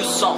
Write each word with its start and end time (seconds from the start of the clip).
o 0.00 0.04
som. 0.04 0.36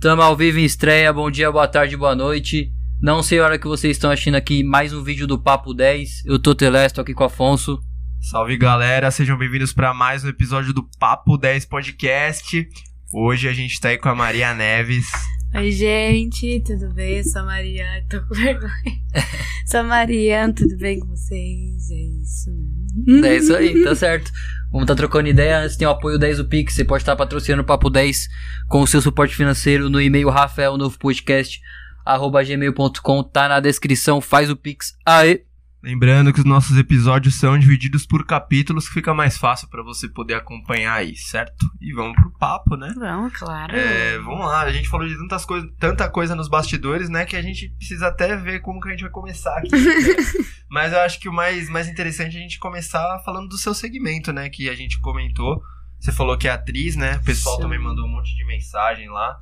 Tamo 0.00 0.22
ao 0.22 0.36
vivo 0.36 0.58
em 0.58 0.64
estreia, 0.64 1.12
bom 1.12 1.30
dia, 1.30 1.50
boa 1.50 1.66
tarde, 1.66 1.96
boa 1.96 2.14
noite. 2.14 2.72
Não 3.00 3.22
sei 3.22 3.40
a 3.40 3.44
hora 3.44 3.58
que 3.58 3.66
vocês 3.66 3.96
estão 3.96 4.10
assistindo 4.10 4.36
aqui 4.36 4.62
mais 4.62 4.92
um 4.92 5.02
vídeo 5.02 5.26
do 5.26 5.38
Papo 5.38 5.74
10. 5.74 6.24
Eu 6.26 6.38
tô 6.38 6.54
Telesto 6.54 7.00
aqui 7.00 7.14
com 7.14 7.24
o 7.24 7.26
Afonso. 7.26 7.80
Salve 8.20 8.56
galera, 8.56 9.10
sejam 9.10 9.36
bem-vindos 9.36 9.72
para 9.72 9.92
mais 9.92 10.24
um 10.24 10.28
episódio 10.28 10.72
do 10.72 10.88
Papo 10.98 11.36
10 11.36 11.64
Podcast. 11.66 12.68
Hoje 13.12 13.48
a 13.48 13.52
gente 13.52 13.80
tá 13.80 13.88
aí 13.88 13.98
com 13.98 14.08
a 14.08 14.14
Maria 14.14 14.54
Neves. 14.54 15.06
Oi, 15.54 15.72
gente, 15.72 16.60
tudo 16.60 16.92
bem? 16.92 17.18
Eu 17.18 17.24
sou 17.24 17.42
a 17.42 17.46
Maria, 17.46 18.04
tô 18.08 18.20
com 18.22 18.34
vergonha. 18.34 18.72
sou 19.66 19.80
a 19.80 19.84
Maria, 19.84 20.52
tudo 20.52 20.76
bem 20.76 21.00
com 21.00 21.06
vocês? 21.08 21.90
É 21.90 21.94
isso, 21.94 22.50
né? 22.50 22.77
É 23.24 23.36
isso 23.36 23.54
aí, 23.54 23.82
tá 23.82 23.94
certo. 23.94 24.30
Vamos 24.70 24.86
tá 24.86 24.94
trocando 24.94 25.28
ideia. 25.28 25.60
Antes 25.60 25.76
tem 25.76 25.86
o 25.86 25.90
apoio 25.90 26.18
10 26.18 26.38
do 26.38 26.44
Pix. 26.44 26.74
Você 26.74 26.84
pode 26.84 27.02
estar 27.02 27.16
patrocinando 27.16 27.62
o 27.62 27.66
Papo 27.66 27.88
10 27.88 28.28
com 28.68 28.82
o 28.82 28.86
seu 28.86 29.00
suporte 29.00 29.34
financeiro 29.34 29.88
no 29.88 30.00
e-mail 30.00 30.28
Rafael 30.28 30.76
Novo 30.76 30.98
Podcast 30.98 31.60
arroba 32.04 32.42
gmail.com. 32.42 33.22
Tá 33.22 33.48
na 33.48 33.60
descrição. 33.60 34.20
Faz 34.20 34.50
o 34.50 34.56
Pix. 34.56 34.94
Aê! 35.04 35.47
Lembrando 35.80 36.32
que 36.32 36.40
os 36.40 36.44
nossos 36.44 36.76
episódios 36.76 37.36
são 37.36 37.56
divididos 37.56 38.04
por 38.04 38.26
capítulos, 38.26 38.88
que 38.88 38.94
fica 38.94 39.14
mais 39.14 39.38
fácil 39.38 39.68
para 39.68 39.82
você 39.82 40.08
poder 40.08 40.34
acompanhar 40.34 40.94
aí, 40.94 41.14
certo? 41.14 41.66
E 41.80 41.92
vamos 41.92 42.16
pro 42.16 42.32
papo, 42.32 42.76
né? 42.76 42.92
Vamos, 42.96 43.32
claro. 43.32 43.76
É, 43.76 44.18
vamos 44.18 44.46
lá, 44.46 44.62
a 44.62 44.72
gente 44.72 44.88
falou 44.88 45.06
de 45.06 45.16
tantas 45.16 45.44
coisas, 45.44 45.70
tanta 45.78 46.10
coisa 46.10 46.34
nos 46.34 46.48
bastidores, 46.48 47.08
né, 47.08 47.24
que 47.24 47.36
a 47.36 47.42
gente 47.42 47.68
precisa 47.70 48.08
até 48.08 48.36
ver 48.36 48.60
como 48.60 48.80
que 48.80 48.88
a 48.88 48.90
gente 48.90 49.02
vai 49.02 49.10
começar 49.10 49.56
aqui. 49.56 49.70
né? 49.70 50.16
Mas 50.68 50.92
eu 50.92 51.00
acho 51.00 51.20
que 51.20 51.28
o 51.28 51.32
mais, 51.32 51.70
mais 51.70 51.88
interessante 51.88 52.36
é 52.36 52.40
a 52.40 52.42
gente 52.42 52.58
começar 52.58 53.20
falando 53.24 53.48
do 53.48 53.56
seu 53.56 53.72
segmento, 53.72 54.32
né, 54.32 54.48
que 54.48 54.68
a 54.68 54.74
gente 54.74 54.98
comentou. 54.98 55.62
Você 56.00 56.12
falou 56.12 56.36
que 56.36 56.46
é 56.46 56.50
atriz, 56.50 56.96
né? 56.96 57.16
O 57.16 57.24
pessoal 57.24 57.56
Sim. 57.56 57.62
também 57.62 57.78
mandou 57.78 58.04
um 58.04 58.08
monte 58.08 58.36
de 58.36 58.44
mensagem 58.44 59.08
lá. 59.08 59.40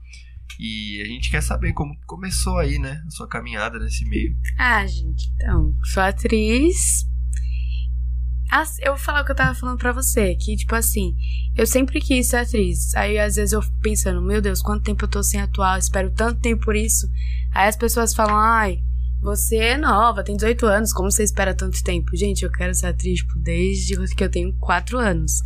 E 0.58 1.02
a 1.02 1.06
gente 1.06 1.30
quer 1.30 1.42
saber 1.42 1.72
como 1.72 1.94
começou 2.06 2.58
aí, 2.58 2.78
né, 2.78 3.02
a 3.06 3.10
sua 3.10 3.28
caminhada 3.28 3.78
nesse 3.78 4.04
meio. 4.08 4.34
Ah, 4.58 4.86
gente, 4.86 5.30
então, 5.34 5.74
sou 5.84 6.02
atriz. 6.02 7.06
As- 8.50 8.78
Eu 8.78 8.94
vou 8.94 8.98
falar 8.98 9.22
o 9.22 9.24
que 9.24 9.32
eu 9.32 9.36
tava 9.36 9.54
falando 9.54 9.78
pra 9.78 9.92
você, 9.92 10.34
que, 10.36 10.56
tipo 10.56 10.74
assim, 10.74 11.16
eu 11.56 11.66
sempre 11.66 12.00
quis 12.00 12.28
ser 12.28 12.36
atriz. 12.36 12.94
Aí, 12.94 13.18
às 13.18 13.34
vezes, 13.36 13.52
eu 13.52 13.60
fico 13.60 13.76
pensando, 13.80 14.22
meu 14.22 14.40
Deus, 14.40 14.62
quanto 14.62 14.84
tempo 14.84 15.04
eu 15.04 15.08
tô 15.08 15.22
sem 15.22 15.40
atuar, 15.40 15.74
eu 15.74 15.80
espero 15.80 16.10
tanto 16.12 16.40
tempo 16.40 16.64
por 16.64 16.76
isso. 16.76 17.08
Aí 17.52 17.68
as 17.68 17.76
pessoas 17.76 18.14
falam, 18.14 18.36
ai, 18.36 18.82
você 19.26 19.56
é 19.56 19.76
nova, 19.76 20.22
tem 20.22 20.36
18 20.36 20.66
anos, 20.66 20.92
como 20.92 21.10
você 21.10 21.24
espera 21.24 21.52
tanto 21.52 21.82
tempo? 21.82 22.16
Gente, 22.16 22.44
eu 22.44 22.50
quero 22.50 22.72
ser 22.72 22.86
atriz, 22.86 23.18
tipo, 23.18 23.36
desde 23.40 23.96
que 24.14 24.22
eu 24.22 24.30
tenho 24.30 24.52
4 24.60 24.98
anos. 24.98 25.42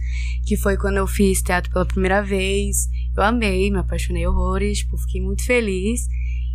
Que 0.46 0.54
foi 0.54 0.76
quando 0.76 0.98
eu 0.98 1.06
fiz 1.06 1.40
teatro 1.40 1.72
pela 1.72 1.86
primeira 1.86 2.22
vez. 2.22 2.88
Eu 3.16 3.22
amei, 3.22 3.70
me 3.70 3.78
apaixonei 3.78 4.26
horrores, 4.26 4.80
tipo, 4.80 4.98
fiquei 4.98 5.22
muito 5.22 5.44
feliz. 5.46 6.02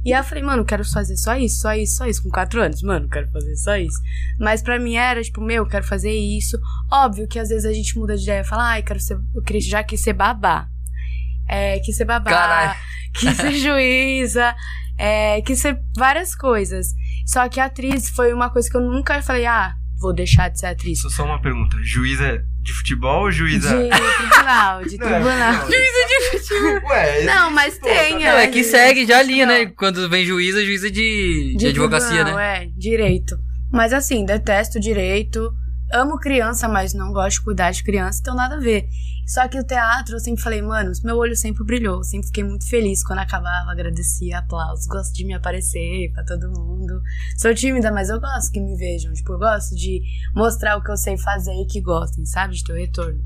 E 0.05 0.13
aí 0.13 0.19
eu 0.19 0.23
falei, 0.23 0.43
mano, 0.43 0.63
quero 0.63 0.85
fazer 0.85 1.17
só 1.17 1.35
isso, 1.35 1.61
só 1.61 1.73
isso, 1.73 1.95
só 1.95 2.05
isso. 2.05 2.21
Com 2.21 2.29
quatro 2.29 2.61
anos, 2.61 2.83
mano, 2.83 3.09
quero 3.09 3.27
fazer 3.31 3.55
só 3.55 3.75
isso. 3.75 3.99
Mas 4.39 4.61
pra 4.61 4.77
mim 4.77 4.93
era, 4.93 5.19
tipo, 5.23 5.41
meu, 5.41 5.65
quero 5.65 5.83
fazer 5.83 6.13
isso. 6.13 6.59
Óbvio 6.91 7.27
que 7.27 7.39
às 7.39 7.49
vezes 7.49 7.65
a 7.65 7.73
gente 7.73 7.97
muda 7.97 8.15
de 8.15 8.21
ideia 8.21 8.41
e 8.41 8.45
fala, 8.45 8.69
ai, 8.69 8.83
quero 8.83 8.99
ser. 8.99 9.17
Eu 9.33 9.41
queria, 9.41 9.61
já 9.61 9.83
quis 9.83 9.99
ser 9.99 10.13
babá. 10.13 10.67
É, 11.49 11.79
quis 11.79 11.97
ser 11.97 12.05
babá. 12.05 12.29
Caralho. 12.29 12.79
Quis 13.15 13.35
ser 13.35 13.53
juíza. 13.57 14.55
É, 14.97 15.41
quis 15.41 15.59
ser 15.59 15.79
várias 15.97 16.35
coisas. 16.35 16.87
Só 17.25 17.47
que 17.49 17.59
atriz 17.59 18.09
foi 18.09 18.33
uma 18.33 18.49
coisa 18.49 18.69
que 18.69 18.77
eu 18.77 18.81
nunca 18.81 19.21
falei, 19.21 19.45
ah, 19.45 19.73
vou 19.99 20.13
deixar 20.13 20.49
de 20.49 20.59
ser 20.59 20.67
atriz. 20.67 21.01
Só, 21.01 21.09
só 21.09 21.25
uma 21.25 21.41
pergunta, 21.41 21.77
juíza 21.81 22.43
de 22.61 22.73
futebol 22.73 23.23
ou 23.23 23.31
juíza... 23.31 23.69
De 23.69 23.89
tribunal, 23.89 24.83
de 24.83 24.97
Não, 24.99 25.07
tribunal. 25.07 25.53
não. 25.53 26.89
Ué, 26.89 27.23
Não, 27.23 27.51
mas 27.51 27.77
pô, 27.77 27.85
tem? 27.87 28.13
Não, 28.13 28.37
é 28.37 28.47
que 28.47 28.59
de- 28.61 28.63
segue 28.63 29.05
já 29.05 29.19
a 29.19 29.23
linha, 29.23 29.45
não. 29.45 29.53
né? 29.53 29.65
Quando 29.67 30.07
vem 30.09 30.25
juíza, 30.25 30.63
juíza 30.65 30.89
de, 30.89 31.55
de, 31.57 31.67
advocacia, 31.67 32.09
tribunal, 32.23 32.35
né? 32.37 32.63
É, 32.63 32.69
direito. 32.75 33.37
Mas 33.71 33.93
assim, 33.93 34.25
detesto 34.25 34.79
direito. 34.79 35.51
Amo 35.93 36.17
criança, 36.17 36.67
mas 36.67 36.93
não 36.93 37.13
gosto 37.13 37.37
de 37.37 37.43
cuidar 37.43 37.71
de 37.71 37.83
criança, 37.83 38.19
então 38.19 38.35
nada 38.35 38.55
a 38.55 38.59
ver. 38.59 38.89
Só 39.25 39.47
que 39.47 39.59
o 39.59 39.63
teatro, 39.63 40.15
eu 40.15 40.19
sempre 40.19 40.41
falei, 40.41 40.61
mano, 40.61 40.91
meu 41.03 41.17
olho 41.17 41.35
sempre 41.35 41.63
brilhou. 41.63 42.03
Sempre 42.03 42.27
fiquei 42.27 42.43
muito 42.43 42.67
feliz 42.67 43.03
quando 43.03 43.19
acabava, 43.19 43.71
agradecia, 43.71 44.39
aplausos. 44.39 44.85
Gosto 44.85 45.13
de 45.13 45.25
me 45.25 45.33
aparecer 45.33 46.11
pra 46.13 46.23
todo 46.23 46.51
mundo. 46.51 47.01
Sou 47.37 47.53
tímida, 47.53 47.91
mas 47.91 48.09
eu 48.09 48.19
gosto 48.19 48.51
que 48.51 48.59
me 48.59 48.75
vejam. 48.75 49.13
Tipo, 49.13 49.33
eu 49.33 49.39
gosto 49.39 49.75
de 49.75 50.01
mostrar 50.35 50.77
o 50.77 50.83
que 50.83 50.91
eu 50.91 50.97
sei 50.97 51.17
fazer 51.17 51.53
e 51.53 51.65
que 51.65 51.81
gostem, 51.81 52.25
sabe? 52.25 52.55
De 52.55 52.63
ter 52.63 52.73
retorno. 52.73 53.19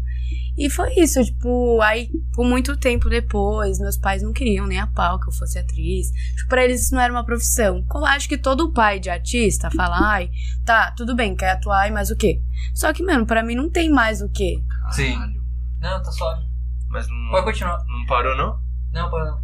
E 0.57 0.69
foi 0.69 0.93
isso, 0.95 1.23
tipo, 1.23 1.79
aí 1.81 2.09
por 2.33 2.45
muito 2.45 2.75
tempo 2.75 3.09
depois, 3.09 3.79
meus 3.79 3.97
pais 3.97 4.21
não 4.21 4.33
queriam 4.33 4.67
nem 4.67 4.77
a 4.79 4.87
pau 4.87 5.17
que 5.19 5.29
eu 5.29 5.33
fosse 5.33 5.57
atriz. 5.57 6.07
Tipo, 6.35 6.49
pra 6.49 6.65
eles 6.65 6.83
isso 6.83 6.95
não 6.95 7.01
era 7.01 7.13
uma 7.13 7.23
profissão. 7.25 7.85
Eu 7.93 8.05
acho 8.05 8.27
que 8.27 8.37
todo 8.37 8.73
pai 8.73 8.99
de 8.99 9.09
artista 9.09 9.71
fala, 9.71 9.97
ai, 10.01 10.29
tá, 10.65 10.91
tudo 10.91 11.15
bem, 11.15 11.35
quer 11.35 11.51
atuar, 11.51 11.87
e 11.87 11.91
mais 11.91 12.09
o 12.11 12.15
quê? 12.17 12.41
Só 12.75 12.91
que, 12.91 13.01
mano, 13.03 13.25
pra 13.25 13.41
mim 13.43 13.55
não 13.55 13.69
tem 13.69 13.89
mais 13.89 14.21
o 14.21 14.29
quê. 14.29 14.61
Sim. 14.91 15.13
Caralho. 15.13 15.39
Não, 15.79 16.03
tá 16.03 16.11
suave. 16.11 16.41
Mas 16.89 17.07
não, 17.07 17.29
Pode 17.31 17.45
continuar. 17.45 17.77
não 17.87 18.05
parou, 18.05 18.35
não? 18.35 18.59
Não, 18.91 19.09
pode 19.09 19.29
não. 19.29 19.41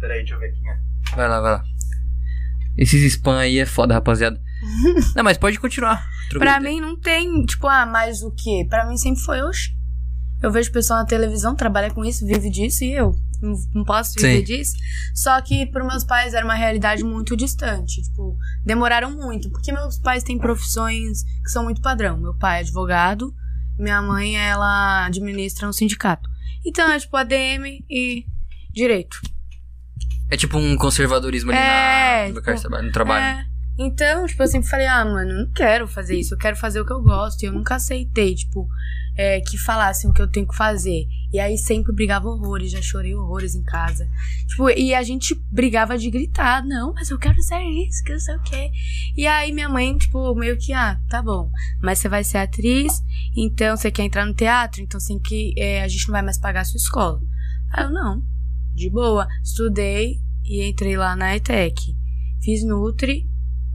Peraí, 0.00 0.18
deixa 0.20 0.34
eu 0.34 0.38
ver 0.38 0.46
aqui. 0.50 0.60
né? 0.62 0.80
Vai 1.14 1.28
lá, 1.28 1.40
vai 1.40 1.52
lá. 1.52 1.62
Esses 2.78 3.02
spam 3.12 3.38
aí 3.38 3.58
é 3.58 3.66
foda, 3.66 3.94
rapaziada. 3.94 4.40
não, 5.14 5.24
mas 5.24 5.38
pode 5.38 5.58
continuar. 5.58 6.06
Pra 6.30 6.60
mim 6.60 6.80
não 6.80 6.98
tem, 6.98 7.44
tipo, 7.44 7.66
ah, 7.66 7.86
mais 7.86 8.22
o 8.22 8.30
quê? 8.30 8.66
Pra 8.68 8.86
mim 8.86 8.96
sempre 8.96 9.22
foi, 9.22 9.42
oxe. 9.42 9.76
Eu 10.42 10.50
vejo 10.50 10.70
pessoal 10.70 11.00
na 11.00 11.06
televisão, 11.06 11.54
trabalha 11.54 11.90
com 11.90 12.04
isso, 12.04 12.26
vive 12.26 12.50
disso, 12.50 12.84
e 12.84 12.92
eu 12.92 13.14
não, 13.74 13.84
posso 13.84 14.14
viver 14.14 14.38
Sim. 14.38 14.44
disso. 14.44 14.72
Só 15.14 15.40
que 15.40 15.66
para 15.66 15.84
meus 15.84 16.04
pais 16.04 16.34
era 16.34 16.44
uma 16.44 16.54
realidade 16.54 17.02
muito 17.04 17.36
distante. 17.36 18.02
Tipo, 18.02 18.36
demoraram 18.64 19.10
muito, 19.10 19.50
porque 19.50 19.72
meus 19.72 19.98
pais 19.98 20.22
têm 20.22 20.38
profissões 20.38 21.22
que 21.42 21.50
são 21.50 21.64
muito 21.64 21.80
padrão. 21.80 22.18
Meu 22.18 22.34
pai 22.34 22.58
é 22.58 22.60
advogado, 22.60 23.34
minha 23.78 24.00
mãe, 24.02 24.36
ela 24.36 25.06
administra 25.06 25.68
um 25.68 25.72
sindicato. 25.72 26.28
Então 26.64 26.90
é 26.90 26.98
tipo 26.98 27.16
ADM 27.16 27.84
e 27.88 28.26
direito. 28.72 29.20
É 30.30 30.36
tipo 30.36 30.58
um 30.58 30.76
conservadorismo 30.76 31.50
ali 31.50 31.60
É, 31.60 32.28
na, 32.28 32.34
no, 32.34 32.56
tipo, 32.56 32.82
no 32.82 32.92
trabalho. 32.92 33.24
É. 33.24 33.55
Então, 33.78 34.26
tipo, 34.26 34.42
eu 34.42 34.48
sempre 34.48 34.68
falei, 34.68 34.86
ah, 34.86 35.04
mano, 35.04 35.30
eu 35.30 35.44
não 35.44 35.52
quero 35.52 35.86
fazer 35.86 36.18
isso, 36.18 36.34
eu 36.34 36.38
quero 36.38 36.56
fazer 36.56 36.80
o 36.80 36.86
que 36.86 36.92
eu 36.92 37.02
gosto. 37.02 37.42
E 37.42 37.46
eu 37.46 37.52
nunca 37.52 37.74
aceitei, 37.74 38.34
tipo, 38.34 38.66
é, 39.16 39.40
que 39.40 39.58
falassem 39.58 40.10
o 40.10 40.12
que 40.12 40.20
eu 40.20 40.30
tenho 40.30 40.46
que 40.46 40.56
fazer. 40.56 41.06
E 41.32 41.38
aí 41.38 41.58
sempre 41.58 41.92
brigava 41.92 42.28
horrores, 42.28 42.70
já 42.70 42.80
chorei 42.80 43.14
horrores 43.14 43.54
em 43.54 43.62
casa. 43.62 44.08
Tipo, 44.46 44.70
e 44.70 44.94
a 44.94 45.02
gente 45.02 45.34
brigava 45.50 45.98
de 45.98 46.10
gritar, 46.10 46.64
não, 46.64 46.92
mas 46.94 47.10
eu 47.10 47.18
quero 47.18 47.40
ser 47.42 47.60
isso, 47.60 48.02
que 48.04 48.12
não 48.12 48.20
sei 48.20 48.36
o 48.36 48.42
quê. 48.42 48.70
E 49.16 49.26
aí 49.26 49.52
minha 49.52 49.68
mãe, 49.68 49.96
tipo, 49.96 50.34
meio 50.34 50.56
que, 50.56 50.72
ah, 50.72 51.00
tá 51.08 51.22
bom, 51.22 51.50
mas 51.82 51.98
você 51.98 52.08
vai 52.08 52.24
ser 52.24 52.38
atriz, 52.38 53.02
então 53.36 53.76
você 53.76 53.90
quer 53.90 54.04
entrar 54.04 54.24
no 54.24 54.34
teatro, 54.34 54.82
então 54.82 54.98
assim 54.98 55.18
que 55.18 55.54
é, 55.58 55.82
a 55.82 55.88
gente 55.88 56.06
não 56.08 56.12
vai 56.12 56.22
mais 56.22 56.38
pagar 56.38 56.60
a 56.60 56.64
sua 56.64 56.78
escola. 56.78 57.20
Aí 57.72 57.84
eu, 57.84 57.90
não, 57.90 58.22
de 58.74 58.90
boa. 58.90 59.26
Estudei 59.42 60.20
e 60.44 60.62
entrei 60.62 60.96
lá 60.96 61.16
na 61.16 61.34
ETEC. 61.34 61.96
Fiz 62.42 62.62
Nutri, 62.64 63.26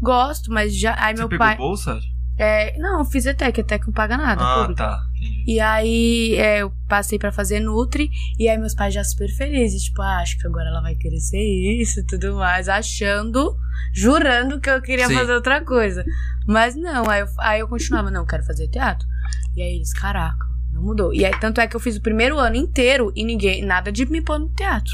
gosto, 0.01 0.51
mas 0.51 0.77
já. 0.77 0.95
Aí 0.97 1.15
Você 1.15 1.21
meu 1.21 1.29
pegou 1.29 1.45
pai. 1.45 1.57
bolsa? 1.57 1.99
É, 2.37 2.75
não, 2.79 2.99
eu 2.99 3.05
fiz 3.05 3.25
ETEC, 3.25 3.59
ETEC 3.59 3.85
não 3.85 3.93
paga 3.93 4.17
nada. 4.17 4.41
Ah, 4.43 4.73
tá. 4.73 4.99
Entendi. 5.15 5.43
E 5.47 5.59
aí 5.59 6.33
é, 6.35 6.63
eu 6.63 6.71
passei 6.87 7.19
pra 7.19 7.31
fazer 7.31 7.59
Nutri, 7.59 8.09
e 8.39 8.49
aí 8.49 8.57
meus 8.57 8.73
pais 8.73 8.93
já 8.93 9.03
super 9.03 9.29
felizes, 9.29 9.83
tipo, 9.83 10.01
ah, 10.01 10.17
acho 10.21 10.39
que 10.39 10.47
agora 10.47 10.69
ela 10.69 10.81
vai 10.81 10.95
querer 10.95 11.19
ser 11.19 11.37
isso 11.37 11.99
e 11.99 12.03
tudo 12.03 12.35
mais, 12.37 12.67
achando, 12.67 13.55
jurando 13.93 14.59
que 14.59 14.69
eu 14.69 14.81
queria 14.81 15.07
Sim. 15.07 15.13
fazer 15.13 15.33
outra 15.33 15.63
coisa. 15.63 16.03
Mas 16.47 16.75
não, 16.75 17.07
aí 17.07 17.21
eu, 17.21 17.27
aí 17.39 17.59
eu 17.59 17.67
continuava, 17.67 18.09
não, 18.09 18.25
quero 18.25 18.43
fazer 18.43 18.67
teatro. 18.69 19.07
E 19.55 19.61
aí 19.61 19.75
eles, 19.75 19.93
caraca, 19.93 20.45
não 20.71 20.81
mudou. 20.81 21.13
E 21.13 21.23
aí, 21.23 21.37
tanto 21.39 21.61
é 21.61 21.67
que 21.67 21.75
eu 21.75 21.79
fiz 21.79 21.97
o 21.97 22.01
primeiro 22.01 22.39
ano 22.39 22.55
inteiro 22.55 23.11
e 23.15 23.23
ninguém, 23.23 23.63
nada 23.63 23.91
de 23.91 24.05
me 24.05 24.21
pôr 24.21 24.39
no 24.39 24.49
teatro. 24.49 24.93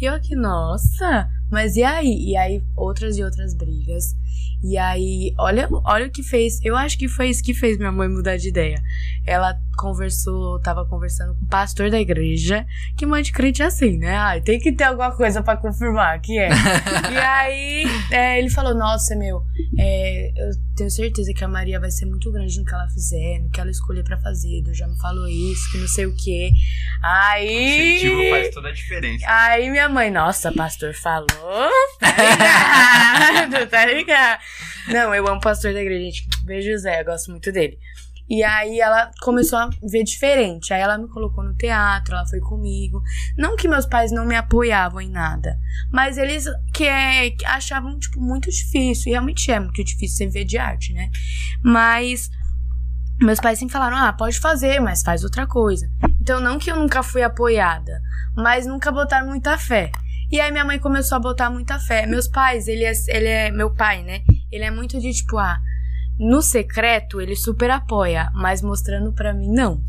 E 0.00 0.04
eu 0.04 0.14
aqui, 0.14 0.36
nossa, 0.36 1.28
mas 1.50 1.76
e 1.76 1.82
aí? 1.82 2.30
E 2.30 2.36
aí, 2.36 2.62
outras 2.76 3.16
e 3.16 3.22
outras 3.22 3.54
brigas. 3.54 4.14
E 4.62 4.76
aí, 4.76 5.34
olha, 5.38 5.68
olha 5.84 6.06
o 6.06 6.10
que 6.10 6.22
fez. 6.22 6.58
Eu 6.64 6.76
acho 6.76 6.98
que 6.98 7.08
foi 7.08 7.28
isso 7.28 7.42
que 7.42 7.54
fez 7.54 7.76
minha 7.76 7.92
mãe 7.92 8.08
mudar 8.08 8.36
de 8.36 8.48
ideia. 8.48 8.82
Ela 9.24 9.58
conversou, 9.76 10.58
tava 10.60 10.84
conversando 10.86 11.34
com 11.34 11.44
o 11.44 11.48
pastor 11.48 11.90
da 11.90 12.00
igreja, 12.00 12.66
que 12.96 13.04
mãe 13.04 13.22
de 13.22 13.32
crente 13.32 13.62
é 13.62 13.66
assim, 13.66 13.98
né? 13.98 14.16
Ai, 14.16 14.40
tem 14.40 14.58
que 14.58 14.72
ter 14.72 14.84
alguma 14.84 15.12
coisa 15.12 15.42
pra 15.42 15.56
confirmar 15.56 16.20
que 16.20 16.38
é. 16.38 16.48
e 17.12 17.16
aí, 17.16 17.84
é, 18.10 18.38
ele 18.38 18.50
falou: 18.50 18.74
Nossa, 18.74 19.14
meu, 19.14 19.42
é, 19.78 20.32
eu 20.36 20.50
tenho 20.74 20.90
certeza 20.90 21.32
que 21.32 21.44
a 21.44 21.48
Maria 21.48 21.78
vai 21.78 21.90
ser 21.90 22.06
muito 22.06 22.32
grande 22.32 22.58
no 22.58 22.64
que 22.64 22.74
ela 22.74 22.88
fizer, 22.88 23.40
no 23.40 23.50
que 23.50 23.60
ela 23.60 23.70
escolher 23.70 24.02
pra 24.02 24.18
fazer. 24.18 24.62
Deus 24.62 24.76
já 24.76 24.88
me 24.88 24.96
falou 24.98 25.28
isso, 25.28 25.70
que 25.70 25.78
não 25.78 25.88
sei 25.88 26.06
o 26.06 26.16
quê. 26.16 26.50
Aí. 27.02 27.96
Incentivo 27.96 28.30
faz 28.30 28.54
toda 28.54 28.68
a 28.68 28.72
diferença. 28.72 29.24
Aí 29.28 29.70
minha 29.70 29.88
mãe, 29.88 30.10
nossa, 30.10 30.50
pastor 30.50 30.94
falou. 30.94 31.26
Tá 31.98 33.46
ligado? 33.46 33.66
tá 33.70 33.86
ligado? 33.86 34.40
Não, 34.88 35.14
eu 35.14 35.26
amo 35.26 35.38
o 35.38 35.40
pastor 35.40 35.72
da 35.72 35.80
igreja, 35.80 36.04
gente. 36.04 36.28
Beijo, 36.44 36.76
Zé, 36.78 37.00
eu 37.00 37.04
gosto 37.04 37.30
muito 37.30 37.50
dele. 37.50 37.78
E 38.28 38.42
aí 38.42 38.80
ela 38.80 39.10
começou 39.20 39.58
a 39.58 39.70
ver 39.82 40.02
diferente. 40.02 40.74
Aí 40.74 40.80
ela 40.80 40.98
me 40.98 41.08
colocou 41.08 41.44
no 41.44 41.54
teatro, 41.54 42.14
ela 42.14 42.26
foi 42.26 42.40
comigo. 42.40 43.00
Não 43.36 43.56
que 43.56 43.68
meus 43.68 43.86
pais 43.86 44.10
não 44.10 44.24
me 44.24 44.34
apoiavam 44.34 45.00
em 45.00 45.10
nada, 45.10 45.58
mas 45.92 46.18
eles 46.18 46.44
que, 46.74 46.84
é, 46.84 47.30
que 47.30 47.44
achavam, 47.46 47.98
tipo, 47.98 48.20
muito 48.20 48.50
difícil. 48.50 49.08
E 49.08 49.10
realmente 49.12 49.50
é 49.50 49.60
muito 49.60 49.82
difícil 49.82 50.16
você 50.16 50.26
viver 50.26 50.44
de 50.44 50.58
arte, 50.58 50.92
né? 50.92 51.08
Mas 51.62 52.28
meus 53.20 53.38
pais 53.38 53.58
sempre 53.58 53.72
falaram: 53.72 53.96
ah, 53.96 54.12
pode 54.12 54.40
fazer, 54.40 54.80
mas 54.80 55.02
faz 55.02 55.22
outra 55.22 55.46
coisa. 55.46 55.88
Então, 56.20 56.40
não 56.40 56.58
que 56.58 56.70
eu 56.70 56.76
nunca 56.76 57.02
fui 57.02 57.22
apoiada, 57.22 58.00
mas 58.36 58.66
nunca 58.66 58.90
botaram 58.90 59.28
muita 59.28 59.56
fé. 59.56 59.92
E 60.30 60.40
aí 60.40 60.50
minha 60.50 60.64
mãe 60.64 60.78
começou 60.78 61.16
a 61.16 61.20
botar 61.20 61.50
muita 61.50 61.78
fé. 61.78 62.06
Meus 62.06 62.26
pais, 62.28 62.66
ele 62.68 62.84
é, 62.84 62.92
ele 63.08 63.28
é 63.28 63.50
meu 63.50 63.70
pai, 63.70 64.02
né? 64.02 64.22
Ele 64.50 64.64
é 64.64 64.70
muito 64.70 65.00
de 65.00 65.12
tipo, 65.12 65.38
ah, 65.38 65.58
no 66.18 66.42
secreto 66.42 67.20
ele 67.20 67.36
super 67.36 67.70
apoia, 67.70 68.30
mas 68.34 68.62
mostrando 68.62 69.12
pra 69.12 69.32
mim 69.34 69.48
não. 69.52 69.82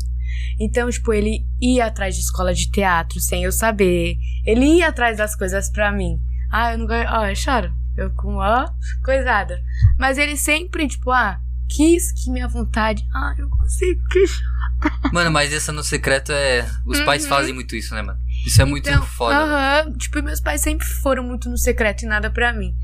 Então, 0.60 0.90
tipo, 0.90 1.12
ele 1.12 1.44
ia 1.60 1.86
atrás 1.86 2.14
de 2.14 2.20
escola 2.20 2.52
de 2.54 2.70
teatro 2.70 3.18
sem 3.20 3.44
eu 3.44 3.52
saber. 3.52 4.16
Ele 4.44 4.64
ia 4.78 4.88
atrás 4.88 5.16
das 5.18 5.34
coisas 5.34 5.70
pra 5.70 5.90
mim. 5.90 6.20
Ah, 6.50 6.72
eu 6.72 6.78
não 6.78 6.86
ganho. 6.86 7.08
Ó, 7.10 7.26
eu 7.26 7.34
choro. 7.36 7.72
Eu 7.96 8.10
com 8.12 8.36
ó, 8.36 8.68
coisada. 9.04 9.60
Mas 9.98 10.18
ele 10.18 10.36
sempre, 10.36 10.86
tipo, 10.86 11.10
ah, 11.10 11.40
quis 11.68 12.12
que 12.12 12.30
minha 12.30 12.46
vontade. 12.46 13.02
Ah, 13.12 13.34
eu 13.38 13.48
consigo, 13.48 14.00
que 14.08 14.26
chato. 14.26 15.12
Mano, 15.12 15.30
mas 15.32 15.52
essa 15.52 15.72
no 15.72 15.82
secreto 15.82 16.30
é. 16.30 16.64
Os 16.86 17.00
pais 17.00 17.24
Uhum. 17.24 17.28
fazem 17.28 17.54
muito 17.54 17.74
isso, 17.74 17.94
né, 17.94 18.02
mano? 18.02 18.18
Isso 18.46 18.62
é 18.62 18.64
muito 18.64 18.88
Então, 18.88 19.02
foda. 19.02 19.36
Aham. 19.36 19.92
Tipo, 19.94 20.22
meus 20.22 20.40
pais 20.40 20.60
sempre 20.60 20.86
foram 20.86 21.22
muito 21.22 21.48
no 21.50 21.58
secreto 21.58 22.02
e 22.04 22.06
nada 22.06 22.30
pra 22.30 22.52
mim. 22.52 22.74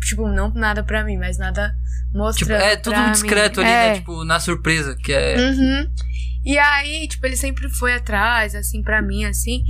Tipo, 0.00 0.28
não 0.28 0.50
nada 0.52 0.82
pra 0.84 1.02
mim, 1.04 1.16
mas 1.16 1.38
nada 1.38 1.74
Tipo, 2.06 2.18
mostrando. 2.18 2.62
é 2.62 2.76
tudo 2.76 3.10
discreto 3.10 3.60
mim. 3.60 3.66
ali, 3.66 3.74
É. 3.74 3.88
né? 3.90 3.94
Tipo, 3.96 4.24
na 4.24 4.38
surpresa, 4.38 4.96
que 4.96 5.12
é. 5.12 5.36
Uhum. 5.36 5.90
E 6.44 6.56
aí, 6.56 7.08
tipo, 7.08 7.26
ele 7.26 7.36
sempre 7.36 7.68
foi 7.68 7.94
atrás, 7.94 8.54
assim, 8.54 8.82
pra 8.82 9.02
mim, 9.02 9.24
assim. 9.24 9.64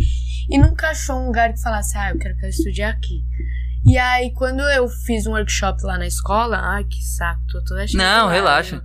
E 0.51 0.59
nunca 0.59 0.91
achou 0.91 1.17
um 1.21 1.27
lugar 1.27 1.53
que 1.53 1.61
falasse, 1.63 1.97
ah, 1.97 2.11
eu 2.11 2.19
quero 2.19 2.37
que 2.37 2.45
eu 2.45 2.51
estude 2.51 2.83
aqui. 2.83 3.25
E 3.87 3.97
aí, 3.97 4.33
quando 4.35 4.61
eu 4.61 4.87
fiz 4.89 5.27
um 5.27 5.31
workshop 5.33 5.83
lá 5.83 5.97
na 5.99 6.07
escola, 6.07 6.59
ai, 6.63 6.85
que 6.85 7.03
saco, 7.03 7.41
tô 7.51 7.63
toda 7.65 7.87
cheia 7.87 8.03
Não, 8.03 8.29
relaxa. 8.29 8.83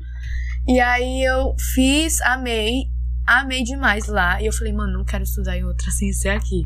E 0.67 0.79
aí 0.79 1.23
eu 1.25 1.55
fiz, 1.75 2.21
amei, 2.21 2.85
amei 3.25 3.63
demais 3.63 4.07
lá. 4.07 4.41
E 4.41 4.45
eu 4.45 4.53
falei, 4.53 4.73
mano, 4.73 4.93
não 4.93 5.05
quero 5.05 5.23
estudar 5.23 5.57
em 5.57 5.63
outra 5.63 5.89
sem 5.91 6.11
ser 6.13 6.29
aqui. 6.29 6.61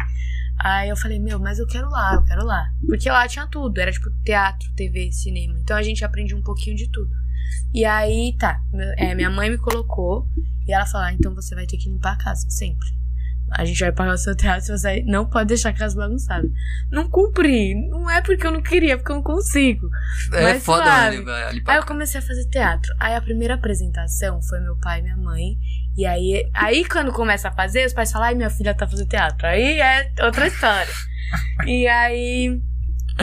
Aí 0.60 0.90
eu 0.90 0.98
falei, 0.98 1.20
meu, 1.20 1.40
mas 1.40 1.60
eu 1.60 1.68
quero 1.68 1.90
lá, 1.90 2.16
eu 2.16 2.24
quero 2.24 2.44
lá. 2.44 2.72
Porque 2.86 3.10
lá 3.10 3.28
tinha 3.28 3.46
tudo, 3.48 3.78
era 3.80 3.92
tipo 3.92 4.10
teatro, 4.24 4.72
TV, 4.76 5.12
cinema. 5.12 5.58
Então 5.60 5.78
a 5.78 5.84
gente 5.84 6.04
aprendia 6.04 6.36
um 6.36 6.42
pouquinho 6.42 6.76
de 6.76 6.90
tudo. 6.90 7.12
E 7.74 7.86
aí, 7.86 8.36
tá, 8.40 8.62
é, 8.98 9.14
minha 9.14 9.30
mãe 9.30 9.50
me 9.50 9.58
colocou 9.58 10.28
e 10.68 10.74
ela 10.74 10.86
falou, 10.86 11.08
ah, 11.08 11.14
então 11.14 11.34
você 11.34 11.54
vai 11.54 11.66
ter 11.66 11.78
que 11.78 11.90
limpar 11.90 12.14
a 12.14 12.18
casa, 12.18 12.50
sempre. 12.50 12.88
A 13.52 13.64
gente 13.64 13.80
vai 13.80 13.92
pagar 13.94 14.14
o 14.14 14.18
seu 14.18 14.36
teatro, 14.36 14.78
você 14.78 15.04
não 15.04 15.26
pode 15.26 15.48
deixar 15.48 15.70
a 15.70 15.74
casa 15.74 15.96
bagunçada. 15.96 16.50
Não 16.92 17.10
cumpri, 17.10 17.76
não 17.90 18.10
é 18.10 18.22
porque 18.22 18.46
eu 18.46 18.52
não 18.52 18.62
queria, 18.62 18.94
é 18.94 18.98
porque 18.98 19.12
eu 19.12 19.16
não 19.16 19.24
consigo. 19.24 19.90
É 20.34 20.44
Mas 20.44 20.64
foda, 20.64 20.84
suave. 20.84 21.22
mano. 21.22 21.48
ali 21.48 21.64
Aí 21.66 21.78
eu 21.78 21.86
comecei 21.86 22.20
a 22.20 22.24
fazer 22.24 22.46
teatro. 22.50 22.94
Aí 23.00 23.16
a 23.16 23.22
primeira 23.22 23.54
apresentação 23.54 24.42
foi 24.42 24.60
meu 24.60 24.76
pai 24.78 25.00
e 25.00 25.04
minha 25.04 25.16
mãe. 25.16 25.58
E 25.98 26.06
aí, 26.06 26.48
aí 26.54 26.86
quando 26.86 27.12
começa 27.12 27.50
a 27.50 27.52
fazer, 27.52 27.88
os 27.88 27.94
pais 27.94 28.12
falam, 28.12 28.28
ai, 28.28 28.36
minha 28.36 28.52
filha 28.52 28.76
tá 28.76 28.88
fazendo 28.88 29.10
teatro. 29.10 29.48
Aí 29.48 29.80
é 29.82 30.12
outra 30.22 30.46
história. 30.46 30.94
e 31.66 31.88
aí 31.88 32.62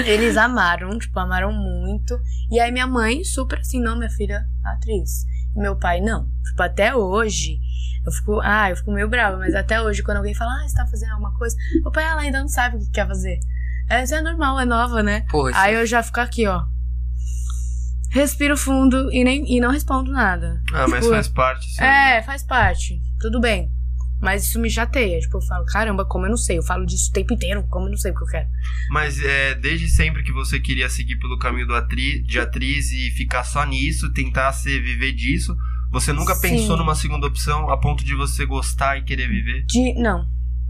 eles 0.04 0.36
amaram, 0.36 0.98
tipo, 0.98 1.16
amaram 1.20 1.52
muito. 1.52 2.20
E 2.50 2.58
aí 2.58 2.72
minha 2.72 2.86
mãe, 2.86 3.22
super 3.22 3.60
assim, 3.60 3.80
não, 3.80 3.96
minha 3.96 4.10
filha, 4.10 4.44
atriz. 4.64 5.24
E 5.54 5.60
meu 5.60 5.76
pai, 5.76 6.00
não. 6.00 6.28
Tipo, 6.48 6.62
até 6.64 6.96
hoje, 6.96 7.60
eu 8.04 8.10
fico, 8.10 8.40
ah, 8.42 8.70
eu 8.70 8.76
fico 8.76 8.90
meio 8.90 9.08
brava, 9.08 9.36
mas 9.36 9.54
até 9.54 9.80
hoje, 9.80 10.02
quando 10.02 10.16
alguém 10.16 10.34
fala, 10.34 10.50
ah, 10.52 10.68
você 10.68 10.74
tá 10.74 10.84
fazendo 10.84 11.12
alguma 11.12 11.32
coisa, 11.38 11.56
meu 11.80 11.92
pai, 11.92 12.04
ela 12.04 12.22
ainda 12.22 12.40
não 12.40 12.48
sabe 12.48 12.76
o 12.76 12.80
que 12.80 12.90
quer 12.90 13.06
fazer. 13.06 13.38
Essa 13.88 14.16
é 14.16 14.20
normal, 14.20 14.58
é 14.58 14.64
nova, 14.64 15.00
né? 15.00 15.24
Isso 15.50 15.60
Aí 15.60 15.74
eu 15.74 15.86
já 15.86 16.02
fico 16.02 16.18
aqui, 16.18 16.44
ó. 16.48 16.64
Respiro 18.14 18.56
fundo 18.56 19.12
e, 19.12 19.24
nem, 19.24 19.44
e 19.52 19.60
não 19.60 19.72
respondo 19.72 20.12
nada. 20.12 20.62
Ah, 20.72 20.86
mas 20.88 21.00
Tipo, 21.02 21.14
faz 21.16 21.28
parte. 21.28 21.66
sim. 21.74 21.82
É, 21.82 22.22
faz 22.22 22.44
parte. 22.44 23.00
Tudo 23.20 23.40
bem. 23.40 23.68
Mas 24.22 24.46
isso 24.46 24.60
me 24.60 24.70
chateia. 24.70 25.18
Tipo, 25.18 25.38
eu 25.38 25.42
falo, 25.42 25.64
caramba, 25.66 26.04
como 26.06 26.24
eu 26.24 26.30
não 26.30 26.36
sei? 26.36 26.56
Eu 26.58 26.62
falo 26.62 26.86
disso 26.86 27.10
o 27.10 27.12
tempo 27.12 27.34
inteiro, 27.34 27.64
como 27.68 27.86
eu 27.86 27.90
não 27.90 27.96
sei 27.98 28.12
o 28.12 28.14
que 28.14 28.22
eu 28.22 28.26
quero. 28.28 28.48
Mas 28.90 29.20
é, 29.20 29.56
desde 29.56 29.88
sempre 29.88 30.22
que 30.22 30.30
você 30.32 30.60
queria 30.60 30.88
seguir 30.88 31.16
pelo 31.16 31.36
caminho 31.38 31.66
do 31.66 31.74
atri 31.74 32.22
de 32.22 32.38
atriz 32.38 32.92
e 32.92 33.10
ficar 33.10 33.42
só 33.42 33.64
nisso, 33.66 34.12
tentar 34.12 34.52
se 34.52 34.78
viver 34.78 35.12
disso, 35.12 35.54
você 35.90 36.12
nunca 36.12 36.36
Sim. 36.36 36.42
pensou 36.50 36.76
numa 36.76 36.94
segunda 36.94 37.26
opção 37.26 37.68
a 37.68 37.76
ponto 37.76 38.04
de 38.04 38.14
você 38.14 38.46
gostar 38.46 38.96
e 38.96 39.02
querer 39.02 39.28
viver? 39.28 39.64
De. 39.66 39.92
Não. 40.00 40.24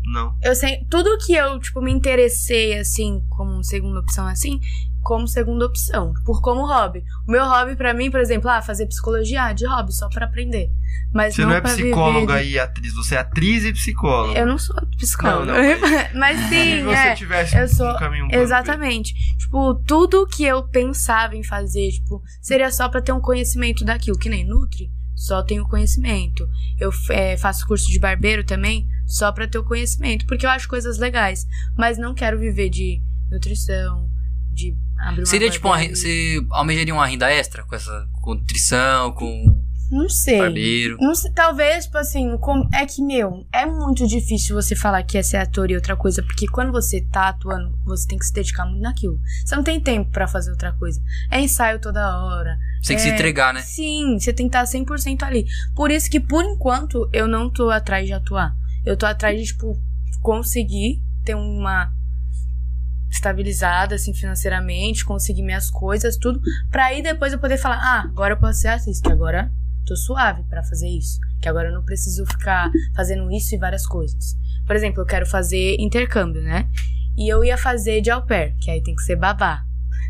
Não. 0.07 0.37
Eu 0.43 0.55
sei. 0.55 0.85
Tudo 0.91 1.17
que 1.19 1.35
eu, 1.35 1.59
tipo, 1.61 1.81
me 1.83 1.93
interessei, 1.93 2.79
assim, 2.79 3.23
como 3.29 3.63
segunda 3.63 4.01
opção, 4.01 4.27
assim, 4.27 4.59
como 5.05 5.29
segunda 5.29 5.67
opção. 5.67 6.13
Por 6.25 6.41
como 6.43 6.67
hobby. 6.67 7.05
O 7.29 7.31
meu 7.31 7.45
hobby, 7.45 7.77
pra 7.77 7.95
mim, 7.95 8.11
por 8.11 8.19
exemplo, 8.19 8.51
ah, 8.51 8.61
fazer 8.61 8.87
psicologia 8.87 9.45
ah, 9.45 9.53
de 9.53 9.65
hobby, 9.67 9.93
só 9.93 10.09
pra 10.09 10.25
aprender. 10.27 10.71
Mas 11.13 11.35
Você 11.37 11.43
não, 11.43 11.51
não 11.51 11.57
é 11.57 11.61
psicóloga 11.61 12.43
de- 12.43 12.51
e 12.51 12.59
atriz, 12.59 12.93
você 12.95 13.15
é 13.15 13.19
atriz 13.19 13.65
e 13.65 13.73
psicóloga. 13.73 14.37
Eu 14.39 14.47
não 14.47 14.59
sou 14.59 14.75
psicóloga. 14.99 15.53
Não, 15.53 15.63
não, 15.63 16.19
mas 16.19 16.39
Se 16.49 16.49
sim, 16.49 16.83
você 16.85 16.97
é. 16.97 17.15
tivesse 17.15 17.57
eu 17.57 17.69
sou- 17.69 17.91
um 17.93 17.97
caminho. 17.97 18.29
Exatamente. 18.33 19.15
Tipo, 19.37 19.75
tudo 19.87 20.27
que 20.27 20.43
eu 20.45 20.65
pensava 20.65 21.37
em 21.37 21.45
fazer, 21.45 21.91
tipo, 21.91 22.21
seria 22.43 22.71
só 22.73 22.89
pra 22.89 23.01
ter 23.01 23.13
um 23.13 23.21
conhecimento 23.21 23.85
daquilo, 23.85 24.19
que 24.19 24.29
nem 24.29 24.45
Nutri, 24.45 24.91
só 25.15 25.43
tenho 25.43 25.69
conhecimento. 25.69 26.49
Eu 26.81 26.91
é, 27.11 27.37
faço 27.37 27.67
curso 27.67 27.87
de 27.91 27.99
barbeiro 28.01 28.43
também, 28.43 28.89
só 29.07 29.31
pra 29.31 29.47
ter 29.47 29.59
o 29.59 29.65
conhecimento, 29.65 30.27
porque 30.27 30.45
eu 30.47 30.51
acho 30.51 30.69
coisas 30.69 30.99
legais, 30.99 31.47
mas 31.77 31.97
não 31.99 32.15
quero 32.15 32.39
viver 32.39 32.69
de 32.71 33.01
nutrição, 33.31 34.11
de 34.51 34.77
Seria 35.25 35.51
tipo 35.51 35.69
uma. 35.69 35.79
Você 35.79 36.45
almejaria 36.51 36.95
uma 36.95 37.07
renda 37.07 37.31
extra 37.31 37.63
com 37.65 37.75
essa. 37.75 38.09
Com 38.23 38.35
nutrição, 38.35 39.13
com 39.13 39.63
Não 39.91 40.09
sei. 40.09 40.39
barbeiro. 40.39 40.97
Não 40.99 41.15
sei, 41.15 41.31
talvez, 41.33 41.85
tipo 41.85 41.99
assim, 41.99 42.37
com- 42.39 42.67
é 42.73 42.87
que, 42.87 43.03
meu, 43.03 43.47
é 43.53 43.67
muito 43.67 44.07
difícil 44.07 44.55
você 44.57 44.75
falar 44.75 45.03
que 45.03 45.19
é 45.19 45.23
ser 45.23 45.37
ator 45.37 45.71
e 45.71 45.75
outra 45.75 45.95
coisa, 45.95 46.23
porque 46.23 46.47
quando 46.47 46.73
você 46.73 47.03
tá 47.13 47.29
atuando, 47.29 47.79
você 47.85 48.07
tem 48.09 48.19
que 48.19 48.25
se 48.25 48.33
dedicar 48.33 48.65
muito 48.65 48.81
naquilo. 48.83 49.19
Você 49.45 49.55
não 49.55 49.63
tem 49.63 49.79
tempo 49.79 50.11
pra 50.11 50.27
fazer 50.27 50.51
outra 50.53 50.73
coisa. 50.73 51.01
É 51.31 51.39
ensaio 51.41 51.79
toda 51.81 52.01
hora. 52.25 52.57
Você 52.81 52.89
tem 52.89 52.97
que 52.97 53.03
se 53.03 53.11
É, 53.11 53.13
entregar, 53.15 53.53
né? 53.53 53.61
Sim, 53.61 54.19
você 54.19 54.33
tem 54.33 54.49
que 54.49 54.57
estar 54.57 54.65
100% 54.67 55.23
ali. 55.23 55.45
Por 55.77 55.91
isso 55.91 56.11
que, 56.11 56.19
por 56.19 56.43
enquanto, 56.45 57.09
eu 57.13 57.29
não 57.29 57.51
tô 57.51 57.69
atrás 57.71 58.07
de 58.07 58.13
atuar. 58.15 58.55
Eu 58.87 58.97
tô 58.97 59.05
atrás 59.07 59.39
de, 59.39 59.47
tipo, 59.47 59.79
conseguir 60.23 61.03
ter 61.25 61.35
uma 61.35 61.93
estabilizada, 63.15 63.95
assim, 63.95 64.13
financeiramente, 64.13 65.05
conseguir 65.05 65.43
minhas 65.43 65.71
coisas, 65.71 66.17
tudo, 66.17 66.41
pra 66.71 66.87
aí 66.87 67.03
depois 67.03 67.33
eu 67.33 67.39
poder 67.39 67.57
falar, 67.57 67.79
ah, 67.81 68.01
agora 68.03 68.35
eu 68.35 68.39
posso 68.39 68.61
ser 68.61 68.69
atriz, 68.69 69.01
que 69.01 69.11
agora 69.11 69.51
tô 69.87 69.97
suave 69.97 70.43
pra 70.45 70.63
fazer 70.63 70.89
isso. 70.89 71.19
Que 71.41 71.49
agora 71.49 71.69
eu 71.69 71.75
não 71.75 71.85
preciso 71.85 72.25
ficar 72.27 72.71
fazendo 72.97 73.31
isso 73.31 73.55
e 73.55 73.59
várias 73.59 73.87
coisas. 73.87 74.35
Por 74.67 74.75
exemplo, 74.75 75.01
eu 75.03 75.07
quero 75.07 75.27
fazer 75.27 75.77
intercâmbio, 75.79 76.43
né? 76.43 76.69
E 77.17 77.33
eu 77.33 77.45
ia 77.45 77.57
fazer 77.57 78.01
de 78.01 78.11
au 78.11 78.23
pair, 78.27 78.57
que 78.61 78.71
aí 78.71 78.83
tem 78.83 78.95
que 78.95 79.03
ser 79.03 79.17
babá. 79.17 79.63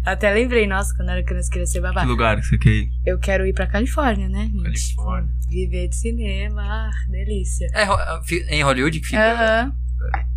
Até 0.06 0.30
lembrei, 0.32 0.66
nossa, 0.66 0.94
quando 0.94 1.08
eu 1.08 1.14
era 1.14 1.24
criança 1.24 1.50
queria 1.50 1.66
ser 1.66 1.80
babá. 1.80 2.02
Que 2.02 2.06
lugar 2.06 2.36
que 2.40 2.46
você 2.46 2.58
quer 2.58 2.70
ir? 2.70 2.90
Eu 3.04 3.18
quero 3.18 3.46
ir 3.46 3.52
pra 3.52 3.66
Califórnia, 3.66 4.28
né? 4.28 4.44
gente? 4.52 4.62
Califórnia. 4.62 5.30
Viver 5.48 5.88
de 5.88 5.96
cinema, 5.96 6.62
ah, 6.62 6.90
delícia. 7.08 7.66
É, 7.74 7.82
é 7.82 8.56
em 8.56 8.62
Hollywood 8.62 9.00
que 9.00 9.06
fica. 9.06 9.32
Aham. 9.32 9.72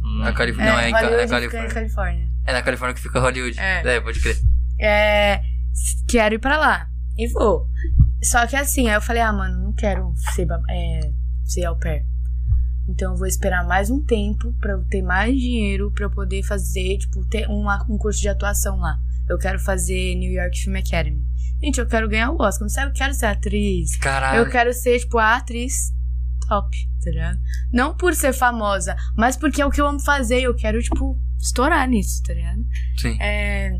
Hum. 0.04 0.24
A 0.24 0.32
Calif... 0.32 0.58
Não, 0.58 0.80
é, 0.80 0.90
em 0.90 0.92
Ca- 0.94 1.02
Hollywood 1.02 1.22
é 1.24 1.28
fica 1.28 1.38
em 1.38 1.40
Califórnia. 1.42 1.74
Califórnia. 1.74 2.28
É 2.48 2.54
na 2.54 2.64
Califórnia 2.64 2.96
que 2.96 3.02
fica 3.02 3.20
Hollywood. 3.20 3.60
É. 3.60 3.96
É, 3.96 4.02
pode 4.02 4.20
crer. 4.22 4.38
É, 4.80 5.42
quero 6.08 6.36
ir 6.36 6.40
pra 6.40 6.58
lá. 6.58 6.88
E 7.18 7.28
vou. 7.28 7.68
Só 8.24 8.46
que 8.48 8.56
assim, 8.56 8.88
aí 8.90 8.96
eu 8.96 9.02
falei, 9.02 9.22
ah, 9.22 9.34
mano, 9.34 9.62
não 9.64 9.74
quero 9.74 10.14
ser, 10.34 10.48
é, 10.70 11.00
ser 11.46 11.66
au 11.66 11.78
pair. 11.78 12.06
Então 12.88 13.12
eu 13.12 13.18
vou 13.18 13.28
esperar 13.28 13.66
mais 13.68 13.90
um 13.90 14.02
tempo 14.04 14.54
pra 14.62 14.72
eu 14.74 14.84
ter 14.86 15.02
mais 15.02 15.36
dinheiro 15.38 15.92
pra 15.92 16.06
eu 16.06 16.10
poder 16.10 16.42
fazer, 16.44 16.98
tipo, 17.00 17.26
ter 17.26 17.46
uma- 17.50 17.86
um 17.90 17.98
curso 17.98 18.22
de 18.22 18.30
atuação 18.30 18.78
lá. 18.78 18.98
Eu 19.28 19.38
quero 19.38 19.60
fazer 19.60 20.16
New 20.16 20.32
York 20.32 20.58
Film 20.64 20.78
Academy. 20.78 21.22
Gente, 21.62 21.80
eu 21.80 21.86
quero 21.88 22.08
ganhar 22.08 22.32
o 22.32 22.42
Oscar. 22.42 22.62
Não 22.62 22.70
sei, 22.70 22.86
eu 22.86 22.94
quero 22.94 23.14
ser 23.14 23.26
atriz. 23.26 23.98
Caralho. 23.98 24.40
Eu 24.40 24.50
quero 24.50 24.72
ser, 24.74 25.00
tipo, 25.00 25.18
a 25.18 25.36
atriz 25.36 25.92
top, 26.48 26.78
tá 27.04 27.10
ligado? 27.12 27.40
Não 27.74 27.94
por 27.98 28.14
ser 28.16 28.32
famosa, 28.32 28.96
mas 29.18 29.36
porque 29.36 29.62
é 29.62 29.66
o 29.66 29.72
que 29.72 29.82
eu 29.82 29.88
amo 29.88 30.00
fazer. 30.00 30.42
Eu 30.42 30.56
quero, 30.56 30.82
tipo, 30.82 31.20
estourar 31.40 31.88
nisso, 31.88 32.22
tá 32.24 32.34
ligado? 32.34 32.66
Sim. 32.98 33.18
É, 33.22 33.72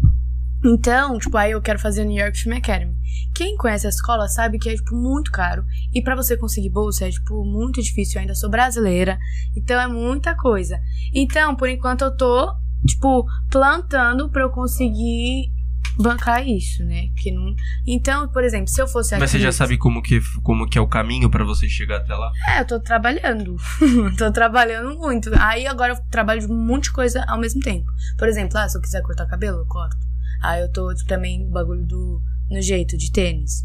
Então, 0.66 1.18
tipo, 1.20 1.38
aí 1.38 1.52
eu 1.52 1.62
quero 1.62 1.78
fazer 1.80 2.04
New 2.04 2.18
York 2.20 2.38
Film 2.38 2.58
Academy. 2.58 2.96
Quem 3.36 3.56
conhece 3.56 3.86
a 3.86 3.90
escola 3.90 4.28
sabe 4.28 4.58
que 4.58 4.68
é, 4.70 4.74
tipo, 4.76 4.96
muito 4.96 5.32
caro. 5.32 5.64
E 5.94 6.02
pra 6.02 6.16
você 6.16 6.36
conseguir 6.36 6.70
bolsa 6.72 7.06
é, 7.08 7.12
tipo, 7.12 7.46
muito 7.46 7.82
difícil. 7.82 8.16
Eu 8.16 8.22
ainda 8.22 8.34
sou 8.36 8.50
brasileira. 8.50 9.20
Então 9.56 9.80
é 9.80 9.88
muita 9.88 10.36
coisa. 10.36 10.80
Então, 11.14 11.56
por 11.56 11.70
enquanto 11.70 12.02
eu 12.04 12.18
tô, 12.18 12.52
tipo, 12.88 13.26
plantando 13.52 14.30
pra 14.30 14.42
eu 14.42 14.50
conseguir 14.50 15.52
bancar 15.98 16.48
isso, 16.48 16.84
né? 16.84 17.08
Porque 17.14 17.32
não... 17.32 17.56
Então, 17.86 18.28
por 18.30 18.44
exemplo, 18.44 18.68
se 18.68 18.82
eu 18.82 18.88
fosse 18.88 19.18
Mas 19.18 19.32
você 19.32 19.40
já 19.40 19.52
sabe 19.52 19.78
como 19.78 20.02
que, 20.02 20.20
como 20.44 20.68
que 20.68 20.78
é 20.78 20.82
o 20.82 20.88
caminho 20.88 21.30
pra 21.30 21.44
você 21.44 21.68
chegar 21.68 21.98
até 21.98 22.14
lá? 22.14 22.32
É, 22.50 22.62
eu 22.62 22.66
tô 22.68 22.80
trabalhando. 22.80 23.56
tô 24.18 24.32
trabalhando 24.32 24.98
muito. 24.98 25.32
Aí 25.40 25.68
agora 25.68 25.94
eu 25.94 25.98
trabalho 26.10 26.42
de 26.42 26.48
um 26.52 26.56
monte 26.56 26.86
de 26.86 26.92
coisa 26.94 27.24
ao 27.28 27.40
mesmo 27.40 27.62
tempo. 27.62 27.92
Por 28.18 28.28
exemplo, 28.28 28.58
ah, 28.58 28.68
se 28.70 28.78
eu 28.78 28.82
quiser 28.82 29.02
cortar 29.02 29.26
cabelo, 29.28 29.60
eu 29.60 29.66
corto. 29.66 29.98
Aí 30.42 30.62
eu 30.62 30.72
tô 30.72 30.94
tipo, 30.94 31.08
também 31.10 31.46
o 31.48 31.52
bagulho 31.52 31.86
do 31.86 32.22
no 32.50 32.62
jeito 32.62 32.98
de 32.98 33.12
tênis. 33.12 33.64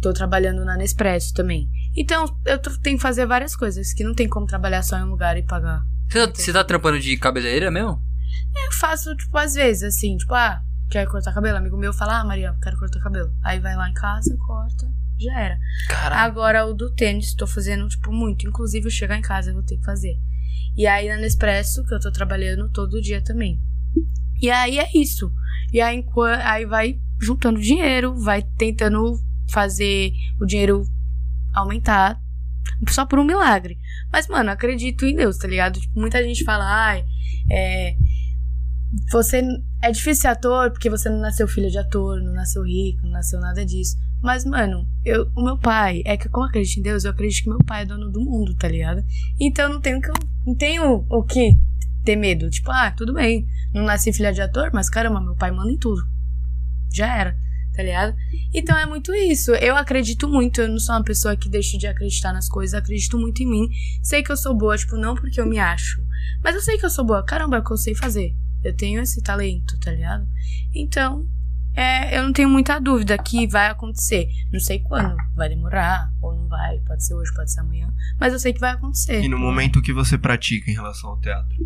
Tô 0.00 0.12
trabalhando 0.12 0.64
na 0.64 0.76
Nespresso 0.76 1.32
também. 1.32 1.68
Então, 1.96 2.24
eu 2.44 2.58
tô- 2.58 2.70
tenho 2.80 2.96
que 2.96 3.02
fazer 3.02 3.26
várias 3.26 3.56
coisas 3.56 3.92
que 3.94 4.04
não 4.04 4.14
tem 4.14 4.28
como 4.28 4.46
trabalhar 4.46 4.82
só 4.82 4.98
em 4.98 5.02
um 5.04 5.10
lugar 5.10 5.36
e 5.38 5.42
pagar. 5.42 5.82
Você 6.08 6.26
tá, 6.26 6.32
você 6.34 6.52
tá 6.52 6.64
trampando 6.64 7.00
de 7.00 7.16
cabeleireira 7.16 7.70
mesmo? 7.70 8.02
Eu 8.64 8.72
faço, 8.72 9.14
tipo, 9.16 9.36
às 9.38 9.54
vezes, 9.54 9.82
assim, 9.82 10.16
tipo, 10.16 10.34
ah, 10.34 10.60
quer 10.90 11.06
cortar 11.06 11.32
cabelo? 11.32 11.58
Amigo 11.58 11.76
meu 11.76 11.92
fala, 11.92 12.20
ah, 12.20 12.24
Maria, 12.24 12.54
quero 12.62 12.78
cortar 12.78 13.00
cabelo. 13.00 13.32
Aí 13.42 13.58
vai 13.60 13.76
lá 13.76 13.88
em 13.88 13.94
casa, 13.94 14.36
corta, 14.36 14.88
já 15.18 15.40
era. 15.40 15.58
Agora 16.10 16.66
o 16.66 16.74
do 16.74 16.92
tênis, 16.94 17.34
tô 17.34 17.46
fazendo, 17.46 17.88
tipo, 17.88 18.12
muito. 18.12 18.46
Inclusive, 18.46 18.86
eu 18.86 18.90
chegar 18.90 19.16
em 19.16 19.22
casa, 19.22 19.50
eu 19.50 19.54
vou 19.54 19.62
ter 19.62 19.76
que 19.76 19.84
fazer. 19.84 20.18
E 20.76 20.86
aí 20.86 21.08
na 21.08 21.16
Nespresso, 21.16 21.84
que 21.84 21.94
eu 21.94 22.00
tô 22.00 22.10
trabalhando 22.12 22.68
todo 22.70 23.00
dia 23.00 23.22
também. 23.22 23.60
E 24.40 24.50
aí 24.50 24.78
é 24.78 24.88
isso. 24.94 25.32
E 25.72 25.80
aí, 25.80 26.04
aí 26.44 26.66
vai 26.66 27.00
juntando 27.20 27.60
dinheiro, 27.60 28.14
vai 28.14 28.42
tentando 28.42 29.18
fazer 29.50 30.12
o 30.40 30.44
dinheiro 30.44 30.84
aumentar 31.54 32.20
só 32.90 33.06
por 33.06 33.18
um 33.18 33.24
milagre. 33.24 33.78
Mas, 34.12 34.28
mano, 34.28 34.50
acredito 34.50 35.06
em 35.06 35.16
Deus, 35.16 35.38
tá 35.38 35.48
ligado? 35.48 35.80
Tipo, 35.80 35.98
muita 35.98 36.22
gente 36.22 36.44
fala, 36.44 36.64
ai, 36.64 37.04
é. 37.50 37.96
Você 39.10 39.42
é 39.82 39.90
difícil 39.90 40.22
ser 40.22 40.28
ator 40.28 40.70
porque 40.70 40.88
você 40.88 41.08
não 41.08 41.18
nasceu 41.18 41.48
filho 41.48 41.70
de 41.70 41.78
ator, 41.78 42.22
não 42.22 42.32
nasceu 42.32 42.62
rico, 42.62 43.02
não 43.02 43.10
nasceu 43.10 43.40
nada 43.40 43.64
disso. 43.64 43.96
Mas, 44.22 44.44
mano, 44.44 44.88
eu, 45.04 45.30
o 45.36 45.42
meu 45.42 45.58
pai, 45.58 46.02
é 46.04 46.16
que 46.16 46.28
como 46.28 46.46
eu 46.46 46.48
acredito 46.48 46.78
em 46.78 46.82
Deus, 46.82 47.04
eu 47.04 47.10
acredito 47.10 47.42
que 47.42 47.48
meu 47.48 47.58
pai 47.58 47.82
é 47.82 47.86
dono 47.86 48.10
do 48.10 48.20
mundo, 48.20 48.54
tá 48.54 48.68
ligado? 48.68 49.04
Então 49.38 49.72
não 49.72 49.80
tenho 49.80 50.00
que 50.00 50.08
não 50.46 50.54
tenho 50.54 51.04
o 51.08 51.22
que 51.22 51.58
ter 52.04 52.16
medo. 52.16 52.48
Tipo, 52.48 52.70
ah, 52.70 52.90
tudo 52.92 53.12
bem, 53.12 53.46
não 53.74 53.84
nasci 53.84 54.12
filha 54.12 54.32
de 54.32 54.40
ator, 54.40 54.70
mas 54.72 54.88
caramba, 54.88 55.20
meu 55.20 55.34
pai 55.34 55.50
manda 55.50 55.70
em 55.70 55.76
tudo. 55.76 56.02
Já 56.92 57.14
era, 57.18 57.36
tá 57.74 57.82
ligado? 57.82 58.16
Então 58.54 58.78
é 58.78 58.86
muito 58.86 59.12
isso. 59.12 59.52
Eu 59.52 59.76
acredito 59.76 60.28
muito, 60.28 60.60
eu 60.60 60.68
não 60.68 60.78
sou 60.78 60.94
uma 60.94 61.04
pessoa 61.04 61.36
que 61.36 61.48
deixa 61.48 61.76
de 61.76 61.86
acreditar 61.86 62.32
nas 62.32 62.48
coisas, 62.48 62.74
acredito 62.74 63.18
muito 63.18 63.42
em 63.42 63.50
mim. 63.50 63.68
Sei 64.02 64.22
que 64.22 64.30
eu 64.30 64.36
sou 64.36 64.56
boa, 64.56 64.78
tipo, 64.78 64.96
não 64.96 65.14
porque 65.14 65.40
eu 65.40 65.46
me 65.46 65.58
acho, 65.58 66.00
mas 66.42 66.54
eu 66.54 66.60
sei 66.62 66.78
que 66.78 66.86
eu 66.86 66.90
sou 66.90 67.04
boa. 67.04 67.24
Caramba, 67.24 67.56
é 67.56 67.60
o 67.60 67.64
que 67.64 67.72
eu 67.72 67.76
sei 67.76 67.94
fazer. 67.94 68.34
Eu 68.64 68.76
tenho 68.76 69.00
esse 69.00 69.22
talento, 69.22 69.78
tá 69.78 69.90
ligado? 69.92 70.26
Então, 70.74 71.26
é, 71.74 72.18
eu 72.18 72.22
não 72.22 72.32
tenho 72.32 72.48
muita 72.48 72.80
dúvida 72.80 73.16
que 73.18 73.46
vai 73.46 73.68
acontecer. 73.68 74.28
Não 74.52 74.58
sei 74.58 74.80
quando, 74.80 75.14
vai 75.34 75.48
demorar 75.48 76.10
ou 76.22 76.34
não 76.34 76.48
vai, 76.48 76.78
pode 76.80 77.04
ser 77.04 77.14
hoje, 77.14 77.32
pode 77.34 77.52
ser 77.52 77.60
amanhã, 77.60 77.92
mas 78.18 78.32
eu 78.32 78.38
sei 78.38 78.52
que 78.52 78.60
vai 78.60 78.72
acontecer. 78.72 79.22
E 79.22 79.28
no 79.28 79.38
momento 79.38 79.82
que 79.82 79.92
você 79.92 80.16
pratica 80.16 80.70
em 80.70 80.74
relação 80.74 81.10
ao 81.10 81.20
teatro? 81.20 81.56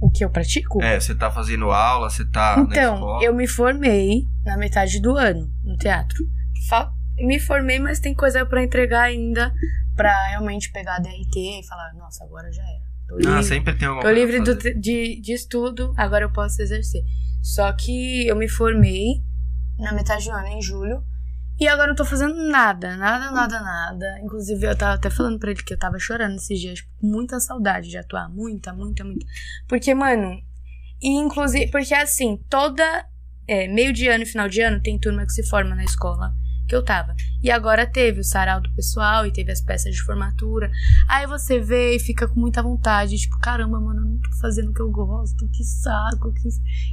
O 0.00 0.10
que 0.10 0.24
eu 0.24 0.30
pratico? 0.30 0.82
É, 0.82 0.98
você 0.98 1.14
tá 1.14 1.30
fazendo 1.30 1.70
aula, 1.70 2.08
você 2.10 2.24
tá 2.24 2.56
Então, 2.68 3.20
eu 3.22 3.34
me 3.34 3.46
formei 3.48 4.26
na 4.44 4.56
metade 4.56 5.00
do 5.00 5.16
ano 5.16 5.52
no 5.64 5.76
teatro. 5.76 6.24
Me 7.18 7.40
formei, 7.40 7.80
mas 7.80 7.98
tem 7.98 8.14
coisa 8.14 8.46
pra 8.46 8.62
entregar 8.62 9.02
ainda 9.02 9.52
pra 9.96 10.28
realmente 10.28 10.70
pegar 10.70 10.96
a 10.96 11.00
DRT 11.00 11.60
e 11.60 11.66
falar, 11.66 11.92
nossa, 11.94 12.24
agora 12.24 12.50
já 12.52 12.62
era. 12.62 12.87
Tô 13.08 13.14
Ah, 13.16 13.18
livre, 13.18 13.42
sempre 13.42 13.74
tem 13.74 13.88
alguma 13.88 14.02
tô 14.02 14.10
livre 14.12 14.40
do 14.40 14.54
de, 14.54 15.20
de 15.20 15.32
estudo, 15.32 15.92
agora 15.96 16.24
eu 16.24 16.32
posso 16.32 16.60
exercer. 16.60 17.02
Só 17.42 17.72
que 17.72 18.26
eu 18.26 18.36
me 18.36 18.48
formei 18.48 19.22
na 19.78 19.92
metade 19.92 20.26
do 20.26 20.32
ano, 20.32 20.48
em 20.48 20.60
julho, 20.60 21.02
e 21.58 21.66
agora 21.66 21.86
eu 21.86 21.88
não 21.88 21.96
tô 21.96 22.04
fazendo 22.04 22.34
nada, 22.48 22.96
nada, 22.96 23.30
nada, 23.32 23.60
nada. 23.60 24.20
Inclusive, 24.22 24.64
eu 24.66 24.76
tava 24.76 24.94
até 24.94 25.10
falando 25.10 25.38
pra 25.38 25.50
ele 25.50 25.62
que 25.62 25.72
eu 25.72 25.78
tava 25.78 25.98
chorando 25.98 26.36
esses 26.36 26.60
dias, 26.60 26.78
tipo, 26.78 26.90
com 27.00 27.06
muita 27.06 27.40
saudade 27.40 27.88
de 27.88 27.96
atuar. 27.96 28.28
Muita, 28.28 28.72
muita, 28.72 29.02
muita. 29.02 29.26
Porque, 29.66 29.94
mano, 29.94 30.38
e 31.00 31.08
inclusive, 31.18 31.70
porque 31.70 31.94
assim, 31.94 32.36
toda. 32.48 33.06
é, 33.48 33.66
meio 33.66 33.92
de 33.92 34.06
ano 34.08 34.22
e 34.22 34.26
final 34.26 34.48
de 34.48 34.60
ano 34.60 34.80
tem 34.80 34.98
turma 34.98 35.24
que 35.24 35.32
se 35.32 35.48
forma 35.48 35.74
na 35.74 35.84
escola 35.84 36.34
que 36.68 36.74
eu 36.74 36.82
tava. 36.82 37.16
E 37.42 37.50
agora 37.50 37.86
teve 37.86 38.20
o 38.20 38.24
sarau 38.24 38.60
do 38.60 38.70
pessoal 38.74 39.26
e 39.26 39.32
teve 39.32 39.50
as 39.50 39.60
peças 39.60 39.94
de 39.94 40.02
formatura. 40.02 40.70
Aí 41.08 41.26
você 41.26 41.58
vê 41.58 41.96
e 41.96 41.98
fica 41.98 42.28
com 42.28 42.38
muita 42.38 42.62
vontade, 42.62 43.16
tipo, 43.16 43.38
caramba, 43.38 43.80
mano, 43.80 44.00
eu 44.00 44.04
não 44.04 44.18
tô 44.18 44.30
fazendo 44.40 44.70
o 44.70 44.74
que 44.74 44.82
eu 44.82 44.90
gosto, 44.90 45.48
que 45.48 45.64
saco. 45.64 46.32
Que... 46.34 46.48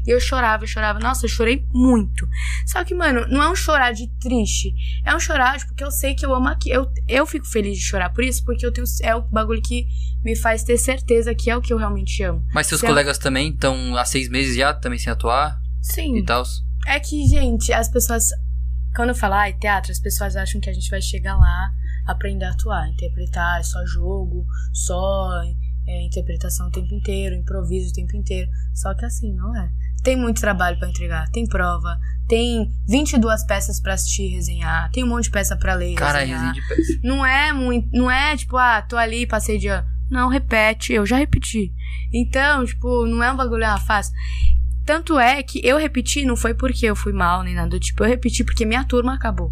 E 0.07 0.09
eu 0.09 0.19
chorava, 0.19 0.63
eu 0.63 0.67
chorava. 0.67 0.99
Nossa, 0.99 1.25
eu 1.25 1.29
chorei 1.29 1.67
muito. 1.73 2.27
Só 2.65 2.83
que, 2.83 2.95
mano, 2.95 3.27
não 3.27 3.43
é 3.43 3.49
um 3.49 3.55
chorar 3.55 3.91
de 3.91 4.07
triste. 4.19 4.73
É 5.03 5.13
um 5.13 5.19
chorar, 5.19 5.57
tipo, 5.57 5.69
porque 5.69 5.83
eu 5.83 5.91
sei 5.91 6.15
que 6.15 6.25
eu 6.25 6.33
amo 6.33 6.47
aqui. 6.47 6.69
Eu, 6.69 6.89
eu 7.07 7.25
fico 7.25 7.45
feliz 7.45 7.77
de 7.77 7.83
chorar 7.83 8.09
por 8.11 8.23
isso, 8.23 8.43
porque 8.45 8.65
eu 8.65 8.71
tenho. 8.71 8.85
É 9.03 9.15
o 9.15 9.21
bagulho 9.21 9.61
que 9.61 9.87
me 10.23 10.35
faz 10.35 10.63
ter 10.63 10.77
certeza 10.77 11.35
que 11.35 11.49
é 11.49 11.57
o 11.57 11.61
que 11.61 11.73
eu 11.73 11.77
realmente 11.77 12.23
amo. 12.23 12.45
Mas 12.53 12.67
seus 12.67 12.81
Se 12.81 12.87
colegas 12.87 13.17
também 13.17 13.49
estão 13.49 13.97
há 13.97 14.05
seis 14.05 14.29
meses 14.29 14.55
já, 14.55 14.73
também 14.73 14.97
sem 14.97 15.11
atuar 15.11 15.59
Sim. 15.81 16.17
e 16.17 16.23
tal? 16.23 16.43
É 16.85 16.99
que, 16.99 17.25
gente, 17.27 17.73
as 17.73 17.89
pessoas. 17.89 18.29
Quando 18.95 19.09
eu 19.09 19.15
falo, 19.15 19.33
ai, 19.33 19.53
teatro, 19.53 19.91
as 19.91 19.99
pessoas 19.99 20.35
acham 20.35 20.61
que 20.61 20.69
a 20.69 20.73
gente 20.73 20.89
vai 20.89 21.01
chegar 21.01 21.35
lá, 21.37 21.71
aprender 22.07 22.45
a 22.45 22.51
atuar, 22.51 22.87
interpretar, 22.87 23.59
é 23.59 23.63
só 23.63 23.85
jogo, 23.85 24.45
só 24.71 25.29
é, 25.87 26.05
interpretação 26.05 26.67
o 26.67 26.71
tempo 26.71 26.93
inteiro, 26.93 27.35
improviso 27.35 27.91
o 27.91 27.93
tempo 27.93 28.15
inteiro. 28.15 28.49
Só 28.73 28.93
que 28.93 29.05
assim, 29.05 29.33
não 29.33 29.55
é. 29.55 29.69
Tem 30.03 30.15
muito 30.15 30.39
trabalho 30.39 30.77
pra 30.77 30.87
entregar, 30.87 31.29
tem 31.31 31.47
prova, 31.47 31.99
tem 32.27 32.71
22 32.87 33.43
peças 33.45 33.79
pra 33.81 33.95
assistir 33.95 34.23
e 34.23 34.35
resenhar, 34.35 34.91
tem 34.91 35.03
um 35.03 35.07
monte 35.07 35.25
de 35.25 35.31
peça 35.31 35.57
pra 35.57 35.73
ler 35.73 35.95
Cara, 35.95 36.19
resenhar. 36.19 36.53
resenha 36.53 36.53
de 36.53 36.67
peça. 36.67 36.99
Não 37.03 37.25
é 37.25 37.51
muito. 37.51 37.89
Não 37.91 38.09
é 38.09 38.37
tipo, 38.37 38.55
ah, 38.55 38.81
tô 38.81 38.97
ali, 38.97 39.25
passei 39.25 39.57
de 39.57 39.67
ano. 39.67 39.87
Não, 40.09 40.29
repete, 40.29 40.93
eu 40.93 41.05
já 41.05 41.17
repeti. 41.17 41.73
Então, 42.13 42.63
tipo, 42.63 43.05
não 43.07 43.23
é 43.23 43.31
um 43.31 43.35
bagulho 43.35 43.65
ah, 43.65 43.77
fácil. 43.77 44.13
Tanto 44.85 45.17
é 45.19 45.41
que 45.41 45.59
eu 45.65 45.77
repeti, 45.77 46.23
não 46.25 46.35
foi 46.35 46.53
porque 46.53 46.85
eu 46.85 46.95
fui 46.95 47.11
mal 47.13 47.43
nem 47.43 47.55
nada 47.55 47.69
do 47.69 47.79
tipo, 47.79 48.03
eu 48.03 48.07
repeti 48.07 48.43
porque 48.43 48.65
minha 48.65 48.83
turma 48.83 49.13
acabou. 49.15 49.51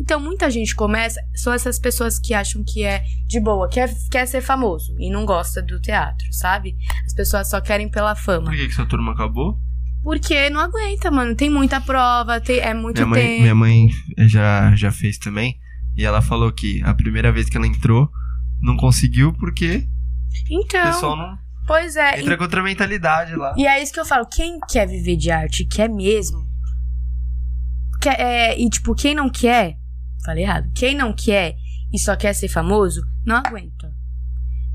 Então, 0.00 0.20
muita 0.20 0.48
gente 0.50 0.74
começa, 0.76 1.20
são 1.34 1.52
essas 1.52 1.78
pessoas 1.78 2.18
que 2.18 2.32
acham 2.34 2.62
que 2.64 2.84
é 2.84 3.02
de 3.26 3.40
boa, 3.40 3.68
quer, 3.68 3.92
quer 4.10 4.26
ser 4.26 4.40
famoso 4.40 4.94
e 4.98 5.10
não 5.10 5.24
gosta 5.26 5.60
do 5.62 5.80
teatro, 5.80 6.26
sabe? 6.32 6.76
As 7.06 7.12
pessoas 7.14 7.48
só 7.50 7.60
querem 7.60 7.88
pela 7.88 8.14
fama. 8.14 8.46
Por 8.50 8.54
que, 8.56 8.68
que 8.68 8.74
sua 8.74 8.86
turma 8.86 9.12
acabou? 9.12 9.58
Porque 10.02 10.48
não 10.50 10.60
aguenta, 10.60 11.10
mano. 11.10 11.34
Tem 11.34 11.50
muita 11.50 11.80
prova, 11.80 12.40
tem, 12.40 12.58
é 12.60 12.72
muito 12.72 12.96
Minha 12.98 13.06
mãe, 13.08 13.22
tempo. 13.26 13.40
minha 13.42 13.54
mãe 13.54 13.88
já, 14.28 14.74
já 14.76 14.92
fez 14.92 15.18
também. 15.18 15.58
E 15.96 16.04
ela 16.04 16.22
falou 16.22 16.52
que 16.52 16.80
a 16.84 16.94
primeira 16.94 17.32
vez 17.32 17.48
que 17.48 17.56
ela 17.56 17.66
entrou, 17.66 18.08
não 18.60 18.76
conseguiu 18.76 19.32
porque 19.32 19.84
o 20.48 20.60
Então, 20.62 20.84
pessoal 20.86 21.16
não 21.16 21.38
pois 21.68 21.94
é. 21.94 22.18
entra 22.18 22.36
com 22.36 22.44
outra 22.44 22.62
mentalidade 22.62 23.36
lá. 23.36 23.54
E 23.56 23.66
é 23.66 23.80
isso 23.80 23.92
que 23.92 24.00
eu 24.00 24.04
falo, 24.06 24.26
quem 24.26 24.58
quer 24.58 24.88
viver 24.88 25.16
de 25.16 25.30
arte, 25.30 25.66
quer 25.66 25.88
mesmo. 25.88 26.48
Quer, 28.00 28.18
é, 28.18 28.58
e 28.58 28.68
tipo, 28.70 28.94
quem 28.94 29.14
não 29.14 29.28
quer, 29.28 29.76
falei 30.24 30.44
errado, 30.44 30.70
quem 30.74 30.94
não 30.94 31.12
quer 31.12 31.56
e 31.92 31.98
só 31.98 32.16
quer 32.16 32.32
ser 32.32 32.48
famoso, 32.48 33.02
não 33.24 33.36
aguenta. 33.36 33.92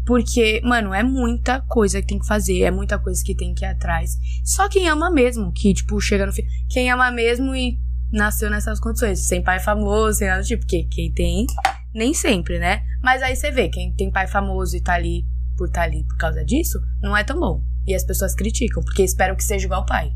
Porque, 0.05 0.61
mano, 0.63 0.93
é 0.93 1.01
muita 1.01 1.61
coisa 1.61 2.01
que 2.01 2.07
tem 2.07 2.19
que 2.19 2.27
fazer, 2.27 2.61
é 2.61 2.71
muita 2.71 2.99
coisa 2.99 3.23
que 3.23 3.33
tem 3.33 3.53
que 3.53 3.63
ir 3.63 3.69
atrás. 3.69 4.17
Só 4.43 4.67
quem 4.67 4.87
ama 4.87 5.09
mesmo, 5.09 5.51
que, 5.53 5.73
tipo, 5.73 5.99
chega 6.01 6.25
no 6.25 6.33
fim. 6.33 6.43
Quem 6.69 6.91
ama 6.91 7.09
mesmo 7.09 7.55
e 7.55 7.79
nasceu 8.11 8.49
nessas 8.49 8.79
condições, 8.79 9.25
sem 9.25 9.41
pai 9.41 9.59
famoso, 9.59 10.19
sem 10.19 10.27
nada 10.27 10.41
do 10.41 10.47
tipo. 10.47 10.61
Porque 10.61 10.83
quem 10.91 11.11
tem, 11.13 11.47
nem 11.93 12.13
sempre, 12.13 12.59
né? 12.59 12.83
Mas 13.01 13.23
aí 13.23 13.35
você 13.35 13.49
vê, 13.49 13.69
quem 13.69 13.93
tem 13.93 14.11
pai 14.11 14.27
famoso 14.27 14.75
e 14.75 14.81
tá 14.81 14.93
ali 14.93 15.25
por 15.57 15.67
estar 15.67 15.83
ali 15.83 16.03
por 16.05 16.17
causa 16.17 16.43
disso, 16.43 16.79
não 17.01 17.15
é 17.15 17.23
tão 17.23 17.39
bom. 17.39 17.63
E 17.85 17.93
as 17.93 18.03
pessoas 18.03 18.35
criticam, 18.35 18.83
porque 18.83 19.03
esperam 19.03 19.35
que 19.35 19.43
seja 19.43 19.65
igual 19.65 19.81
ao 19.81 19.85
pai. 19.85 20.13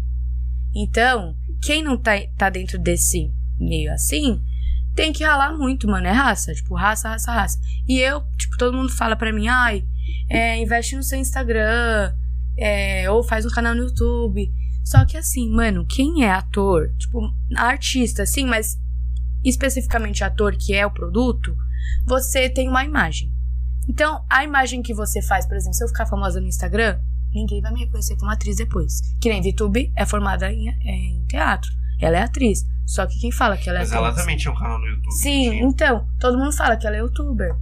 Então, 0.75 1.35
quem 1.61 1.83
não 1.83 1.97
tá, 1.97 2.13
tá 2.37 2.49
dentro 2.49 2.77
desse 2.79 3.33
meio 3.59 3.91
assim, 3.91 4.41
tem 4.95 5.13
que 5.13 5.23
ralar 5.23 5.55
muito, 5.55 5.87
mano. 5.87 6.07
É 6.07 6.11
raça. 6.11 6.53
Tipo, 6.53 6.75
raça, 6.75 7.09
raça, 7.09 7.31
raça. 7.31 7.59
E 7.87 7.99
eu, 7.99 8.21
tipo, 8.37 8.57
todo 8.57 8.75
mundo 8.75 8.89
fala 8.89 9.15
pra 9.15 9.31
mim, 9.31 9.47
ai, 9.47 9.85
é, 10.29 10.57
investe 10.57 10.95
no 10.95 11.03
seu 11.03 11.19
Instagram, 11.19 12.13
é, 12.57 13.09
ou 13.11 13.23
faz 13.23 13.45
um 13.45 13.49
canal 13.49 13.75
no 13.75 13.83
YouTube. 13.83 14.51
Só 14.83 15.05
que 15.05 15.17
assim, 15.17 15.49
mano, 15.49 15.85
quem 15.85 16.23
é 16.23 16.31
ator, 16.31 16.89
tipo, 16.97 17.21
artista, 17.55 18.23
assim, 18.23 18.45
mas 18.45 18.77
especificamente 19.43 20.23
ator, 20.23 20.55
que 20.57 20.73
é 20.73 20.85
o 20.85 20.91
produto, 20.91 21.55
você 22.05 22.49
tem 22.49 22.67
uma 22.67 22.83
imagem. 22.83 23.31
Então, 23.87 24.23
a 24.29 24.43
imagem 24.43 24.81
que 24.81 24.93
você 24.93 25.21
faz, 25.21 25.45
por 25.45 25.55
exemplo, 25.55 25.75
se 25.75 25.83
eu 25.83 25.87
ficar 25.87 26.05
famosa 26.05 26.39
no 26.41 26.47
Instagram, 26.47 26.99
ninguém 27.33 27.61
vai 27.61 27.71
me 27.71 27.79
reconhecer 27.81 28.15
como 28.17 28.31
atriz 28.31 28.57
depois. 28.57 29.01
Que 29.19 29.29
nem 29.29 29.41
VTube 29.41 29.91
é 29.95 30.05
formada 30.05 30.51
em, 30.51 30.69
em 30.69 31.25
teatro. 31.25 31.71
Ela 31.99 32.17
é 32.17 32.21
atriz. 32.23 32.65
Só 32.85 33.05
que 33.05 33.19
quem 33.19 33.31
fala 33.31 33.57
que 33.57 33.69
ela 33.69 33.79
é 33.79 33.81
Mas 33.81 33.91
atriz? 33.91 34.05
ela 34.05 34.15
também 34.15 34.37
tinha 34.37 34.51
um 34.51 34.57
canal 34.57 34.79
no 34.79 34.85
YouTube. 34.87 35.11
Sim, 35.13 35.49
tinha? 35.51 35.63
então, 35.63 36.07
todo 36.19 36.37
mundo 36.37 36.53
fala 36.53 36.77
que 36.77 36.85
ela 36.87 36.95
é 36.95 36.99
youtuber. 36.99 37.55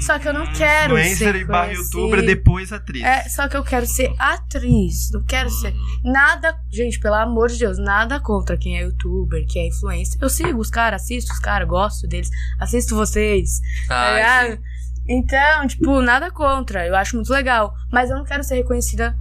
Só 0.00 0.18
que 0.20 0.28
eu 0.28 0.32
não 0.32 0.46
quero 0.52 0.96
Influencer 0.96 1.32
ser 1.32 1.36
e 1.36 1.44
barra 1.44 1.72
youtuber, 1.72 2.24
depois 2.24 2.72
atriz. 2.72 3.02
É, 3.02 3.28
só 3.28 3.48
que 3.48 3.56
eu 3.56 3.64
quero 3.64 3.86
ser 3.86 4.14
atriz. 4.18 5.10
Não 5.10 5.22
quero 5.24 5.50
ser. 5.50 5.74
Nada. 6.04 6.56
Gente, 6.70 7.00
pelo 7.00 7.16
amor 7.16 7.48
de 7.48 7.58
Deus, 7.58 7.76
nada 7.76 8.20
contra 8.20 8.56
quem 8.56 8.78
é 8.78 8.82
youtuber, 8.84 9.44
quem 9.48 9.62
é 9.62 9.68
influencer. 9.68 10.16
Eu 10.20 10.30
sigo 10.30 10.60
os 10.60 10.70
caras, 10.70 11.02
assisto 11.02 11.32
os 11.32 11.40
caras, 11.40 11.66
gosto 11.66 12.06
deles, 12.06 12.30
assisto 12.60 12.94
vocês. 12.94 13.60
tá 13.88 13.96
Ai, 13.96 14.14
ligado? 14.48 14.62
Então, 15.10 15.66
tipo, 15.66 16.00
nada 16.00 16.30
contra. 16.30 16.86
Eu 16.86 16.94
acho 16.94 17.16
muito 17.16 17.32
legal. 17.32 17.74
Mas 17.92 18.10
eu 18.10 18.16
não 18.16 18.24
quero 18.24 18.44
ser 18.44 18.54
reconhecida 18.54 19.14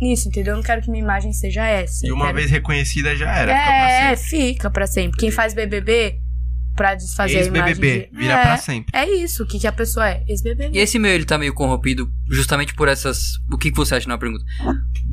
nisso, 0.00 0.28
entendeu? 0.28 0.52
Eu 0.52 0.56
não 0.58 0.62
quero 0.62 0.80
que 0.82 0.90
minha 0.90 1.02
imagem 1.02 1.32
seja 1.32 1.64
essa. 1.66 2.06
E 2.06 2.12
uma 2.12 2.26
quero- 2.26 2.36
vez 2.38 2.50
reconhecida 2.50 3.16
já 3.16 3.30
era. 3.32 3.52
fica 3.52 3.64
pra 3.66 3.90
É, 3.90 4.16
sempre. 4.16 4.46
fica 4.54 4.70
pra 4.70 4.86
sempre. 4.86 5.18
Quem 5.18 5.30
faz 5.32 5.52
BBB 5.52 6.20
pra 6.76 6.94
desfazer 6.94 7.38
a 7.38 7.46
imagem 7.46 7.74
de... 7.74 7.80
vira 8.12 8.34
é, 8.34 8.42
pra 8.42 8.56
sempre. 8.58 8.90
É 8.94 9.10
isso, 9.10 9.42
o 9.42 9.46
que, 9.46 9.58
que 9.58 9.66
a 9.66 9.72
pessoa 9.72 10.10
é? 10.10 10.22
E 10.28 10.32
Ex-BBB. 10.32 10.78
esse 10.78 10.98
meio 10.98 11.14
ele 11.14 11.24
tá 11.24 11.38
meio 11.38 11.54
corrompido 11.54 12.06
justamente 12.30 12.74
por 12.74 12.86
essas. 12.86 13.18
O 13.50 13.56
que, 13.56 13.70
que 13.70 13.76
você 13.76 13.94
acha 13.94 14.06
na 14.06 14.18
pergunta? 14.18 14.44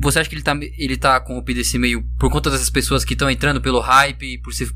Você 0.00 0.18
acha 0.18 0.28
que 0.28 0.34
ele 0.36 0.42
tá, 0.42 0.54
ele 0.78 0.96
tá 0.98 1.18
corrompido 1.20 1.60
esse 1.60 1.78
meio 1.78 2.04
por 2.18 2.30
conta 2.30 2.50
dessas 2.50 2.68
pessoas 2.68 3.02
que 3.04 3.14
estão 3.14 3.30
entrando 3.30 3.62
pelo 3.62 3.80
hype, 3.80 4.38
por 4.42 4.52
ser 4.52 4.68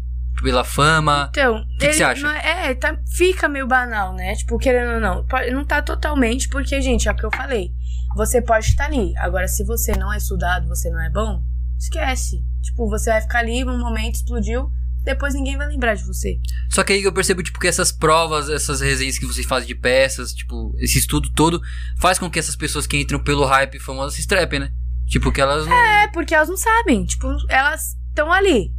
pela 0.42 0.64
fama? 0.64 1.28
Então, 1.30 1.64
que 1.78 1.84
ele 1.86 1.94
você 1.94 2.04
acha? 2.04 2.22
não 2.22 2.30
é, 2.30 2.70
é, 2.70 2.74
tá- 2.74 2.98
fica 3.16 3.48
meio 3.48 3.66
banal, 3.66 4.14
né? 4.14 4.34
Tipo, 4.34 4.58
querendo 4.58 4.94
ou 4.94 5.00
não. 5.00 5.24
Pode- 5.26 5.50
Não 5.50 5.64
tá 5.64 5.80
totalmente, 5.82 6.48
porque, 6.48 6.80
gente, 6.80 7.08
é 7.08 7.12
o 7.12 7.16
que 7.16 7.24
eu 7.24 7.30
falei. 7.34 7.72
Você 8.16 8.40
pode 8.42 8.66
estar 8.66 8.86
ali. 8.86 9.12
Agora, 9.18 9.46
se 9.48 9.64
você 9.64 9.92
não 9.92 10.12
é 10.12 10.16
estudado, 10.16 10.66
você 10.68 10.90
não 10.90 11.00
é 11.02 11.10
bom, 11.10 11.42
esquece. 11.78 12.42
Tipo, 12.62 12.88
você 12.88 13.10
vai 13.10 13.20
ficar 13.20 13.38
ali, 13.40 13.64
um 13.64 13.78
momento 13.78 14.16
explodiu, 14.16 14.70
depois 15.04 15.34
ninguém 15.34 15.56
vai 15.56 15.68
lembrar 15.68 15.94
de 15.94 16.04
você. 16.04 16.38
Só 16.70 16.82
que 16.82 16.92
aí 16.92 17.02
eu 17.02 17.12
percebo, 17.12 17.42
tipo, 17.42 17.58
que 17.58 17.68
essas 17.68 17.92
provas, 17.92 18.48
essas 18.48 18.80
resenhas 18.80 19.18
que 19.18 19.26
vocês 19.26 19.46
fazem 19.46 19.68
de 19.68 19.74
peças, 19.74 20.32
tipo, 20.32 20.74
esse 20.78 20.98
estudo 20.98 21.30
todo, 21.34 21.60
faz 22.00 22.18
com 22.18 22.28
que 22.30 22.38
essas 22.38 22.56
pessoas 22.56 22.86
que 22.86 22.98
entram 23.00 23.22
pelo 23.22 23.44
hype 23.44 23.78
famoso 23.78 24.14
se 24.16 24.20
estrepem, 24.20 24.60
né? 24.60 24.70
Tipo, 25.06 25.32
que 25.32 25.40
elas 25.40 25.66
não. 25.66 25.74
É, 25.76 26.08
porque 26.08 26.34
elas 26.34 26.48
não 26.48 26.56
sabem. 26.56 27.04
Tipo, 27.06 27.28
elas 27.48 27.96
estão 28.08 28.30
ali. 28.32 28.72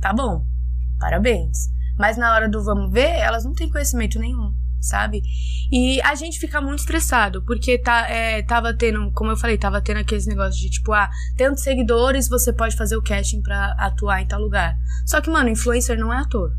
Tá 0.00 0.12
bom. 0.12 0.46
Parabéns. 1.04 1.68
Mas 1.98 2.16
na 2.16 2.32
hora 2.34 2.48
do 2.48 2.64
vamos 2.64 2.90
ver, 2.90 3.10
elas 3.10 3.44
não 3.44 3.52
têm 3.52 3.68
conhecimento 3.68 4.18
nenhum, 4.18 4.54
sabe? 4.80 5.20
E 5.70 6.00
a 6.00 6.14
gente 6.14 6.38
fica 6.38 6.62
muito 6.62 6.78
estressado, 6.78 7.44
porque 7.44 7.76
tá, 7.78 8.08
é, 8.08 8.42
tava 8.42 8.72
tendo, 8.72 9.12
como 9.12 9.30
eu 9.30 9.36
falei, 9.36 9.58
tava 9.58 9.82
tendo 9.82 9.98
aqueles 9.98 10.26
negócios 10.26 10.56
de 10.56 10.70
tipo, 10.70 10.94
ah, 10.94 11.10
tantos 11.36 11.62
seguidores, 11.62 12.26
você 12.26 12.54
pode 12.54 12.74
fazer 12.74 12.96
o 12.96 13.02
casting 13.02 13.42
pra 13.42 13.72
atuar 13.78 14.22
em 14.22 14.26
tal 14.26 14.40
lugar. 14.40 14.78
Só 15.04 15.20
que, 15.20 15.28
mano, 15.28 15.50
influencer 15.50 15.98
não 15.98 16.10
é 16.10 16.16
ator. 16.16 16.52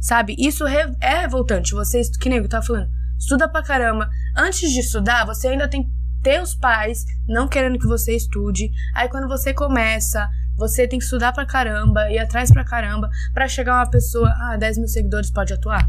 Sabe? 0.00 0.36
Isso 0.38 0.64
re- 0.64 0.94
é 1.00 1.22
revoltante. 1.22 1.72
Você, 1.74 1.98
estu- 2.00 2.16
que 2.20 2.28
eu 2.28 2.48
tava 2.48 2.64
falando, 2.64 2.88
estuda 3.18 3.48
pra 3.48 3.60
caramba. 3.64 4.08
Antes 4.36 4.70
de 4.70 4.78
estudar, 4.78 5.26
você 5.26 5.48
ainda 5.48 5.66
tem 5.66 5.90
teus 6.22 6.54
pais 6.54 7.04
não 7.26 7.48
querendo 7.48 7.76
que 7.80 7.88
você 7.88 8.14
estude. 8.14 8.70
Aí 8.94 9.08
quando 9.08 9.26
você 9.26 9.52
começa, 9.52 10.30
você 10.58 10.86
tem 10.88 10.98
que 10.98 11.04
estudar 11.04 11.32
pra 11.32 11.46
caramba, 11.46 12.10
ir 12.10 12.18
atrás 12.18 12.50
pra 12.52 12.64
caramba, 12.64 13.08
pra 13.32 13.48
chegar 13.48 13.76
uma 13.76 13.88
pessoa, 13.90 14.28
ah, 14.40 14.56
10 14.58 14.78
mil 14.78 14.88
seguidores 14.88 15.30
pode 15.30 15.52
atuar. 15.54 15.88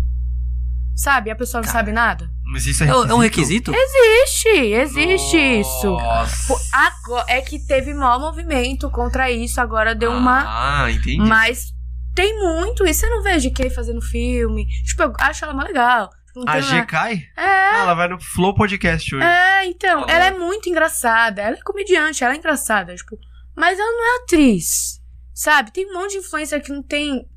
Sabe? 0.96 1.30
E 1.30 1.32
a 1.32 1.36
pessoa 1.36 1.62
não 1.64 1.70
sabe 1.70 1.92
nada. 1.94 2.30
Mas 2.44 2.66
isso 2.66 2.84
é 2.84 2.88
É, 2.88 2.90
requisito? 2.90 3.12
é 3.12 3.16
um 3.16 3.20
requisito? 3.20 3.72
Existe, 3.74 4.50
existe 4.74 5.38
isso. 5.62 5.88
Nossa. 5.92 6.48
Pô, 6.54 6.60
agora, 6.74 7.26
é 7.30 7.40
que 7.42 7.58
teve 7.66 7.94
maior 7.94 8.20
movimento 8.20 8.90
contra 8.90 9.32
isso, 9.32 9.62
agora 9.62 9.96
deu 9.96 10.12
uma. 10.12 10.84
Ah, 10.84 10.92
entendi. 10.92 11.18
Mas 11.18 11.74
tem 12.14 12.38
muito, 12.38 12.86
e 12.86 12.94
você 12.94 13.08
não 13.08 13.24
vê 13.24 13.32
a 13.32 13.38
GK 13.40 13.70
fazendo 13.70 14.02
filme. 14.02 14.66
Tipo, 14.86 15.04
eu 15.04 15.14
acho 15.20 15.46
ela 15.46 15.54
mais 15.54 15.70
legal. 15.70 16.10
Não 16.36 16.44
A 16.48 16.60
G 16.60 16.86
cai? 16.86 17.14
É, 17.38 17.42
Ah, 17.42 17.80
ela 17.84 17.94
vai 17.94 18.08
no 18.10 18.20
Flow 18.22 18.54
Podcast 18.54 19.16
hoje. 19.16 19.24
é, 19.26 19.66
então, 19.66 20.06
ela 20.08 20.26
é 20.26 20.32
muito 20.32 20.68
engraçada. 20.70 21.42
Ela 21.42 21.56
é 21.58 21.62
comediante, 21.62 22.24
ela 22.26 22.34
é 22.34 22.38
engraçada, 22.38 22.94
tipo, 22.96 23.18
mas 23.60 23.78
ela 23.78 23.92
não 23.92 24.04
é 24.04 24.24
atriz. 24.24 25.02
Sabe? 25.34 25.72
Tem 25.72 25.86
um 25.86 25.94
monte 25.94 26.12
de 26.12 26.20
influencer 26.20 26.64
que 26.64 26.72
não 26.72 26.82
tem 26.82 27.30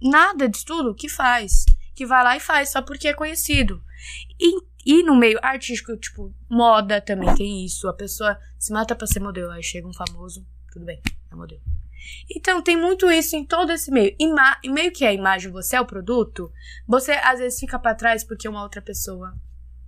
nada 0.00 0.48
de 0.48 0.56
estudo 0.56 0.94
que 0.94 1.08
faz. 1.08 1.64
Que 1.92 2.06
vai 2.06 2.22
lá 2.22 2.36
e 2.36 2.40
faz 2.40 2.70
só 2.70 2.80
porque 2.80 3.08
é 3.08 3.12
conhecido. 3.12 3.82
E, 4.38 4.60
e 4.86 5.02
no 5.02 5.16
meio 5.16 5.40
artístico, 5.42 5.96
tipo, 5.96 6.32
moda 6.48 7.00
também 7.00 7.34
tem 7.34 7.64
isso. 7.64 7.88
A 7.88 7.92
pessoa 7.92 8.38
se 8.60 8.72
mata 8.72 8.94
pra 8.94 9.08
ser 9.08 9.18
modelo. 9.18 9.50
Aí 9.50 9.62
chega 9.62 9.88
um 9.88 9.92
famoso, 9.92 10.46
tudo 10.72 10.86
bem, 10.86 11.02
é 11.32 11.34
modelo. 11.34 11.62
Então, 12.34 12.62
tem 12.62 12.76
muito 12.76 13.10
isso 13.10 13.34
em 13.34 13.44
todo 13.44 13.72
esse 13.72 13.90
meio. 13.90 14.14
Ima 14.20 14.56
e 14.62 14.70
meio 14.70 14.92
que 14.92 15.04
a 15.04 15.12
imagem, 15.12 15.50
você 15.50 15.74
é 15.74 15.80
o 15.80 15.86
produto, 15.86 16.50
você 16.86 17.12
às 17.12 17.40
vezes 17.40 17.58
fica 17.58 17.76
pra 17.76 17.94
trás 17.94 18.22
porque 18.22 18.48
uma 18.48 18.62
outra 18.62 18.80
pessoa 18.80 19.34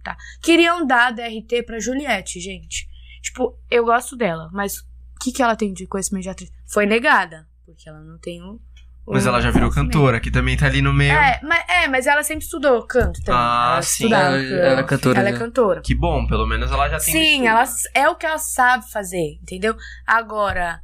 tá. 0.02 0.16
Queriam 0.42 0.84
dar 0.84 1.12
DRT 1.12 1.62
pra 1.64 1.78
Juliette, 1.78 2.40
gente. 2.40 2.88
Tipo, 3.22 3.56
eu 3.70 3.84
gosto 3.84 4.16
dela, 4.16 4.50
mas 4.52 4.84
que, 5.22 5.32
que 5.32 5.42
ela 5.42 5.56
tem 5.56 5.72
de 5.72 5.86
conhecimento 5.86 6.22
de 6.24 6.30
atriz? 6.30 6.50
Foi 6.66 6.86
negada, 6.86 7.46
porque 7.64 7.88
ela 7.88 8.00
não 8.00 8.18
tem 8.18 8.42
o. 8.42 8.60
o 9.06 9.12
Mas 9.12 9.26
ela 9.26 9.40
já 9.40 9.50
virou 9.50 9.70
cantora, 9.70 10.20
que 10.20 10.30
também 10.30 10.56
tá 10.56 10.66
ali 10.66 10.82
no 10.82 10.92
meio. 10.92 11.12
É 11.12 11.40
mas, 11.42 11.64
é, 11.68 11.88
mas 11.88 12.06
ela 12.06 12.22
sempre 12.22 12.44
estudou 12.44 12.86
canto 12.86 13.22
também. 13.22 13.40
Ah, 13.40 13.70
ela 13.74 13.82
sim. 13.82 14.04
estudava 14.04 14.36
Ela- 14.36 14.42
canto. 14.42 14.62
ela 14.62 14.80
é 14.80 14.84
cantora, 14.84 15.18
Ela 15.20 15.28
é 15.28 15.32
né? 15.32 15.38
cantora. 15.38 15.80
Que 15.82 15.94
bom, 15.94 16.26
pelo 16.26 16.46
menos 16.46 16.70
ela 16.70 16.88
já 16.88 16.98
tem 16.98 17.12
Sim, 17.14 17.46
ela 17.46 17.64
é 17.94 18.08
o 18.08 18.16
que 18.16 18.26
ela 18.26 18.38
sabe 18.38 18.90
fazer, 18.90 19.38
entendeu? 19.42 19.76
Agora, 20.06 20.80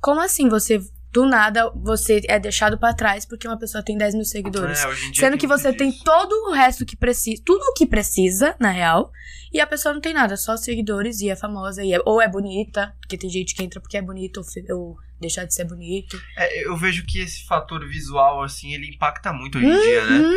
como 0.00 0.20
assim 0.20 0.48
você 0.48 0.80
do 1.12 1.26
nada 1.26 1.70
você 1.74 2.20
é 2.28 2.38
deixado 2.38 2.78
pra 2.78 2.94
trás 2.94 3.24
porque 3.26 3.46
uma 3.48 3.58
pessoa 3.58 3.82
tem 3.84 3.96
10 3.98 4.14
mil 4.14 4.24
seguidores? 4.24 4.78
É, 4.84 4.94
Sendo 5.14 5.36
que 5.36 5.46
você 5.46 5.72
tem 5.72 5.90
disso. 5.90 6.04
todo 6.04 6.32
o 6.48 6.52
resto 6.52 6.86
que 6.86 6.96
precisa, 6.96 7.42
tudo 7.44 7.60
o 7.62 7.74
que 7.74 7.86
precisa, 7.86 8.54
na 8.60 8.70
real, 8.70 9.10
e 9.52 9.60
a 9.60 9.66
pessoa 9.66 9.92
não 9.92 10.00
tem 10.00 10.14
nada, 10.14 10.36
só 10.36 10.56
seguidores 10.56 11.20
e 11.20 11.28
é 11.28 11.34
famosa, 11.36 11.82
e 11.82 11.92
é- 11.92 12.00
ou 12.06 12.22
é 12.22 12.28
bonita, 12.28 12.94
porque 13.00 13.18
tem 13.18 13.28
gente 13.28 13.54
que 13.54 13.62
entra 13.62 13.80
porque 13.80 13.96
é 13.96 14.02
bonita, 14.02 14.40
ou, 14.40 14.46
ou 14.78 14.96
deixar 15.20 15.44
de 15.44 15.52
ser 15.54 15.64
bonito. 15.64 16.20
É, 16.36 16.66
eu 16.66 16.76
vejo 16.76 17.04
que 17.04 17.18
esse 17.20 17.44
fator 17.46 17.80
visual, 17.88 18.42
assim, 18.42 18.72
ele 18.72 18.86
impacta 18.88 19.32
muito 19.32 19.58
hoje 19.58 19.66
em 19.66 19.80
dia, 19.82 20.04
né? 20.06 20.18
Uhum. 20.20 20.36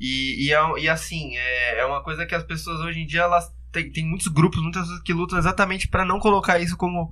E, 0.00 0.46
e, 0.48 0.52
é- 0.52 0.80
e, 0.80 0.88
assim, 0.88 1.36
é, 1.36 1.80
é 1.80 1.84
uma 1.86 2.02
coisa 2.02 2.24
que 2.26 2.34
as 2.34 2.42
pessoas 2.42 2.80
hoje 2.80 3.00
em 3.00 3.06
dia, 3.06 3.20
elas 3.20 3.52
têm, 3.70 3.92
tem 3.92 4.04
muitos 4.08 4.28
grupos, 4.28 4.60
muitas 4.62 4.82
pessoas 4.82 5.02
que 5.02 5.12
lutam 5.12 5.38
exatamente 5.38 5.86
pra 5.88 6.04
não 6.04 6.18
colocar 6.18 6.58
isso 6.58 6.76
como 6.76 7.10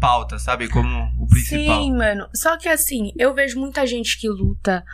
pauta, 0.00 0.38
sabe? 0.38 0.68
Como 0.68 0.88
o 1.22 1.26
principal. 1.26 1.82
Sim, 1.82 1.92
mano. 1.96 2.28
Só 2.34 2.56
que 2.58 2.68
assim, 2.68 3.12
eu 3.18 3.34
vejo 3.34 3.58
muita 3.58 3.86
gente 3.86 4.18
que 4.18 4.28
luta 4.28 4.84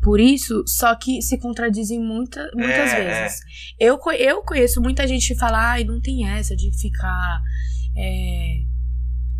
por 0.00 0.20
isso, 0.20 0.62
só 0.66 0.94
que 0.94 1.20
se 1.20 1.38
contradizem 1.38 2.00
muita, 2.00 2.48
muitas 2.54 2.92
É, 2.92 3.04
vezes. 3.22 3.40
Eu, 3.78 3.98
eu 4.18 4.42
conheço 4.42 4.80
muita 4.80 5.06
gente 5.08 5.26
que 5.28 5.38
fala, 5.38 5.72
ai, 5.72 5.84
não 5.84 6.00
tem 6.00 6.26
essa 6.28 6.54
de 6.56 6.70
ficar 6.78 7.40
é, 7.96 8.60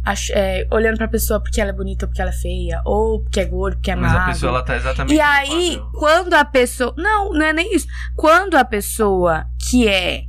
ach- 0.04 0.30
é, 0.30 0.66
olhando 0.72 0.98
pra 0.98 1.06
pessoa 1.06 1.40
porque 1.40 1.60
ela 1.60 1.70
é 1.70 1.72
bonita 1.72 2.04
ou 2.06 2.08
porque 2.08 2.20
ela 2.20 2.30
é 2.32 2.34
feia, 2.34 2.82
ou 2.84 3.22
porque 3.22 3.38
é 3.38 3.44
gordo, 3.44 3.76
porque 3.76 3.90
é 3.92 3.94
Mas 3.96 4.10
a 4.10 4.14
magro. 4.14 4.32
pessoa, 4.32 4.50
ela 4.50 4.62
tá 4.64 4.76
exatamente 4.76 5.14
E 5.16 5.20
aí, 5.20 5.76
padrão. 5.76 5.92
quando 5.92 6.34
a 6.34 6.44
pessoa. 6.44 6.94
Não, 6.96 7.30
não 7.32 7.46
é 7.46 7.52
nem 7.52 7.74
isso. 7.74 7.86
Quando 8.16 8.56
a 8.56 8.64
pessoa 8.64 9.46
que 9.70 9.86
é 9.86 10.24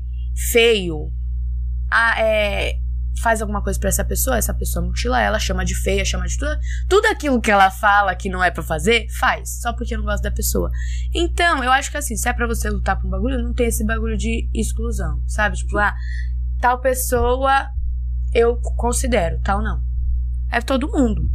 feio 0.51 1.11
a- 1.91 2.21
é, 2.21 2.75
faz 3.21 3.41
alguma 3.41 3.61
coisa 3.61 3.79
pra 3.79 3.89
essa 3.89 4.03
pessoa, 4.03 4.37
essa 4.37 4.53
pessoa 4.53 4.85
mutila 4.85 5.21
ela, 5.21 5.39
chama 5.39 5.65
de 5.65 5.75
feia, 5.75 6.05
chama 6.05 6.25
de 6.25 6.37
tudo. 6.37 6.57
Tudo 6.87 7.05
aquilo 7.07 7.41
que 7.41 7.51
ela 7.51 7.69
fala 7.69 8.15
que 8.15 8.29
não 8.29 8.43
é 8.43 8.49
pra 8.49 8.63
fazer, 8.63 9.07
faz. 9.19 9.61
Só 9.61 9.73
porque 9.73 9.97
não 9.97 10.03
gosta 10.03 10.29
da 10.29 10.35
pessoa. 10.35 10.71
Então, 11.13 11.63
eu 11.63 11.71
acho 11.71 11.91
que 11.91 11.97
assim, 11.97 12.15
se 12.15 12.27
é 12.29 12.33
pra 12.33 12.47
você 12.47 12.69
lutar 12.69 12.99
por 12.99 13.07
um 13.07 13.09
bagulho, 13.09 13.43
não 13.43 13.53
tem 13.53 13.67
esse 13.67 13.85
bagulho 13.85 14.17
de 14.17 14.49
exclusão, 14.53 15.21
sabe? 15.27 15.57
Tipo, 15.57 15.77
ah, 15.77 15.95
tal 16.59 16.79
pessoa 16.79 17.69
eu 18.33 18.57
considero, 18.77 19.39
tal 19.43 19.61
não. 19.61 19.81
É 20.51 20.61
todo 20.61 20.91
mundo. 20.91 21.29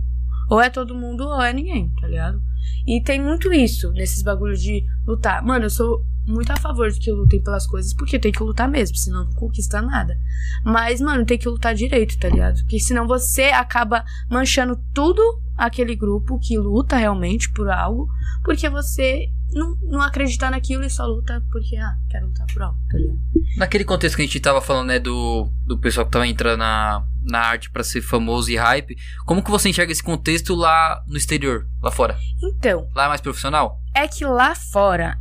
Ou 0.50 0.60
é 0.60 0.70
todo 0.70 0.94
mundo 0.94 1.24
ou 1.24 1.42
é 1.42 1.52
ninguém, 1.52 1.92
tá 2.00 2.06
ligado? 2.06 2.42
E 2.86 3.00
tem 3.00 3.20
muito 3.20 3.52
isso 3.52 3.92
nesses 3.92 4.22
bagulhos 4.22 4.60
de 4.60 4.84
lutar. 5.06 5.42
Mano, 5.42 5.66
eu 5.66 5.70
sou 5.70 6.04
muito 6.26 6.50
a 6.50 6.56
favor 6.56 6.90
de 6.90 6.98
que 6.98 7.10
lutem 7.12 7.42
pelas 7.42 7.66
coisas, 7.66 7.92
porque 7.94 8.18
tem 8.18 8.32
que 8.32 8.42
lutar 8.42 8.68
mesmo, 8.68 8.96
senão 8.96 9.24
não 9.24 9.32
conquista 9.34 9.80
nada. 9.82 10.16
Mas, 10.64 11.00
mano, 11.00 11.24
tem 11.26 11.38
que 11.38 11.48
lutar 11.48 11.74
direito, 11.74 12.18
tá 12.18 12.28
ligado? 12.28 12.56
Porque 12.60 12.78
senão 12.80 13.06
você 13.06 13.44
acaba 13.44 14.04
manchando 14.30 14.76
tudo 14.92 15.22
aquele 15.56 15.94
grupo 15.94 16.38
que 16.38 16.58
luta 16.58 16.96
realmente 16.96 17.50
por 17.52 17.70
algo, 17.70 18.08
porque 18.42 18.68
você 18.68 19.26
não, 19.52 19.76
não 19.82 20.00
acredita 20.00 20.50
naquilo 20.50 20.84
e 20.84 20.90
só 20.90 21.06
luta 21.06 21.40
porque, 21.52 21.76
ah, 21.76 21.94
quero 22.10 22.26
lutar 22.26 22.46
por 22.52 22.62
algo, 22.62 22.78
tá 22.90 22.98
ligado? 22.98 23.18
Naquele 23.56 23.84
contexto 23.84 24.16
que 24.16 24.22
a 24.22 24.24
gente 24.24 24.40
tava 24.40 24.60
falando, 24.60 24.88
né, 24.88 24.98
do, 24.98 25.48
do 25.64 25.78
pessoal 25.78 26.04
que 26.06 26.10
tava 26.10 26.26
entrando 26.26 26.58
na, 26.58 27.06
na 27.22 27.38
arte 27.38 27.70
pra 27.70 27.84
ser 27.84 28.00
famoso 28.02 28.50
e 28.50 28.56
hype, 28.56 28.96
como 29.24 29.44
que 29.44 29.50
você 29.50 29.68
enxerga 29.68 29.92
esse 29.92 30.02
contexto 30.02 30.54
lá 30.56 31.04
no 31.06 31.16
exterior, 31.16 31.68
lá 31.80 31.92
fora? 31.92 32.18
Então, 32.42 32.88
Lá 32.94 33.04
é 33.04 33.08
mais 33.08 33.20
profissional? 33.20 33.80
é 33.94 34.08
que 34.08 34.24
lá 34.24 34.56
fora 34.56 35.16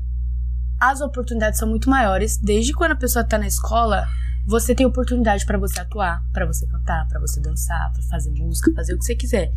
as 0.91 1.01
oportunidades 1.01 1.59
são 1.59 1.67
muito 1.69 1.89
maiores. 1.89 2.37
Desde 2.37 2.73
quando 2.73 2.91
a 2.91 2.95
pessoa 2.95 3.23
tá 3.23 3.37
na 3.37 3.47
escola, 3.47 4.05
você 4.45 4.75
tem 4.75 4.85
oportunidade 4.85 5.45
pra 5.45 5.57
você 5.57 5.79
atuar, 5.79 6.21
pra 6.33 6.45
você 6.45 6.67
cantar, 6.67 7.07
pra 7.07 7.19
você 7.19 7.39
dançar, 7.41 7.91
pra 7.93 8.01
fazer 8.09 8.31
música, 8.31 8.71
fazer 8.75 8.93
o 8.93 8.97
que 8.97 9.05
você 9.05 9.15
quiser. 9.15 9.51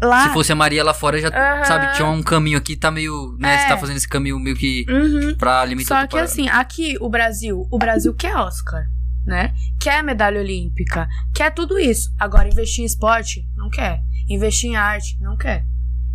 lá. 0.00 0.28
Se 0.28 0.32
fosse 0.32 0.52
a 0.52 0.54
Maria 0.54 0.84
lá 0.84 0.94
fora, 0.94 1.20
já, 1.20 1.26
Aham. 1.28 1.64
sabe, 1.64 1.96
tinha 1.96 2.06
um 2.08 2.22
caminho 2.22 2.56
aqui, 2.56 2.76
tá 2.76 2.88
meio, 2.88 3.34
né, 3.36 3.54
É. 3.54 3.58
você 3.58 3.66
tá 3.68 3.76
fazendo 3.78 3.96
esse 3.96 4.08
caminho 4.08 4.38
meio 4.38 4.54
que 4.54 4.86
Uhum. 4.88 5.34
pra 5.36 5.64
limitar 5.64 6.02
Só 6.02 6.06
que 6.06 6.16
assim, 6.18 6.48
aqui 6.48 6.96
o 7.00 7.08
Brasil, 7.10 7.66
o 7.68 7.78
Brasil 7.78 8.14
quer 8.14 8.36
Oscar, 8.36 8.84
né? 9.26 9.52
Quer 9.80 10.04
medalha 10.04 10.40
olímpica, 10.40 11.08
quer 11.34 11.50
tudo 11.52 11.80
isso. 11.80 12.14
Agora, 12.16 12.46
investir 12.48 12.82
em 12.82 12.86
esporte, 12.86 13.44
não 13.56 13.68
quer. 13.68 14.00
Investir 14.28 14.70
em 14.70 14.76
arte, 14.76 15.18
não 15.20 15.36
quer. 15.36 15.66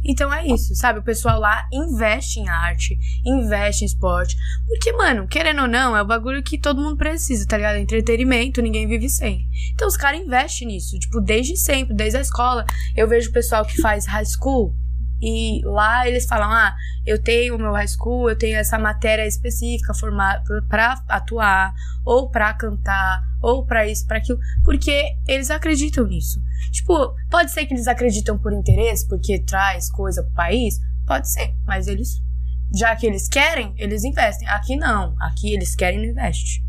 Então 0.05 0.33
é 0.33 0.45
isso, 0.47 0.75
sabe? 0.75 0.99
O 0.99 1.03
pessoal 1.03 1.39
lá 1.39 1.67
investe 1.71 2.39
em 2.39 2.49
arte, 2.49 2.97
investe 3.25 3.83
em 3.83 3.87
esporte. 3.87 4.35
Porque, 4.67 4.91
mano, 4.93 5.27
querendo 5.27 5.61
ou 5.61 5.67
não, 5.67 5.95
é 5.95 6.01
o 6.01 6.07
bagulho 6.07 6.43
que 6.43 6.57
todo 6.57 6.81
mundo 6.81 6.97
precisa, 6.97 7.47
tá 7.47 7.57
ligado? 7.57 7.77
Entretenimento, 7.77 8.61
ninguém 8.61 8.87
vive 8.87 9.09
sem. 9.09 9.47
Então 9.73 9.87
os 9.87 9.97
caras 9.97 10.21
investem 10.21 10.67
nisso, 10.67 10.99
tipo, 10.99 11.19
desde 11.21 11.55
sempre, 11.57 11.95
desde 11.95 12.17
a 12.17 12.21
escola. 12.21 12.65
Eu 12.95 13.07
vejo 13.07 13.29
o 13.29 13.33
pessoal 13.33 13.65
que 13.65 13.81
faz 13.81 14.05
high 14.05 14.25
school 14.25 14.75
e 15.25 15.61
lá 15.63 16.05
eles 16.07 16.25
falam: 16.25 16.51
ah, 16.51 16.75
eu 17.05 17.21
tenho 17.21 17.55
o 17.55 17.57
meu 17.57 17.71
high 17.71 17.87
school, 17.87 18.29
eu 18.29 18.37
tenho 18.37 18.57
essa 18.57 18.77
matéria 18.77 19.25
específica 19.25 19.93
pra 20.67 21.01
atuar, 21.07 21.73
ou 22.03 22.29
pra 22.29 22.53
cantar, 22.53 23.21
ou 23.41 23.65
pra 23.65 23.87
isso, 23.87 24.05
pra 24.05 24.17
aquilo, 24.17 24.37
porque 24.65 25.15
eles 25.27 25.49
acreditam 25.49 26.05
nisso. 26.05 26.41
Tipo, 26.71 27.15
pode 27.29 27.51
ser 27.51 27.65
que 27.65 27.73
eles 27.73 27.87
acreditam 27.87 28.37
por 28.37 28.51
interesse, 28.51 29.07
porque 29.07 29.39
traz 29.39 29.89
coisa 29.89 30.21
pro 30.23 30.33
país, 30.33 30.79
pode 31.05 31.29
ser, 31.31 31.55
mas 31.65 31.87
eles, 31.87 32.21
já 32.75 32.93
que 32.95 33.05
eles 33.05 33.29
querem, 33.29 33.73
eles 33.77 34.03
investem. 34.03 34.47
Aqui 34.49 34.75
não, 34.75 35.15
aqui 35.21 35.53
eles 35.53 35.73
querem 35.75 35.99
não 35.99 36.05
investem. 36.05 36.61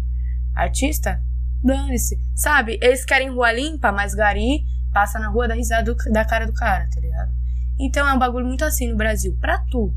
Artista, 0.54 1.20
dane-se, 1.62 2.16
sabe? 2.36 2.78
Eles 2.80 3.04
querem 3.04 3.30
rua 3.30 3.50
limpa, 3.52 3.90
mas 3.90 4.14
Gari 4.14 4.64
passa 4.92 5.18
na 5.18 5.28
rua 5.28 5.48
da 5.48 5.54
risada 5.54 5.92
do- 5.92 6.12
da 6.12 6.24
cara 6.24 6.46
do 6.46 6.52
cara, 6.52 6.88
tá 6.94 7.00
ligado? 7.00 7.32
Então 7.78 8.08
é 8.08 8.14
um 8.14 8.18
bagulho 8.18 8.46
muito 8.46 8.64
assim 8.64 8.88
no 8.88 8.96
Brasil, 8.96 9.36
pra 9.40 9.58
tudo. 9.70 9.94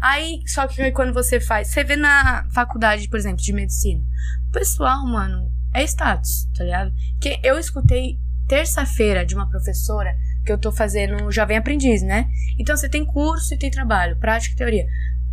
Aí, 0.00 0.42
só 0.46 0.66
que 0.66 0.90
quando 0.92 1.12
você 1.12 1.40
faz. 1.40 1.68
Você 1.68 1.84
vê 1.84 1.96
na 1.96 2.46
faculdade, 2.50 3.08
por 3.08 3.18
exemplo, 3.18 3.42
de 3.42 3.52
medicina. 3.52 4.02
O 4.48 4.52
pessoal, 4.52 5.04
mano, 5.06 5.50
é 5.72 5.82
status, 5.84 6.48
tá 6.56 6.64
ligado? 6.64 6.92
Que 7.20 7.38
eu 7.42 7.58
escutei 7.58 8.18
terça-feira 8.48 9.24
de 9.24 9.34
uma 9.34 9.48
professora 9.48 10.14
que 10.44 10.52
eu 10.52 10.58
tô 10.58 10.72
fazendo 10.72 11.30
Jovem 11.30 11.56
Aprendiz, 11.56 12.02
né? 12.02 12.28
Então 12.58 12.76
você 12.76 12.88
tem 12.88 13.04
curso 13.04 13.54
e 13.54 13.58
tem 13.58 13.70
trabalho, 13.70 14.18
prática 14.18 14.54
e 14.54 14.56
teoria. 14.56 14.86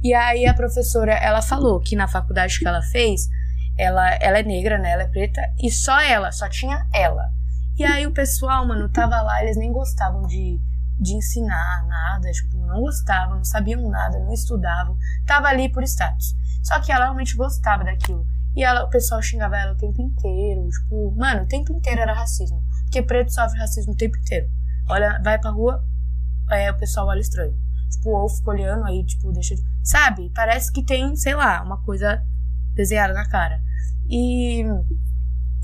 E 0.03 0.13
aí 0.13 0.45
a 0.45 0.53
professora, 0.53 1.13
ela 1.13 1.41
falou 1.41 1.79
que 1.79 1.95
na 1.95 2.07
faculdade 2.07 2.59
que 2.59 2.67
ela 2.67 2.81
fez, 2.81 3.27
ela, 3.77 4.15
ela 4.21 4.39
é 4.39 4.43
negra, 4.43 4.77
né? 4.77 4.91
Ela 4.91 5.03
é 5.03 5.07
preta, 5.07 5.41
e 5.61 5.71
só 5.71 5.99
ela, 5.99 6.31
só 6.31 6.47
tinha 6.47 6.85
ela. 6.93 7.29
E 7.77 7.83
aí 7.83 8.05
o 8.05 8.11
pessoal, 8.11 8.67
mano, 8.67 8.89
tava 8.89 9.21
lá, 9.21 9.43
eles 9.43 9.57
nem 9.57 9.71
gostavam 9.71 10.27
de, 10.27 10.59
de 10.99 11.13
ensinar 11.15 11.85
nada, 11.87 12.29
tipo, 12.31 12.57
não 12.57 12.81
gostavam, 12.81 13.37
não 13.37 13.43
sabiam 13.43 13.89
nada, 13.89 14.19
não 14.19 14.33
estudavam, 14.33 14.97
tava 15.25 15.47
ali 15.47 15.69
por 15.69 15.83
status. 15.83 16.35
Só 16.63 16.79
que 16.79 16.91
ela 16.91 17.05
realmente 17.05 17.35
gostava 17.35 17.83
daquilo. 17.83 18.25
E 18.55 18.63
ela, 18.63 18.83
o 18.83 18.89
pessoal 18.89 19.21
xingava 19.21 19.57
ela 19.57 19.73
o 19.73 19.77
tempo 19.77 20.01
inteiro, 20.01 20.67
tipo, 20.67 21.15
mano, 21.15 21.43
o 21.43 21.47
tempo 21.47 21.71
inteiro 21.71 22.01
era 22.01 22.13
racismo. 22.13 22.61
Porque 22.83 23.01
preto 23.01 23.31
sofre 23.31 23.59
racismo 23.59 23.93
o 23.93 23.95
tempo 23.97 24.17
inteiro. 24.17 24.49
Olha, 24.89 25.21
vai 25.23 25.39
pra 25.39 25.51
rua, 25.51 25.83
é, 26.49 26.71
o 26.71 26.77
pessoal 26.77 27.07
olha 27.07 27.19
estranho. 27.19 27.55
Tipo, 27.89 28.09
ou 28.09 28.29
fica 28.29 28.51
olhando, 28.51 28.85
aí, 28.85 29.05
tipo, 29.05 29.31
deixa 29.31 29.55
de. 29.55 29.63
Sabe? 29.83 30.31
Parece 30.35 30.71
que 30.71 30.83
tem, 30.83 31.15
sei 31.15 31.35
lá, 31.35 31.63
uma 31.63 31.81
coisa 31.83 32.23
desenhada 32.75 33.13
na 33.13 33.27
cara. 33.27 33.61
E 34.07 34.63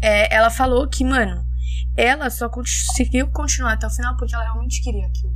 é, 0.01 0.33
ela 0.33 0.49
falou 0.49 0.87
que, 0.87 1.03
mano, 1.03 1.45
ela 1.95 2.29
só 2.29 2.49
conseguiu 2.49 3.27
continuar 3.29 3.73
até 3.73 3.87
o 3.87 3.89
final 3.89 4.15
porque 4.17 4.35
ela 4.35 4.43
realmente 4.43 4.81
queria 4.81 5.05
aquilo. 5.07 5.33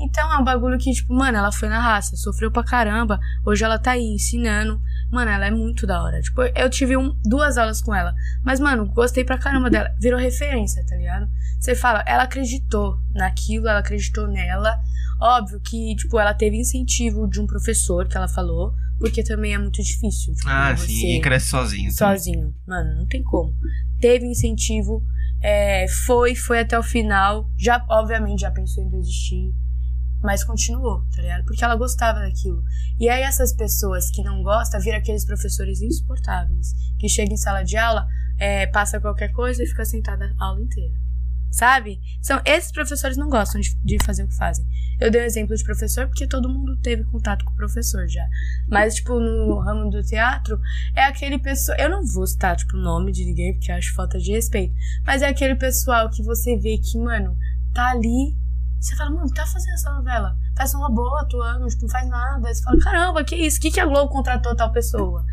Então 0.00 0.32
é 0.32 0.38
um 0.38 0.44
bagulho 0.44 0.76
que, 0.76 0.90
tipo, 0.90 1.14
mano, 1.14 1.38
ela 1.38 1.52
foi 1.52 1.68
na 1.68 1.80
raça, 1.80 2.16
sofreu 2.16 2.50
pra 2.50 2.64
caramba. 2.64 3.18
Hoje 3.46 3.62
ela 3.64 3.78
tá 3.78 3.92
aí 3.92 4.02
ensinando. 4.02 4.80
Mano, 5.10 5.30
ela 5.30 5.46
é 5.46 5.52
muito 5.52 5.86
da 5.86 6.02
hora. 6.02 6.20
Tipo, 6.20 6.42
eu 6.42 6.68
tive 6.68 6.96
um, 6.96 7.16
duas 7.24 7.56
aulas 7.56 7.80
com 7.80 7.94
ela. 7.94 8.12
Mas, 8.42 8.58
mano, 8.58 8.86
gostei 8.86 9.22
pra 9.22 9.38
caramba 9.38 9.70
dela. 9.70 9.88
Virou 10.00 10.18
referência, 10.18 10.84
tá 10.84 10.96
ligado? 10.96 11.28
Você 11.60 11.76
fala, 11.76 12.02
ela 12.08 12.24
acreditou 12.24 12.98
naquilo, 13.14 13.68
ela 13.68 13.78
acreditou 13.78 14.26
nela. 14.26 14.76
Óbvio 15.20 15.60
que, 15.60 15.94
tipo, 15.94 16.18
ela 16.18 16.34
teve 16.34 16.56
incentivo 16.56 17.28
de 17.28 17.40
um 17.40 17.46
professor 17.46 18.08
que 18.08 18.16
ela 18.16 18.26
falou. 18.26 18.74
Porque 18.98 19.22
também 19.22 19.54
é 19.54 19.58
muito 19.58 19.80
difícil. 19.82 20.34
Tipo, 20.34 20.48
Ah, 20.48 20.76
sim, 20.76 20.86
ninguém 20.92 21.20
cresce 21.20 21.48
sozinho. 21.48 21.92
sozinho. 21.92 22.54
Mano, 22.66 22.96
não 22.96 23.06
tem 23.06 23.22
como. 23.22 23.54
Teve 24.00 24.26
incentivo, 24.26 25.04
é, 25.46 25.86
foi, 26.06 26.34
foi 26.34 26.60
até 26.60 26.78
o 26.78 26.82
final. 26.82 27.50
Já, 27.58 27.84
obviamente, 27.90 28.40
já 28.40 28.50
pensou 28.50 28.82
em 28.82 28.88
desistir. 28.88 29.52
Mas 30.22 30.42
continuou, 30.42 31.04
tá 31.14 31.20
ligado? 31.20 31.44
Porque 31.44 31.62
ela 31.62 31.76
gostava 31.76 32.20
daquilo. 32.20 32.62
E 32.98 33.10
aí 33.10 33.22
essas 33.22 33.52
pessoas 33.52 34.10
que 34.10 34.22
não 34.22 34.42
gostam 34.42 34.80
viram 34.80 34.96
aqueles 34.96 35.26
professores 35.26 35.82
insuportáveis. 35.82 36.72
Que 36.98 37.10
chegam 37.10 37.34
em 37.34 37.36
sala 37.36 37.62
de 37.62 37.76
aula, 37.76 38.06
é, 38.38 38.66
passa 38.68 38.98
qualquer 38.98 39.32
coisa 39.32 39.62
e 39.62 39.66
fica 39.66 39.84
sentada 39.84 40.34
a 40.40 40.46
aula 40.46 40.62
inteira. 40.62 41.03
Sabe? 41.54 42.00
São, 42.20 42.42
esses 42.44 42.72
professores 42.72 43.16
não 43.16 43.30
gostam 43.30 43.60
de, 43.60 43.76
de 43.84 43.96
fazer 44.04 44.24
o 44.24 44.26
que 44.26 44.34
fazem. 44.34 44.66
Eu 44.98 45.08
dei 45.08 45.22
um 45.22 45.24
exemplo 45.24 45.54
de 45.54 45.62
professor 45.62 46.08
porque 46.08 46.26
todo 46.26 46.48
mundo 46.48 46.76
teve 46.78 47.04
contato 47.04 47.44
com 47.44 47.52
o 47.52 47.56
professor 47.56 48.08
já. 48.08 48.26
Mas, 48.66 48.96
tipo, 48.96 49.20
no 49.20 49.60
ramo 49.60 49.88
do 49.88 50.02
teatro, 50.02 50.60
é 50.96 51.04
aquele 51.04 51.38
pessoal. 51.38 51.78
Eu 51.78 51.90
não 51.90 52.04
vou 52.04 52.26
citar, 52.26 52.56
tipo, 52.56 52.76
o 52.76 52.80
nome 52.80 53.12
de 53.12 53.24
ninguém, 53.24 53.52
porque 53.52 53.70
eu 53.70 53.76
acho 53.76 53.94
falta 53.94 54.18
de 54.18 54.32
respeito. 54.32 54.74
Mas 55.06 55.22
é 55.22 55.28
aquele 55.28 55.54
pessoal 55.54 56.10
que 56.10 56.24
você 56.24 56.56
vê 56.58 56.76
que, 56.76 56.98
mano, 56.98 57.38
tá 57.72 57.90
ali. 57.90 58.36
Você 58.80 58.96
fala, 58.96 59.12
mano, 59.12 59.32
tá 59.32 59.46
fazendo 59.46 59.74
essa 59.74 59.92
novela? 59.92 60.36
Faz 60.56 60.74
uma 60.74 60.90
boa 60.90 61.20
atuando, 61.20 61.68
tipo, 61.68 61.82
não 61.82 61.88
faz 61.88 62.08
nada. 62.08 62.52
Você 62.52 62.64
fala, 62.64 62.80
caramba, 62.80 63.22
que 63.22 63.36
isso? 63.36 63.58
O 63.58 63.60
que, 63.60 63.70
que 63.70 63.80
a 63.80 63.86
Globo 63.86 64.10
contratou 64.10 64.56
tal 64.56 64.72
pessoa? 64.72 65.24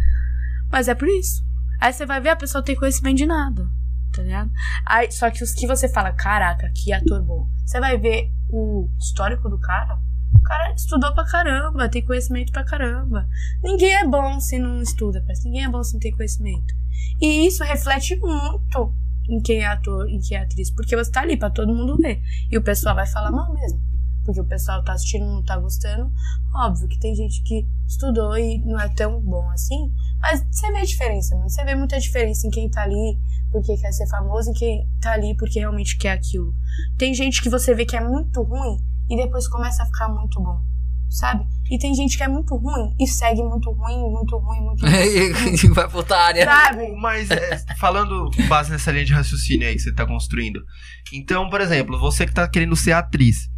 Mas 0.71 0.87
é 0.87 0.93
por 0.93 1.07
isso. 1.07 1.43
Aí 1.79 1.91
você 1.91 2.05
vai 2.05 2.21
ver, 2.21 2.29
a 2.29 2.35
pessoa 2.35 2.63
tem 2.63 2.75
conhecimento 2.75 3.17
de 3.17 3.25
nada. 3.25 3.80
Tá 4.11 4.21
ligado? 4.21 4.51
Aí, 4.85 5.11
só 5.11 5.29
que 5.31 5.43
os 5.43 5.53
que 5.53 5.65
você 5.65 5.87
fala, 5.87 6.11
caraca, 6.11 6.71
que 6.75 6.91
ator 6.91 7.23
bom. 7.23 7.47
Você 7.65 7.79
vai 7.79 7.97
ver 7.97 8.31
o 8.49 8.89
histórico 8.99 9.49
do 9.49 9.59
cara. 9.59 9.97
O 10.35 10.43
cara 10.43 10.73
estudou 10.73 11.13
pra 11.13 11.25
caramba, 11.25 11.89
tem 11.89 12.05
conhecimento 12.05 12.51
pra 12.51 12.65
caramba. 12.65 13.27
Ninguém 13.63 13.95
é 13.95 14.07
bom 14.07 14.39
se 14.39 14.59
não 14.59 14.81
estuda, 14.81 15.21
parece. 15.21 15.45
Ninguém 15.45 15.65
é 15.65 15.69
bom 15.69 15.83
se 15.83 15.93
não 15.93 15.99
tem 15.99 16.11
conhecimento. 16.11 16.73
E 17.21 17.47
isso 17.47 17.63
reflete 17.63 18.17
muito 18.17 18.95
em 19.29 19.41
quem 19.41 19.59
é 19.59 19.67
ator 19.67 20.09
e 20.09 20.19
quem 20.19 20.37
é 20.37 20.41
atriz. 20.41 20.71
Porque 20.71 20.95
você 20.95 21.11
tá 21.11 21.21
ali 21.21 21.37
pra 21.37 21.49
todo 21.49 21.73
mundo 21.73 21.97
ver. 21.97 22.21
E 22.49 22.57
o 22.57 22.63
pessoal 22.63 22.95
vai 22.95 23.07
falar 23.07 23.31
mal 23.31 23.53
mesmo. 23.53 23.90
Porque 24.23 24.39
o 24.39 24.45
pessoal 24.45 24.83
tá 24.83 24.93
assistindo 24.93 25.25
não 25.25 25.43
tá 25.43 25.57
gostando. 25.57 26.11
Óbvio 26.53 26.87
que 26.87 26.99
tem 26.99 27.15
gente 27.15 27.41
que 27.43 27.67
estudou 27.87 28.37
e 28.37 28.59
não 28.65 28.79
é 28.79 28.87
tão 28.89 29.19
bom 29.21 29.49
assim. 29.49 29.91
Mas 30.19 30.45
você 30.51 30.71
vê 30.71 30.79
a 30.79 30.85
diferença, 30.85 31.35
mano. 31.35 31.49
Você 31.49 31.63
vê 31.63 31.75
muita 31.75 31.99
diferença 31.99 32.47
em 32.47 32.51
quem 32.51 32.69
tá 32.69 32.83
ali 32.83 33.17
porque 33.51 33.75
quer 33.77 33.91
ser 33.91 34.07
famoso 34.07 34.51
e 34.51 34.53
quem 34.53 34.89
tá 35.01 35.13
ali 35.13 35.35
porque 35.35 35.59
realmente 35.59 35.97
quer 35.97 36.11
aquilo. 36.11 36.53
Tem 36.97 37.13
gente 37.13 37.41
que 37.41 37.49
você 37.49 37.75
vê 37.75 37.85
que 37.85 37.97
é 37.97 38.01
muito 38.01 38.41
ruim 38.41 38.77
e 39.09 39.17
depois 39.17 39.47
começa 39.47 39.83
a 39.83 39.85
ficar 39.85 40.07
muito 40.07 40.41
bom. 40.41 40.61
Sabe? 41.09 41.45
E 41.69 41.77
tem 41.77 41.93
gente 41.93 42.15
que 42.15 42.23
é 42.23 42.27
muito 42.27 42.55
ruim 42.55 42.95
e 42.97 43.05
segue 43.05 43.43
muito 43.43 43.69
ruim, 43.71 43.97
muito 44.09 44.37
ruim, 44.37 44.61
muito 44.61 44.85
ruim. 44.85 45.67
Vai 45.75 45.87
pra 45.89 45.97
outra 45.97 46.17
área. 46.17 46.45
Sabe? 46.45 46.89
Mas 46.95 47.29
é, 47.29 47.57
falando 47.77 48.31
base 48.47 48.71
nessa 48.71 48.93
linha 48.93 49.03
de 49.03 49.11
raciocínio 49.11 49.67
aí 49.67 49.75
que 49.75 49.81
você 49.81 49.93
tá 49.93 50.05
construindo. 50.05 50.63
Então, 51.11 51.49
por 51.49 51.59
exemplo, 51.59 51.99
você 51.99 52.25
que 52.25 52.33
tá 52.33 52.47
querendo 52.47 52.77
ser 52.77 52.93
atriz. 52.93 53.49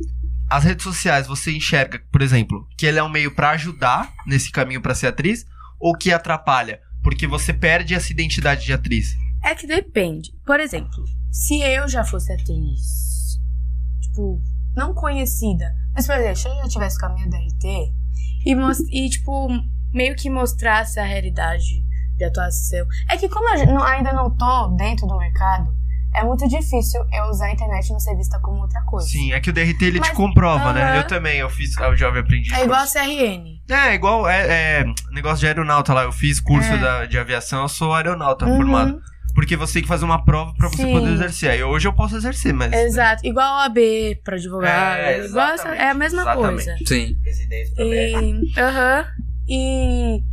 As 0.54 0.66
redes 0.66 0.84
sociais, 0.84 1.26
você 1.26 1.52
enxerga, 1.52 2.00
por 2.12 2.22
exemplo, 2.22 2.68
que 2.78 2.86
ele 2.86 3.00
é 3.00 3.04
um 3.04 3.10
meio 3.10 3.34
pra 3.34 3.50
ajudar 3.50 4.14
nesse 4.28 4.52
caminho 4.52 4.84
pra 4.84 4.94
ser 4.94 5.08
atriz 5.08 5.48
ou 5.80 5.98
que 5.98 6.14
atrapalha? 6.14 6.80
Porque 7.02 7.26
você 7.26 7.52
perde 7.52 7.96
essa 7.96 8.12
identidade 8.12 8.64
de 8.64 8.72
atriz. 8.72 9.16
É 9.44 9.56
que 9.56 9.66
depende. 9.66 10.32
Por 10.46 10.60
exemplo, 10.60 11.06
se 11.32 11.60
eu 11.60 11.88
já 11.88 12.04
fosse 12.04 12.32
atriz, 12.32 13.40
tipo, 14.00 14.44
não 14.76 14.94
conhecida, 14.94 15.74
mas 15.92 16.06
por 16.06 16.18
exemplo, 16.18 16.36
se 16.36 16.48
eu 16.48 16.56
já 16.58 16.68
tivesse 16.68 17.00
com 17.00 17.08
a 17.08 17.14
minha 17.16 17.28
DRT 17.28 17.92
e, 18.46 19.06
e 19.06 19.10
tipo, 19.10 19.48
meio 19.92 20.16
que 20.16 20.30
mostrasse 20.30 21.00
a 21.00 21.04
realidade 21.04 21.84
de 22.16 22.26
atuação. 22.26 22.86
É 23.10 23.18
que 23.18 23.28
como 23.28 23.50
eu 23.50 23.82
ainda 23.82 24.14
não 24.14 24.30
tô 24.30 24.68
dentro 24.78 25.08
do 25.08 25.18
mercado, 25.18 25.76
é 26.16 26.24
muito 26.24 26.48
difícil 26.48 27.02
eu 27.12 27.24
usar 27.26 27.46
a 27.48 27.52
internet 27.52 27.88
e 27.88 27.92
não 27.94 28.00
ser 28.00 28.16
vista 28.16 28.40
como 28.40 28.62
outra 28.62 28.82
coisa. 28.84 29.08
Sim, 29.08 29.32
é 29.34 29.40
que 29.40 29.50
o 29.50 29.54
DRT 29.54 29.82
ele 29.86 30.00
te 30.00 30.08
Mas- 30.08 30.10
comprova, 30.18 30.72
né? 30.74 30.84
Aham. 30.84 30.96
Eu 30.98 31.08
também, 31.08 31.38
eu 31.40 31.50
fiz 31.50 31.76
o 31.78 31.96
Jovem 31.96 32.22
Aprendiz. 32.22 32.54
É 32.54 32.64
igual 32.64 32.82
a 32.82 32.88
CRN. 32.88 33.62
É, 33.70 33.94
igual 33.94 34.28
é, 34.30 34.80
é, 34.82 34.86
negócio 35.12 35.40
de 35.40 35.48
aeronauta 35.48 35.94
lá. 35.94 36.04
Eu 36.04 36.12
fiz 36.12 36.40
curso 36.40 36.72
É. 36.72 36.78
da- 36.78 37.06
de 37.06 37.18
aviação, 37.18 37.64
eu 37.64 37.70
sou 37.70 37.94
aeronauta 37.94 38.46
Uhum. 38.46 38.58
formado. 38.58 39.02
Porque 39.36 39.56
você 39.56 39.74
tem 39.74 39.82
que 39.82 39.88
fazer 39.88 40.06
uma 40.06 40.24
prova 40.24 40.54
pra 40.56 40.68
você 40.70 40.84
Sim. 40.84 40.92
poder 40.94 41.12
exercer. 41.14 41.50
Aí 41.50 41.64
hoje 41.64 41.88
eu 41.88 41.94
posso 41.94 42.16
exercer, 42.16 42.54
mas. 42.54 42.72
Exato. 42.72 43.26
Igual 43.26 43.62
a 43.62 43.66
AB 43.66 44.22
pra 44.24 44.36
advogado. 44.36 44.98
É, 45.00 45.26
igual 45.26 45.54
exatamente, 45.56 45.82
é 45.82 45.90
a 45.90 45.94
mesma 45.96 46.22
exatamente. 46.22 46.66
coisa. 46.66 46.76
Sim. 46.86 47.18
Residência 47.26 47.74
E. 47.84 48.52
Aham. 48.60 49.06
E. 49.50 50.24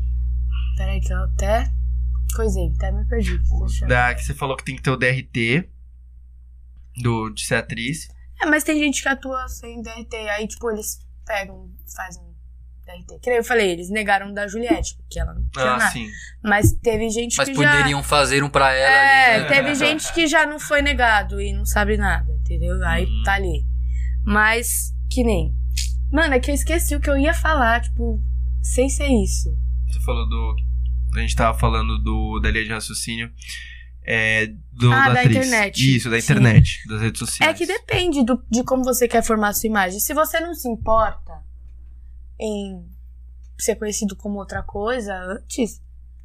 Peraí, 0.76 1.00
que 1.00 1.12
eu 1.14 1.24
até. 1.24 1.64
Coisei, 2.34 2.72
até 2.76 2.90
me 2.92 3.04
perdi. 3.06 3.38
Da, 3.86 4.14
que 4.14 4.24
você 4.24 4.34
falou 4.34 4.56
que 4.56 4.64
tem 4.64 4.76
que 4.76 4.82
ter 4.82 4.90
o 4.90 4.96
DRT 4.96 5.68
do, 7.02 7.30
de 7.30 7.44
ser 7.44 7.56
atriz. 7.56 8.08
É, 8.42 8.46
mas 8.46 8.64
tem 8.64 8.78
gente 8.78 9.02
que 9.02 9.08
atua 9.08 9.46
sem 9.48 9.82
DRT, 9.82 10.14
aí, 10.30 10.46
tipo, 10.48 10.70
eles 10.70 10.98
pegam, 11.26 11.68
fazem 11.94 12.22
DRT. 12.86 13.20
Que 13.22 13.30
nem 13.30 13.38
eu 13.38 13.44
falei, 13.44 13.70
eles 13.70 13.90
negaram 13.90 14.32
da 14.32 14.48
Juliette, 14.48 14.96
porque 14.96 15.18
ela 15.20 15.34
não 15.34 15.44
tinha 15.50 15.64
Ah, 15.64 15.76
nada. 15.76 15.90
sim. 15.92 16.08
Mas 16.42 16.72
teve 16.82 17.08
gente 17.10 17.36
Mas 17.36 17.48
que 17.48 17.54
já... 17.54 17.70
poderiam 17.70 18.02
fazer 18.02 18.42
um 18.42 18.48
pra 18.48 18.72
ela 18.72 18.90
É, 18.92 19.34
ali. 19.34 19.42
né? 19.44 19.48
teve 19.48 19.74
gente 19.74 20.12
que 20.12 20.26
já 20.26 20.46
não 20.46 20.58
foi 20.58 20.80
negado 20.82 21.40
e 21.40 21.52
não 21.52 21.64
sabe 21.66 21.96
nada, 21.96 22.32
entendeu? 22.40 22.82
Aí 22.84 23.04
Uhum. 23.04 23.22
tá 23.24 23.34
ali. 23.34 23.64
Mas, 24.24 24.92
que 25.10 25.22
nem. 25.22 25.54
Mano, 26.12 26.34
é 26.34 26.40
que 26.40 26.50
eu 26.50 26.54
esqueci 26.54 26.94
o 26.96 27.00
que 27.00 27.08
eu 27.08 27.16
ia 27.18 27.32
falar, 27.34 27.80
tipo, 27.82 28.20
sem 28.62 28.88
ser 28.88 29.06
isso. 29.08 29.48
Você 29.88 30.00
falou 30.00 30.28
do. 30.28 30.56
A 31.14 31.18
gente 31.20 31.34
tava 31.36 31.58
falando 31.58 31.98
do, 31.98 32.38
da 32.40 32.50
linha 32.50 32.64
de 32.64 32.70
raciocínio. 32.70 33.32
É, 34.02 34.46
do, 34.72 34.90
Ah, 34.92 35.10
da 35.10 35.20
atriz. 35.20 35.36
internet. 35.36 35.96
Isso, 35.96 36.08
da 36.10 36.20
Sim. 36.20 36.24
internet, 36.32 36.88
das 36.88 37.00
redes 37.00 37.18
sociais. 37.18 37.54
É 37.54 37.56
que 37.56 37.66
depende 37.66 38.24
do- 38.24 38.42
de 38.50 38.64
como 38.64 38.82
você 38.82 39.06
quer 39.06 39.22
formar 39.22 39.48
a 39.48 39.52
sua 39.52 39.66
imagem. 39.68 40.00
Se 40.00 40.14
você 40.14 40.40
não 40.40 40.54
se 40.54 40.68
importa 40.68 41.42
em 42.40 42.88
ser 43.58 43.76
conhecido 43.76 44.16
como 44.16 44.38
outra 44.38 44.62
coisa 44.62 45.14
antes, 45.14 45.82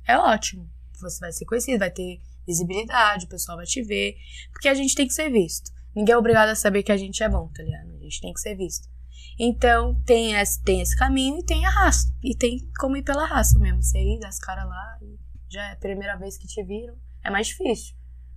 é 0.07 0.17
ótimo. 0.17 0.69
Você 1.01 1.19
vai 1.19 1.31
ser 1.33 1.45
conhecido, 1.45 1.79
vai 1.79 1.91
ter 1.91 2.21
visibilidade, 2.47 3.25
o 3.25 3.29
pessoal 3.29 3.57
vai 3.57 3.65
te 3.65 3.81
ver. 3.83 4.15
Porque 4.51 4.69
a 4.69 4.73
gente 4.73 4.95
tem 4.95 5.05
que 5.07 5.13
ser 5.13 5.29
visto. 5.29 5.69
Ninguém 5.95 6.13
é 6.13 6.17
obrigado 6.17 6.49
a 6.49 6.55
saber 6.55 6.83
que 6.83 6.91
a 6.91 6.97
gente 6.97 7.21
é 7.23 7.29
bom, 7.29 7.49
tá 7.53 7.61
ligado? 7.61 7.89
A 7.93 8.03
gente 8.03 8.21
tem 8.21 8.33
que 8.33 8.39
ser 8.39 8.55
visto. 8.55 8.87
Então, 9.39 9.95
tem 10.05 10.33
esse, 10.35 10.61
tem 10.63 10.81
esse 10.81 10.95
caminho 10.97 11.39
e 11.39 11.43
tem 11.45 11.65
a 11.65 11.69
raça. 11.69 12.07
E 12.23 12.35
tem 12.35 12.57
como 12.79 12.95
ir 12.97 13.03
pela 13.03 13.25
raça 13.25 13.57
mesmo. 13.59 13.81
Você 13.81 13.97
ir, 13.99 14.19
das 14.19 14.39
caras 14.39 14.65
lá, 14.65 14.97
e 15.01 15.17
já 15.53 15.69
é 15.69 15.73
a 15.73 15.77
primeira 15.77 16.17
vez 16.17 16.37
que 16.37 16.47
te 16.47 16.63
viram. 16.63 16.95
É 17.23 17.29
mais 17.29 17.47
difícil. 17.47 17.95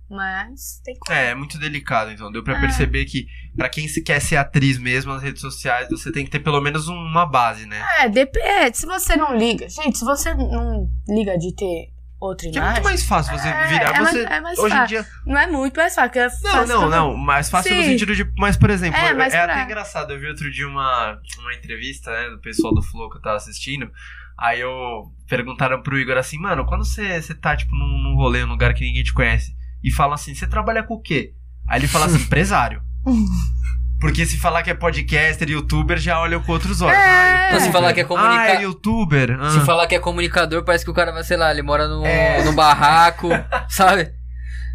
Mas 0.09 0.81
tem 0.83 0.95
como. 0.97 1.15
É, 1.17 1.27
é 1.27 1.35
muito 1.35 1.59
delicado, 1.59 2.11
então. 2.11 2.31
Deu 2.31 2.43
pra 2.43 2.57
Ah. 2.57 2.61
perceber 2.61 3.05
que, 3.05 3.27
pra 3.55 3.69
quem 3.69 3.87
se 3.87 4.01
quer 4.01 4.19
ser 4.19 4.37
atriz 4.37 4.79
mesmo 4.79 5.13
nas 5.13 5.21
redes 5.21 5.39
sociais, 5.41 5.87
você 5.89 6.11
tem 6.11 6.25
que 6.25 6.31
ter 6.31 6.39
pelo 6.39 6.59
menos 6.61 6.87
uma 6.87 7.25
base, 7.27 7.65
né? 7.67 7.79
É, 7.99 8.09
depende. 8.09 8.75
Se 8.77 8.87
você 8.87 9.15
não 9.15 9.37
liga. 9.37 9.69
Gente, 9.69 9.99
se 9.99 10.03
você 10.05 10.33
não 10.33 10.89
liga 11.07 11.37
de 11.37 11.53
ter 11.55 11.93
outra 12.19 12.49
Que 12.51 12.57
é 12.59 12.61
muito 12.61 12.83
mais 12.83 13.03
fácil 13.05 13.37
você 13.37 13.47
É, 13.47 13.67
virar. 13.67 13.95
é 13.95 13.99
você, 13.99 14.23
é 14.23 14.41
mais 14.41 14.59
hoje 14.59 14.73
em 14.73 14.77
fácil. 14.77 14.87
dia. 15.03 15.07
Não 15.25 15.37
é 15.39 15.47
muito 15.47 15.77
mais 15.77 15.95
fácil. 15.95 16.21
É 16.21 16.29
Não, 16.43 16.65
não, 16.67 16.89
não. 16.89 17.17
Mais 17.17 17.49
fácil 17.49 17.75
no 17.75 17.81
Sim. 17.83 17.89
sentido 17.89 18.15
de. 18.15 18.29
Mas, 18.37 18.57
por 18.57 18.69
exemplo, 18.69 18.99
É, 18.99 19.07
é, 19.09 19.21
até 19.23 19.43
pra- 19.45 19.63
engraçado. 19.63 20.11
Eu 20.13 20.19
vi 20.19 20.27
outro 20.27 20.51
dia 20.51 20.67
uma, 20.67 21.19
uma 21.39 21.53
entrevista, 21.53 22.11
né, 22.11 22.29
do 22.29 22.39
pessoal 22.39 22.73
do 22.73 22.81
Flow 22.81 23.09
que 23.09 23.17
eu 23.17 23.21
tava 23.21 23.37
assistindo. 23.37 23.89
Aí 24.37 24.59
eu 24.61 25.03
perguntaram 25.27 25.81
pro 25.81 25.99
Igor 25.99 26.17
assim, 26.17 26.39
mano, 26.39 26.65
quando 26.65 26.85
você, 26.85 27.21
você 27.21 27.35
tá, 27.35 27.55
tipo, 27.57 27.75
num, 27.75 27.97
num 28.03 28.15
rolê, 28.15 28.45
num 28.45 28.51
lugar 28.51 28.73
que 28.73 28.85
ninguém 28.85 29.03
te 29.03 29.13
conhece, 29.13 29.53
e 29.83 29.91
falam 29.91 30.13
assim, 30.13 30.33
você 30.33 30.47
trabalha 30.47 30.81
com 30.83 30.93
o 30.93 31.01
quê? 31.01 31.33
Aí 31.67 31.79
ele 31.79 31.87
fala 31.87 32.05
assim, 32.05 32.17
empresário. 32.23 32.81
Porque 33.99 34.25
se 34.25 34.37
falar 34.37 34.63
que 34.63 34.69
é 34.69 34.73
podcaster, 34.73 35.49
youtuber, 35.49 35.97
já 35.97 36.19
olham 36.21 36.41
com 36.41 36.51
outros 36.53 36.81
olhos. 36.81 36.95
É. 36.97 37.01
Ah, 37.01 37.47
Então, 37.49 37.59
se 37.59 37.71
falar 37.71 37.93
que 37.93 37.99
é 37.99 38.03
Ah, 38.03 38.07
comunica... 38.07 38.43
é 38.49 38.61
youtuber. 38.63 39.37
Ah. 39.39 39.49
Se 39.51 39.59
falar 39.61 39.87
que 39.87 39.95
é 39.95 39.99
comunicador, 39.99 40.63
parece 40.63 40.85
que 40.85 40.91
o 40.91 40.93
cara 40.93 41.11
vai, 41.11 41.23
sei 41.23 41.35
lá, 41.37 41.51
ele 41.51 41.61
mora 41.61 41.87
num, 41.87 42.05
É. 42.05 42.41
num 42.43 42.53
barraco, 42.55 43.27
sabe? 43.69 44.13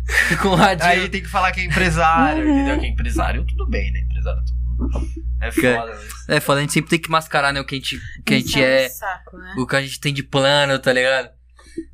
Com 0.42 0.48
um 0.50 0.54
radinho. 0.54 0.90
Aí 0.90 1.08
tem 1.08 1.22
que 1.22 1.28
falar 1.28 1.52
que 1.52 1.60
é 1.60 1.64
empresário, 1.64 2.44
Uhum. 2.46 2.54
entendeu? 2.60 2.78
Que 2.80 2.86
é 2.86 2.88
empresário, 2.90 3.44
tudo 3.46 3.66
bem, 3.66 3.90
né? 3.92 4.00
Empresário, 4.00 4.42
tudo. 4.44 5.06
É 5.40 5.50
Que- 5.50 5.74
foda, 5.74 5.92
mas... 6.26 6.28
É, 6.36 6.40
foda, 6.40 6.58
a 6.58 6.60
gente 6.62 6.72
sempre 6.74 6.90
tem 6.90 6.98
que 6.98 7.10
mascarar, 7.10 7.52
né, 7.52 7.60
o 7.60 7.64
que 7.64 7.74
a 7.74 7.78
gente, 7.78 7.96
o 7.96 8.22
que 8.24 8.34
a 8.34 8.36
gente 8.38 8.62
é, 8.62 8.86
um 8.86 8.90
saco, 8.90 9.38
né? 9.38 9.54
o 9.56 9.66
que 9.66 9.76
a 9.76 9.80
gente 9.82 10.00
tem 10.00 10.12
de 10.12 10.22
plano, 10.22 10.78
tá 10.78 10.92
ligado? 10.92 11.30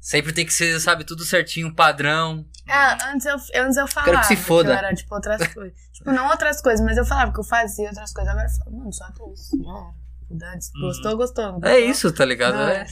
Sempre 0.01 0.33
tem 0.33 0.47
que 0.47 0.53
ser, 0.53 0.79
sabe, 0.81 1.05
tudo 1.05 1.25
certinho, 1.25 1.75
padrão. 1.75 2.45
Ah, 2.69 3.13
antes 3.13 3.27
eu, 3.27 3.37
antes 3.63 3.77
eu 3.77 3.87
falava. 3.87 4.13
Quero 4.13 4.21
que 4.23 4.27
se 4.27 4.37
foda. 4.37 4.73
eu 4.73 4.77
era, 4.77 4.95
tipo, 4.95 5.15
outras 5.15 5.47
coisas. 5.53 5.79
tipo, 5.93 6.11
não 6.13 6.29
outras 6.29 6.61
coisas, 6.61 6.85
mas 6.85 6.97
eu 6.97 7.05
falava 7.05 7.33
que 7.33 7.41
eu 7.41 7.45
fazia 7.45 7.89
outras 7.89 8.13
coisas. 8.13 8.33
Agora 8.33 8.47
eu 8.49 8.65
falo, 8.65 8.77
mano, 8.79 8.93
só 8.93 9.05
atriz. 9.05 9.51
Era. 9.53 10.01
Dane-se. 10.31 10.71
Uhum. 10.77 10.83
Gostou, 10.83 11.17
gostou. 11.17 11.61
não 11.61 11.69
É 11.69 11.79
isso, 11.79 12.13
tá 12.13 12.25
ligado? 12.25 12.59
É. 12.61 12.87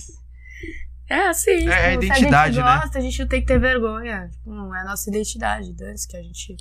É 1.11 1.29
assim, 1.29 1.67
É, 1.69 1.95
é 1.95 1.99
tipo, 1.99 2.05
identidade, 2.05 2.55
se 2.55 2.61
a 2.61 2.65
né? 2.65 2.71
gente 2.73 2.83
gosta, 2.83 2.99
a 2.99 3.01
gente 3.01 3.19
não 3.21 3.29
tem 3.29 3.41
que 3.41 3.47
ter 3.47 3.59
vergonha. 3.59 4.29
Tipo, 4.31 4.51
não 4.55 4.75
é 4.75 4.81
a 4.83 4.85
nossa 4.85 5.09
identidade, 5.09 5.73
dane-se 5.73 6.07
que 6.07 6.17
a 6.17 6.23
gente... 6.23 6.57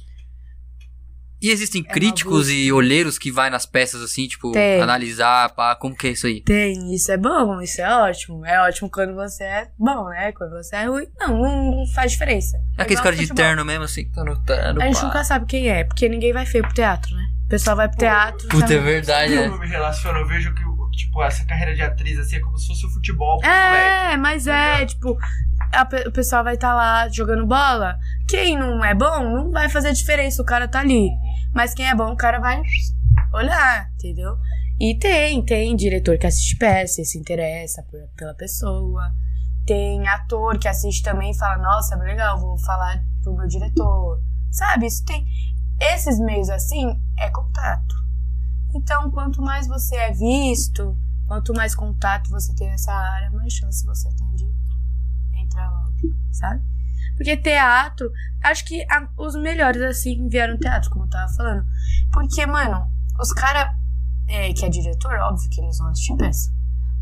E 1.41 1.51
existem 1.51 1.85
É 1.87 1.91
críticos 1.93 2.49
e 2.49 2.71
olheiros 2.71 3.19
que 3.19 3.31
vai 3.31 3.49
nas 3.49 3.65
peças 3.65 4.01
assim, 4.01 4.27
tipo, 4.27 4.51
Tem. 4.53 4.81
analisar, 4.81 5.49
pá, 5.53 5.75
como 5.75 5.95
que 5.95 6.07
é 6.07 6.11
isso 6.11 6.25
aí? 6.25 6.41
Tem, 6.41 6.93
isso 6.95 7.11
é 7.11 7.17
bom, 7.17 7.61
isso 7.61 7.79
é 7.79 7.95
ótimo. 7.95 8.43
É 8.45 8.59
ótimo 8.61 8.89
quando 8.89 9.13
você 9.13 9.43
é 9.43 9.67
bom, 9.77 10.05
né? 10.09 10.31
Quando 10.31 10.51
você 10.51 10.75
é 10.75 10.85
ruim, 10.85 11.05
não, 11.19 11.37
não, 11.37 11.85
faz 11.93 12.11
diferença. 12.13 12.57
É 12.77 12.81
aqueles 12.81 12.99
igual 12.99 13.03
caras 13.13 13.19
de 13.19 13.33
terno 13.35 13.63
mesmo, 13.63 13.83
assim, 13.83 14.09
tá 14.09 14.23
no 14.23 14.35
terno, 14.43 14.81
A 14.81 14.85
gente 14.85 14.99
pá. 14.99 15.05
nunca 15.05 15.23
sabe 15.23 15.45
quem 15.45 15.69
é, 15.69 15.83
porque 15.83 16.09
ninguém 16.09 16.33
vai 16.33 16.45
feio 16.45 16.63
pro 16.63 16.73
teatro, 16.73 17.15
né? 17.15 17.23
O 17.45 17.49
pessoal 17.49 17.75
vai 17.77 17.87
pro 17.87 17.97
teatro. 17.97 18.47
Puta, 18.49 18.73
é 18.73 18.79
verdade, 18.79 19.33
Eu 19.33 19.41
né? 19.41 19.47
não 19.47 19.59
me 19.59 19.67
relaciono, 19.67 20.17
eu 20.19 20.27
vejo 20.27 20.53
que, 20.55 20.63
tipo, 20.97 21.23
essa 21.23 21.45
carreira 21.45 21.75
de 21.75 21.81
atriz, 21.83 22.17
assim, 22.17 22.37
é 22.37 22.39
como 22.39 22.57
se 22.57 22.65
fosse 22.67 22.85
o 22.85 22.89
futebol 22.89 23.37
pro 23.39 23.47
moleque. 23.47 24.13
É, 24.13 24.17
mas 24.17 24.45
tá 24.45 24.53
é, 24.57 24.73
ligado? 24.79 24.87
tipo, 24.89 25.17
pe- 25.89 26.07
o 26.07 26.11
pessoal 26.11 26.43
vai 26.43 26.55
estar 26.55 26.73
lá 26.73 27.07
jogando 27.09 27.45
bola. 27.45 27.95
Quem 28.27 28.57
não 28.57 28.83
é 28.83 28.93
bom, 28.93 29.23
não 29.23 29.51
vai 29.51 29.69
fazer 29.69 29.93
diferença, 29.93 30.41
o 30.41 30.45
cara 30.45 30.67
tá 30.67 30.79
ali. 30.79 31.07
Mas 31.57 31.73
quem 31.73 31.87
é 31.89 31.95
bom, 31.95 32.11
o 32.11 32.15
cara 32.15 32.39
vai 32.39 32.61
olhar, 33.33 33.91
entendeu? 33.95 34.37
E 34.79 34.93
tem, 34.93 35.43
tem 35.43 35.75
diretor 35.75 36.15
que 36.19 36.27
assiste 36.27 36.55
peça 36.55 37.01
e 37.01 37.05
se 37.05 37.17
interessa 37.17 37.81
por- 37.81 38.07
pela 38.15 38.35
pessoa. 38.35 39.11
Tem 39.65 40.07
ator 40.07 40.59
que 40.59 40.67
assiste 40.67 41.01
também 41.01 41.31
e 41.31 41.35
fala, 41.35 41.57
nossa, 41.57 41.95
é 41.95 41.97
legal, 41.97 42.39
vou 42.39 42.59
falar 42.59 43.03
pro 43.23 43.35
meu 43.35 43.47
diretor. 43.47 44.21
Sabe, 44.51 44.85
isso 44.85 45.03
tem. 45.03 45.25
Esses 45.81 46.19
meios 46.19 46.47
assim 46.47 47.01
é 47.17 47.27
contato. 47.31 47.95
Então, 48.75 49.09
quanto 49.09 49.41
mais 49.41 49.67
você 49.67 49.95
é 49.95 50.11
visto, 50.11 50.95
quanto 51.25 51.55
mais 51.55 51.73
contato 51.73 52.29
você 52.29 52.53
tem 52.53 52.69
nessa 52.69 52.93
área, 52.93 53.31
mais 53.31 53.51
chance 53.51 53.83
você 53.83 54.09
tem 54.15 54.31
de 54.35 54.45
entrar 55.41 55.71
logo, 55.71 55.95
sabe? 56.33 56.61
Porque 57.17 57.35
teatro, 57.35 58.09
acho 58.43 58.63
que 58.63 58.83
a- 58.89 59.09
os 59.17 59.35
melhores 59.35 59.81
assim 59.81 60.29
vieram 60.29 60.57
teatro, 60.57 60.89
como 60.91 61.05
eu 61.05 61.09
tava 61.09 61.33
falando. 61.33 61.65
Porque, 62.13 62.45
mano, 62.45 62.89
os 63.19 63.33
caras 63.33 63.75
é, 64.29 64.53
que 64.53 64.65
é 64.65 64.69
diretor, 64.69 65.13
óbvio 65.19 65.49
que 65.49 65.59
eles 65.61 65.77
vão 65.77 65.87
assistir 65.87 66.15
peça. 66.17 66.51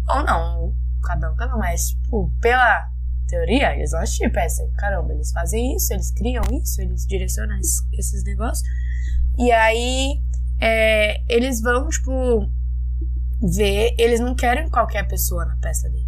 Ou 0.07 0.23
não, 0.23 0.75
cada 1.03 1.31
um, 1.31 1.35
cada 1.35 1.55
um, 1.55 1.59
mas, 1.59 1.89
tipo, 1.89 2.31
pela 2.39 2.89
teoria, 3.27 3.75
eles 3.75 3.91
vão 3.91 4.01
assistir 4.01 4.31
peça. 4.31 4.61
Caramba, 4.77 5.11
eles 5.13 5.31
fazem 5.31 5.75
isso, 5.75 5.91
eles 5.93 6.11
criam 6.11 6.43
isso, 6.51 6.79
eles 6.81 7.05
direcionam 7.07 7.57
es- 7.57 7.81
esses 7.93 8.23
negócios. 8.23 8.67
E 9.39 9.51
aí, 9.51 10.21
é, 10.61 11.23
eles 11.27 11.59
vão, 11.61 11.89
tipo, 11.89 12.47
ver, 13.41 13.95
eles 13.97 14.19
não 14.19 14.35
querem 14.35 14.69
qualquer 14.69 15.07
pessoa 15.07 15.45
na 15.45 15.57
peça 15.57 15.89
deles. 15.89 16.04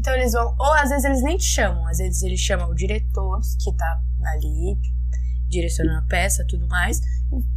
Então 0.00 0.14
eles 0.14 0.32
vão, 0.32 0.54
ou 0.58 0.72
às 0.76 0.88
vezes 0.88 1.04
eles 1.04 1.22
nem 1.22 1.36
te 1.36 1.44
chamam, 1.44 1.86
às 1.86 1.98
vezes 1.98 2.22
eles 2.22 2.40
chamam 2.40 2.70
o 2.70 2.74
diretor 2.74 3.38
que 3.62 3.70
tá 3.76 4.02
ali 4.32 4.80
direcionando 5.46 5.98
a 5.98 6.08
peça 6.08 6.42
tudo 6.48 6.66
mais 6.68 7.02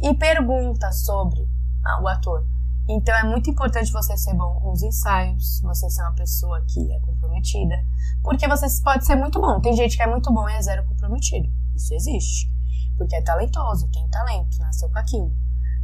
e 0.02 0.12
pergunta 0.12 0.92
sobre 0.92 1.40
ah, 1.82 2.02
o 2.02 2.06
ator. 2.06 2.46
Então 2.86 3.16
é 3.16 3.24
muito 3.24 3.48
importante 3.48 3.90
você 3.90 4.14
ser 4.18 4.34
bom 4.34 4.60
nos 4.62 4.82
ensaios, 4.82 5.62
você 5.62 5.88
ser 5.88 6.02
uma 6.02 6.12
pessoa 6.12 6.62
que 6.68 6.92
é 6.92 7.00
comprometida, 7.00 7.76
porque 8.22 8.46
você 8.46 8.66
pode 8.82 9.06
ser 9.06 9.16
muito 9.16 9.40
bom. 9.40 9.58
Tem 9.62 9.74
gente 9.74 9.96
que 9.96 10.02
é 10.02 10.06
muito 10.06 10.30
bom 10.30 10.46
e 10.46 10.52
é 10.52 10.60
zero 10.60 10.84
comprometido. 10.84 11.48
Isso 11.74 11.94
existe. 11.94 12.52
Porque 12.98 13.16
é 13.16 13.22
talentoso, 13.22 13.88
tem 13.90 14.06
talento, 14.08 14.58
nasceu 14.58 14.90
com 14.90 14.98
aquilo. 14.98 15.34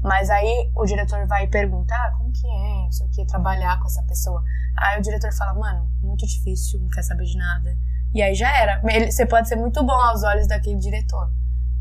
Mas 0.02 0.28
aí 0.28 0.70
o 0.76 0.84
diretor 0.84 1.26
vai 1.26 1.46
perguntar 1.46 2.06
ah, 2.06 2.10
como 2.18 2.30
que 2.30 2.46
é, 2.46 2.84
não 2.84 2.92
sei 2.92 3.06
o 3.06 3.10
que, 3.10 3.24
trabalhar 3.24 3.78
com 3.80 3.86
essa 3.86 4.02
pessoa. 4.02 4.44
Aí 4.76 4.98
o 4.98 5.02
diretor 5.02 5.32
fala, 5.32 5.54
mano, 5.58 5.90
muito 6.02 6.26
difícil, 6.26 6.80
não 6.80 6.88
quer 6.88 7.02
saber 7.02 7.24
de 7.24 7.36
nada. 7.36 7.76
E 8.14 8.22
aí 8.22 8.34
já 8.34 8.50
era. 8.56 8.80
Ele- 8.88 9.10
você 9.12 9.24
pode 9.26 9.48
ser 9.48 9.56
muito 9.56 9.84
bom 9.84 9.92
aos 10.00 10.22
olhos 10.22 10.46
daquele 10.48 10.78
diretor. 10.78 11.30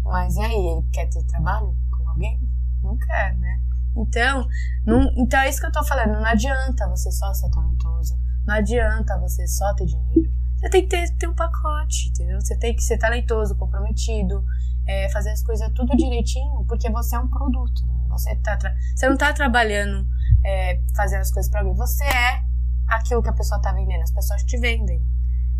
Mas 0.04 0.36
e 0.36 0.42
aí, 0.42 0.54
ele 0.54 0.88
quer 0.92 1.08
ter 1.10 1.24
trabalho 1.26 1.76
com 1.96 2.10
alguém? 2.10 2.40
Não 2.84 2.98
quer, 2.98 3.36
né? 3.38 3.60
Então, 3.96 4.48
não, 4.86 5.12
então 5.18 5.40
é 5.42 5.50
isso 5.50 5.60
que 5.60 5.66
eu 5.68 5.72
tô 5.72 5.84
falando. 5.84 6.14
Não 6.14 6.26
adianta 6.26 6.88
você 6.90 7.12
só 7.12 7.34
ser 7.34 7.50
talentoso. 7.50 8.18
Não 8.46 8.56
adianta 8.56 9.18
você 9.20 9.46
só 9.48 9.74
ter 9.76 9.86
dinheiro. 9.86 10.32
Você 10.58 10.70
tem 10.70 10.82
que 10.84 10.88
ter, 10.90 11.10
ter 11.18 11.28
um 11.28 11.34
pacote, 11.36 12.10
entendeu? 12.10 12.40
Você 12.42 12.58
tem 12.58 12.76
que 12.76 12.82
ser 12.84 12.98
talentoso, 12.98 13.56
comprometido, 13.56 14.44
é, 14.88 15.10
fazer 15.10 15.32
as 15.32 15.42
coisas 15.42 15.72
tudo 15.74 15.96
direitinho, 15.96 16.66
porque 16.68 16.90
você 16.90 17.16
é 17.16 17.20
um 17.20 17.28
produto. 17.28 17.86
né? 17.88 17.94
Você, 18.10 18.36
tá 18.38 18.58
você 18.96 19.08
não 19.10 19.18
tá 19.18 19.32
trabalhando 19.34 20.08
é, 20.44 20.82
fazendo 20.96 21.22
as 21.22 21.32
coisas 21.32 21.50
pra 21.52 21.62
alguém. 21.62 21.76
Você 21.76 22.04
é 22.04 22.42
aquilo 22.90 23.22
que 23.24 23.30
a 23.30 23.34
pessoa 23.34 23.62
tá 23.62 23.72
vendendo. 23.72 24.02
As 24.02 24.12
pessoas 24.12 24.44
te 24.44 24.58
vendem. 24.58 25.02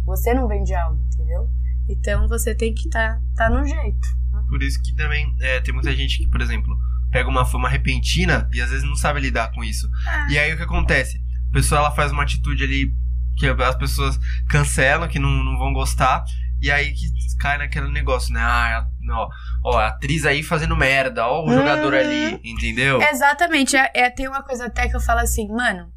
Você 0.06 0.34
não 0.34 0.48
vende 0.48 0.74
algo, 0.74 1.02
entendeu? 1.14 1.50
Então 1.88 2.28
você 2.28 2.54
tem 2.56 2.74
que 2.74 2.88
estar 2.88 3.16
tá, 3.36 3.48
tá 3.48 3.50
no 3.50 3.66
jeito. 3.66 4.08
né? 4.32 4.44
Por 4.48 4.62
isso 4.64 4.82
que 4.82 4.94
também 4.96 5.36
é, 5.40 5.60
tem 5.60 5.74
muita 5.74 5.96
gente 5.96 6.18
que, 6.20 6.30
por 6.30 6.42
exemplo, 6.42 6.76
pega 7.12 7.30
uma 7.30 7.46
fama 7.46 7.68
repentina 7.70 8.48
e 8.54 8.62
às 8.62 8.70
vezes 8.70 8.86
não 8.86 8.96
sabe 8.96 9.20
lidar 9.20 9.52
com 9.52 9.64
isso. 9.64 9.90
Ah. 10.08 10.28
E 10.30 10.38
aí 10.38 10.54
o 10.54 10.58
que 10.58 10.64
acontece? 10.64 11.20
A 11.50 11.54
pessoa 11.54 11.80
ela 11.80 11.92
faz 11.92 12.12
uma 12.12 12.24
atitude 12.24 12.64
ali 12.64 12.94
que 13.38 13.48
as 13.48 13.76
pessoas 13.76 14.20
cancelam, 14.50 15.08
que 15.08 15.18
não, 15.20 15.30
não 15.30 15.58
vão 15.58 15.74
gostar. 15.74 16.24
E 16.62 16.70
aí 16.70 16.92
que 16.94 17.06
cai 17.40 17.58
naquele 17.58 17.90
negócio, 17.90 18.34
né? 18.34 18.42
Ah, 18.42 18.86
ó, 19.12 19.30
ó, 19.64 19.78
a 19.80 19.88
atriz 19.88 20.26
aí 20.26 20.44
fazendo 20.44 20.76
merda, 20.76 21.26
ó 21.26 21.46
o 21.46 21.54
jogador 21.54 21.94
Uhum. 21.94 22.00
ali, 22.00 22.40
entendeu? 22.44 23.02
Exatamente. 23.02 23.78
É, 23.78 23.90
é- 23.94 24.10
tem 24.10 24.28
uma 24.28 24.44
coisa 24.44 24.66
até 24.66 24.88
que 24.90 24.96
eu 24.96 25.00
falo 25.00 25.22
assim, 25.22 25.48
mano, 25.48 25.90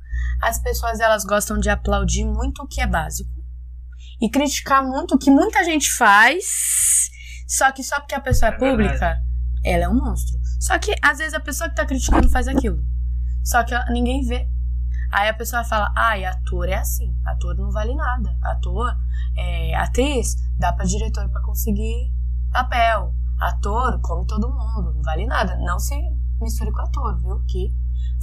as 0.42 0.58
pessoas 0.60 1.00
elas 1.00 1.24
gostam 1.24 1.58
de 1.58 1.70
aplaudir 1.70 2.24
muito 2.24 2.62
o 2.62 2.66
que 2.66 2.80
é 2.80 2.86
básico 2.86 3.30
e 4.20 4.30
criticar 4.30 4.84
muito 4.84 5.14
o 5.14 5.18
que 5.18 5.30
muita 5.30 5.64
gente 5.64 5.92
faz, 5.92 7.10
só 7.48 7.70
que 7.72 7.82
só 7.82 7.98
porque 7.98 8.14
a 8.14 8.20
pessoa 8.20 8.50
é, 8.50 8.54
É 8.54 8.58
pública, 8.58 9.18
ela 9.64 9.84
é 9.84 9.88
um 9.88 9.94
monstro. 9.94 10.38
Só 10.60 10.78
que 10.78 10.94
às 11.02 11.18
vezes 11.18 11.34
a 11.34 11.40
pessoa 11.40 11.68
que 11.68 11.74
tá 11.74 11.84
criticando 11.84 12.28
faz 12.30 12.46
aquilo. 12.46 12.78
Só 13.44 13.64
que 13.64 13.74
ninguém 13.90 14.22
vê. 14.22 14.48
Aí 15.10 15.28
a 15.28 15.34
pessoa 15.34 15.64
fala, 15.64 15.92
ai, 15.96 16.24
ator 16.24 16.68
é 16.68 16.76
assim, 16.76 17.14
ator 17.26 17.56
não 17.56 17.70
vale 17.70 17.94
nada. 17.94 18.34
Ator, 18.42 18.96
é, 19.36 19.74
atriz, 19.74 20.36
dá 20.58 20.72
pra 20.72 20.84
diretor 20.84 21.28
pra 21.28 21.42
conseguir 21.42 22.12
papel. 22.52 23.12
Ator, 23.40 24.00
come 24.00 24.26
todo 24.26 24.48
mundo, 24.48 24.94
não 24.94 25.02
vale 25.02 25.26
nada. 25.26 25.56
Não 25.56 25.78
se 25.78 25.94
misture 26.40 26.72
com 26.72 26.80
ator, 26.80 27.20
viu? 27.20 27.42
Que 27.48 27.74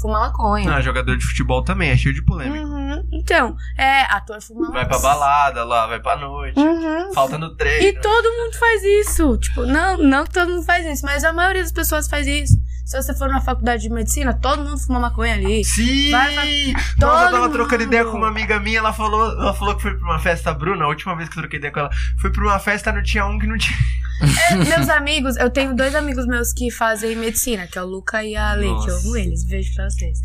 fuma 0.01 0.19
maconha. 0.19 0.75
Ah, 0.75 0.81
jogador 0.81 1.17
de 1.17 1.25
futebol 1.25 1.63
também, 1.63 1.89
é 1.89 1.97
cheio 1.97 2.13
de 2.15 2.23
polêmica. 2.23 2.65
Uhum. 2.65 3.07
Então, 3.11 3.55
é, 3.77 4.01
ator 4.03 4.41
fuma 4.41 4.71
Vai 4.71 4.87
pra 4.87 4.99
balada 4.99 5.63
lá, 5.63 5.87
vai 5.87 5.99
pra 5.99 6.15
noite, 6.17 6.59
Uhum. 6.59 7.13
falta 7.13 7.37
no 7.37 7.55
treino. 7.55 7.85
E 7.85 7.93
todo 7.99 8.29
mundo 8.31 8.57
faz 8.57 8.83
isso. 8.83 9.37
Tipo, 9.37 9.65
não, 9.65 9.97
não 9.97 10.23
que 10.23 10.31
todo 10.33 10.49
mundo 10.49 10.63
faz 10.63 10.85
isso, 10.85 11.05
mas 11.05 11.23
a 11.23 11.33
maioria 11.33 11.61
das 11.63 11.71
pessoas 11.71 12.07
faz 12.07 12.25
isso. 12.27 12.53
Se 12.89 12.99
você 12.99 13.13
for 13.13 13.29
na 13.29 13.39
faculdade 13.39 13.83
de 13.83 13.89
medicina, 13.91 14.33
todo 14.33 14.63
mundo 14.63 14.79
fuma 14.79 14.99
maconha 14.99 15.35
ali. 15.35 15.63
Sim! 15.63 16.09
Vai, 16.09 16.33
vai. 16.33 16.73
Nossa, 16.97 17.25
eu 17.25 17.31
tava 17.33 17.49
trocando 17.51 17.83
mundo. 17.83 17.93
ideia 17.93 18.03
com 18.03 18.17
uma 18.17 18.29
amiga 18.29 18.59
minha, 18.59 18.79
ela 18.79 18.91
falou, 18.91 19.29
ela 19.31 19.53
falou 19.53 19.75
que 19.75 19.83
foi 19.83 19.93
pra 19.95 20.03
uma 20.03 20.17
festa, 20.17 20.49
a 20.49 20.55
Bruna, 20.55 20.85
a 20.85 20.87
última 20.87 21.15
vez 21.15 21.29
que 21.29 21.37
eu 21.37 21.43
troquei 21.43 21.59
ideia 21.59 21.71
com 21.71 21.81
ela, 21.81 21.91
foi 22.19 22.31
pra 22.31 22.41
uma 22.41 22.57
festa, 22.57 22.91
não 22.91 23.03
tinha 23.03 23.27
um 23.27 23.37
que 23.37 23.45
não 23.45 23.59
tinha. 23.59 23.77
É, 24.49 24.55
meus 24.55 24.89
amigos, 24.89 25.37
eu 25.37 25.51
tenho 25.51 25.75
dois 25.75 25.93
amigos 25.93 26.25
meus 26.25 26.51
que 26.51 26.71
fazem 26.71 27.15
medicina, 27.15 27.67
que 27.67 27.77
é 27.77 27.83
o 27.83 27.85
Luca 27.85 28.23
e 28.23 28.35
a 28.35 28.53
Ale, 28.53 28.63
que 28.63 28.69
eu 28.69 28.73
Nossa. 28.73 29.07
amo 29.07 29.17
eles, 29.17 29.45
beijo 29.45 29.71
pra 29.75 29.87
vocês. 29.87 30.19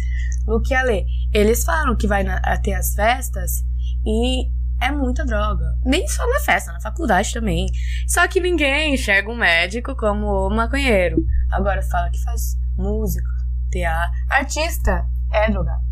Luca 0.47 0.73
e 0.73 0.75
a 0.75 0.81
Ale, 0.81 1.05
eles 1.35 1.65
falam 1.65 1.95
que 1.95 2.07
vai 2.07 2.25
na, 2.25 2.37
a 2.37 2.57
ter 2.57 2.73
as 2.73 2.95
festas 2.95 3.63
e 4.07 4.49
é 4.85 4.91
muita 4.91 5.25
droga. 5.25 5.65
Nem 5.85 6.07
só 6.07 6.27
na 6.29 6.41
festa, 6.41 6.73
na 6.73 6.81
faculdade 6.81 7.33
também. 7.33 7.67
Só 8.07 8.29
que 8.29 8.41
ninguém 8.41 8.95
enxerga 8.95 9.31
um 9.31 9.37
médico 9.37 9.97
como 9.97 10.27
o 10.27 10.51
maconheiro. 10.51 11.25
Agora 11.51 11.83
fala 11.83 12.11
que 12.11 12.23
faz 12.23 12.57
música, 12.77 13.29
teatro. 13.71 14.15
Artista 14.29 15.07
é 15.33 15.51
drogado. 15.51 15.83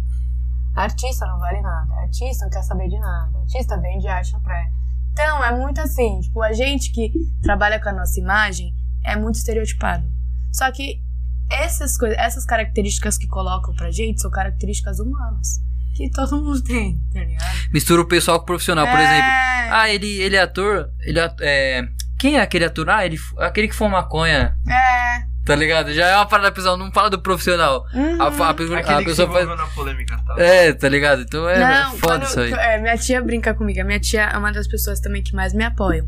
Artista 0.75 1.27
não 1.27 1.39
vale 1.39 1.61
nada. 1.61 1.93
Artista 2.03 2.45
não 2.45 2.51
quer 2.51 2.63
saber 2.63 2.89
de 2.89 2.99
nada. 2.99 3.39
Artista 3.39 3.81
vende 3.81 4.09
arte 4.09 4.33
na 4.33 4.41
praia. 4.41 4.71
Então, 5.13 5.45
é 5.45 5.55
muito 5.55 5.81
assim, 5.81 6.21
tipo, 6.21 6.43
a 6.43 6.53
gente 6.53 6.91
que 6.91 7.13
trabalha 7.43 7.81
com 7.81 7.89
a 7.89 7.93
nossa 7.93 8.19
imagem 8.19 8.75
é 9.05 9.15
muito 9.17 9.35
estereotipado. 9.37 10.07
Só 10.51 10.71
que 10.71 11.03
essas 11.51 11.99
coisas, 11.99 12.17
essas 12.19 12.47
características 12.47 13.19
que 13.19 13.27
colocam 13.27 13.75
pra 13.75 13.91
gente 13.91 14.21
são 14.23 14.31
características 14.31 14.99
humanas. 15.01 15.61
Que 15.95 16.11
todo 16.11 16.37
mundo 16.43 16.63
tem, 16.65 16.99
tá 17.13 17.21
ligado? 17.21 17.45
Mistura 17.73 18.01
o 18.03 18.07
pessoal 18.09 18.39
com 18.39 18.45
o 18.45 18.47
profissional, 18.47 18.87
por 18.87 18.99
É. 18.99 19.03
exemplo. 19.05 19.31
Ah, 19.75 19.89
ele, 19.89 20.21
ele 20.21 20.37
é 20.37 20.41
ator. 20.43 20.89
Ele 21.01 21.19
é, 21.21 21.35
é- 21.41 21.85
Quem 22.19 22.37
é 22.37 22.41
aquele 22.41 22.65
ator? 22.65 22.89
Ah, 22.91 23.05
ele, 23.05 23.19
aquele 23.39 23.69
que 23.69 23.75
fuma 23.75 23.91
maconha. 24.03 24.57
É. 24.69 25.33
Tá 25.45 25.57
ligado? 25.57 25.93
Já 25.93 26.07
é 26.07 26.15
uma 26.17 26.27
parada 26.27 26.53
pessoal, 26.53 26.77
não 26.77 26.93
fala 26.93 27.11
do 27.11 27.21
profissional. 27.21 27.85
Uhum. 27.93 28.23
A, 28.23 28.27
a, 28.51 28.55
pessoa- 28.55 28.79
a 28.79 28.99
se 28.99 29.05
pessoa 29.05 29.33
faz. 29.33 29.49
na 29.49 29.67
polêmica, 29.69 30.17
tá? 30.25 30.37
É, 30.39 30.73
tá 30.73 30.89
ligado? 30.89 31.23
Então 31.23 31.49
é 31.49 31.59
não, 31.59 31.91
foda 31.97 32.21
quando- 32.21 32.23
isso 32.25 32.39
aí. 32.41 32.53
é, 32.53 32.79
minha 32.79 32.97
tia 32.97 33.21
brinca 33.21 33.53
comigo. 33.55 33.81
A 33.81 33.85
minha 33.85 33.99
tia 33.99 34.23
é 34.23 34.39
uma 34.39 34.53
das 34.53 34.69
pessoas 34.69 35.01
também 35.01 35.21
que 35.21 35.35
mais 35.35 35.53
me 35.53 35.65
apoiam. 35.65 36.07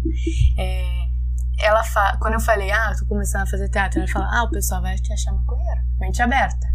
É, 0.56 0.84
ela 1.66 1.82
fa... 1.82 2.16
Quando 2.20 2.34
eu 2.34 2.40
falei, 2.40 2.70
ah, 2.70 2.90
eu 2.92 2.98
tô 3.00 3.06
começando 3.06 3.42
a 3.42 3.46
fazer 3.46 3.68
teatro, 3.68 3.98
ela 3.98 4.08
fala, 4.08 4.26
ah, 4.32 4.44
o 4.44 4.50
pessoal 4.50 4.80
vai 4.82 4.94
te 4.96 5.12
achar 5.12 5.32
maconheira. 5.32 5.80
Mente 5.98 6.22
aberta. 6.22 6.66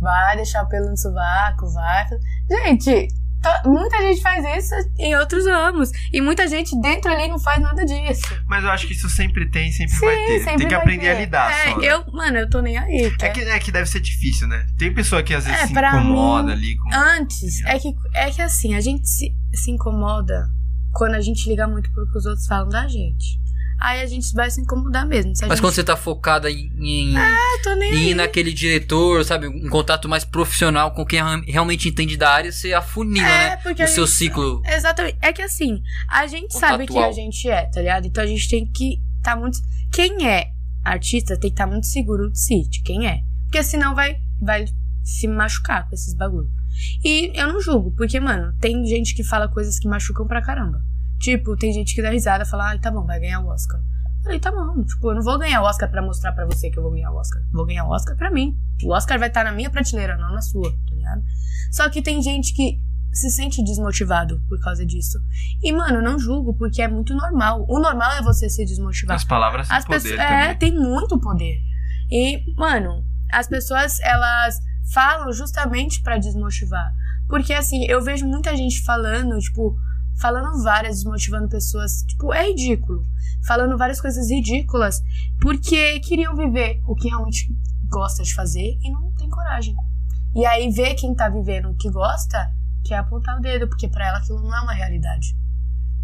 Vai 0.00 0.36
deixar 0.36 0.62
o 0.62 0.68
pelo 0.68 0.90
no 0.90 0.96
sovaco, 0.96 1.72
vai. 1.72 2.04
Gente, 2.50 3.08
to- 3.42 3.68
muita 3.70 3.96
gente 4.02 4.20
faz 4.20 4.44
isso 4.64 4.74
em 4.98 5.14
outros 5.16 5.46
ramos. 5.46 5.90
E 6.12 6.20
muita 6.20 6.46
gente 6.48 6.78
dentro 6.80 7.10
ali 7.10 7.28
não 7.28 7.38
faz 7.38 7.60
nada 7.62 7.84
disso. 7.84 8.22
Mas 8.46 8.64
eu 8.64 8.70
acho 8.70 8.86
que 8.86 8.92
isso 8.92 9.08
sempre 9.08 9.48
tem, 9.50 9.70
sempre 9.72 9.96
vai 9.98 10.16
ter. 10.26 10.38
sempre 10.40 10.56
tem 10.58 10.68
que 10.68 10.74
aprender 10.74 11.08
a 11.10 11.14
ter. 11.14 11.20
lidar 11.20 11.50
é, 11.50 11.70
só. 11.70 11.78
né? 11.78 11.86
eu, 11.86 12.04
Mano, 12.12 12.38
eu 12.38 12.50
tô 12.50 12.60
nem 12.60 12.76
aí. 12.76 13.04
É 13.06 13.10
quer- 13.10 13.32
que, 13.32 13.40
é 13.40 13.58
que 13.58 13.72
deve 13.72 13.86
ser 13.88 14.00
difícil, 14.00 14.46
né? 14.48 14.66
Tem 14.78 14.92
pessoa 14.92 15.22
que 15.22 15.32
às 15.34 15.44
vezes 15.46 15.60
É, 15.62 15.66
se 15.66 15.72
incomoda 15.72 16.48
mim- 16.48 16.52
ali 16.52 16.76
com. 16.76 16.90
Antes, 16.94 17.64
é 17.64 17.78
que, 17.78 17.94
é 18.14 18.30
que 18.30 18.42
assim, 18.42 18.74
a 18.74 18.80
gente 18.80 19.08
se, 19.08 19.34
se 19.54 19.70
incomoda 19.70 20.48
quando 20.92 21.14
a 21.14 21.20
gente 21.20 21.48
liga 21.48 21.66
muito 21.66 21.90
pro 21.92 22.08
que 22.10 22.18
os 22.18 22.26
outros 22.26 22.46
falam 22.46 22.68
da 22.68 22.86
gente. 22.88 23.42
Aí 23.80 24.00
a 24.00 24.06
gente 24.06 24.32
vai 24.32 24.50
se 24.50 24.60
incomodar 24.60 25.06
mesmo. 25.06 25.32
Mas 25.32 25.40
gente... 25.40 25.60
quando 25.60 25.74
você 25.74 25.84
tá 25.84 25.96
focada 25.96 26.50
em, 26.50 26.72
em, 26.78 27.14
tô 27.62 27.74
nem 27.74 27.92
em 27.92 27.96
ir 27.96 28.08
aí. 28.08 28.14
naquele 28.14 28.52
diretor, 28.52 29.24
sabe? 29.24 29.46
Um 29.46 29.68
contato 29.68 30.08
mais 30.08 30.24
profissional 30.24 30.92
com 30.92 31.04
quem 31.04 31.20
realmente 31.46 31.88
entende 31.88 32.16
da 32.16 32.30
área, 32.30 32.50
você 32.52 32.72
afunila, 32.72 33.26
É, 33.26 33.50
né? 33.50 33.56
porque 33.58 33.82
O 33.84 33.88
seu 33.88 34.06
gente- 34.06 34.16
ciclo. 34.16 34.62
Exatamente. 34.64 35.18
É 35.20 35.32
que 35.32 35.42
assim, 35.42 35.82
a 36.08 36.26
gente 36.26 36.52
Contatual. 36.52 36.70
sabe 36.70 36.86
quem 36.86 37.04
a 37.04 37.12
gente 37.12 37.48
é, 37.48 37.66
tá 37.66 37.80
ligado? 37.80 38.06
Então 38.06 38.22
a 38.24 38.26
gente 38.26 38.48
tem 38.48 38.66
que 38.66 39.00
tá 39.22 39.36
muito. 39.36 39.58
Quem 39.92 40.26
é 40.28 40.50
artista 40.84 41.34
tem 41.38 41.50
que 41.50 41.54
estar 41.54 41.66
muito 41.66 41.86
seguro 41.86 42.30
de 42.30 42.38
si, 42.40 42.68
de 42.68 42.82
quem 42.82 43.06
é. 43.06 43.20
Porque 43.46 43.62
senão 43.62 43.94
vai, 43.94 44.16
vai 44.40 44.66
se 45.02 45.26
machucar 45.28 45.88
com 45.88 45.94
esses 45.94 46.14
bagulho. 46.14 46.50
E 47.04 47.30
eu 47.34 47.46
não 47.48 47.60
julgo, 47.60 47.92
porque, 47.96 48.18
mano, 48.18 48.52
tem 48.60 48.84
gente 48.86 49.14
que 49.14 49.22
fala 49.22 49.48
coisas 49.48 49.78
que 49.78 49.86
machucam 49.88 50.26
pra 50.26 50.42
caramba. 50.42 50.82
Tipo, 51.24 51.56
tem 51.56 51.72
gente 51.72 51.94
que 51.94 52.02
dá 52.02 52.10
risada 52.10 52.44
e 52.44 52.46
fala, 52.46 52.72
ah, 52.72 52.78
tá 52.78 52.90
bom, 52.90 53.06
vai 53.06 53.18
ganhar 53.18 53.40
o 53.40 53.46
Oscar. 53.46 53.80
Falei, 54.22 54.38
tá 54.38 54.52
bom, 54.52 54.84
tipo, 54.84 55.10
eu 55.10 55.14
não 55.14 55.22
vou 55.22 55.38
ganhar 55.38 55.62
o 55.62 55.64
Oscar 55.64 55.90
pra 55.90 56.02
mostrar 56.02 56.32
pra 56.32 56.44
você 56.44 56.68
que 56.68 56.78
eu 56.78 56.82
vou 56.82 56.92
ganhar 56.92 57.10
o 57.10 57.16
Oscar. 57.16 57.42
Vou 57.50 57.64
ganhar 57.64 57.86
o 57.86 57.90
Oscar 57.90 58.14
pra 58.14 58.30
mim. 58.30 58.54
O 58.84 58.92
Oscar 58.92 59.18
vai 59.18 59.28
estar 59.28 59.42
na 59.42 59.52
minha 59.52 59.70
prateleira, 59.70 60.18
não 60.18 60.34
na 60.34 60.42
sua, 60.42 60.70
tá 60.70 60.94
ligado? 60.94 61.22
Só 61.72 61.88
que 61.88 62.02
tem 62.02 62.20
gente 62.20 62.52
que 62.52 62.78
se 63.10 63.30
sente 63.30 63.64
desmotivado 63.64 64.38
por 64.50 64.60
causa 64.60 64.84
disso. 64.84 65.18
E, 65.62 65.72
mano, 65.72 66.02
não 66.02 66.18
julgo, 66.18 66.52
porque 66.58 66.82
é 66.82 66.88
muito 66.88 67.14
normal. 67.14 67.64
O 67.70 67.80
normal 67.80 68.12
é 68.12 68.22
você 68.22 68.50
se 68.50 68.62
desmotivar. 68.66 69.16
As 69.16 69.24
palavras 69.24 69.68
têm 69.68 69.82
poder. 69.82 70.18
É, 70.18 70.54
tem 70.54 70.74
muito 70.74 71.18
poder. 71.18 71.58
E, 72.10 72.52
mano, 72.54 73.02
as 73.32 73.48
pessoas, 73.48 73.98
elas 74.00 74.60
falam 74.92 75.32
justamente 75.32 76.02
pra 76.02 76.18
desmotivar. 76.18 76.92
Porque, 77.28 77.54
assim, 77.54 77.86
eu 77.86 78.02
vejo 78.02 78.26
muita 78.26 78.54
gente 78.54 78.82
falando, 78.82 79.38
tipo, 79.38 79.74
falando 80.20 80.62
várias, 80.62 80.96
desmotivando 80.96 81.48
pessoas. 81.48 82.02
Tipo, 82.02 82.32
é 82.32 82.48
ridículo. 82.48 83.02
Falando 83.46 83.76
várias 83.76 84.00
coisas 84.00 84.30
ridículas, 84.30 85.02
porque 85.40 86.00
queriam 86.00 86.34
viver 86.34 86.80
o 86.86 86.94
que 86.94 87.08
realmente 87.08 87.46
gosta 87.88 88.22
de 88.22 88.34
fazer 88.34 88.78
e 88.80 88.90
não 88.90 89.12
tem 89.12 89.28
coragem. 89.28 89.74
E 90.34 90.44
aí, 90.46 90.70
ver 90.70 90.94
quem 90.94 91.14
tá 91.14 91.28
vivendo 91.28 91.70
o 91.70 91.76
que 91.76 91.90
gosta, 91.90 92.50
quer 92.84 92.96
apontar 92.96 93.38
o 93.38 93.40
dedo, 93.40 93.68
porque 93.68 93.88
pra 93.88 94.08
ela 94.08 94.18
aquilo 94.18 94.42
não 94.42 94.54
é 94.54 94.60
uma 94.60 94.72
realidade. 94.72 95.36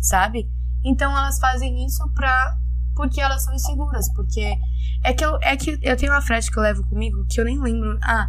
Sabe? 0.00 0.50
Então 0.84 1.16
elas 1.16 1.38
fazem 1.38 1.84
isso 1.84 2.08
pra. 2.14 2.56
porque 2.94 3.20
elas 3.20 3.42
são 3.42 3.54
inseguras. 3.54 4.12
Porque. 4.14 4.56
É 5.02 5.12
que 5.12 5.24
eu, 5.24 5.38
é 5.42 5.56
que 5.56 5.78
eu 5.82 5.96
tenho 5.96 6.12
uma 6.12 6.22
frase 6.22 6.50
que 6.50 6.58
eu 6.58 6.62
levo 6.62 6.84
comigo 6.84 7.26
que 7.28 7.40
eu 7.40 7.44
nem 7.44 7.60
lembro. 7.60 7.98
Ah, 8.02 8.28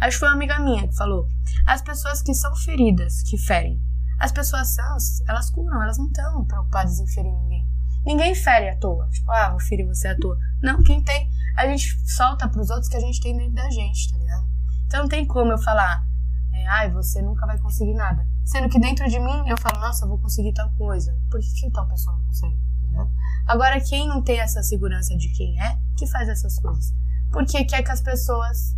acho 0.00 0.16
que 0.16 0.20
foi 0.20 0.28
uma 0.28 0.34
amiga 0.34 0.58
minha 0.58 0.88
que 0.88 0.96
falou. 0.96 1.26
As 1.66 1.82
pessoas 1.82 2.22
que 2.22 2.34
são 2.34 2.54
feridas, 2.56 3.22
que 3.22 3.36
ferem. 3.38 3.80
As 4.18 4.32
pessoas 4.32 4.74
sãs, 4.74 5.20
elas 5.28 5.50
curam, 5.50 5.82
elas 5.82 5.98
não 5.98 6.06
estão 6.06 6.44
preocupadas 6.44 6.98
em 6.98 7.06
ferir 7.06 7.32
ninguém. 7.32 7.68
Ninguém 8.04 8.34
fere 8.34 8.70
à 8.70 8.76
toa. 8.76 9.08
Tipo, 9.10 9.30
ah, 9.30 9.50
vou 9.50 9.60
ferir 9.60 9.86
você 9.86 10.08
à 10.08 10.16
toa. 10.16 10.36
Não, 10.60 10.82
quem 10.82 11.02
tem. 11.02 11.30
A 11.56 11.66
gente 11.66 11.98
solta 12.10 12.48
pros 12.48 12.70
outros 12.70 12.88
que 12.88 12.96
a 12.96 13.00
gente 13.00 13.20
tem 13.20 13.36
dentro 13.36 13.54
da 13.54 13.70
gente, 13.70 14.10
tá 14.10 14.18
ligado? 14.18 14.48
Então 14.86 15.02
não 15.02 15.08
tem 15.08 15.24
como 15.26 15.52
eu 15.52 15.58
falar, 15.58 16.04
é, 16.52 16.66
ai, 16.66 16.90
você 16.90 17.22
nunca 17.22 17.46
vai 17.46 17.58
conseguir 17.58 17.94
nada. 17.94 18.26
Sendo 18.44 18.68
que 18.68 18.78
dentro 18.78 19.08
de 19.08 19.18
mim 19.18 19.48
eu 19.48 19.56
falo, 19.58 19.80
nossa, 19.80 20.04
eu 20.04 20.08
vou 20.08 20.18
conseguir 20.18 20.52
tal 20.52 20.70
coisa. 20.70 21.16
Por 21.30 21.40
que, 21.40 21.52
que 21.52 21.70
tal 21.70 21.88
pessoa 21.88 22.16
não 22.16 22.24
consegue? 22.24 22.58
Tá? 22.92 23.08
Agora, 23.46 23.80
quem 23.80 24.06
não 24.06 24.22
tem 24.22 24.40
essa 24.40 24.62
segurança 24.62 25.16
de 25.16 25.28
quem 25.30 25.60
é, 25.60 25.78
que 25.96 26.06
faz 26.06 26.28
essas 26.28 26.58
coisas? 26.58 26.92
Porque 27.30 27.64
quer 27.64 27.82
que 27.82 27.90
as 27.90 28.00
pessoas 28.00 28.76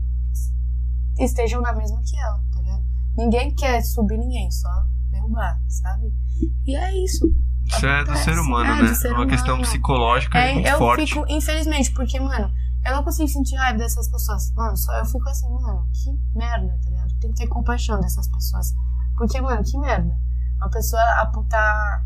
estejam 1.18 1.60
na 1.60 1.72
mesma 1.72 2.00
que 2.02 2.16
ela, 2.16 2.40
tá 2.52 2.60
ligado? 2.60 2.84
Ninguém 3.16 3.54
quer 3.54 3.82
subir 3.82 4.18
ninguém, 4.18 4.50
só 4.50 4.86
derrubar, 5.24 5.60
sabe? 5.68 6.12
E 6.66 6.76
é 6.76 7.04
isso. 7.04 7.26
Isso 7.66 7.86
é 7.86 8.04
do 8.04 8.16
ser 8.16 8.38
humano, 8.38 8.70
É, 8.70 8.82
né? 8.82 8.94
ser 8.94 9.08
É 9.08 9.12
uma 9.14 9.26
questão 9.26 9.54
humano. 9.54 9.62
psicológica 9.68 10.38
É, 10.38 10.52
muito 10.54 10.68
eu 10.68 10.78
forte. 10.78 11.06
fico, 11.06 11.24
infelizmente, 11.28 11.90
porque, 11.92 12.20
mano, 12.20 12.52
eu 12.84 12.92
não 12.96 13.02
consigo 13.02 13.28
sentir 13.28 13.56
raiva 13.56 13.78
dessas 13.78 14.08
pessoas. 14.10 14.52
Mano, 14.54 14.76
só 14.76 14.92
eu 14.98 15.04
fico 15.06 15.26
assim, 15.28 15.48
mano, 15.50 15.88
que 15.92 16.38
merda, 16.38 16.78
tá 16.84 16.90
ligado? 16.90 17.14
Tem 17.20 17.30
que 17.30 17.36
ter 17.38 17.46
compaixão 17.46 17.98
dessas 18.00 18.28
pessoas. 18.28 18.74
Porque, 19.16 19.40
mano, 19.40 19.62
que 19.64 19.78
merda. 19.78 20.14
Uma 20.58 20.70
pessoa 20.70 21.00
tá 21.48 22.02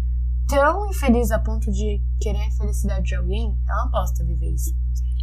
tão 0.46 0.88
infeliz 0.88 1.30
a 1.30 1.38
ponto 1.38 1.70
de 1.72 2.00
querer 2.20 2.46
a 2.46 2.50
felicidade 2.52 3.04
de 3.06 3.14
alguém, 3.16 3.58
ela 3.68 3.84
não 3.84 3.90
viver 4.24 4.54
isso. 4.54 4.70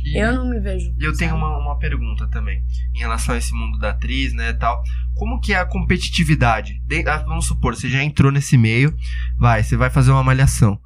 E- 0.04 0.18
Eu 0.22 0.34
não 0.36 0.46
me 0.50 0.60
vejo. 0.60 0.94
E 1.00 1.04
eu 1.04 1.16
tenho 1.18 1.32
sabe? 1.32 1.42
uma, 1.42 1.58
uma 1.58 1.80
pergunta 1.80 2.28
também, 2.28 2.64
em 2.94 3.00
relação 3.00 3.34
a 3.34 3.38
esse 3.38 3.52
mundo 3.54 3.80
da 3.80 3.90
atriz, 3.92 4.34
né, 4.34 4.54
tal. 4.54 4.84
Como 5.16 5.40
que 5.40 5.54
é 5.54 5.60
a 5.60 5.66
competitividade? 5.66 6.82
De- 6.86 7.08
ah, 7.08 7.18
vamos 7.26 7.46
supor, 7.46 7.76
você 7.76 7.90
já 7.90 8.04
entrou 8.04 8.32
nesse 8.32 8.58
meio, 8.58 8.94
vai, 9.40 9.64
você 9.64 9.76
vai 9.78 9.90
fazer 9.90 10.12
uma 10.12 10.24
malhação. 10.24 10.80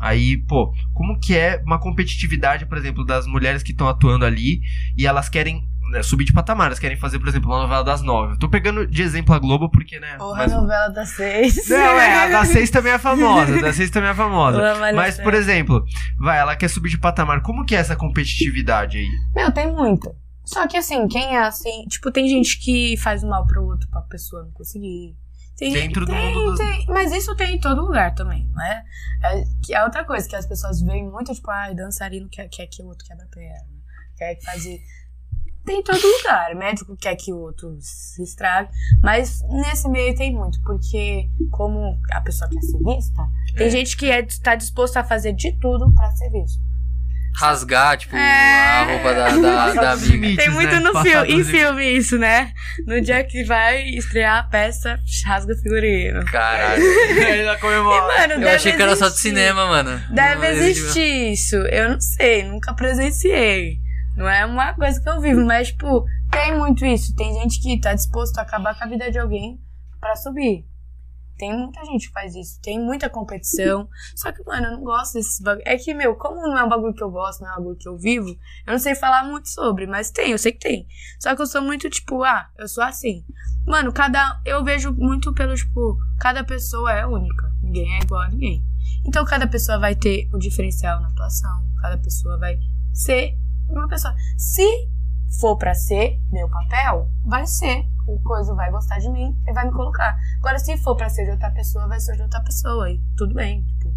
Aí, 0.00 0.36
pô, 0.36 0.72
como 0.92 1.18
que 1.18 1.34
é 1.36 1.62
uma 1.64 1.78
competitividade, 1.78 2.66
por 2.66 2.76
exemplo, 2.76 3.04
das 3.04 3.26
mulheres 3.26 3.62
que 3.62 3.70
estão 3.72 3.88
atuando 3.88 4.24
ali 4.26 4.60
e 4.98 5.06
elas 5.06 5.28
querem 5.28 5.62
né, 5.92 6.02
subir 6.02 6.24
de 6.24 6.32
patamar, 6.32 6.66
elas 6.68 6.78
querem 6.78 6.96
fazer, 6.96 7.18
por 7.18 7.28
exemplo, 7.28 7.50
uma 7.50 7.60
novela 7.62 7.84
das 7.84 8.02
nove. 8.02 8.32
Eu 8.34 8.38
tô 8.38 8.48
pegando 8.48 8.86
de 8.86 9.02
exemplo 9.02 9.34
a 9.34 9.38
Globo 9.38 9.70
porque, 9.70 10.00
né? 10.00 10.16
Porra, 10.18 10.38
mas- 10.38 10.52
a 10.52 10.60
novela 10.60 10.88
das 10.88 11.10
seis. 11.10 11.68
Não, 11.68 11.76
é, 12.00 12.24
a 12.24 12.28
da 12.40 12.44
seis 12.44 12.70
também 12.70 12.92
é 12.92 12.98
famosa, 12.98 13.58
a 13.58 13.60
da 13.60 13.72
seis 13.72 13.90
também 13.90 14.10
é 14.10 14.14
famosa. 14.14 14.72
A 14.72 14.92
Mas, 14.92 15.18
por 15.20 15.32
exemplo, 15.34 15.84
vai, 16.18 16.38
ela 16.38 16.56
quer 16.56 16.68
subir 16.68 16.88
de 16.90 16.98
patamar. 16.98 17.40
Como 17.42 17.64
que 17.64 17.74
é 17.76 17.78
essa 17.78 17.94
competitividade 17.96 18.98
aí? 18.98 19.08
Meu, 19.34 19.52
tem 19.52 19.70
muito. 19.72 20.10
Só 20.44 20.66
que 20.68 20.76
assim, 20.76 21.06
quem 21.08 21.34
é 21.36 21.40
assim, 21.40 21.84
tipo, 21.88 22.10
tem 22.12 22.28
gente 22.28 22.58
que 22.60 22.96
faz 22.98 23.22
o 23.22 23.28
mal 23.28 23.46
pro 23.46 23.64
outro 23.64 23.88
pra 23.90 24.02
pessoa 24.02 24.42
não 24.44 24.52
conseguir. 24.52 25.16
Tem, 25.56 25.72
Dentro 25.72 26.04
do 26.04 26.10
tem, 26.12 26.34
mundo 26.34 26.50
dos- 26.50 26.58
tem, 26.58 26.86
mas 26.88 27.12
isso 27.12 27.34
tem 27.36 27.54
em 27.56 27.60
todo 27.60 27.80
lugar 27.82 28.12
também, 28.14 28.46
não 28.52 28.60
é? 28.62 28.82
é? 29.22 29.44
Que 29.64 29.72
é 29.74 29.84
outra 29.84 30.04
coisa, 30.04 30.28
que 30.28 30.34
as 30.34 30.46
pessoas 30.46 30.80
veem 30.82 31.08
muito, 31.08 31.32
tipo, 31.32 31.48
ai, 31.50 31.74
dançarino 31.76 32.28
quer, 32.28 32.48
quer 32.48 32.66
que 32.66 32.82
o 32.82 32.86
outro 32.86 33.06
quebra 33.06 33.24
a 33.24 33.28
perna, 33.28 33.68
quer 34.16 34.34
que 34.34 34.44
faz. 34.44 34.64
Tem 35.64 35.78
em 35.78 35.82
todo 35.82 35.98
lugar, 36.04 36.54
médico 36.56 36.94
quer 36.96 37.14
que 37.16 37.32
o 37.32 37.38
outro 37.38 37.74
se 37.80 38.22
estrague, 38.22 38.68
mas 39.02 39.40
nesse 39.48 39.88
meio 39.88 40.14
tem 40.14 40.34
muito, 40.34 40.60
porque 40.62 41.30
como 41.52 41.98
a 42.12 42.20
pessoa 42.20 42.50
quer 42.50 42.60
ser 42.60 42.78
vista, 42.78 43.26
tem 43.56 43.66
É. 43.68 43.70
gente 43.70 43.96
que 43.96 44.10
é, 44.10 44.26
tá 44.42 44.56
disposto 44.56 44.96
a 44.98 45.04
fazer 45.04 45.32
de 45.32 45.52
tudo 45.60 45.90
pra 45.94 46.10
ser 46.10 46.30
visto. 46.30 46.60
Rasgar, 47.36 47.96
tipo, 47.98 48.14
É. 48.16 48.20
a 48.80 48.84
roupa 48.84 49.12
da, 49.14 49.28
da, 49.36 49.72
da 49.74 49.92
amiga. 49.92 50.06
limites, 50.12 50.44
Tem 50.44 50.52
muito 50.54 50.70
né? 50.72 50.80
no 50.80 51.02
filme, 51.02 51.32
em 51.32 51.44
filme 51.44 51.84
isso, 51.96 52.16
né? 52.18 52.52
No 52.86 53.00
dia 53.00 53.24
que 53.24 53.44
vai 53.44 53.82
estrear 53.90 54.38
a 54.38 54.42
peça, 54.44 54.98
rasga 55.26 55.52
o 55.52 55.56
figurino. 55.56 56.24
Caralho. 56.26 56.82
Ainda 57.26 57.56
comemora. 57.58 58.28
Mano, 58.28 58.44
Eu 58.44 58.54
achei 58.54 58.72
que 58.72 58.82
era 58.82 58.94
só 58.96 59.08
de 59.08 59.18
cinema, 59.18 59.66
mano. 59.66 60.00
Deve 60.10 60.46
existir 60.48 61.32
isso. 61.32 61.56
Eu 61.56 61.90
não 61.90 62.00
sei, 62.00 62.44
nunca 62.44 62.72
presenciei. 62.74 63.78
Não 64.16 64.28
é 64.28 64.44
uma 64.46 64.72
coisa 64.74 65.00
que 65.00 65.08
eu 65.08 65.20
vivo, 65.20 65.44
mas, 65.44 65.68
tipo, 65.68 66.04
tem 66.30 66.56
muito 66.56 66.86
isso. 66.86 67.14
Tem 67.16 67.34
gente 67.34 67.60
que 67.60 67.80
tá 67.80 67.94
disposto 67.94 68.38
a 68.38 68.42
acabar 68.42 68.76
com 68.78 68.84
a 68.84 68.86
vida 68.86 69.10
de 69.10 69.18
alguém 69.18 69.58
pra 70.00 70.14
subir. 70.14 70.64
Tem 71.36 71.56
muita 71.56 71.84
gente 71.84 72.06
que 72.06 72.12
faz 72.12 72.34
isso. 72.34 72.60
Tem 72.60 72.78
muita 72.78 73.10
competição. 73.10 73.88
Só 74.14 74.30
que, 74.30 74.42
mano, 74.44 74.66
eu 74.66 74.72
não 74.72 74.82
gosto 74.82 75.14
desses 75.14 75.40
bagulho. 75.40 75.64
É 75.66 75.76
que, 75.76 75.92
meu, 75.92 76.14
como 76.14 76.36
não 76.36 76.56
é 76.56 76.64
um 76.64 76.68
bagulho 76.68 76.94
que 76.94 77.02
eu 77.02 77.10
gosto, 77.10 77.40
não 77.40 77.48
é 77.48 77.52
um 77.52 77.56
bagulho 77.56 77.76
que 77.76 77.88
eu 77.88 77.96
vivo, 77.96 78.28
eu 78.66 78.72
não 78.72 78.78
sei 78.78 78.94
falar 78.94 79.24
muito 79.24 79.48
sobre, 79.48 79.86
mas 79.86 80.10
tem, 80.10 80.30
eu 80.30 80.38
sei 80.38 80.52
que 80.52 80.58
tem. 80.58 80.86
Só 81.18 81.34
que 81.34 81.42
eu 81.42 81.46
sou 81.46 81.62
muito, 81.62 81.90
tipo, 81.90 82.22
ah, 82.22 82.48
eu 82.56 82.68
sou 82.68 82.84
assim. 82.84 83.24
Mano, 83.66 83.92
cada. 83.92 84.40
Eu 84.44 84.62
vejo 84.62 84.92
muito 84.92 85.32
pelo, 85.32 85.54
tipo, 85.54 85.98
cada 86.18 86.44
pessoa 86.44 86.92
é 86.92 87.06
única. 87.06 87.50
Ninguém 87.62 87.94
é 87.94 88.02
igual 88.02 88.22
a 88.22 88.28
ninguém. 88.28 88.64
Então 89.06 89.24
cada 89.24 89.46
pessoa 89.46 89.78
vai 89.78 89.94
ter 89.94 90.28
o 90.32 90.38
diferencial 90.38 91.00
na 91.00 91.08
atuação. 91.08 91.70
Cada 91.80 91.98
pessoa 91.98 92.38
vai 92.38 92.58
ser 92.92 93.36
uma 93.68 93.88
pessoa. 93.88 94.14
Se 94.36 94.66
for 95.40 95.56
pra 95.56 95.74
ser 95.74 96.20
meu 96.30 96.48
papel, 96.48 97.08
vai 97.24 97.46
ser. 97.46 97.84
O 98.06 98.18
coisa 98.20 98.54
vai 98.54 98.70
gostar 98.70 98.98
de 98.98 99.08
mim 99.10 99.34
e 99.46 99.52
vai 99.52 99.64
me 99.64 99.72
colocar. 99.72 100.16
Agora, 100.38 100.58
se 100.58 100.76
for 100.78 100.94
pra 100.94 101.08
ser 101.08 101.24
de 101.24 101.30
outra 101.30 101.50
pessoa, 101.50 101.88
vai 101.88 101.98
ser 101.98 102.16
de 102.16 102.22
outra 102.22 102.42
pessoa. 102.42 102.90
E 102.90 103.02
tudo 103.16 103.34
bem. 103.34 103.62
Tipo, 103.64 103.94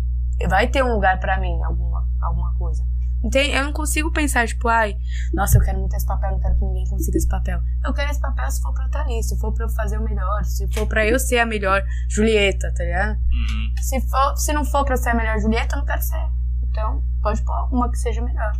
vai 0.47 0.67
ter 0.67 0.83
um 0.83 0.93
lugar 0.93 1.19
pra 1.19 1.39
mim, 1.39 1.61
alguma, 1.63 2.07
alguma 2.21 2.53
coisa. 2.55 2.83
Entende? 3.23 3.51
Eu 3.51 3.63
não 3.63 3.73
consigo 3.73 4.11
pensar, 4.11 4.47
tipo, 4.47 4.67
ai, 4.67 4.95
nossa, 5.33 5.57
eu 5.57 5.63
quero 5.63 5.79
muito 5.79 5.95
esse 5.95 6.05
papel, 6.05 6.31
não 6.31 6.39
quero 6.39 6.55
que 6.55 6.65
ninguém 6.65 6.87
consiga 6.87 7.17
esse 7.17 7.27
papel. 7.27 7.59
Eu 7.83 7.93
quero 7.93 8.11
esse 8.11 8.21
papel 8.21 8.51
se 8.51 8.61
for 8.61 8.73
pra 8.73 8.83
eu 8.83 8.87
estar 8.87 9.01
ali, 9.01 9.23
se 9.23 9.39
for 9.39 9.51
pra 9.51 9.65
eu 9.65 9.69
fazer 9.69 9.97
o 9.97 10.03
melhor, 10.03 10.43
se 10.45 10.71
for 10.71 10.87
pra 10.87 11.05
eu 11.05 11.19
ser 11.19 11.39
a 11.39 11.45
melhor 11.45 11.83
Julieta, 12.09 12.71
tá 12.75 12.83
ligado? 12.83 13.17
Uhum. 13.17 13.73
Se, 13.81 14.01
for, 14.01 14.37
se 14.37 14.53
não 14.53 14.63
for 14.63 14.85
pra 14.85 14.95
ser 14.95 15.09
a 15.09 15.15
melhor 15.15 15.39
Julieta, 15.39 15.75
eu 15.75 15.79
não 15.79 15.85
quero 15.85 16.01
ser. 16.01 16.29
Então, 16.69 17.03
pode 17.21 17.41
pôr 17.41 17.73
uma 17.73 17.89
que 17.89 17.97
seja 17.97 18.21
melhor. 18.21 18.51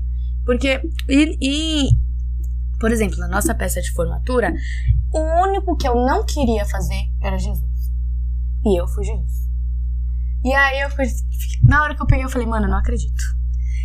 Porque, 0.43 0.81
e, 1.07 1.37
e, 1.39 1.89
por 2.79 2.91
exemplo, 2.91 3.17
na 3.17 3.27
nossa 3.27 3.53
peça 3.55 3.81
de 3.81 3.91
formatura, 3.91 4.53
o 5.11 5.43
único 5.43 5.75
que 5.77 5.87
eu 5.87 5.95
não 5.95 6.25
queria 6.25 6.65
fazer 6.65 7.09
era 7.21 7.37
Jesus. 7.37 7.65
E 8.65 8.79
eu 8.79 8.87
fui 8.87 9.03
Jesus. 9.03 9.47
E 10.43 10.53
aí, 10.53 10.81
eu 10.81 10.89
fui, 10.89 11.05
na 11.63 11.83
hora 11.83 11.95
que 11.95 12.01
eu 12.01 12.05
peguei, 12.05 12.23
eu 12.25 12.29
falei, 12.29 12.47
mano, 12.47 12.65
eu 12.65 12.69
não 12.69 12.77
acredito. 12.77 13.23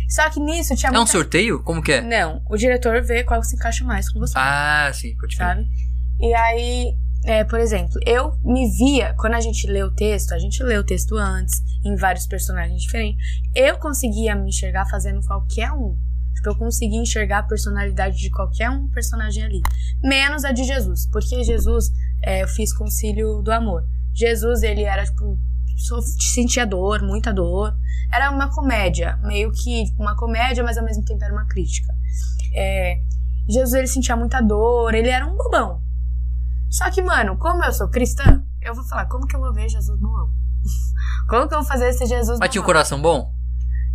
Só 0.09 0.29
que 0.29 0.39
nisso 0.39 0.75
tinha 0.75 0.89
É 0.89 0.93
um 0.93 0.97
muita... 0.97 1.11
sorteio? 1.11 1.63
Como 1.63 1.81
que 1.81 1.93
é? 1.93 2.01
Não, 2.01 2.41
o 2.49 2.55
diretor 2.55 3.01
vê 3.01 3.23
qual 3.23 3.41
se 3.43 3.55
encaixa 3.55 3.83
mais 3.83 4.11
com 4.11 4.19
você 4.19 4.33
Ah, 4.37 4.91
sim, 4.93 5.15
pode 5.17 5.35
sabe? 5.35 5.65
E 6.19 6.33
aí, 6.35 6.95
é, 7.25 7.43
por 7.43 7.59
exemplo, 7.59 7.99
eu 8.05 8.37
me 8.43 8.69
via, 8.77 9.15
quando 9.17 9.33
a 9.33 9.41
gente 9.41 9.65
lê 9.65 9.81
o 9.81 9.91
texto, 9.91 10.33
a 10.33 10.39
gente 10.39 10.61
lê 10.61 10.77
o 10.77 10.83
texto 10.83 11.15
antes, 11.17 11.61
em 11.83 11.95
vários 11.95 12.27
personagens 12.27 12.81
diferentes, 12.81 13.25
eu 13.55 13.77
conseguia 13.77 14.35
me 14.35 14.49
enxergar 14.49 14.85
fazendo 14.85 15.21
qualquer 15.25 15.71
um. 15.71 15.97
Tipo, 16.43 16.49
eu 16.49 16.55
conseguia 16.57 16.99
enxergar 16.99 17.39
a 17.39 17.43
personalidade 17.43 18.17
de 18.17 18.29
qualquer 18.29 18.69
um 18.69 18.89
personagem 18.89 19.45
ali. 19.45 19.61
Menos 20.03 20.43
a 20.43 20.51
de 20.51 20.65
Jesus, 20.65 21.07
porque 21.09 21.41
Jesus, 21.41 21.89
é, 22.21 22.43
eu 22.43 22.47
fiz 22.49 22.75
concílio 22.75 23.41
do 23.41 23.49
amor. 23.49 23.85
Jesus, 24.13 24.61
ele 24.61 24.83
era, 24.83 25.05
tipo, 25.05 25.39
sentia 26.33 26.67
dor, 26.67 27.01
muita 27.01 27.33
dor. 27.33 27.73
Era 28.11 28.29
uma 28.29 28.53
comédia, 28.53 29.17
meio 29.23 29.53
que 29.53 29.85
uma 29.97 30.17
comédia, 30.17 30.65
mas 30.65 30.77
ao 30.77 30.83
mesmo 30.83 31.05
tempo 31.05 31.23
era 31.23 31.33
uma 31.33 31.45
crítica. 31.45 31.93
É, 32.53 32.99
Jesus 33.47 33.73
ele 33.73 33.87
sentia 33.87 34.17
muita 34.17 34.41
dor, 34.41 34.93
ele 34.93 35.09
era 35.09 35.25
um 35.25 35.37
bobão. 35.37 35.81
Só 36.69 36.91
que, 36.91 37.01
mano, 37.01 37.37
como 37.37 37.63
eu 37.63 37.71
sou 37.71 37.87
cristã, 37.87 38.43
eu 38.61 38.75
vou 38.75 38.83
falar, 38.83 39.05
como 39.05 39.25
que 39.25 39.35
eu 39.35 39.39
vou 39.39 39.53
ver 39.53 39.69
Jesus 39.69 39.97
bobão? 39.97 40.29
como 41.29 41.47
que 41.47 41.55
eu 41.55 41.59
vou 41.59 41.67
fazer 41.67 41.87
esse 41.87 42.05
Jesus 42.05 42.37
Mas 42.37 42.49
tinha 42.49 42.61
um 42.61 42.65
bobão? 42.65 42.75
coração 42.75 43.01
bom? 43.01 43.42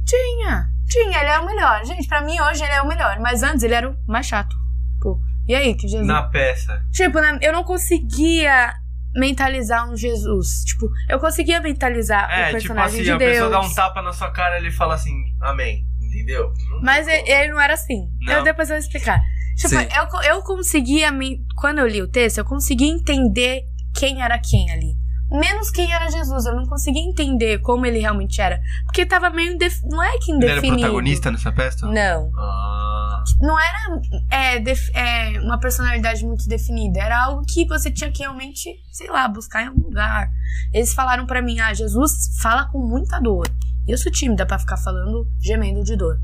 Tinha, 0.08 0.66
tinha, 0.88 1.20
ele 1.20 1.28
é 1.30 1.38
o 1.38 1.44
melhor. 1.46 1.84
Gente, 1.84 2.08
pra 2.08 2.22
mim 2.22 2.40
hoje 2.40 2.64
ele 2.64 2.72
é 2.72 2.80
o 2.80 2.88
melhor, 2.88 3.20
mas 3.20 3.42
antes 3.42 3.62
ele 3.62 3.74
era 3.74 3.90
o 3.90 3.96
mais 4.06 4.26
chato. 4.26 4.56
Tipo, 4.94 5.20
e 5.46 5.54
aí, 5.54 5.74
que 5.74 5.86
Jesus... 5.86 6.06
Na 6.06 6.22
peça. 6.22 6.82
Tipo, 6.90 7.18
eu 7.42 7.52
não 7.52 7.62
conseguia 7.62 8.74
mentalizar 9.14 9.88
um 9.90 9.96
Jesus. 9.96 10.64
Tipo, 10.64 10.88
eu 11.08 11.18
conseguia 11.18 11.60
mentalizar 11.60 12.30
É, 12.30 12.34
o 12.34 12.44
tipo 12.46 12.52
personagem 12.52 13.00
assim, 13.00 13.02
de 13.04 13.10
a 13.12 13.16
Deus. 13.18 13.32
pessoa 13.32 13.50
dá 13.50 13.60
um 13.60 13.74
tapa 13.74 14.02
na 14.02 14.12
sua 14.12 14.30
cara 14.30 14.56
e 14.56 14.62
ele 14.62 14.70
fala 14.70 14.94
assim, 14.94 15.14
amém. 15.40 15.86
Entendeu? 16.00 16.52
Não 16.70 16.80
Mas 16.82 17.06
ele, 17.06 17.30
ele 17.30 17.52
não 17.52 17.60
era 17.60 17.74
assim. 17.74 18.08
Não? 18.20 18.34
Eu 18.34 18.42
depois 18.42 18.70
eu 18.70 18.76
vou 18.76 18.80
explicar. 18.80 19.20
Tipo, 19.56 19.70
Sim. 19.70 19.88
eu, 19.96 20.22
eu 20.22 20.42
conseguia, 20.42 21.10
quando 21.56 21.78
eu 21.80 21.86
li 21.86 22.00
o 22.00 22.08
texto, 22.08 22.38
eu 22.38 22.44
conseguia 22.44 22.88
entender 22.88 23.62
quem 23.94 24.22
era 24.22 24.38
quem 24.38 24.70
ali. 24.70 24.94
Menos 25.30 25.70
quem 25.70 25.92
era 25.92 26.10
Jesus. 26.10 26.46
Eu 26.46 26.56
não 26.56 26.64
conseguia 26.66 27.02
entender 27.02 27.58
como 27.58 27.84
ele 27.84 27.98
realmente 27.98 28.40
era. 28.40 28.60
Porque 28.84 29.04
tava 29.04 29.28
meio. 29.30 29.52
indef- 29.52 29.82
Não 29.84 30.02
é 30.02 30.16
que 30.18 30.30
Ele 30.32 30.44
era 30.44 30.52
indefinido. 30.54 30.78
protagonista 30.80 31.30
nessa 31.30 31.52
peça? 31.52 31.86
Não. 31.86 32.30
Ah. 32.36 33.22
Não 33.40 33.58
era 33.60 34.00
é, 34.30 34.58
def- 34.58 34.90
é, 34.94 35.38
uma 35.40 35.58
personalidade 35.60 36.24
muito 36.24 36.48
definida. 36.48 37.00
Era 37.00 37.24
algo 37.24 37.42
que 37.46 37.66
você 37.66 37.90
tinha 37.90 38.10
que 38.10 38.20
realmente, 38.22 38.70
sei 38.90 39.08
lá, 39.10 39.28
buscar 39.28 39.62
em 39.64 39.68
algum 39.68 39.82
lugar. 39.84 40.30
Eles 40.72 40.94
falaram 40.94 41.26
pra 41.26 41.42
mim: 41.42 41.60
ah, 41.60 41.74
Jesus 41.74 42.38
fala 42.40 42.64
com 42.66 42.78
muita 42.78 43.20
dor. 43.20 43.46
E 43.86 43.90
eu 43.92 43.98
sou 43.98 44.10
tímida 44.12 44.46
pra 44.46 44.58
ficar 44.58 44.76
falando, 44.78 45.26
gemendo 45.40 45.82
de 45.84 45.94
dor. 45.96 46.18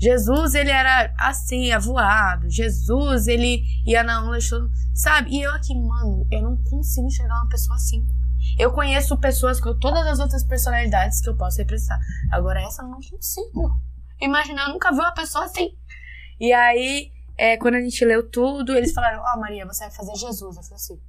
Jesus, 0.00 0.54
ele 0.54 0.70
era 0.70 1.12
assim, 1.18 1.70
avoado. 1.72 2.48
Jesus, 2.48 3.26
ele 3.28 3.62
ia 3.86 4.02
na 4.02 4.24
onda, 4.24 4.40
chorando, 4.40 4.70
sabe? 4.94 5.30
E 5.30 5.42
eu 5.42 5.52
aqui, 5.52 5.74
mano, 5.74 6.26
eu 6.30 6.42
não 6.42 6.56
consigo 6.56 7.06
enxergar 7.06 7.34
uma 7.34 7.48
pessoa 7.48 7.76
assim. 7.76 8.06
Eu 8.58 8.72
conheço 8.72 9.16
pessoas 9.18 9.60
com 9.60 9.78
todas 9.78 10.06
as 10.06 10.18
outras 10.18 10.42
personalidades 10.42 11.20
que 11.20 11.28
eu 11.28 11.36
posso 11.36 11.58
representar. 11.58 11.98
Agora, 12.32 12.62
essa 12.62 12.82
eu 12.82 12.88
não 12.88 12.98
consigo. 12.98 13.78
Imagina, 14.20 14.62
eu 14.62 14.68
nunca 14.70 14.90
vi 14.90 15.00
uma 15.00 15.12
pessoa 15.12 15.44
assim. 15.44 15.70
E 16.40 16.52
aí, 16.52 17.10
é, 17.36 17.58
quando 17.58 17.74
a 17.74 17.80
gente 17.80 18.02
leu 18.04 18.28
tudo, 18.30 18.74
eles 18.74 18.92
falaram: 18.92 19.22
Ó, 19.22 19.38
Maria, 19.38 19.66
você 19.66 19.84
vai 19.84 19.90
fazer 19.92 20.14
Jesus. 20.14 20.56
Eu 20.56 20.62
falei 20.62 20.76
assim: 20.76 21.00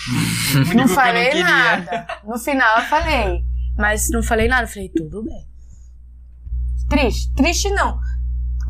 não 0.76 0.88
falei 0.88 1.28
queria. 1.30 1.44
nada. 1.44 2.06
No 2.24 2.38
final 2.38 2.78
eu 2.78 2.84
falei. 2.84 3.44
Mas 3.78 4.10
não 4.10 4.22
falei 4.22 4.48
nada. 4.48 4.64
Eu 4.64 4.68
falei, 4.68 4.88
tudo 4.90 5.22
bem. 5.24 5.48
Triste. 6.88 7.32
Triste 7.34 7.70
não. 7.70 7.98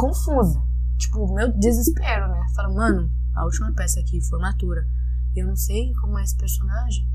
Confusa. 0.01 0.63
Tipo, 0.97 1.35
meu 1.35 1.53
desespero, 1.53 2.29
né? 2.29 2.47
Fala, 2.55 2.73
mano, 2.73 3.11
a 3.35 3.45
última 3.45 3.73
peça 3.75 4.01
aqui, 4.01 4.21
formatura. 4.23 4.87
Eu 5.37 5.47
não 5.47 5.57
sei 5.57 5.93
como 6.01 6.19
é 6.19 6.23
esse 6.23 6.37
personagem. 6.37 7.07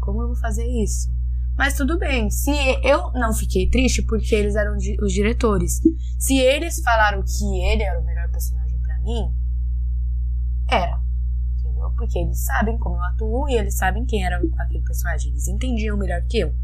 Como 0.00 0.22
eu 0.22 0.28
vou 0.28 0.36
fazer 0.36 0.66
isso? 0.66 1.14
Mas 1.56 1.74
tudo 1.74 1.98
bem. 1.98 2.30
Se 2.30 2.50
eu 2.82 3.12
não 3.12 3.34
fiquei 3.34 3.68
triste 3.68 4.02
porque 4.02 4.34
eles 4.34 4.56
eram 4.56 4.76
os 4.76 5.12
diretores. 5.12 5.80
Se 6.18 6.38
eles 6.38 6.80
falaram 6.82 7.22
que 7.22 7.44
ele 7.62 7.82
era 7.82 8.00
o 8.00 8.04
melhor 8.04 8.30
personagem 8.30 8.78
pra 8.80 8.98
mim, 9.00 9.34
era. 10.66 10.98
Entendeu? 11.58 11.90
Porque 11.90 12.18
eles 12.18 12.42
sabem 12.42 12.78
como 12.78 12.96
eu 12.96 13.04
atuo 13.04 13.48
e 13.50 13.54
eles 13.58 13.76
sabem 13.76 14.06
quem 14.06 14.24
era 14.24 14.40
aquele 14.58 14.82
personagem. 14.82 15.30
Eles 15.30 15.46
entendiam 15.46 15.98
melhor 15.98 16.22
que 16.22 16.38
eu. 16.38 16.54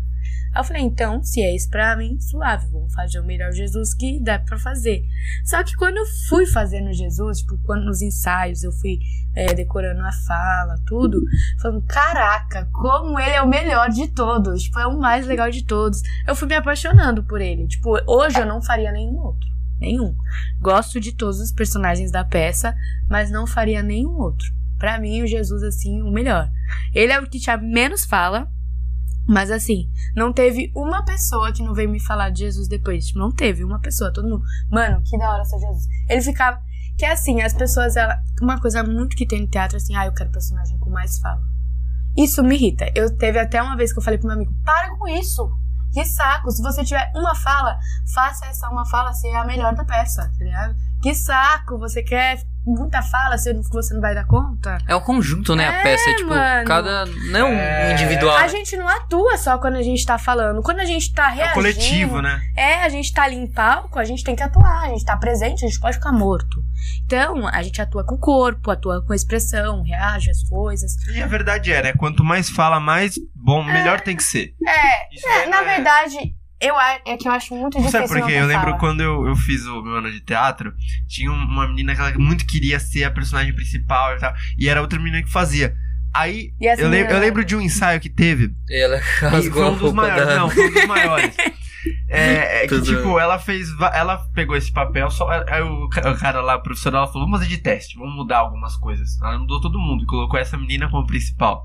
Aí 0.53 0.61
eu 0.61 0.65
falei, 0.65 0.83
então, 0.83 1.23
se 1.23 1.43
é 1.43 1.55
isso 1.55 1.69
pra 1.69 1.97
mim, 1.97 2.19
suave, 2.21 2.67
vamos 2.73 2.95
fazer 2.95 3.21
o 3.21 3.25
melhor 3.25 3.53
Jesus 3.53 3.93
que 3.93 4.19
dá 4.23 4.39
pra 4.39 4.59
fazer. 4.59 5.05
Só 5.45 5.63
que 5.63 5.75
quando 5.77 5.99
eu 5.99 6.07
fui 6.29 6.47
fazendo 6.47 6.93
Jesus, 6.95 7.41
tipo, 7.41 7.59
quando 7.59 7.85
nos 7.85 8.01
ensaios 8.01 8.63
eu 8.63 8.73
fui 8.73 8.99
é, 9.35 9.53
decorando 9.53 10.01
a 10.01 10.13
fala, 10.27 10.77
tudo, 10.87 11.21
falando, 11.61 11.83
caraca, 11.83 12.69
como 12.73 13.21
ele 13.21 13.33
é 13.33 13.43
o 13.43 13.49
melhor 13.49 13.91
de 13.91 14.09
todos, 14.09 14.63
tipo, 14.63 14.79
é 14.79 14.87
o 14.87 14.99
mais 14.99 15.27
legal 15.27 15.51
de 15.51 15.63
todos. 15.63 16.01
Eu 16.27 16.35
fui 16.35 16.49
me 16.49 16.55
apaixonando 16.55 17.23
por 17.23 17.41
ele. 17.41 17.69
Tipo, 17.69 17.99
hoje 18.07 18.41
eu 18.41 18.47
não 18.47 18.63
faria 18.63 18.91
nenhum 18.91 19.19
outro. 19.19 19.47
Nenhum. 19.79 20.17
Gosto 20.59 20.99
de 20.99 21.13
todos 21.13 21.39
os 21.39 21.53
personagens 21.53 22.11
da 22.11 22.25
peça, 22.25 22.75
mas 23.11 23.31
não 23.31 23.47
faria 23.47 23.83
nenhum 23.83 24.17
outro. 24.19 24.47
Pra 24.79 24.99
mim, 24.99 25.23
o 25.23 25.27
Jesus, 25.27 25.63
assim, 25.63 26.03
o 26.03 26.11
melhor. 26.11 26.51
Ele 26.95 27.13
é 27.13 27.21
o 27.21 27.27
que 27.27 27.39
tinha 27.39 27.57
menos 27.59 28.05
fala, 28.05 28.51
mas 29.27 29.51
assim, 29.51 29.91
não 30.15 30.33
teve 30.33 30.71
uma 30.75 31.05
pessoa 31.05 31.53
que 31.53 31.63
não 31.63 31.75
veio 31.75 31.91
me 31.91 32.01
falar 32.01 32.31
de 32.31 32.41
Jesus 32.41 32.69
depois. 32.69 33.07
Tipo, 33.07 33.19
não 33.19 33.33
teve 33.33 33.65
uma 33.65 33.81
pessoa, 33.81 34.13
todo 34.13 34.29
mundo. 34.29 34.45
Mano, 34.71 35.03
que 35.05 35.19
da 35.19 35.31
hora 35.31 35.45
ser 35.45 35.59
Jesus. 35.59 35.85
Ele 36.09 36.21
ficava. 36.23 36.61
Que 36.97 37.05
assim, 37.05 37.43
as 37.43 37.53
pessoas, 37.53 37.97
ela. 37.97 38.17
Uma 38.41 38.61
coisa 38.61 38.83
muito 38.83 39.17
que 39.17 39.27
tem 39.27 39.43
no 39.43 39.49
teatro, 39.49 39.77
assim, 39.77 39.95
ah, 39.97 40.07
eu 40.07 40.13
quero 40.13 40.31
personagem 40.31 40.79
com 40.79 40.91
mais 40.91 41.19
fala. 41.19 41.43
Isso 42.17 42.43
me 42.43 42.55
irrita. 42.55 42.91
Eu 42.95 43.15
teve 43.17 43.39
até 43.39 43.61
uma 43.61 43.77
vez 43.77 43.93
que 43.93 43.99
eu 43.99 44.03
falei 44.03 44.19
pro 44.19 44.29
meu 44.29 44.37
amigo, 44.37 44.55
para 44.65 44.97
com 44.97 45.07
isso. 45.09 45.51
Que 45.93 46.05
saco. 46.05 46.51
Se 46.51 46.63
você 46.63 46.85
tiver 46.85 47.11
uma 47.15 47.35
fala, 47.35 47.79
faça 48.15 48.47
essa 48.47 48.69
uma 48.71 48.87
fala 48.87 49.13
ser 49.13 49.35
a 49.35 49.45
melhor 49.45 49.75
da 49.75 49.85
peça, 49.85 50.23
tá 50.23 50.45
ligado? 50.45 50.75
Que 51.07 51.15
saco. 51.15 51.79
Você 51.79 52.03
quer 52.03 52.37
muita 52.67 53.01
fala, 53.01 53.39
se 53.39 53.53
você 53.71 53.95
não 53.95 54.01
vai 54.01 54.13
dar 54.13 54.27
conta. 54.27 54.77
É 54.89 54.97
um 54.97 55.01
conjunto, 55.01 55.55
né? 55.55 55.63
É, 55.63 55.69
a 55.69 55.83
peça, 55.85 56.15
tipo, 56.17 56.31
mano. 56.31 56.67
cada. 56.67 57.07
Não 57.31 57.47
É. 57.47 57.93
individual. 57.93 58.37
A 58.37 58.41
né? 58.41 58.49
gente 58.49 58.77
não 58.77 58.89
atua 58.89 59.37
só 59.37 59.57
quando 59.57 59.77
a 59.77 59.83
gente 59.83 60.05
tá 60.05 60.19
falando. 60.19 60.61
Quando 60.65 60.81
a 60.81 60.85
gente 60.85 61.15
tá 61.15 61.31
É 61.31 61.35
reagindo. 61.35 61.51
o 61.51 61.55
coletivo, 61.55 62.21
né? 62.21 62.41
É, 62.57 62.83
a 62.83 62.89
gente 62.89 63.13
tá 63.15 63.23
ali 63.23 63.37
em 63.37 63.47
palco, 63.47 64.01
a 64.01 64.05
gente 64.05 64.25
tem 64.25 64.35
que 64.35 64.43
atuar, 64.43 64.87
a 64.87 64.89
gente 64.89 65.05
tá 65.05 65.17
presente, 65.17 65.65
a 65.65 65.69
gente 65.69 65.79
pode 65.79 65.97
ficar 65.97 66.11
morto. 66.11 66.61
Então, 67.05 67.47
a 67.47 67.63
gente 67.63 67.81
atua 67.81 68.05
com 68.05 68.17
o 68.17 68.19
corpo, 68.19 68.73
atua 68.73 69.01
com 69.07 69.13
a 69.13 69.17
expressão, 69.17 69.85
reage 69.85 70.29
às 70.29 70.43
coisas. 70.49 70.97
E 71.15 71.23
a 71.23 71.27
verdade 71.29 71.73
é, 71.73 71.85
né? 71.85 71.93
Quanto 71.93 72.25
mais 72.25 72.51
fala, 72.51 72.81
mais 72.81 73.15
bom, 73.33 73.63
melhor 73.63 74.01
tem 74.01 74.17
que 74.17 74.25
ser. 74.25 74.57
É, 74.67 75.43
é, 75.45 75.47
na 75.47 75.61
é- 75.61 75.65
verdade, 75.77 76.35
eu, 76.61 76.75
é 76.81 77.17
que 77.17 77.29
eu 77.29 77.33
acho 77.33 77.55
muito 77.55 77.77
difícil. 77.79 78.01
Sabe 78.07 78.09
por 78.21 78.27
quê? 78.27 78.35
Eu 78.35 78.47
lembro 78.47 78.77
quando 78.79 79.01
eu, 79.03 79.27
eu 79.27 79.37
fiz 79.37 79.65
o 79.67 79.83
meu 79.83 79.97
ano 79.97 80.11
de 80.11 80.21
teatro, 80.21 80.73
tinha 81.09 81.31
um- 81.31 81.35
uma 81.45 81.69
menina 81.69 81.95
que 81.95 82.01
ela 82.01 82.13
muito 82.19 82.47
queria 82.47 82.79
ser 82.81 83.05
a 83.05 83.11
personagem 83.11 83.55
principal 83.55 84.15
e 84.17 84.19
tal, 84.21 84.33
e 84.59 84.69
era 84.69 84.81
outra 84.81 84.99
menina 84.99 85.23
que 85.23 85.31
fazia. 85.31 85.75
Aí, 86.15 86.53
E 86.61 86.67
essa 86.67 86.81
eu, 86.83 86.89
lem- 86.89 87.01
menina- 87.03 87.19
eu 87.19 87.21
lembro 87.21 87.45
de 87.45 87.55
um 87.55 87.61
ensaio 87.61 88.01
que 88.01 88.09
teve, 88.09 88.51
Ela 88.71 88.97
e 88.97 89.01
rasgou 89.21 89.53
foi 89.53 89.63
a 89.63 89.71
um 89.71 89.77
dos 89.77 89.93
maiores, 89.93 90.27
da... 90.27 90.37
não, 90.37 90.49
foi 90.51 90.69
um 90.69 90.73
dos 90.73 90.87
maiores. 90.87 91.37
É, 92.09 92.65
é 92.65 92.67
que, 92.69 92.81
tipo, 92.83 93.17
ela 93.17 93.39
fez. 93.39 93.69
Ela 93.95 94.19
pegou 94.35 94.57
esse 94.57 94.73
papel, 94.73 95.09
só. 95.09 95.29
Aí 95.49 95.63
o, 95.63 95.89
ca- 95.89 96.11
o 96.11 96.19
cara 96.19 96.41
lá, 96.41 96.57
o 96.57 96.61
professor, 96.61 96.93
ela 96.93 97.07
falou: 97.07 97.29
vamos 97.29 97.39
fazer 97.39 97.49
de 97.49 97.59
teste, 97.63 97.97
vamos 97.97 98.13
mudar 98.17 98.39
algumas 98.39 98.77
coisas. 98.77 99.21
Ela 99.23 99.39
mudou 99.39 99.61
todo 99.61 99.79
mundo 99.79 100.03
e 100.03 100.07
colocou 100.07 100.37
essa 100.37 100.57
menina 100.57 100.91
como 100.91 101.07
principal. 101.07 101.65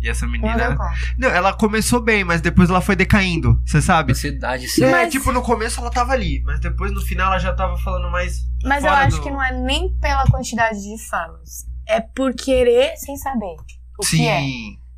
E 0.00 0.08
essa 0.08 0.24
Não 0.26 0.32
menina. 0.32 0.76
Não, 1.18 1.28
ela 1.28 1.52
começou 1.52 2.00
bem, 2.00 2.22
mas 2.24 2.40
depois 2.40 2.70
ela 2.70 2.80
foi 2.80 2.94
decaindo, 2.94 3.60
você 3.66 3.82
sabe? 3.82 4.12
Ansiedade, 4.12 4.68
sim. 4.68 4.84
É, 4.84 4.90
Mas- 4.92 5.12
tipo, 5.12 5.32
no 5.32 5.42
começo 5.42 5.80
ela 5.80 5.90
tava 5.90 6.12
ali, 6.12 6.40
mas 6.44 6.60
depois 6.60 6.92
no 6.92 7.00
final 7.00 7.28
ela 7.32 7.38
já 7.38 7.52
tava 7.52 7.76
falando 7.78 8.10
mais. 8.10 8.36
Mas 8.64 8.84
eu 8.84 8.90
acho 8.92 9.16
do- 9.16 9.22
que 9.22 9.30
não 9.30 9.42
é 9.42 9.52
nem 9.52 9.92
pela 9.98 10.24
quantidade 10.26 10.78
de 10.80 11.08
falas. 11.08 11.66
É 11.86 12.00
por 12.00 12.32
querer 12.34 12.96
sem 12.96 13.16
saber 13.16 13.56
o 13.98 14.04
Sim, 14.04 14.18
que 14.18 14.26
é, 14.28 14.40
não 14.40 14.48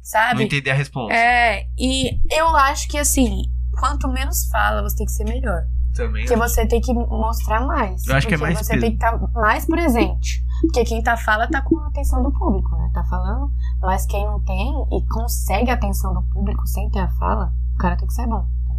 sabe? 0.02 0.42
entender 0.44 0.70
a 0.70 0.74
resposta. 0.74 1.14
É, 1.14 1.64
e 1.78 2.18
eu 2.30 2.48
acho 2.56 2.86
que 2.88 2.98
assim, 2.98 3.44
quanto 3.78 4.06
menos 4.08 4.48
fala, 4.50 4.82
você 4.82 4.96
tem 4.96 5.06
que 5.06 5.12
ser 5.12 5.24
melhor. 5.24 5.62
Também. 5.94 6.24
Porque 6.24 6.38
você 6.38 6.66
tem 6.66 6.80
que 6.80 6.92
mostrar 6.92 7.60
mais. 7.66 8.06
Eu 8.06 8.14
acho 8.16 8.26
que 8.28 8.34
é 8.34 8.36
mais 8.36 8.58
você 8.58 8.74
peso. 8.74 8.80
tem 8.80 8.90
que 8.90 8.96
estar 9.04 9.18
mais 9.32 9.64
presente. 9.66 10.42
Porque 10.60 10.84
quem 10.84 11.02
tá 11.02 11.16
fala 11.16 11.48
tá 11.48 11.62
com 11.62 11.78
a 11.78 11.88
atenção 11.88 12.22
do 12.22 12.32
público, 12.32 12.76
né? 12.76 12.90
Tá 12.92 13.02
falando. 13.04 13.50
Mas 13.80 14.06
quem 14.06 14.24
não 14.26 14.40
tem 14.44 14.72
e 14.92 15.06
consegue 15.08 15.70
a 15.70 15.74
atenção 15.74 16.12
do 16.14 16.22
público 16.22 16.66
sem 16.66 16.90
ter 16.90 17.00
a 17.00 17.08
fala, 17.08 17.52
o 17.74 17.78
cara 17.78 17.96
tem 17.96 18.06
que 18.06 18.14
ser 18.14 18.26
bom. 18.26 18.40
tá? 18.40 18.74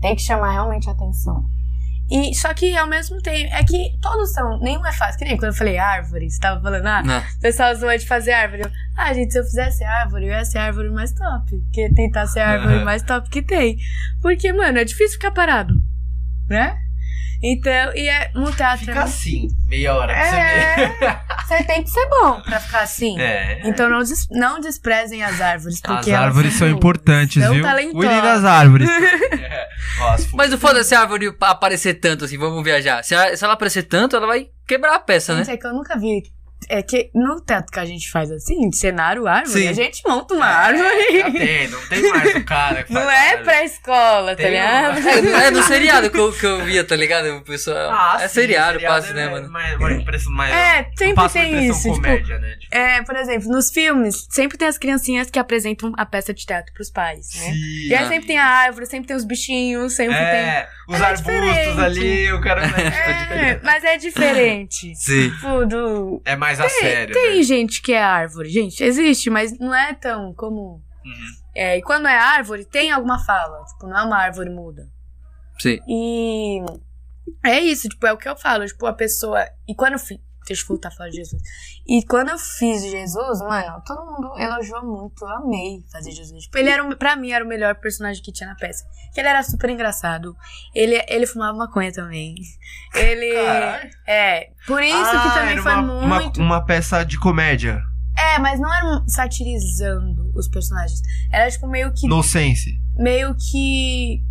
Tem 0.00 0.16
que 0.16 0.22
chamar 0.22 0.52
realmente 0.52 0.88
a 0.88 0.92
atenção. 0.92 1.44
E 2.10 2.34
só 2.34 2.52
que 2.52 2.76
ao 2.76 2.88
mesmo 2.88 3.22
tempo, 3.22 3.54
é 3.54 3.62
que 3.62 3.96
todos 4.00 4.32
são, 4.32 4.58
nenhum 4.58 4.84
é 4.84 4.92
fácil. 4.92 5.16
Que 5.18 5.24
nem 5.24 5.36
quando 5.36 5.52
eu 5.52 5.56
falei 5.56 5.78
árvore, 5.78 6.28
você 6.28 6.40
tava 6.40 6.60
falando, 6.60 6.86
ah, 6.86 7.02
Não. 7.04 7.18
o 7.20 7.40
pessoal 7.40 7.72
zoa 7.74 7.96
de 7.96 8.06
fazer 8.06 8.32
árvore. 8.32 8.62
Eu, 8.62 8.70
ah, 8.96 9.14
gente, 9.14 9.32
se 9.32 9.38
eu 9.38 9.44
fizesse 9.44 9.84
árvore, 9.84 10.26
eu 10.26 10.32
ia 10.32 10.44
ser 10.44 10.58
a 10.58 10.64
árvore 10.64 10.90
mais 10.90 11.12
top. 11.12 11.56
Porque 11.56 11.92
tentar 11.94 12.26
ser 12.26 12.40
a 12.40 12.48
árvore 12.48 12.84
mais 12.84 13.02
top 13.02 13.30
que 13.30 13.42
tem. 13.42 13.76
Porque, 14.20 14.52
mano, 14.52 14.78
é 14.78 14.84
difícil 14.84 15.18
ficar 15.18 15.30
parado. 15.30 15.74
Né? 16.48 16.76
Então, 17.42 17.94
e 17.94 18.06
é 18.08 18.30
no 18.34 18.52
teatro. 18.52 18.84
Fica 18.84 19.02
assim, 19.02 19.48
meia 19.66 19.94
hora 19.94 20.12
pra 20.12 20.24
você 20.24 20.36
ver. 20.36 21.04
É, 21.04 21.20
você 21.48 21.64
tem 21.64 21.82
que 21.82 21.90
ser 21.90 22.06
bom 22.08 22.40
pra 22.42 22.60
ficar 22.60 22.80
assim. 22.82 23.18
É. 23.18 23.62
Então 23.64 23.88
não, 23.88 24.00
des- 24.00 24.26
não 24.30 24.60
desprezem 24.60 25.22
as 25.22 25.40
árvores. 25.40 25.76
As 25.76 25.80
Porque 25.80 26.10
elas 26.10 26.26
árvores 26.26 26.52
são 26.54 26.68
boas. 26.68 26.76
importantes, 26.78 27.42
São 27.42 27.54
viu? 27.54 27.64
Cuidem 27.92 28.20
das 28.22 28.44
árvores. 28.44 28.88
É. 29.40 29.68
As 30.12 30.30
Mas 30.32 30.52
o 30.52 30.58
foda 30.58 30.80
é 30.80 30.84
se 30.84 30.94
a 30.94 31.00
árvore 31.00 31.34
aparecer 31.40 31.94
tanto, 31.94 32.24
assim, 32.24 32.38
vamos 32.38 32.62
viajar. 32.62 33.02
Se, 33.02 33.14
a- 33.14 33.36
se 33.36 33.42
ela 33.44 33.54
aparecer 33.54 33.82
tanto, 33.84 34.14
ela 34.16 34.26
vai 34.26 34.46
quebrar 34.66 34.94
a 34.94 34.98
peça, 35.00 35.34
né? 35.34 35.44
Gente, 35.44 35.54
é 35.54 35.56
que 35.56 35.66
eu 35.66 35.72
nunca 35.72 35.98
vi. 35.98 36.22
É 36.68 36.82
que 36.82 37.10
no 37.14 37.40
teatro 37.40 37.72
que 37.72 37.80
a 37.80 37.84
gente 37.84 38.10
faz 38.10 38.30
assim, 38.30 38.68
de 38.68 38.76
cenário, 38.76 39.26
árvore, 39.26 39.62
Sim. 39.62 39.68
a 39.68 39.72
gente 39.72 40.02
monta 40.06 40.34
uma 40.34 40.46
É, 40.46 40.52
árvore. 40.52 41.18
já 41.18 41.30
tem, 41.30 41.68
não 41.68 41.80
tem 41.88 42.02
mais 42.10 42.34
o 42.34 42.44
cara 42.44 42.82
que 42.82 42.92
faz 42.92 43.04
Não 43.04 43.10
é 43.10 43.36
pra 43.38 43.64
escola, 43.64 44.30
tá 44.32 44.42
Tem 44.42 44.50
ligado? 44.52 44.98
uma- 44.98 45.10
É, 45.42 45.46
é 45.46 45.50
no 45.50 45.62
seriado 45.62 46.10
que 46.10 46.18
eu, 46.18 46.32
que 46.32 46.46
eu 46.46 46.64
via, 46.64 46.84
tá 46.84 46.94
ligado? 46.96 47.26
O 47.36 47.42
pessoal. 47.42 47.90
Ah, 47.90 48.18
é 48.20 48.28
sim, 48.28 48.34
seriado, 48.34 48.72
seriado 48.74 48.94
passa, 49.02 49.10
é 49.12 49.14
né, 49.14 49.28
mano? 49.28 49.48
uma 49.48 49.92
impressão 49.92 50.32
mais. 50.32 50.52
É, 50.54 50.86
sempre 50.96 51.28
tem 51.30 51.66
isso. 51.68 51.82
Tipo, 51.82 51.94
comédia, 51.96 52.38
né? 52.38 52.56
Tipo, 52.60 52.74
é, 52.76 53.02
por 53.02 53.16
exemplo, 53.16 53.48
nos 53.48 53.70
filmes, 53.70 54.26
sempre 54.30 54.56
tem 54.58 54.68
as 54.68 54.78
criancinhas 54.78 55.30
que 55.30 55.38
apresentam 55.38 55.92
a 55.96 56.04
peça 56.06 56.32
de 56.34 56.44
teatro 56.46 56.72
pros 56.74 56.90
pais, 56.90 57.26
né? 57.36 57.52
sim. 57.52 57.88
E 57.88 57.94
aí 57.94 58.06
sempre 58.08 58.26
tem 58.26 58.38
a 58.38 58.44
árvore, 58.46 58.86
sempre 58.86 59.06
tem 59.08 59.16
os 59.16 59.24
bichinhos, 59.24 59.94
sempre 59.96 60.14
É, 60.16 60.68
os 60.88 61.00
É 61.00 61.04
arbustos 61.04 61.32
diferente. 61.34 61.80
ali, 61.80 62.32
o 62.32 62.40
cara. 62.40 62.68
tem. 62.68 62.84
É, 62.86 63.60
mas 63.62 63.84
é 63.84 63.96
diferente. 63.96 64.94
Sim. 64.96 65.30
Tipo, 65.30 65.66
do. 65.66 66.22
É 66.24 66.36
mais 66.36 66.49
a 66.58 66.68
sério. 66.68 67.14
Tem 67.14 67.36
né? 67.36 67.42
gente 67.42 67.82
que 67.82 67.92
é 67.92 68.02
árvore, 68.02 68.48
gente, 68.48 68.82
existe, 68.82 69.28
mas 69.30 69.56
não 69.58 69.74
é 69.74 69.94
tão 69.94 70.32
comum. 70.34 70.80
Uhum. 71.04 71.40
É, 71.54 71.78
e 71.78 71.82
quando 71.82 72.08
é 72.08 72.16
árvore, 72.16 72.64
tem 72.64 72.90
alguma 72.90 73.18
fala. 73.24 73.64
Tipo, 73.64 73.86
não 73.86 73.98
é 73.98 74.02
uma 74.02 74.18
árvore 74.18 74.50
muda. 74.50 74.88
Sim. 75.58 75.78
E 75.86 76.62
é 77.44 77.60
isso, 77.60 77.88
tipo, 77.88 78.06
é 78.06 78.12
o 78.12 78.16
que 78.16 78.28
eu 78.28 78.36
falo. 78.36 78.66
Tipo, 78.66 78.86
a 78.86 78.92
pessoa. 78.92 79.46
E 79.68 79.74
quando. 79.74 79.96
Deixa 80.46 80.62
eu 80.64 80.68
voltar 80.68 80.88
a 80.88 80.90
falar 80.92 81.10
de 81.10 81.16
Jesus. 81.16 81.40
E 81.86 82.04
quando 82.04 82.30
eu 82.30 82.38
fiz 82.38 82.82
Jesus, 82.82 83.40
mano, 83.40 83.82
todo 83.86 84.04
mundo 84.04 84.36
elogiou 84.38 84.82
muito. 84.84 85.24
Eu 85.24 85.28
amei 85.28 85.84
fazer 85.92 86.10
Jesus. 86.10 86.44
Tipo, 86.44 86.58
ele 86.58 86.70
era, 86.70 86.96
pra 86.96 87.14
mim, 87.14 87.30
era 87.30 87.44
o 87.44 87.48
melhor 87.48 87.74
personagem 87.76 88.22
que 88.22 88.32
tinha 88.32 88.48
na 88.48 88.56
peça. 88.56 88.84
Que 89.14 89.20
ele 89.20 89.28
era 89.28 89.42
super 89.42 89.70
engraçado. 89.70 90.34
Ele, 90.74 91.00
ele 91.08 91.26
fumava 91.26 91.56
maconha 91.56 91.92
também. 91.92 92.34
Ele. 92.94 93.32
Caralho. 93.34 93.90
É. 94.06 94.50
Por 94.66 94.82
isso 94.82 94.96
que 95.10 95.16
Ah, 95.16 95.30
também 95.34 95.52
era 95.52 95.62
foi 95.62 95.72
uma, 95.72 95.98
uma- 96.00 96.20
muito. 96.20 96.40
uma 96.40 96.64
peça 96.64 97.04
de 97.04 97.18
comédia. 97.18 97.80
É, 98.18 98.38
mas 98.38 98.58
não 98.60 98.74
era 98.74 99.02
satirizando 99.06 100.30
os 100.34 100.48
personagens. 100.48 101.00
Era, 101.32 101.50
tipo, 101.50 101.66
meio 101.68 101.92
que. 101.94 102.08
No 102.08 102.22
sense. 102.22 102.70
Meio 102.96 103.34
que. 103.36 104.22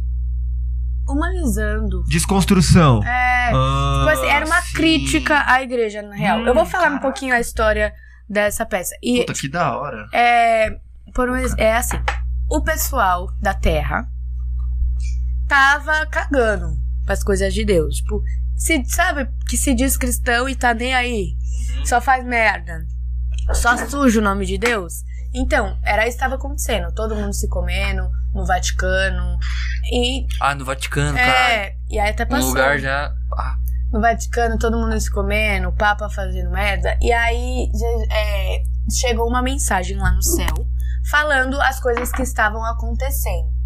Humanizando. 1.07 2.03
Desconstrução. 2.07 3.03
É. 3.03 3.38
Ah, 3.53 4.05
Tipo 4.05 4.09
assim, 4.19 4.31
era 4.31 4.45
uma 4.45 4.61
sim. 4.61 4.73
crítica 4.73 5.43
à 5.47 5.61
igreja, 5.61 6.01
na 6.01 6.15
real. 6.15 6.39
Hum, 6.39 6.47
eu 6.47 6.53
vou 6.53 6.65
falar 6.65 6.83
um 6.83 6.87
caraca. 6.87 7.01
pouquinho 7.03 7.33
a 7.35 7.39
história 7.39 7.93
dessa 8.29 8.65
peça. 8.65 8.95
E 9.01 9.19
Puta, 9.19 9.33
que 9.33 9.47
da 9.49 9.77
hora. 9.77 10.07
é, 10.13 10.77
por 11.13 11.29
um, 11.29 11.35
é 11.57 11.73
assim: 11.75 11.97
o 12.49 12.61
pessoal 12.63 13.27
da 13.41 13.53
Terra 13.53 14.07
tava 15.47 16.05
cagando 16.07 16.77
pras 17.05 17.23
coisas 17.23 17.53
de 17.53 17.65
Deus. 17.65 17.97
Tipo, 17.97 18.21
se, 18.55 18.83
sabe 18.85 19.27
que 19.47 19.57
se 19.57 19.73
diz 19.73 19.97
cristão 19.97 20.47
e 20.47 20.55
tá 20.55 20.73
nem 20.73 20.93
aí, 20.93 21.35
Uhum. 21.77 21.85
só 21.85 21.99
faz 22.01 22.23
merda, 22.25 22.85
só 23.53 23.75
suja 23.87 24.19
o 24.19 24.23
nome 24.23 24.45
de 24.45 24.57
Deus. 24.57 24.93
Então, 25.33 25.77
era 25.83 26.03
isso 26.07 26.17
que 26.17 26.23
estava 26.23 26.35
acontecendo. 26.35 26.91
Todo 26.93 27.15
mundo 27.15 27.33
se 27.33 27.47
comendo 27.47 28.09
no 28.33 28.45
Vaticano. 28.45 29.37
E, 29.91 30.25
Ah, 30.41 30.55
no 30.55 30.65
Vaticano, 30.65 31.15
caralho. 31.15 31.53
é, 31.53 31.75
e 31.89 31.99
aí 31.99 32.09
até 32.09 32.23
Um 32.23 32.27
passou. 32.27 32.47
lugar 32.49 32.79
já. 32.79 33.13
Ah, 33.39 33.55
no 33.91 34.01
Vaticano, 34.01 34.57
todo 34.57 34.77
mundo 34.77 34.99
se 34.99 35.09
comendo, 35.09 35.69
o 35.69 35.75
Papa 35.75 36.09
fazendo 36.09 36.51
merda. 36.51 36.97
E 37.01 37.11
aí 37.11 37.71
é, 38.11 38.63
chegou 38.91 39.27
uma 39.27 39.41
mensagem 39.41 39.97
lá 39.97 40.11
no 40.11 40.21
céu 40.21 40.67
falando 41.09 41.59
as 41.61 41.79
coisas 41.79 42.11
que 42.11 42.21
estavam 42.21 42.63
acontecendo. 42.65 43.59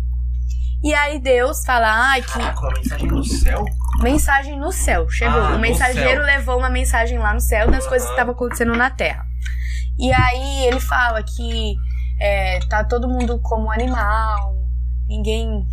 E 0.84 0.94
aí 0.94 1.20
Deus 1.20 1.66
fala, 1.66 1.88
ai, 2.10 2.22
que. 2.22 2.34
Caraca, 2.34 2.60
uma 2.60 2.74
mensagem 2.74 3.08
no 3.08 3.24
céu? 3.24 3.66
Mensagem 4.02 4.60
no 4.60 4.72
céu. 4.72 5.10
Chegou. 5.10 5.42
Ah, 5.42 5.56
o 5.56 5.60
mensageiro 5.60 6.22
levou 6.24 6.58
uma 6.58 6.70
mensagem 6.70 7.18
lá 7.18 7.34
no 7.34 7.40
céu 7.40 7.72
das 7.72 7.88
coisas 7.88 8.06
que 8.06 8.14
estavam 8.14 8.34
acontecendo 8.34 8.76
na 8.76 8.90
terra. 8.90 9.26
E 9.98 10.12
aí 10.12 10.66
ele 10.68 10.82
fala 10.82 11.24
que 11.24 11.76
é, 12.20 12.60
tá 12.68 12.84
todo 12.84 13.08
mundo 13.08 13.40
como 13.40 13.72
animal. 13.72 14.56
ninguém 15.08 15.66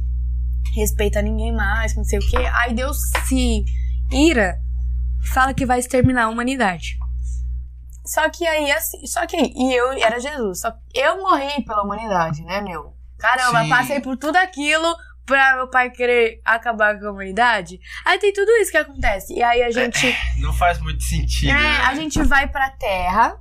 respeita 0.76 1.20
ninguém 1.20 1.52
mais, 1.52 1.96
não 1.96 2.04
sei 2.04 2.20
o 2.20 2.22
quê. 2.22 2.36
Aí 2.62 2.72
Deus 2.72 2.96
se 3.26 3.64
ira 4.12 4.58
fala 5.32 5.52
que 5.54 5.66
vai 5.66 5.78
exterminar 5.78 6.24
a 6.24 6.28
humanidade. 6.28 6.96
Só 8.06 8.28
que 8.30 8.46
aí, 8.46 8.70
assim, 8.72 9.06
só 9.06 9.26
que 9.26 9.36
e 9.36 9.74
eu 9.74 9.92
era 9.92 10.18
Jesus, 10.18 10.60
só 10.60 10.70
que 10.72 10.78
eu 10.98 11.20
morri 11.22 11.62
pela 11.64 11.82
humanidade, 11.82 12.42
né, 12.42 12.60
meu? 12.60 12.94
Caramba, 13.18 13.62
Sim. 13.62 13.68
passei 13.68 14.00
por 14.00 14.16
tudo 14.16 14.36
aquilo 14.36 14.96
pra 15.26 15.54
meu 15.56 15.68
pai 15.68 15.90
querer 15.90 16.40
acabar 16.44 16.98
com 16.98 17.06
a 17.06 17.10
humanidade. 17.12 17.78
Aí 18.04 18.18
tem 18.18 18.32
tudo 18.32 18.50
isso 18.52 18.70
que 18.70 18.78
acontece. 18.78 19.34
E 19.34 19.42
aí 19.42 19.62
a 19.62 19.70
gente 19.70 20.12
Não 20.38 20.52
faz 20.52 20.80
muito 20.80 21.02
sentido. 21.04 21.50
é, 21.50 21.54
né? 21.54 21.76
a 21.84 21.94
gente 21.94 22.20
vai 22.22 22.48
pra 22.48 22.70
terra, 22.70 23.36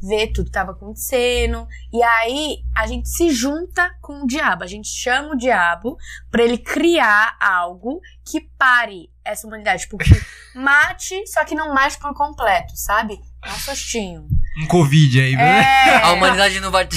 vê 0.00 0.26
tudo 0.28 0.46
que 0.46 0.52
tava 0.52 0.72
acontecendo, 0.72 1.66
e 1.92 2.00
aí 2.02 2.58
a 2.76 2.86
gente 2.86 3.08
se 3.08 3.30
junta 3.30 3.90
com 4.02 4.22
o 4.22 4.26
diabo. 4.26 4.62
A 4.62 4.68
gente 4.68 4.88
chama 4.88 5.30
o 5.32 5.36
diabo 5.36 5.96
pra 6.30 6.44
ele 6.44 6.58
criar 6.58 7.36
algo 7.40 8.00
que 8.24 8.42
pare 8.56 9.10
essa 9.26 9.46
humanidade. 9.46 9.82
Tipo, 9.82 9.98
que 9.98 10.10
mate, 10.54 11.26
só 11.26 11.44
que 11.44 11.54
não 11.54 11.74
mate 11.74 11.98
por 11.98 12.14
completo, 12.14 12.72
sabe? 12.76 13.18
É 13.44 13.48
um 13.50 13.58
sustinho. 13.58 14.26
Um 14.58 14.66
Covid 14.66 15.20
aí, 15.20 15.36
né? 15.36 15.60
É. 15.60 15.96
A 16.02 16.12
humanidade 16.12 16.60
não 16.60 16.70
vai. 16.70 16.88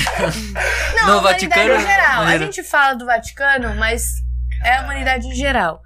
Não, 0.96 1.08
No 1.08 1.14
a 1.14 1.20
humanidade 1.20 1.48
Vaticano, 1.48 1.74
em 1.76 1.80
geral. 1.82 2.24
A 2.24 2.38
gente 2.38 2.64
fala 2.64 2.94
do 2.94 3.06
Vaticano, 3.06 3.76
mas 3.76 4.14
é 4.64 4.78
a 4.78 4.82
humanidade 4.84 5.28
em 5.28 5.36
geral. 5.36 5.82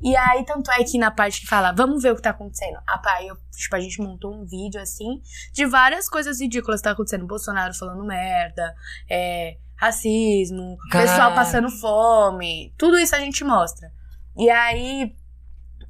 E 0.00 0.16
aí, 0.16 0.44
tanto 0.44 0.70
é 0.70 0.84
que 0.84 0.96
na 0.96 1.10
parte 1.10 1.40
que 1.40 1.46
fala, 1.46 1.72
vamos 1.72 2.02
ver 2.02 2.12
o 2.12 2.16
que 2.16 2.22
tá 2.22 2.30
acontecendo. 2.30 2.78
Ah, 2.86 2.98
pá, 2.98 3.22
eu, 3.22 3.36
tipo, 3.56 3.74
a 3.74 3.80
gente 3.80 4.00
montou 4.00 4.32
um 4.32 4.44
vídeo, 4.44 4.80
assim, 4.80 5.20
de 5.52 5.66
várias 5.66 6.08
coisas 6.08 6.40
ridículas 6.40 6.80
que 6.80 6.84
tá 6.84 6.92
acontecendo. 6.92 7.26
Bolsonaro 7.26 7.74
falando 7.74 8.04
merda, 8.04 8.74
é, 9.10 9.56
racismo, 9.76 10.76
Caralho. 10.90 11.10
pessoal 11.10 11.34
passando 11.34 11.68
fome. 11.70 12.72
Tudo 12.78 12.98
isso 12.98 13.14
a 13.16 13.20
gente 13.20 13.42
mostra. 13.42 13.90
E 14.36 14.48
aí, 14.48 15.16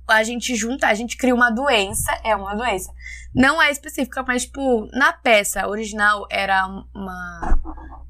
a 0.08 0.22
gente 0.22 0.54
junta, 0.54 0.86
a 0.86 0.94
gente 0.94 1.16
cria 1.16 1.34
uma 1.34 1.50
doença, 1.50 2.10
é 2.24 2.34
uma 2.34 2.54
doença. 2.54 2.92
Não 3.34 3.60
é 3.60 3.70
específica, 3.70 4.24
mas, 4.26 4.44
tipo, 4.46 4.88
na 4.92 5.12
peça 5.12 5.66
original 5.68 6.26
era 6.30 6.66
uma. 6.94 7.58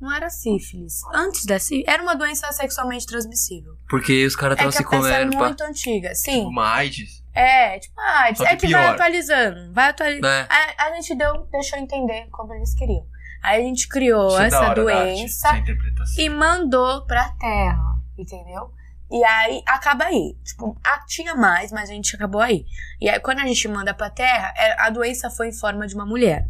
Não 0.01 0.13
era 0.15 0.31
sífilis. 0.31 1.01
Antes 1.13 1.45
da 1.45 1.59
sífilis, 1.59 1.89
era 1.89 2.03
uma 2.03 2.15
doença 2.15 2.51
sexualmente 2.53 3.05
transmissível. 3.07 3.75
Porque 3.89 4.25
os 4.25 4.37
caras 4.37 4.57
É 4.59 4.67
estavam 4.67 4.71
que 4.71 4.77
se 4.77 4.83
é 4.83 5.19
comendo. 5.19 5.37
pá. 5.39 5.45
muito 5.47 5.63
antiga. 5.65 6.15
Sim. 6.15 6.47
Uma 6.47 6.75
AIDS. 6.77 7.23
É, 7.35 7.79
tipo, 7.79 7.95
ah, 8.01 8.33
Só 8.35 8.45
é 8.45 8.57
que 8.57 8.67
que 8.67 8.73
vai 8.73 8.83
pior. 8.83 8.95
atualizando. 8.95 9.73
Vai 9.73 9.89
atualizando. 9.91 10.27
É. 10.27 10.47
A, 10.79 10.87
a 10.87 10.95
gente 10.95 11.15
deu, 11.17 11.47
deixou 11.51 11.79
entender 11.79 12.27
como 12.31 12.55
eles 12.55 12.75
queriam. 12.75 13.05
Aí 13.43 13.61
a 13.61 13.65
gente 13.65 13.87
criou 13.89 14.29
Isso 14.29 14.41
é 14.41 14.47
essa 14.47 14.59
arte, 14.59 14.75
doença 14.81 15.57
interpretação. 15.59 16.25
e 16.25 16.29
mandou 16.29 17.05
pra 17.07 17.29
terra, 17.39 17.97
entendeu? 18.17 18.73
E 19.11 19.25
aí 19.25 19.63
acaba 19.67 20.05
aí. 20.05 20.37
Tipo, 20.45 20.77
ah, 20.85 21.01
tinha 21.07 21.35
mais, 21.35 21.73
mas 21.73 21.89
a 21.89 21.93
gente 21.95 22.15
acabou 22.15 22.41
aí. 22.41 22.65
E 23.01 23.09
aí 23.09 23.19
quando 23.21 23.39
a 23.41 23.47
gente 23.47 23.67
manda 23.69 23.95
pra 23.95 24.11
terra, 24.11 24.53
é- 24.57 24.81
a 24.81 24.91
doença 24.91 25.31
foi 25.31 25.49
em 25.49 25.53
forma 25.53 25.87
de 25.87 25.95
uma 25.95 26.05
mulher. 26.07 26.47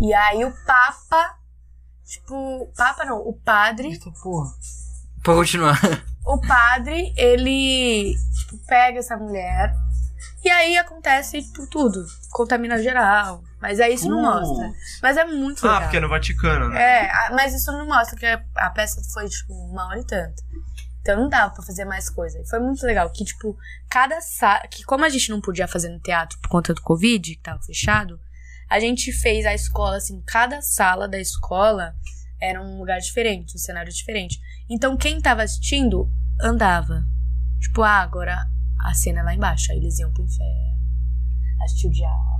E 0.00 0.12
aí 0.12 0.44
o 0.44 0.52
Papa, 0.66 1.36
tipo, 2.04 2.70
Papa 2.76 3.04
não, 3.04 3.18
o 3.18 3.32
padre, 3.32 3.88
Eita 3.92 4.10
porra. 4.22 4.50
Pra 5.22 5.34
continuar. 5.34 5.80
o 6.26 6.38
padre, 6.40 7.12
ele 7.16 8.14
tipo, 8.38 8.58
pega 8.66 8.98
essa 8.98 9.16
mulher 9.16 9.74
e 10.44 10.48
aí 10.50 10.76
acontece 10.76 11.42
tipo, 11.42 11.66
tudo. 11.66 12.04
Contamina 12.30 12.80
geral. 12.82 13.42
Mas 13.60 13.80
aí 13.80 13.94
isso 13.94 14.08
não 14.08 14.18
Uh. 14.18 14.22
mostra. 14.22 14.72
Mas 15.02 15.16
é 15.16 15.24
muito 15.24 15.62
legal. 15.64 15.78
Ah, 15.78 15.80
porque 15.82 15.96
é 15.96 16.00
no 16.00 16.08
Vaticano, 16.08 16.68
né? 16.68 16.80
É, 16.80 17.10
a- 17.10 17.30
mas 17.32 17.52
isso 17.54 17.72
não 17.72 17.86
mostra 17.86 18.16
que 18.16 18.24
a, 18.26 18.40
a 18.56 18.70
peça 18.70 19.02
foi, 19.12 19.28
tipo, 19.28 19.52
uma 19.52 19.86
hora 19.88 19.98
e 20.00 20.04
tanto. 20.06 20.42
Então 21.08 21.22
não 21.22 21.28
dava 21.30 21.54
pra 21.54 21.64
fazer 21.64 21.86
mais 21.86 22.10
coisa. 22.10 22.38
E 22.38 22.46
foi 22.46 22.60
muito 22.60 22.84
legal 22.84 23.10
que, 23.10 23.24
tipo, 23.24 23.56
cada 23.88 24.20
sala. 24.20 24.60
Que 24.68 24.84
como 24.84 25.06
a 25.06 25.08
gente 25.08 25.30
não 25.30 25.40
podia 25.40 25.66
fazer 25.66 25.88
no 25.88 25.98
teatro 25.98 26.38
por 26.38 26.50
conta 26.50 26.74
do 26.74 26.82
Covid, 26.82 27.34
que 27.34 27.40
tava 27.40 27.62
fechado, 27.62 28.20
a 28.68 28.78
gente 28.78 29.10
fez 29.10 29.46
a 29.46 29.54
escola, 29.54 29.96
assim, 29.96 30.22
cada 30.26 30.60
sala 30.60 31.08
da 31.08 31.18
escola 31.18 31.94
era 32.38 32.62
um 32.62 32.78
lugar 32.78 32.98
diferente, 32.98 33.54
um 33.54 33.58
cenário 33.58 33.90
diferente. 33.90 34.38
Então 34.68 34.98
quem 34.98 35.18
tava 35.18 35.42
assistindo 35.42 36.12
andava. 36.42 37.02
Tipo, 37.58 37.80
ah, 37.80 38.02
agora 38.02 38.46
a 38.84 38.92
cena 38.92 39.20
é 39.20 39.22
lá 39.22 39.34
embaixo. 39.34 39.72
Aí 39.72 39.78
eles 39.78 39.98
iam 39.98 40.12
pro 40.12 40.22
inferno, 40.22 40.78
assistir 41.62 41.86
o 41.86 41.90
diabo. 41.90 42.37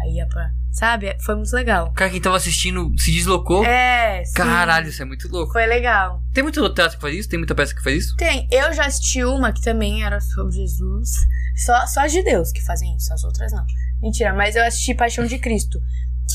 Aí 0.00 0.16
ia 0.16 0.26
pra. 0.26 0.50
Sabe? 0.70 1.14
Foi 1.20 1.34
muito 1.34 1.52
legal. 1.52 1.92
Cara, 1.92 2.10
quem 2.10 2.20
tava 2.20 2.36
assistindo 2.36 2.90
se 2.96 3.12
deslocou. 3.12 3.64
É, 3.64 4.24
sim. 4.24 4.32
Caralho, 4.34 4.88
isso 4.88 5.02
é 5.02 5.04
muito 5.04 5.28
louco. 5.28 5.52
Foi 5.52 5.66
legal. 5.66 6.22
Tem 6.32 6.42
muito 6.42 6.66
teatro 6.70 6.96
que 6.96 7.02
faz 7.02 7.14
isso? 7.14 7.28
Tem 7.28 7.38
muita 7.38 7.54
peça 7.54 7.74
que 7.74 7.82
faz 7.82 8.04
isso? 8.04 8.16
Tem. 8.16 8.48
Eu 8.50 8.72
já 8.72 8.86
assisti 8.86 9.22
uma 9.22 9.52
que 9.52 9.60
também 9.60 10.02
era 10.02 10.18
sobre 10.20 10.52
Jesus. 10.56 11.10
Só, 11.56 11.86
só 11.86 12.00
as 12.06 12.12
de 12.12 12.22
Deus 12.22 12.50
que 12.50 12.64
fazem 12.64 12.96
isso, 12.96 13.12
as 13.12 13.22
outras 13.22 13.52
não. 13.52 13.64
Mentira, 14.00 14.32
mas 14.32 14.56
eu 14.56 14.64
assisti 14.64 14.94
Paixão 14.94 15.26
de 15.26 15.38
Cristo, 15.38 15.78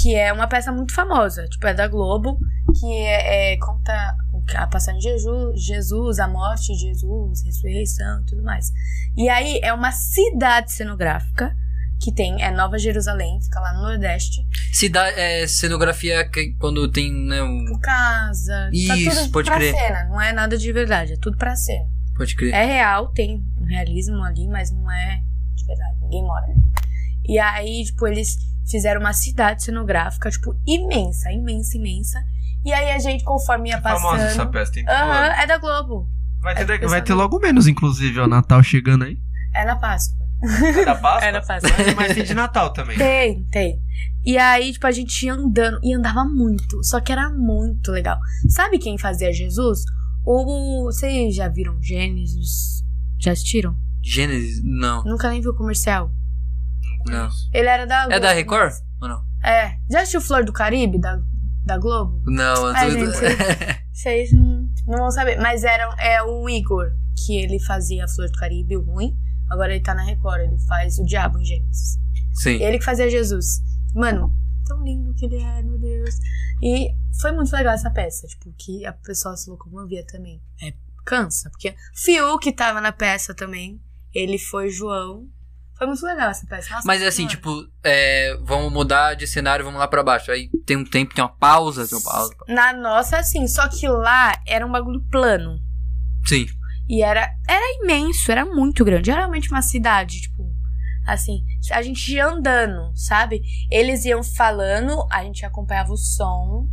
que 0.01 0.13
é 0.15 0.31
uma 0.31 0.47
peça 0.47 0.71
muito 0.71 0.93
famosa, 0.93 1.47
tipo, 1.47 1.65
é 1.65 1.73
da 1.73 1.87
Globo, 1.87 2.37
que 2.79 2.93
é, 2.93 3.53
é- 3.53 3.57
conta 3.57 4.15
a 4.55 4.67
passagem 4.67 4.99
de 4.99 5.09
Jesus, 5.09 5.61
Jesus, 5.65 6.19
a 6.19 6.27
morte 6.27 6.71
de 6.73 6.79
Jesus, 6.79 7.43
ressurreição 7.43 8.21
e 8.21 8.25
tudo 8.25 8.43
mais. 8.43 8.71
E 9.17 9.27
aí 9.27 9.59
é 9.63 9.73
uma 9.73 9.91
cidade 9.91 10.71
cenográfica 10.71 11.53
que 11.99 12.11
tem, 12.13 12.41
é 12.41 12.51
Nova 12.51 12.77
Jerusalém, 12.77 13.39
fica 13.41 13.59
lá 13.59 13.73
no 13.73 13.81
Nordeste. 13.81 14.45
Cidade, 14.71 15.19
é, 15.19 15.47
cenografia 15.47 16.27
que, 16.29 16.53
quando 16.59 16.87
tem, 16.91 17.11
né, 17.11 17.41
um... 17.41 17.65
Casa, 17.81 18.69
Isso, 18.71 18.87
tá 19.15 19.21
tudo 19.21 19.31
pode 19.31 19.49
pra 19.49 19.57
crer. 19.57 19.75
cena, 19.75 20.03
não 20.05 20.21
é 20.21 20.31
nada 20.31 20.57
de 20.57 20.71
verdade, 20.71 21.13
é 21.13 21.17
tudo 21.17 21.37
pra 21.37 21.55
cena. 21.55 21.85
Pode 22.15 22.35
crer. 22.35 22.53
É 22.53 22.65
real, 22.65 23.07
tem 23.09 23.43
um 23.59 23.65
realismo 23.65 24.23
ali, 24.23 24.47
mas 24.47 24.71
não 24.71 24.89
é 24.91 25.21
de 25.55 25.65
verdade. 25.65 25.97
Ninguém 26.01 26.23
mora 26.23 26.45
ali. 26.45 26.63
E 27.25 27.37
aí, 27.39 27.83
tipo, 27.85 28.07
eles 28.07 28.37
fizeram 28.69 29.01
uma 29.01 29.13
cidade 29.13 29.63
cenográfica, 29.63 30.29
tipo, 30.29 30.55
imensa, 30.65 31.31
imensa, 31.31 31.77
imensa. 31.77 32.23
E 32.65 32.71
aí 32.73 32.91
a 32.91 32.99
gente, 32.99 33.23
conforme 33.23 33.69
ia 33.69 33.81
Famosa 33.81 34.23
essa 34.23 34.35
passando. 34.37 34.51
peça, 34.51 34.71
tem 34.71 34.87
Aham, 34.87 35.25
é 35.41 35.45
da 35.45 35.57
Globo. 35.57 36.09
Vai 36.41 36.53
ter, 36.55 36.83
É 36.83 36.87
vai 36.87 37.01
ter 37.01 37.13
logo 37.13 37.39
menos, 37.39 37.67
inclusive, 37.67 38.19
ó, 38.19 38.27
Natal 38.27 38.61
chegando 38.63 39.03
aí. 39.05 39.17
É 39.53 39.65
na 39.65 39.75
Páscoa. 39.75 40.26
É 40.43 40.85
da 40.85 40.95
Páscoa? 40.99 41.27
É 41.27 41.31
na 41.31 41.41
Páscoa. 41.41 41.71
Mas, 41.95 42.13
tem 42.13 42.23
de 42.23 42.33
Natal 42.33 42.71
também. 42.71 42.97
Tem, 42.97 43.43
tem. 43.45 43.81
E 44.25 44.37
aí, 44.37 44.71
tipo, 44.73 44.85
a 44.87 44.91
gente 44.91 45.25
ia 45.25 45.33
andando. 45.33 45.79
E 45.83 45.93
andava 45.93 46.23
muito. 46.25 46.83
Só 46.83 46.99
que 46.99 47.11
era 47.11 47.29
muito 47.29 47.91
legal. 47.91 48.17
Sabe 48.49 48.77
quem 48.79 48.97
fazia 48.97 49.31
Jesus? 49.33 49.79
O. 50.25 50.85
Vocês 50.85 51.33
já 51.35 51.47
viram 51.47 51.81
Gênesis? 51.81 52.83
Já 53.19 53.31
assistiram? 53.31 53.75
Gênesis? 54.03 54.61
Não. 54.63 55.03
Nunca 55.03 55.29
nem 55.29 55.41
viu 55.41 55.51
o 55.51 55.55
comercial. 55.57 56.11
Não. 57.07 57.29
Ele 57.53 57.67
era 57.67 57.85
da 57.85 58.01
Globo. 58.01 58.13
É 58.15 58.19
da 58.19 58.33
Record? 58.33 58.69
mas- 58.71 58.83
Ou 59.01 59.07
não? 59.07 59.23
É. 59.43 59.77
Já 59.89 59.99
assistiu 60.01 60.21
Flor 60.21 60.43
do 60.43 60.51
Caribe, 60.53 60.99
da, 60.99 61.19
da 61.65 61.77
Globo? 61.77 62.21
Não, 62.25 62.67
eu 62.67 62.75
Ai, 62.75 62.91
tô- 62.91 62.99
gente, 62.99 63.17
Vocês 63.93 64.31
não, 64.33 64.67
não 64.85 64.97
vão 64.99 65.11
saber. 65.11 65.37
Mas 65.39 65.63
era, 65.63 65.95
é 65.99 66.21
o 66.21 66.47
Igor, 66.49 66.87
que 67.25 67.37
ele 67.37 67.59
fazia 67.59 68.03
a 68.05 68.07
Flor 68.07 68.27
do 68.29 68.37
Caribe, 68.37 68.75
o 68.77 68.81
ruim. 68.83 69.17
Agora 69.49 69.73
ele 69.73 69.83
tá 69.83 69.93
na 69.93 70.03
Record, 70.03 70.41
ele 70.41 70.57
faz 70.59 70.97
o 70.99 71.05
Diabo 71.05 71.39
em 71.39 71.45
Gênesis. 71.45 71.97
Sim. 72.33 72.61
Ele 72.61 72.77
que 72.77 72.85
fazia 72.85 73.09
Jesus. 73.09 73.61
Mano, 73.95 74.33
tão 74.65 74.83
lindo 74.83 75.13
que 75.13 75.25
ele 75.25 75.37
é, 75.37 75.63
meu 75.63 75.79
Deus. 75.79 76.15
E 76.61 76.89
foi 77.19 77.31
muito 77.31 77.51
legal 77.55 77.73
essa 77.73 77.89
peça, 77.89 78.27
tipo, 78.27 78.53
que 78.57 78.85
a 78.85 78.93
pessoa 78.93 79.35
se 79.35 79.49
locomovia 79.49 80.05
também. 80.05 80.41
É, 80.61 80.73
cansa, 81.05 81.49
porque 81.49 81.75
Fiuk 81.95 82.51
tava 82.51 82.81
na 82.81 82.91
peça 82.91 83.33
também. 83.33 83.81
Ele 84.13 84.37
foi 84.37 84.69
João. 84.69 85.27
Foi 85.77 85.85
muito 85.85 86.03
legal 86.03 86.29
essa 86.29 86.45
peça. 86.47 86.73
Nossa 86.73 86.87
Mas 86.87 87.03
assim, 87.03 87.27
tipo, 87.27 87.67
é, 87.83 88.35
vamos 88.41 88.73
mudar 88.73 89.13
de 89.13 89.27
cenário, 89.27 89.63
vamos 89.63 89.79
lá 89.79 89.87
pra 89.87 90.03
baixo. 90.03 90.31
Aí 90.31 90.49
tem 90.65 90.75
um 90.75 90.83
tempo, 90.83 91.13
tem 91.13 91.23
uma 91.23 91.29
pausa, 91.29 91.87
tem 91.87 91.97
uma 91.97 92.03
pausa. 92.03 92.35
Na 92.47 92.73
nossa, 92.73 93.17
assim, 93.17 93.47
só 93.47 93.67
que 93.67 93.87
lá 93.87 94.41
era 94.47 94.65
um 94.65 94.71
bagulho 94.71 95.01
plano. 95.11 95.59
Sim. 96.25 96.47
E 96.89 97.01
era, 97.03 97.29
era 97.47 97.83
imenso, 97.83 98.31
era 98.31 98.45
muito 98.45 98.83
grande. 98.85 99.11
Era 99.11 99.21
realmente 99.21 99.49
uma 99.51 99.61
cidade, 99.61 100.21
tipo, 100.21 100.49
assim, 101.05 101.43
a 101.71 101.81
gente 101.81 102.13
ia 102.13 102.25
andando, 102.27 102.91
sabe? 102.95 103.41
Eles 103.69 104.05
iam 104.05 104.23
falando, 104.23 105.05
a 105.11 105.23
gente 105.23 105.45
acompanhava 105.45 105.91
o 105.91 105.97
som 105.97 106.69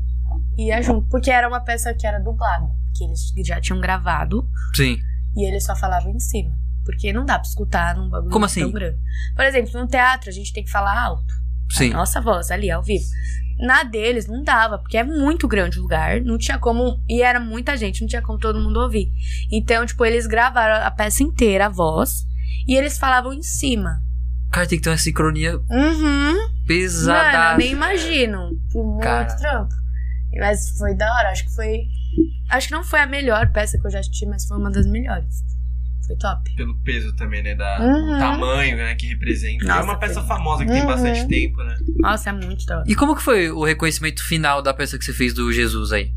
e 0.57 0.69
ia 0.69 0.81
junto. 0.83 1.09
Porque 1.09 1.31
era 1.31 1.49
uma 1.49 1.61
peça 1.61 1.93
que 1.95 2.07
era 2.07 2.19
dublada, 2.21 2.69
que 2.97 3.05
eles 3.05 3.33
já 3.47 3.61
tinham 3.61 3.81
gravado 3.81 4.49
Sim. 4.75 4.99
e 5.37 5.47
eles 5.49 5.65
só 5.65 5.75
falavam 5.75 6.13
em 6.13 6.21
cima. 6.21 6.57
Porque 6.85 7.13
não 7.13 7.25
dá 7.25 7.39
pra 7.39 7.49
escutar 7.49 7.97
num 7.97 8.11
bagulho 8.11 8.31
Como 8.31 8.47
tão 8.47 8.53
assim? 8.63 8.71
grande. 8.71 8.99
Por 9.35 9.45
exemplo, 9.45 9.81
no 9.81 9.87
teatro 9.89 10.29
a 10.29 10.33
gente 10.33 10.53
tem 10.53 10.63
que 10.63 10.71
falar 10.71 11.01
alto. 11.01 11.35
Sim. 11.71 11.91
Nossa 11.91 12.21
voz 12.21 12.51
ali, 12.51 12.71
ao 12.71 12.83
vivo. 12.83 13.07
Na 13.59 13.83
deles 13.85 14.27
não 14.27 14.43
dava, 14.43 14.79
porque 14.79 14.97
é 14.97 15.05
muito 15.05 15.47
grande 15.47 15.79
o 15.79 15.83
lugar, 15.83 16.21
não 16.21 16.37
tinha 16.39 16.59
como. 16.59 17.01
E 17.09 17.23
era 17.23 17.39
muita 17.39 17.77
gente, 17.77 18.01
não 18.01 18.09
tinha 18.09 18.23
como 18.23 18.39
todo 18.39 18.61
mundo 18.61 18.81
ouvir. 18.81 19.11
Então, 19.51 19.87
tipo, 19.87 20.05
eles 20.05 20.27
gravaram 20.27 20.85
a 20.87 20.91
peça 20.91 21.23
inteira, 21.23 21.67
a 21.67 21.69
voz, 21.69 22.25
e 22.67 22.75
eles 22.77 22.99
falavam 22.99 23.33
em 23.33 23.43
cima. 23.43 24.03
Cara, 24.51 24.67
tem 24.67 24.79
que 24.79 24.85
ter 24.85 24.91
uma 24.91 24.99
sincronia 24.99 25.57
Uhum. 25.69 26.35
pesada. 26.67 27.39
Mano, 27.39 27.53
eu 27.53 27.59
nem 27.59 27.73
imagino. 27.73 28.51
Foi 28.73 28.83
muito 28.85 29.03
Cara. 29.03 29.37
trampo. 29.37 29.75
Mas 30.39 30.71
foi 30.79 30.95
da 30.95 31.13
hora, 31.15 31.31
acho 31.31 31.45
que 31.45 31.55
foi 31.55 31.87
Acho 32.51 32.69
que 32.69 32.73
não 32.75 32.85
foi 32.85 33.01
a 33.01 33.07
melhor 33.07 33.51
peça 33.53 33.79
que 33.79 33.87
eu 33.87 33.91
já 33.91 33.99
assisti, 34.01 34.27
mas 34.27 34.47
foi 34.47 34.57
uma 34.59 34.71
das 34.71 34.87
melhores. 34.87 35.43
Foi 36.07 36.17
top. 36.17 36.55
Pelo 36.57 36.77
peso 36.83 37.15
também, 37.17 37.43
né? 37.43 37.55
Da, 37.55 37.79
Uhum. 37.81 38.15
O 38.15 38.19
tamanho, 38.19 38.77
né? 38.77 38.95
Que 38.95 39.07
representa. 39.07 39.65
é 39.65 39.69
Nossa, 39.69 39.83
uma 39.85 39.99
peça 39.99 40.21
foi- 40.21 40.29
famosa 40.29 40.65
que 40.65 40.71
tem 40.71 40.81
Uhum. 40.83 40.87
bastante 40.87 41.27
tempo, 41.29 41.63
né? 41.63 41.77
Nossa, 41.99 42.31
é 42.31 42.33
muito 42.33 42.67
top. 42.67 42.91
E 42.91 42.95
como 42.95 43.17
que 43.17 43.23
foi 43.23 43.51
o 43.51 43.65
reconhecimento 43.65 44.23
final 44.23 44.61
da 44.61 44.75
peça 44.75 44.99
que 44.99 45.05
você 45.05 45.13
fez 45.13 45.33
do 45.33 45.51
Jesus 45.53 45.93
aí? 45.93 46.13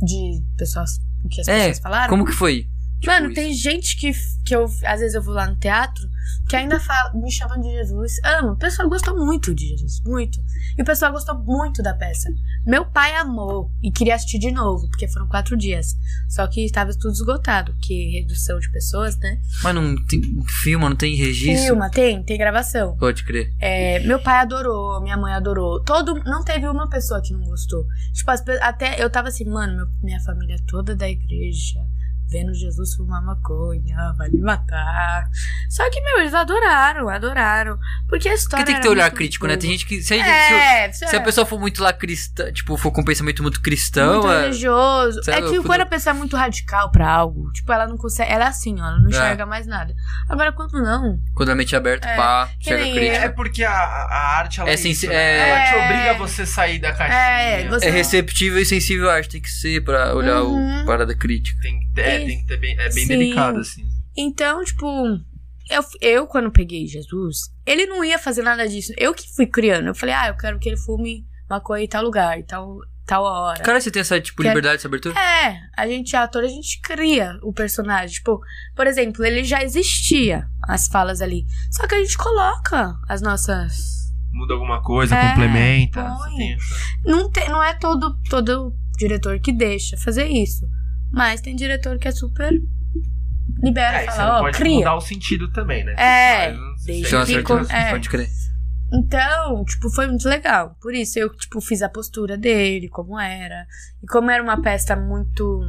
De 0.00 0.42
pessoas. 0.56 0.98
O 1.24 1.28
que 1.28 1.40
as 1.40 1.48
É, 1.48 1.58
pessoas 1.68 1.78
falaram. 1.80 2.10
Como 2.10 2.24
que 2.24 2.32
foi? 2.32 2.68
Tipo 3.04 3.10
Mano, 3.12 3.26
isso. 3.26 3.34
tem 3.34 3.52
gente 3.54 3.96
que, 3.98 4.12
que 4.44 4.54
eu, 4.56 4.64
às 4.84 5.00
vezes 5.00 5.14
eu 5.14 5.22
vou 5.22 5.34
lá 5.34 5.46
no 5.46 5.56
teatro, 5.56 6.02
que 6.48 6.56
ainda 6.56 6.78
fala, 6.80 7.12
me 7.14 7.30
chamam 7.30 7.60
de 7.60 7.70
Jesus. 7.70 8.12
Amo. 8.24 8.52
O 8.52 8.56
pessoal 8.56 8.88
gostou 8.88 9.16
muito 9.16 9.54
de 9.54 9.68
Jesus. 9.68 10.00
Muito. 10.04 10.38
E 10.78 10.82
o 10.82 10.84
pessoal 10.84 11.12
gostou 11.12 11.38
muito 11.38 11.82
da 11.82 11.94
peça. 11.94 12.30
Meu 12.66 12.84
pai 12.86 13.14
amou 13.16 13.70
e 13.82 13.90
queria 13.90 14.14
assistir 14.14 14.38
de 14.38 14.50
novo, 14.50 14.88
porque 14.88 15.06
foram 15.08 15.26
quatro 15.28 15.56
dias. 15.56 15.96
Só 16.28 16.46
que 16.46 16.64
estava 16.64 16.92
tudo 16.94 17.12
esgotado, 17.12 17.72
porque 17.74 18.10
redução 18.20 18.58
de 18.58 18.70
pessoas, 18.70 19.16
né? 19.18 19.38
Mas 19.62 19.74
não 19.74 19.96
tem 20.06 20.22
filma, 20.62 20.88
não 20.88 20.96
tem 20.96 21.14
registro? 21.14 21.66
Filma, 21.66 21.90
tem, 21.90 22.22
tem 22.22 22.38
gravação. 22.38 22.96
Pode 22.96 23.22
crer. 23.24 23.52
É, 23.60 23.98
meu 24.00 24.18
pai 24.22 24.38
adorou, 24.38 25.00
minha 25.02 25.16
mãe 25.16 25.32
adorou. 25.34 25.82
Todo, 25.84 26.14
não 26.24 26.42
teve 26.42 26.66
uma 26.66 26.88
pessoa 26.88 27.20
que 27.22 27.32
não 27.32 27.42
gostou. 27.44 27.86
Tipo, 28.12 28.30
as 28.30 28.42
até 28.60 29.02
eu 29.02 29.10
tava 29.10 29.28
assim, 29.28 29.44
mano, 29.44 29.76
meu- 29.76 29.88
minha 30.02 30.20
família 30.20 30.56
toda 30.66 30.94
da 30.96 31.08
igreja, 31.08 31.80
vendo 32.34 32.52
Jesus 32.52 32.94
fumar 32.96 33.22
maconha, 33.24 34.12
vai 34.18 34.28
me 34.28 34.40
matar. 34.40 35.28
Só 35.70 35.88
que, 35.88 36.00
meu, 36.00 36.18
eles 36.18 36.34
adoraram, 36.34 37.08
adoraram. 37.08 37.78
Porque 38.08 38.28
a 38.28 38.34
história. 38.34 38.64
Porque 38.64 38.72
tem 38.72 38.74
que 38.80 38.82
ter 38.86 38.88
olhar 38.92 39.08
crítico, 39.12 39.46
né? 39.46 39.56
Tem 39.56 39.70
gente 39.70 39.86
que. 39.86 40.02
Se 40.02 40.14
a, 40.14 40.16
gente- 40.16 40.28
É, 40.28 40.92
se, 40.92 41.06
se 41.06 41.14
a 41.16 41.20
pessoa 41.20 41.46
for 41.46 41.60
muito 41.60 41.80
lá 41.82 41.92
cristã, 41.92 42.50
tipo, 42.52 42.76
for 42.76 42.90
com 42.90 43.02
um 43.02 43.04
pensamento 43.04 43.40
muito 43.42 43.60
cristão, 43.62 44.14
muito 44.14 44.32
é- 44.32 44.40
religioso. 44.42 45.22
Sei 45.22 45.34
É 45.34 45.38
lá, 45.38 45.42
que 45.48 45.56
quando 45.58 45.66
fui- 45.66 45.80
a 45.82 45.86
pessoa 45.86 46.14
é 46.14 46.18
muito 46.18 46.36
radical 46.36 46.90
pra 46.90 47.08
algo, 47.08 47.52
tipo, 47.52 47.72
ela 47.72 47.86
não 47.86 47.96
consegue. 47.96 48.32
Ela 48.32 48.46
é 48.46 48.48
assim, 48.48 48.74
ó, 48.80 48.84
ela 48.86 48.98
não 48.98 49.08
enxerga 49.08 49.46
mais 49.46 49.66
nada. 49.66 49.94
Agora, 50.28 50.52
quando 50.52 50.72
não. 50.82 51.18
quando 51.34 51.50
a 51.50 51.54
mente 51.54 51.74
é 51.74 51.78
aberta, 51.78 52.08
É, 52.08 52.16
pá, 52.16 52.48
chega 52.60 52.82
crítica. 52.82 53.16
É 53.24 53.28
porque 53.28 53.62
a, 53.62 53.72
a 53.72 54.36
arte, 54.38 54.60
ela 54.60 54.68
É 54.70 54.72
é, 54.72 54.76
isso, 54.76 55.06
né? 55.06 55.14
é- 55.14 55.48
Ela 55.48 55.64
te 55.64 55.74
É. 55.74 55.84
obriga 55.84 56.10
a 56.10 56.14
você 56.14 56.44
sair 56.46 56.78
da 56.80 56.92
caixinha. 56.92 57.18
É, 57.18 57.68
você- 57.68 57.86
É 57.86 57.90
receptível 57.90 58.58
e 58.60 58.64
sensível 58.66 59.08
à 59.10 59.14
arte, 59.14 59.28
tem 59.28 59.40
que 59.40 59.50
ser 59.50 59.82
pra 59.84 60.14
olhar 60.14 60.42
Uhum. 60.42 60.82
o 60.82 60.86
parada 60.86 61.14
crítica. 61.14 61.60
Tem, 61.62 61.78
que 61.80 61.86
ter- 61.94 62.00
é, 62.02 62.23
tem 62.26 62.38
que 62.40 62.46
ter 62.46 62.56
bem, 62.58 62.72
é 62.72 62.88
bem 62.90 62.90
Sim. 62.90 63.08
delicado, 63.08 63.58
assim. 63.58 63.84
Então, 64.16 64.62
tipo, 64.64 64.86
eu, 65.70 65.82
eu 66.00 66.26
quando 66.26 66.50
peguei 66.50 66.86
Jesus, 66.86 67.50
ele 67.66 67.86
não 67.86 68.04
ia 68.04 68.18
fazer 68.18 68.42
nada 68.42 68.68
disso. 68.68 68.92
Eu 68.96 69.14
que 69.14 69.34
fui 69.34 69.46
criando. 69.46 69.88
Eu 69.88 69.94
falei, 69.94 70.14
ah, 70.14 70.28
eu 70.28 70.36
quero 70.36 70.58
que 70.58 70.68
ele 70.68 70.76
fume 70.76 71.24
maconha 71.48 71.84
em 71.84 71.88
tal 71.88 72.02
lugar, 72.02 72.38
em 72.38 72.44
tal, 72.44 72.78
tal 73.06 73.24
hora. 73.24 73.62
Cara, 73.62 73.80
você 73.80 73.90
tem 73.90 74.00
essa, 74.00 74.20
tipo, 74.20 74.42
liberdade, 74.42 74.76
essa 74.76 74.88
abertura? 74.88 75.18
É, 75.18 75.58
a 75.76 75.86
gente, 75.86 76.14
ator, 76.16 76.44
a 76.44 76.48
gente 76.48 76.80
cria 76.80 77.38
o 77.42 77.52
personagem. 77.52 78.16
Tipo, 78.16 78.40
por 78.76 78.86
exemplo, 78.86 79.24
ele 79.24 79.42
já 79.42 79.62
existia, 79.62 80.46
as 80.68 80.86
falas 80.88 81.20
ali. 81.20 81.44
Só 81.70 81.86
que 81.86 81.94
a 81.94 81.98
gente 81.98 82.16
coloca 82.16 82.94
as 83.08 83.22
nossas. 83.22 84.04
Muda 84.32 84.54
alguma 84.54 84.82
coisa, 84.82 85.14
É, 85.14 85.30
complementa. 85.30 86.08
Você 86.08 86.36
tem 86.36 86.54
essa... 86.54 86.74
Não, 87.04 87.30
tem, 87.30 87.48
não 87.48 87.62
é 87.62 87.72
todo, 87.74 88.18
todo 88.28 88.74
diretor 88.98 89.38
que 89.40 89.52
deixa 89.52 89.96
fazer 89.96 90.26
isso. 90.26 90.66
Mas 91.14 91.40
tem 91.40 91.54
diretor 91.56 91.98
que 91.98 92.08
é 92.08 92.12
super. 92.12 92.50
Libera, 93.62 94.02
É, 94.02 94.06
fala, 94.10 94.38
ó, 94.38 94.40
pode 94.40 94.58
cria. 94.58 94.76
mudar 94.78 94.96
o 94.96 95.00
sentido 95.00 95.50
também, 95.52 95.84
né? 95.84 95.94
É, 95.96 96.52
Mas 96.52 96.84
deixa 96.84 97.24
ficou- 97.24 97.60
é. 97.60 97.90
Pode 97.90 98.08
crer. 98.10 98.28
Então, 98.92 99.64
tipo, 99.64 99.88
foi 99.90 100.06
muito 100.06 100.28
legal. 100.28 100.76
Por 100.80 100.94
isso 100.94 101.18
eu, 101.18 101.34
tipo, 101.34 101.60
fiz 101.60 101.80
a 101.82 101.88
postura 101.88 102.36
dele, 102.36 102.88
como 102.88 103.18
era. 103.18 103.66
E 104.02 104.06
como 104.06 104.30
era 104.30 104.42
uma 104.42 104.60
peça 104.60 104.94
muito 104.96 105.60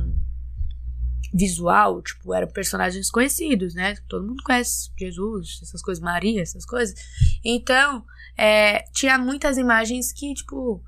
visual, 1.34 2.02
tipo, 2.02 2.34
eram 2.34 2.48
personagens 2.48 3.10
conhecidos, 3.10 3.74
né? 3.74 3.96
Todo 4.08 4.28
mundo 4.28 4.44
conhece 4.44 4.90
Jesus, 4.98 5.60
essas 5.62 5.82
coisas, 5.82 6.04
Maria, 6.04 6.42
essas 6.42 6.66
coisas. 6.66 6.96
Então, 7.44 8.04
é, 8.38 8.84
tinha 8.94 9.18
muitas 9.18 9.58
imagens 9.58 10.14
que, 10.14 10.34
tipo, 10.34 10.82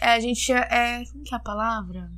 é, 0.00 0.14
a 0.14 0.20
gente 0.20 0.40
tinha, 0.40 0.58
é, 0.58 1.04
como 1.10 1.24
que 1.24 1.34
é 1.34 1.36
a 1.36 1.40
palavra? 1.40 2.10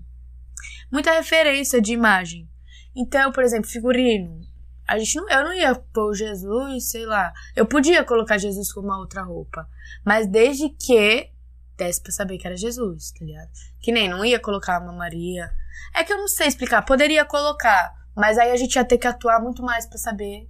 Muita 0.93 1.11
referência 1.13 1.81
de 1.81 1.95
imagem. 1.95 2.47
Então, 2.95 3.33
por 3.33 3.43
exemplo, 3.43 3.71
figurino. 3.71 4.43
A 4.87 4.99
gente 4.99 5.17
não, 5.17 5.31
eu 5.31 5.45
não 5.45 5.55
ia 5.55 5.75
pôr 5.75 6.15
Jesus, 6.15 6.91
sei 6.91 7.07
lá. 7.07 7.33
Eu 7.57 7.65
podia 7.65 8.05
colocar 8.05 8.37
Jesus 8.37 8.71
com 8.71 8.81
uma 8.81 8.99
outra 8.99 9.23
roupa. 9.23 9.67
Mas 10.05 10.27
desde 10.27 10.69
que 10.69 11.31
desse 11.79 12.03
pra 12.03 12.13
saber 12.13 12.37
que 12.37 12.47
era 12.47 12.57
Jesus, 12.57 13.11
tá 13.13 13.25
ligado? 13.25 13.51
Que 13.81 13.91
nem 13.91 14.07
não 14.09 14.23
ia 14.23 14.39
colocar 14.39 14.83
uma 14.83 14.93
Maria. 14.93 15.51
É 15.95 16.05
que 16.05 16.13
eu 16.13 16.19
não 16.19 16.29
sei 16.29 16.47
explicar. 16.47 16.83
Poderia 16.83 17.25
colocar. 17.25 17.95
Mas 18.15 18.37
aí 18.37 18.51
a 18.51 18.57
gente 18.57 18.77
ia 18.77 18.85
ter 18.85 18.99
que 18.99 19.07
atuar 19.07 19.41
muito 19.41 19.63
mais 19.63 19.87
pra 19.87 19.97
saber. 19.97 20.47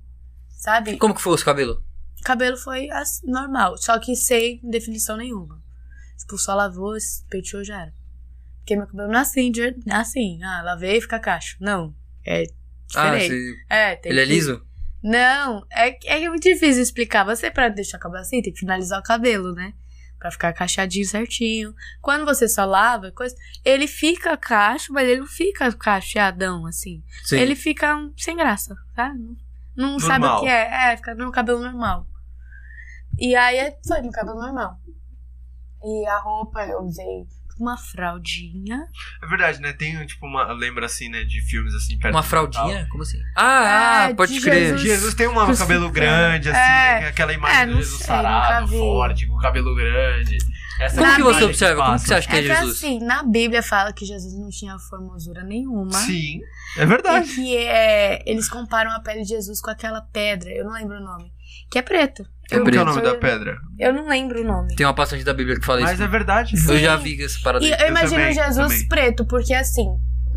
Sabe? 0.48 0.96
Como 0.96 1.14
que 1.14 1.22
foi 1.22 1.34
os 1.34 1.44
cabelos? 1.44 1.76
O 2.20 2.24
cabelo 2.24 2.56
foi 2.56 2.88
normal. 3.24 3.78
Só 3.78 3.96
que 4.00 4.16
sem 4.16 4.60
definição 4.62 5.16
nenhuma. 5.16 5.62
Tipo, 6.18 6.36
só 6.36 6.54
lavou, 6.54 6.96
penteou 7.30 7.62
já 7.62 7.82
era. 7.82 8.01
Porque 8.62 8.76
meu 8.76 8.86
cabelo 8.86 9.08
não 9.10 9.18
é 9.18 9.22
assim, 9.22 9.50
de- 9.50 9.76
não 9.84 9.96
é 9.96 10.00
assim. 10.00 10.42
Ah, 10.42 10.62
lavei 10.62 10.96
e 10.98 11.00
fica 11.00 11.18
cacho. 11.18 11.56
Não. 11.60 11.94
É 12.24 12.44
Ah, 12.94 13.16
diferente. 13.16 13.28
você... 13.28 13.56
É, 13.68 13.96
tem 13.96 14.12
ele 14.12 14.20
é 14.20 14.24
que- 14.26 14.32
liso? 14.32 14.66
não, 15.02 15.66
é, 15.70 15.88
é 16.06 16.22
é 16.24 16.28
muito 16.28 16.44
difícil 16.44 16.82
explicar. 16.82 17.24
Você, 17.24 17.50
pra 17.50 17.68
deixar 17.68 17.98
o 17.98 18.00
cabelo 18.00 18.22
assim, 18.22 18.40
tem 18.40 18.52
que 18.52 18.60
finalizar 18.60 19.00
o 19.00 19.02
cabelo, 19.02 19.52
né? 19.52 19.74
Pra 20.18 20.30
ficar 20.30 20.52
cacheadinho 20.52 21.04
certinho. 21.04 21.74
Quando 22.00 22.24
você 22.24 22.48
só 22.48 22.64
lava, 22.64 23.10
coisa, 23.10 23.34
ele 23.64 23.88
fica 23.88 24.36
cacho, 24.36 24.92
mas 24.92 25.08
ele 25.08 25.18
não 25.20 25.26
fica 25.26 25.72
cacheadão, 25.72 26.64
assim. 26.64 27.02
Sim. 27.24 27.38
Ele 27.40 27.56
fica 27.56 27.96
um, 27.96 28.12
sem 28.16 28.36
graça, 28.36 28.76
tá? 28.94 29.12
Não, 29.76 29.92
não 29.94 29.98
sabe 29.98 30.24
o 30.24 30.40
que 30.40 30.46
é. 30.46 30.92
É, 30.92 30.96
fica 30.96 31.12
no 31.16 31.32
cabelo 31.32 31.58
normal. 31.60 32.06
E 33.18 33.34
aí 33.34 33.56
é- 33.56 33.78
foi 33.84 34.00
no 34.02 34.12
cabelo 34.12 34.38
normal. 34.40 34.78
E 35.84 36.06
a 36.06 36.18
roupa 36.20 36.64
eu 36.66 36.78
usei 36.82 37.26
uma 37.62 37.76
fraldinha. 37.78 38.86
É 39.22 39.26
verdade, 39.26 39.60
né? 39.60 39.72
Tem, 39.72 40.04
tipo, 40.06 40.26
uma... 40.26 40.52
Lembra, 40.52 40.86
assim, 40.86 41.08
né? 41.08 41.24
De 41.24 41.40
filmes, 41.42 41.74
assim, 41.74 41.98
perto 41.98 42.14
Uma 42.14 42.22
fraldinha? 42.22 42.86
Como 42.90 43.02
assim? 43.02 43.18
Ah, 43.36 44.04
É, 44.08 44.10
ah, 44.10 44.14
pode 44.14 44.34
de 44.34 44.40
crer. 44.40 44.70
Natal. 44.72 44.78
Jesus 44.78 45.14
tem 45.14 45.28
um 45.28 45.54
cabelo 45.54 45.90
grande, 45.90 46.48
assim, 46.50 46.58
É. 46.58 47.00
né? 47.00 47.08
Aquela 47.08 47.32
imagem 47.32 47.58
É, 47.60 47.66
do 47.66 47.72
não 47.72 47.78
Jesus 47.80 47.98
sei, 47.98 48.06
sarado, 48.06 48.68
forte, 48.68 49.26
com 49.26 49.34
o 49.34 49.38
cabelo 49.40 49.74
grande. 49.74 50.38
Essa 50.80 50.96
Como 50.96 51.06
é 51.12 51.14
que 51.16 51.22
você 51.22 51.44
observa? 51.44 51.84
Como 51.84 51.94
que 51.96 52.00
você 52.08 52.14
acha 52.14 52.28
que 52.28 52.34
é, 52.34 52.38
É 52.38 52.42
que 52.42 52.48
Jesus? 52.48 52.76
assim, 52.78 52.98
na 53.04 53.22
Bíblia 53.22 53.62
fala 53.62 53.92
que 53.92 54.04
Jesus 54.04 54.34
não 54.34 54.48
tinha 54.50 54.76
formosura 54.78 55.44
nenhuma. 55.44 55.92
Sim, 55.92 56.40
é 56.76 56.82
E 56.82 56.86
verdade. 56.86 57.34
que 57.34 57.56
é, 57.56 58.22
eles 58.28 58.48
comparam 58.48 58.90
a 58.90 58.98
pele 59.00 59.22
de 59.22 59.28
Jesus 59.28 59.60
com 59.60 59.70
aquela 59.70 60.00
pedra, 60.00 60.50
eu 60.50 60.64
não 60.64 60.72
lembro 60.72 60.96
o 60.96 61.00
nome, 61.00 61.32
que 61.70 61.78
é 61.78 61.82
preto. 61.82 62.26
É 62.54 62.58
Como 62.58 62.70
que 62.70 62.76
é 62.78 62.82
o 62.82 62.84
nome 62.84 63.02
da 63.02 63.14
pedra? 63.14 63.56
Eu 63.78 63.92
não 63.92 64.08
lembro 64.08 64.40
o 64.40 64.44
nome. 64.44 64.74
Tem 64.76 64.86
uma 64.86 64.94
passagem 64.94 65.24
da 65.24 65.32
Bíblia 65.34 65.58
que 65.58 65.64
fala 65.66 65.80
Mas 65.80 65.94
isso. 65.94 66.02
é 66.02 66.08
verdade. 66.08 66.54
Eu 66.54 66.60
Sim. 66.60 66.78
já 66.78 66.96
vi 66.96 67.22
essa 67.22 67.38
parada 67.42 67.64
E 67.64 67.72
aí. 67.72 67.80
eu 67.82 67.88
imagino 67.88 68.10
também, 68.20 68.34
Jesus 68.34 68.56
também. 68.72 68.88
preto, 68.88 69.24
porque 69.26 69.54
assim, 69.54 69.86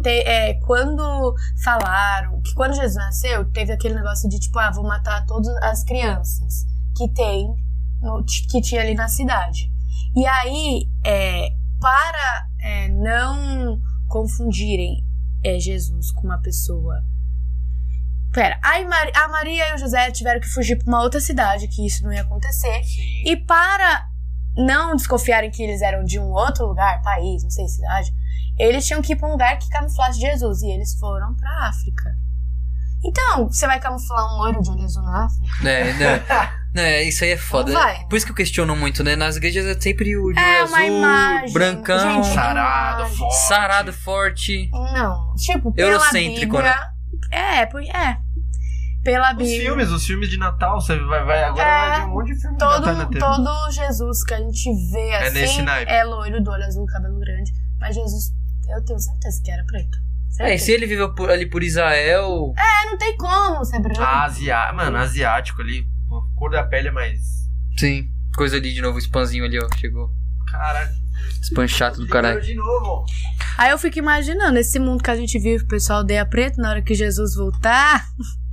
te- 0.01 0.09
é, 0.09 0.53
quando 0.65 1.33
falaram 1.63 2.41
que 2.41 2.53
quando 2.53 2.73
Jesus 2.75 2.95
nasceu, 2.95 3.45
teve 3.51 3.71
aquele 3.71 3.95
negócio 3.95 4.29
de 4.29 4.39
tipo, 4.39 4.57
ah, 4.59 4.71
vou 4.71 4.83
matar 4.83 5.25
todas 5.25 5.47
as 5.63 5.83
crianças 5.83 6.65
que 6.95 7.07
tem, 7.13 7.47
no- 8.01 8.23
que 8.49 8.61
tinha 8.61 8.81
ali 8.81 8.93
na 8.95 9.07
cidade. 9.07 9.69
E 10.15 10.25
aí, 10.25 10.85
é, 11.05 11.49
para 11.81 12.45
é, 12.61 12.87
não 12.89 13.79
confundirem 14.07 15.03
é, 15.43 15.59
Jesus 15.59 16.11
com 16.11 16.25
uma 16.27 16.39
pessoa. 16.41 16.95
Pera, 18.35 18.59
a 18.61 19.27
Maria 19.29 19.69
e 19.69 19.73
o 19.75 19.77
José 19.77 20.11
tiveram 20.11 20.41
que 20.41 20.47
fugir 20.49 20.75
pra 20.77 20.87
uma 20.87 21.01
outra 21.01 21.21
cidade, 21.21 21.69
que 21.69 21.85
isso 21.87 22.03
não 22.03 22.11
ia 22.11 22.21
acontecer. 22.21 22.83
Sim. 22.83 23.23
E 23.25 23.37
para 23.37 24.05
não 24.57 24.93
desconfiarem 24.95 25.49
que 25.49 25.63
eles 25.63 25.81
eram 25.81 26.03
de 26.03 26.19
um 26.19 26.31
outro 26.31 26.65
lugar, 26.67 27.01
país, 27.01 27.43
não 27.43 27.49
sei, 27.49 27.65
cidade, 27.67 28.11
eles 28.59 28.85
tinham 28.85 29.01
que 29.01 29.13
ir 29.13 29.15
pra 29.15 29.27
um 29.29 29.31
lugar 29.31 29.57
que 29.57 29.69
camuflasse 29.69 30.19
Jesus. 30.19 30.61
E 30.61 30.67
eles 30.69 30.93
foram 30.99 31.33
pra 31.35 31.69
África. 31.69 32.13
Então, 33.03 33.47
você 33.47 33.65
vai 33.67 33.79
camuflar 33.79 34.33
um 34.33 34.37
loiro 34.37 34.61
de 34.61 34.69
olho 34.69 34.83
azul 34.83 35.03
na 35.03 35.25
África? 35.25 35.69
É, 35.69 35.93
né? 35.93 36.23
né, 36.73 37.03
isso 37.03 37.23
aí 37.23 37.31
é 37.31 37.37
foda. 37.37 37.71
Não 37.71 37.79
vai. 37.79 38.03
Por 38.07 38.15
isso 38.17 38.25
que 38.25 38.31
eu 38.31 38.35
questiono 38.35 38.75
muito, 38.75 39.01
né? 39.03 39.15
Nas 39.15 39.37
igrejas 39.37 39.65
é 39.65 39.79
sempre 39.79 40.17
o 40.17 40.33
de 40.33 40.39
É, 40.39 40.61
olho 40.63 40.67
uma 40.69 40.77
azul, 40.79 40.97
imagem. 40.97 41.53
brancão, 41.53 42.23
Gente, 42.23 42.33
Sarado, 42.33 43.07
forte. 43.15 43.35
sarado, 43.47 43.93
forte. 43.93 44.69
Não. 44.71 45.33
Tipo, 45.35 45.71
pela 45.71 45.91
Eurocêntrico, 45.91 46.57
né? 46.61 46.73
Bíblia... 46.73 46.95
É, 47.31 47.65
por- 47.65 47.81
é. 47.83 48.17
Pela 49.05 49.31
Os 49.31 49.37
Bíblia. 49.37 49.59
filmes, 49.61 49.89
os 49.91 50.05
filmes 50.05 50.29
de 50.29 50.37
Natal, 50.37 50.81
você 50.81 50.97
vai, 50.99 51.23
vai 51.23 51.43
agora 51.43 51.63
É, 51.63 51.87
vai 51.89 51.99
ver 52.01 52.05
um 52.07 52.09
monte 52.09 52.33
de 52.33 52.41
filme 52.41 52.57
de 52.57 52.63
Natal 52.63 52.81
na 52.81 52.95
Todo, 53.05 53.07
TV. 53.09 53.19
todo 53.19 53.71
Jesus 53.71 54.23
que 54.25 54.33
a 54.33 54.37
gente 54.39 54.91
vê 54.91 55.09
É 55.09 55.27
assim 55.27 55.65
é 55.87 56.03
loiro, 56.03 56.43
do 56.43 56.49
olho 56.51 56.63
azul, 56.65 56.85
cabelo 56.87 57.19
grande. 57.19 57.51
Mas 57.79 57.95
Jesus, 57.95 58.31
eu 58.75 58.83
tenho 58.83 58.99
certeza 58.99 59.41
que 59.43 59.51
era 59.51 59.63
preto. 59.65 59.97
É, 60.39 60.55
e 60.55 60.59
se 60.59 60.71
ele 60.73 60.85
viveu 60.87 61.13
por- 61.13 61.29
ali 61.29 61.45
por 61.45 61.63
Israel. 61.63 62.51
É, 62.57 62.85
não 62.89 62.97
tem 62.97 63.15
como 63.15 63.63
ser 63.63 63.79
branco. 63.79 64.01
Asia... 64.01 64.73
Mano, 64.73 64.97
asiático 64.97 65.61
ali, 65.61 65.85
a 66.11 66.37
cor 66.37 66.49
da 66.51 66.63
pele 66.63 66.87
é 66.89 66.91
mais... 66.91 67.19
Sim. 67.77 68.09
Coisa 68.35 68.57
ali 68.57 68.73
de 68.73 68.81
novo, 68.81 68.97
o 68.97 68.99
spamzinho 69.01 69.45
ali, 69.45 69.57
ó, 69.59 69.67
chegou. 69.77 70.09
Caralho. 70.51 70.89
Espanchato 71.41 72.01
do 72.01 72.07
caralho. 72.07 72.41
De 72.41 72.53
novo. 72.55 73.05
Aí 73.57 73.69
eu 73.71 73.77
fico 73.77 73.97
imaginando, 73.99 74.57
esse 74.57 74.77
mundo 74.79 75.01
que 75.03 75.09
a 75.11 75.15
gente 75.15 75.39
vive, 75.39 75.63
o 75.63 75.67
pessoal 75.67 75.99
odeia 76.01 76.25
preto, 76.25 76.57
na 76.59 76.69
hora 76.71 76.81
que 76.81 76.93
Jesus 76.93 77.35
voltar, 77.35 78.03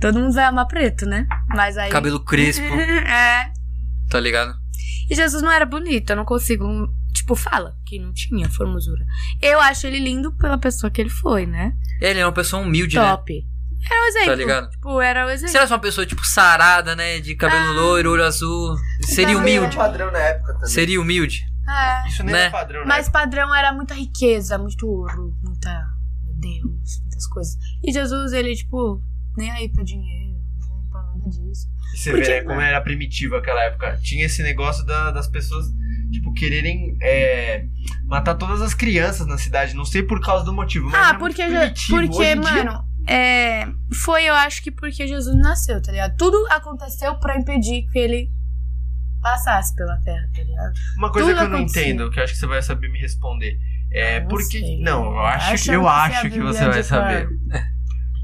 todo 0.00 0.18
mundo 0.18 0.32
vai 0.34 0.44
amar 0.44 0.66
preto, 0.66 1.06
né? 1.06 1.26
Mas 1.48 1.76
aí. 1.76 1.90
Cabelo 1.90 2.20
crespo, 2.20 2.62
é. 2.74 3.52
tá 4.08 4.20
ligado? 4.20 4.54
E 5.10 5.14
Jesus 5.14 5.42
não 5.42 5.50
era 5.50 5.64
bonito, 5.66 6.10
eu 6.10 6.16
não 6.16 6.24
consigo. 6.24 6.66
Tipo, 7.12 7.34
fala 7.34 7.74
que 7.86 7.98
não 7.98 8.12
tinha 8.12 8.48
formosura. 8.48 9.04
Eu 9.40 9.58
acho 9.60 9.86
ele 9.86 9.98
lindo 9.98 10.32
pela 10.36 10.58
pessoa 10.58 10.90
que 10.90 11.00
ele 11.00 11.10
foi, 11.10 11.46
né? 11.46 11.72
Ele 12.00 12.20
é 12.20 12.24
uma 12.26 12.32
pessoa 12.32 12.62
humilde, 12.62 12.96
né? 12.96 13.02
Top. 13.10 13.32
Era 13.90 14.00
o 14.02 14.06
exemplo. 14.06 14.28
Tá 14.28 14.34
ligado? 14.34 14.70
Tipo, 14.70 15.00
era 15.00 15.26
o 15.26 15.30
exemplo. 15.30 15.50
Se 15.50 15.56
ela 15.56 15.66
fosse 15.66 15.72
uma 15.74 15.80
pessoa, 15.80 16.06
tipo, 16.06 16.24
sarada, 16.26 16.94
né? 16.94 17.20
De 17.20 17.34
cabelo 17.34 17.72
loiro, 17.72 18.12
olho 18.12 18.24
azul. 18.24 18.76
Seria 19.02 19.30
Então, 19.32 19.42
humilde. 19.42 19.76
padrão 19.76 20.10
na 20.12 20.18
época 20.18 20.52
também. 20.54 20.68
Seria 20.68 21.00
humilde. 21.00 21.42
É. 21.68 22.08
Isso 22.08 22.22
nem 22.22 22.34
Né? 22.34 22.44
é 22.46 22.50
padrão, 22.50 22.80
né? 22.80 22.86
Mas 22.86 23.08
padrão 23.08 23.54
era 23.54 23.72
muita 23.72 23.94
riqueza, 23.94 24.58
muito 24.58 24.86
ouro, 24.86 25.34
muita. 25.42 25.70
Meu 26.24 26.34
Deus, 26.34 27.00
muitas 27.02 27.26
coisas. 27.28 27.56
E 27.82 27.92
Jesus, 27.92 28.32
ele, 28.32 28.54
tipo, 28.54 29.02
nem 29.38 29.50
aí 29.50 29.68
pra 29.70 29.82
dinheiro, 29.84 30.34
nem 30.34 30.90
pra 30.90 31.02
nada 31.02 31.28
disso. 31.30 31.66
E 31.94 31.98
Você 31.98 32.10
Porque, 32.10 32.26
vê 32.26 32.40
né, 32.40 32.42
como 32.42 32.60
era 32.60 32.80
primitivo 32.80 33.36
aquela 33.36 33.62
época. 33.64 33.98
Tinha 34.02 34.26
esse 34.26 34.42
negócio 34.42 34.84
da- 34.84 35.10
das 35.10 35.26
pessoas, 35.28 35.64
tipo, 36.12 36.32
quererem 36.34 36.96
é, 37.00 37.64
matar 38.04 38.34
todas 38.34 38.60
as 38.60 38.74
crianças 38.74 39.26
na 39.26 39.38
cidade. 39.38 39.74
Não 39.74 39.84
sei 39.84 40.02
por 40.02 40.20
causa 40.20 40.44
do 40.44 40.52
motivo, 40.52 40.90
mas 40.90 41.08
ah, 41.08 41.14
porque, 41.14 41.42
porque 41.88 42.22
em 42.24 42.40
dia- 42.40 42.64
mano, 42.64 42.84
é, 43.06 43.66
foi, 43.94 44.24
eu 44.24 44.34
acho 44.34 44.62
que 44.62 44.70
porque 44.70 45.06
Jesus 45.06 45.34
nasceu, 45.36 45.80
tá 45.80 45.90
ligado? 45.92 46.14
Tudo 46.16 46.36
aconteceu 46.50 47.14
pra 47.18 47.38
impedir 47.38 47.86
que 47.90 47.98
ele 47.98 48.30
passasse 49.22 49.74
pela 49.74 49.96
terra, 49.98 50.28
tá 50.34 50.42
ligado? 50.42 50.72
Uma 50.96 51.10
coisa 51.10 51.28
tudo 51.28 51.38
que 51.38 51.44
eu 51.44 51.48
não 51.48 51.56
acontecia. 51.58 51.82
entendo, 51.82 52.10
que 52.10 52.20
eu 52.20 52.24
acho 52.24 52.32
que 52.34 52.38
você 52.38 52.46
vai 52.46 52.62
saber 52.62 52.88
me 52.90 52.98
responder. 53.00 53.58
É 53.90 54.18
Ah, 54.18 54.20
não 54.20 54.28
porque. 54.28 54.78
Não, 54.82 55.04
eu 55.12 55.18
acho, 55.20 55.46
eu 55.72 55.80
que 55.80 55.80
você 55.80 56.14
acho 56.14 56.30
que 56.30 56.40
você 56.40 56.64
vai 56.68 56.82
saber. 56.82 57.28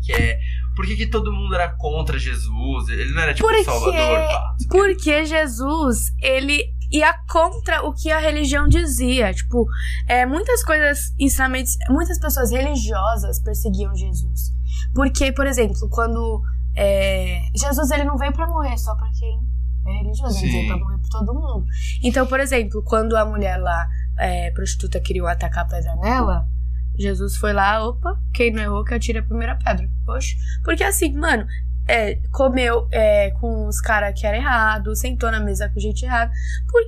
Que 0.05 0.13
é. 0.13 0.39
Por 0.75 0.87
que, 0.87 0.97
que 0.97 1.07
todo 1.07 1.33
mundo 1.33 1.55
era 1.55 1.69
contra 1.77 2.19
Jesus? 2.19 2.89
Ele 2.89 3.13
não 3.15 3.23
era 3.23 3.33
tipo 3.35 3.47
Porque- 3.47 3.65
Salvador, 3.65 4.19
pá. 4.29 4.55
Porque 4.71 5.25
Jesus, 5.25 6.13
ele 6.21 6.63
ia 6.91 7.13
contra 7.31 7.83
o 7.87 7.93
que 7.93 8.11
a 8.11 8.19
religião 8.19 8.67
dizia. 8.69 9.33
Tipo, 9.33 9.67
é, 10.09 10.27
muitas 10.27 10.65
coisas, 10.65 11.13
ensinamentos, 11.19 11.77
muitas 11.89 12.19
pessoas 12.19 12.51
religiosas 12.51 13.41
perseguiam 13.41 13.95
Jesus. 13.95 14.53
Porque, 14.95 15.33
por 15.33 15.47
exemplo, 15.47 15.89
quando 15.91 16.43
é, 16.77 17.41
Jesus 17.57 17.91
ele 17.91 18.05
não 18.05 18.17
veio 18.17 18.33
pra 18.33 18.47
morrer 18.47 18.77
só 18.79 18.95
pra 18.97 19.09
quem 19.19 19.41
é 19.87 19.99
religioso, 20.03 20.39
ele 20.39 20.47
Sim. 20.47 20.53
veio 20.53 20.67
pra 20.69 20.77
morrer 20.79 20.99
pra 20.99 21.19
todo 21.21 21.35
mundo. 21.35 21.67
Então, 22.03 22.27
por 22.27 22.41
exemplo, 22.41 22.83
quando 22.85 23.17
a 23.17 23.25
mulher 23.25 23.57
lá, 23.59 23.87
é, 24.19 24.51
prostituta, 24.53 25.01
queria 25.01 25.29
atacar 25.29 25.65
a 25.65 25.69
pedra 25.69 25.95
nela, 25.97 26.49
Jesus 26.99 27.37
foi 27.37 27.53
lá, 27.53 27.87
opa, 27.87 28.19
quem 28.33 28.53
não 28.53 28.63
errou 28.63 28.85
que 28.85 28.95
atire 28.95 29.19
a 29.19 29.23
primeira 29.23 29.57
pedra. 29.57 29.89
Oxe. 30.07 30.37
Porque 30.63 30.85
assim, 30.85 31.13
mano, 31.17 31.47
é, 31.89 32.17
comeu 32.31 32.89
é, 32.93 33.31
com 33.33 33.67
os 33.67 33.81
caras 33.81 34.19
que 34.19 34.27
era 34.27 34.37
errado, 34.37 34.95
sentou 34.97 35.31
na 35.31 35.41
mesa 35.41 35.69
com 35.69 35.81
gente 35.81 36.05
errada. 36.05 36.31
Por, 36.71 36.83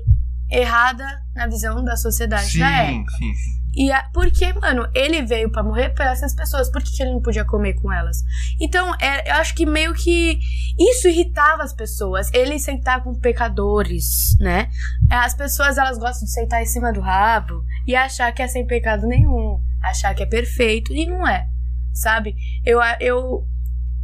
errada 0.50 1.04
na 1.34 1.46
visão 1.46 1.82
da 1.84 1.96
sociedade 1.96 2.50
Sim, 2.50 2.60
da 2.60 2.70
época. 2.70 3.16
sim, 3.18 3.34
sim. 3.34 3.66
E 3.76 3.92
a, 3.92 4.08
porque, 4.14 4.54
mano, 4.54 4.88
ele 4.94 5.20
veio 5.20 5.50
pra 5.50 5.62
morrer 5.62 5.90
por 5.90 6.06
essas 6.06 6.34
pessoas. 6.34 6.70
Por 6.70 6.82
que, 6.82 6.96
que 6.96 7.02
ele 7.02 7.12
não 7.12 7.20
podia 7.20 7.44
comer 7.44 7.74
com 7.74 7.92
elas? 7.92 8.22
Então, 8.58 8.94
é, 8.98 9.30
eu 9.30 9.34
acho 9.34 9.54
que 9.54 9.66
meio 9.66 9.92
que 9.92 10.38
isso 10.78 11.08
irritava 11.08 11.62
as 11.62 11.74
pessoas. 11.74 12.32
Ele 12.32 12.58
sentar 12.58 13.04
com 13.04 13.14
pecadores, 13.14 14.34
né? 14.40 14.70
As 15.10 15.34
pessoas, 15.34 15.76
elas 15.76 15.98
gostam 15.98 16.24
de 16.24 16.32
sentar 16.32 16.62
em 16.62 16.66
cima 16.66 16.90
do 16.90 17.02
rabo 17.02 17.62
e 17.86 17.94
achar 17.94 18.32
que 18.32 18.40
é 18.40 18.48
sem 18.48 18.66
pecado 18.66 19.06
nenhum. 19.06 19.60
Achar 19.90 20.14
que 20.14 20.22
é 20.22 20.26
perfeito. 20.26 20.92
E 20.92 21.06
não 21.06 21.26
é, 21.26 21.48
sabe? 21.92 22.36
Eu, 22.64 22.80
eu 23.00 23.46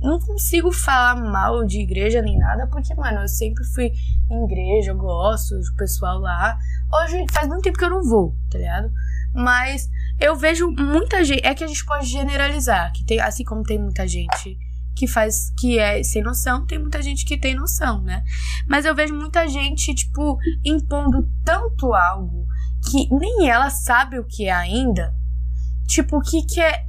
não 0.00 0.18
consigo 0.18 0.72
falar 0.72 1.16
mal 1.16 1.64
de 1.64 1.80
igreja 1.80 2.20
nem 2.20 2.36
nada, 2.38 2.66
porque, 2.66 2.94
mano, 2.94 3.20
eu 3.20 3.28
sempre 3.28 3.64
fui 3.72 3.92
em 4.30 4.44
igreja, 4.44 4.90
eu 4.90 4.96
gosto 4.96 5.54
do 5.54 5.76
pessoal 5.76 6.18
lá. 6.18 6.58
Hoje 6.92 7.24
faz 7.32 7.48
muito 7.48 7.62
tempo 7.62 7.78
que 7.78 7.84
eu 7.84 7.90
não 7.90 8.02
vou, 8.02 8.36
tá 8.50 8.58
ligado? 8.58 8.90
Mas 9.34 9.88
eu 10.20 10.36
vejo 10.36 10.70
muita 10.70 11.24
gente. 11.24 11.46
É 11.46 11.54
que 11.54 11.64
a 11.64 11.66
gente 11.66 11.84
pode 11.84 12.06
generalizar, 12.06 12.92
que 12.92 13.04
tem, 13.04 13.20
assim 13.20 13.44
como 13.44 13.62
tem 13.62 13.78
muita 13.78 14.06
gente 14.06 14.58
que 14.94 15.06
faz 15.06 15.50
que 15.58 15.78
é 15.78 16.02
sem 16.02 16.22
noção, 16.22 16.66
tem 16.66 16.78
muita 16.78 17.00
gente 17.00 17.24
que 17.24 17.38
tem 17.38 17.54
noção, 17.54 18.02
né? 18.02 18.22
Mas 18.68 18.84
eu 18.84 18.94
vejo 18.94 19.14
muita 19.14 19.48
gente, 19.48 19.94
tipo, 19.94 20.38
impondo 20.64 21.28
tanto 21.44 21.94
algo 21.94 22.46
que 22.90 23.08
nem 23.14 23.48
ela 23.48 23.70
sabe 23.70 24.18
o 24.18 24.24
que 24.24 24.46
é 24.46 24.52
ainda. 24.52 25.14
Tipo, 25.86 26.20
que 26.20 26.46
quer 26.46 26.86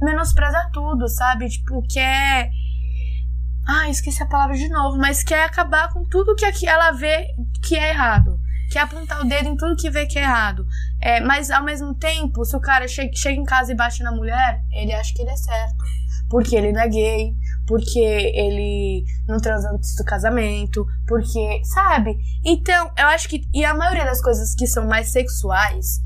menosprezar 0.00 0.70
tudo, 0.70 1.08
sabe? 1.08 1.48
Tipo, 1.48 1.82
quer. 1.88 2.50
Ah, 3.66 3.88
esqueci 3.88 4.22
a 4.22 4.26
palavra 4.26 4.56
de 4.56 4.68
novo, 4.68 4.98
mas 4.98 5.22
quer 5.22 5.44
acabar 5.44 5.90
com 5.92 6.04
tudo 6.04 6.34
que 6.34 6.66
ela 6.66 6.92
vê 6.92 7.28
que 7.62 7.76
é 7.76 7.90
errado. 7.90 8.38
Quer 8.70 8.80
apontar 8.80 9.20
o 9.20 9.28
dedo 9.28 9.48
em 9.48 9.56
tudo 9.56 9.76
que 9.76 9.90
vê 9.90 10.06
que 10.06 10.18
é 10.18 10.22
errado. 10.22 10.66
É, 11.00 11.20
mas 11.20 11.50
ao 11.50 11.62
mesmo 11.62 11.94
tempo, 11.94 12.44
se 12.44 12.56
o 12.56 12.60
cara 12.60 12.88
che 12.88 13.10
chega 13.14 13.40
em 13.40 13.44
casa 13.44 13.72
e 13.72 13.76
bate 13.76 14.02
na 14.02 14.12
mulher, 14.12 14.62
ele 14.72 14.92
acha 14.92 15.14
que 15.14 15.22
ele 15.22 15.30
é 15.30 15.36
certo. 15.36 15.84
Porque 16.28 16.56
ele 16.56 16.72
não 16.72 16.80
é 16.80 16.88
gay, 16.88 17.34
porque 17.66 17.98
ele 17.98 19.04
não 19.28 19.38
transa 19.38 19.70
antes 19.70 19.94
do 19.94 20.04
casamento, 20.04 20.86
porque. 21.06 21.62
Sabe? 21.64 22.18
Então, 22.44 22.90
eu 22.98 23.06
acho 23.08 23.28
que. 23.28 23.48
E 23.52 23.64
a 23.64 23.74
maioria 23.74 24.04
das 24.04 24.20
coisas 24.20 24.54
que 24.54 24.66
são 24.66 24.86
mais 24.86 25.08
sexuais, 25.08 26.00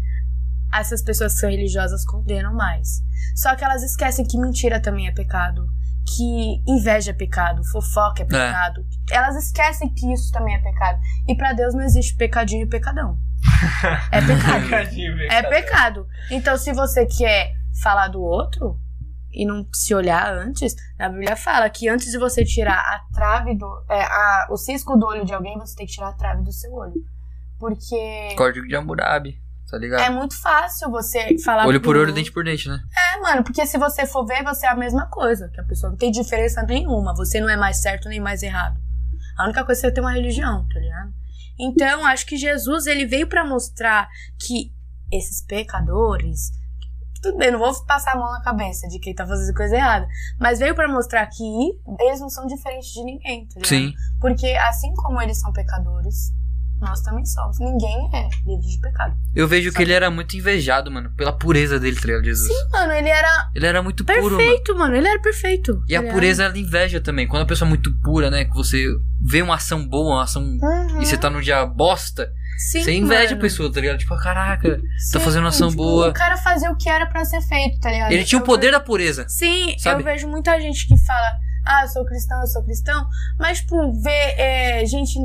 essas 0.74 1.02
pessoas 1.02 1.34
que 1.34 1.40
são 1.40 1.50
religiosas 1.50 2.04
condenam 2.04 2.54
mais. 2.54 3.02
Só 3.34 3.54
que 3.54 3.64
elas 3.64 3.82
esquecem 3.82 4.24
que 4.26 4.38
mentira 4.38 4.80
também 4.80 5.06
é 5.08 5.12
pecado. 5.12 5.66
Que 6.16 6.62
inveja 6.66 7.10
é 7.10 7.14
pecado, 7.14 7.62
fofoca 7.64 8.22
é 8.22 8.24
pecado. 8.26 8.84
Elas 9.10 9.36
esquecem 9.36 9.92
que 9.92 10.10
isso 10.12 10.32
também 10.32 10.54
é 10.54 10.58
pecado. 10.58 10.98
E 11.28 11.36
pra 11.36 11.52
Deus 11.52 11.74
não 11.74 11.82
existe 11.82 12.16
pecadinho 12.16 12.64
e 12.64 12.68
pecadão. 12.68 13.18
É 14.10 14.20
pecado. 14.20 14.62
Pecadinho, 14.64 15.20
É 15.22 15.42
pecado. 15.42 15.48
pecado. 15.50 16.06
Então, 16.30 16.56
se 16.56 16.72
você 16.72 17.04
quer 17.06 17.52
falar 17.82 18.08
do 18.08 18.20
outro 18.22 18.80
e 19.30 19.44
não 19.46 19.66
se 19.72 19.94
olhar 19.94 20.32
antes, 20.32 20.74
a 20.98 21.08
Bíblia 21.10 21.36
fala 21.36 21.68
que 21.68 21.88
antes 21.88 22.10
de 22.10 22.18
você 22.18 22.44
tirar 22.44 22.78
a 22.78 23.00
trave 23.12 23.54
do. 23.54 23.84
É, 23.90 24.02
a, 24.02 24.48
o 24.50 24.56
cisco 24.56 24.96
do 24.96 25.06
olho 25.06 25.24
de 25.24 25.34
alguém, 25.34 25.58
você 25.58 25.76
tem 25.76 25.86
que 25.86 25.92
tirar 25.92 26.08
a 26.08 26.12
trave 26.14 26.42
do 26.42 26.50
seu 26.52 26.72
olho. 26.72 26.94
Porque 27.58 28.34
Código 28.36 28.66
de 28.66 28.74
Hammurabi, 28.74 29.40
tá 29.70 29.78
ligado? 29.78 30.00
é 30.00 30.10
muito 30.10 30.40
fácil 30.40 30.90
você 30.90 31.38
falar 31.38 31.66
olho 31.66 31.80
por 31.80 31.96
olho, 31.96 32.12
dente 32.12 32.32
por 32.32 32.44
dente, 32.44 32.68
né? 32.68 32.80
É, 33.14 33.20
mano, 33.20 33.44
porque 33.44 33.66
se 33.66 33.78
você 33.78 34.06
for 34.06 34.24
ver, 34.24 34.42
você 34.42 34.66
é 34.66 34.70
a 34.70 34.76
mesma 34.76 35.06
coisa. 35.06 35.48
Que 35.48 35.60
a 35.60 35.64
pessoa 35.64 35.90
não 35.90 35.96
tem 35.96 36.10
diferença 36.10 36.62
nenhuma. 36.62 37.14
Você 37.14 37.40
não 37.40 37.48
é 37.48 37.56
mais 37.56 37.78
certo 37.80 38.08
nem 38.08 38.20
mais 38.20 38.42
errado. 38.42 38.80
A 39.36 39.44
única 39.44 39.64
coisa 39.64 39.80
é 39.80 39.82
você 39.82 39.94
ter 39.94 40.00
uma 40.00 40.12
religião, 40.12 40.66
tá 40.68 40.80
ligado? 40.80 41.12
Então, 41.58 42.06
acho 42.06 42.26
que 42.26 42.36
Jesus, 42.36 42.86
ele 42.86 43.04
veio 43.04 43.26
pra 43.26 43.44
mostrar 43.44 44.08
que 44.38 44.72
esses 45.12 45.42
pecadores. 45.42 46.52
Tudo 47.20 47.36
bem, 47.36 47.50
não 47.50 47.58
vou 47.58 47.74
passar 47.84 48.12
a 48.12 48.16
mão 48.16 48.30
na 48.30 48.40
cabeça 48.40 48.86
de 48.86 49.00
quem 49.00 49.12
tá 49.12 49.26
fazendo 49.26 49.54
coisa 49.56 49.74
errada. 49.74 50.06
Mas 50.38 50.60
veio 50.60 50.74
pra 50.74 50.86
mostrar 50.86 51.26
que 51.26 51.42
eles 52.00 52.20
não 52.20 52.30
são 52.30 52.46
diferentes 52.46 52.92
de 52.92 53.02
ninguém, 53.02 53.46
tá 53.46 53.54
ligado? 53.56 53.68
Sim. 53.68 53.92
Porque 54.20 54.46
assim 54.68 54.94
como 54.94 55.20
eles 55.20 55.40
são 55.40 55.52
pecadores, 55.52 56.32
nós 56.80 57.00
também 57.02 57.24
somos. 57.26 57.58
Ninguém 57.58 58.10
é 58.14 58.28
livre 58.46 58.66
de 58.66 58.80
pecado. 58.80 59.14
Eu 59.34 59.48
vejo 59.48 59.72
que 59.72 59.82
ele 59.82 59.92
era 59.92 60.10
muito 60.10 60.36
invejado, 60.36 60.90
mano, 60.90 61.10
pela 61.16 61.32
pureza 61.32 61.78
dele, 61.78 61.96
tá 61.96 62.06
ligado, 62.06 62.24
Jesus? 62.24 62.48
Mano, 62.72 62.92
ele 62.92 63.08
era 63.08 63.50
Ele 63.54 63.66
era 63.66 63.82
muito 63.82 64.04
puro, 64.04 64.22
mano. 64.22 64.36
perfeito, 64.36 64.76
mano. 64.76 64.96
Ele 64.96 65.08
era 65.08 65.20
perfeito. 65.20 65.82
E 65.88 65.94
a 65.94 65.98
tá 65.98 66.02
ligado? 66.02 66.14
pureza 66.14 66.44
ela 66.44 66.58
inveja 66.58 67.00
também. 67.00 67.26
Quando 67.26 67.42
a 67.42 67.46
pessoa 67.46 67.66
é 67.66 67.70
muito 67.70 67.92
pura, 68.00 68.30
né? 68.30 68.44
Que 68.44 68.54
você 68.54 68.86
vê 69.20 69.42
uma 69.42 69.56
ação 69.56 69.86
boa, 69.86 70.16
uma 70.16 70.22
ação. 70.24 70.42
Uhum. 70.42 71.02
E 71.02 71.06
você 71.06 71.16
tá 71.16 71.28
num 71.28 71.40
dia 71.40 71.64
bosta, 71.66 72.30
Sim, 72.58 72.82
você 72.82 72.92
inveja 72.92 73.24
mano. 73.30 73.36
a 73.36 73.40
pessoa, 73.40 73.72
tá 73.72 73.80
ligado? 73.80 73.98
Tipo, 73.98 74.16
caraca, 74.16 74.76
tá 74.78 74.82
Sim, 74.98 75.20
fazendo 75.20 75.42
uma 75.42 75.48
ação 75.50 75.68
tipo, 75.70 75.82
boa. 75.82 76.08
O 76.08 76.12
cara 76.12 76.36
fazia 76.36 76.70
o 76.70 76.76
que 76.76 76.88
era 76.88 77.06
pra 77.06 77.24
ser 77.24 77.40
feito, 77.42 77.78
tá 77.80 77.90
ligado? 77.90 78.12
Ele 78.12 78.24
tinha 78.24 78.38
o 78.38 78.42
Eu 78.42 78.46
poder 78.46 78.72
da 78.72 78.80
pureza. 78.80 79.26
Sim, 79.28 79.76
sabe? 79.78 80.00
eu 80.02 80.04
vejo 80.04 80.26
muita 80.28 80.60
gente 80.60 80.86
que 80.86 80.96
fala, 81.04 81.38
ah, 81.64 81.82
eu 81.82 81.88
sou 81.88 82.04
cristão, 82.04 82.40
eu 82.40 82.46
sou 82.46 82.64
cristão, 82.64 83.06
mas, 83.38 83.58
tipo, 83.60 83.92
vê 84.02 84.10
é, 84.10 84.86
gente 84.86 85.18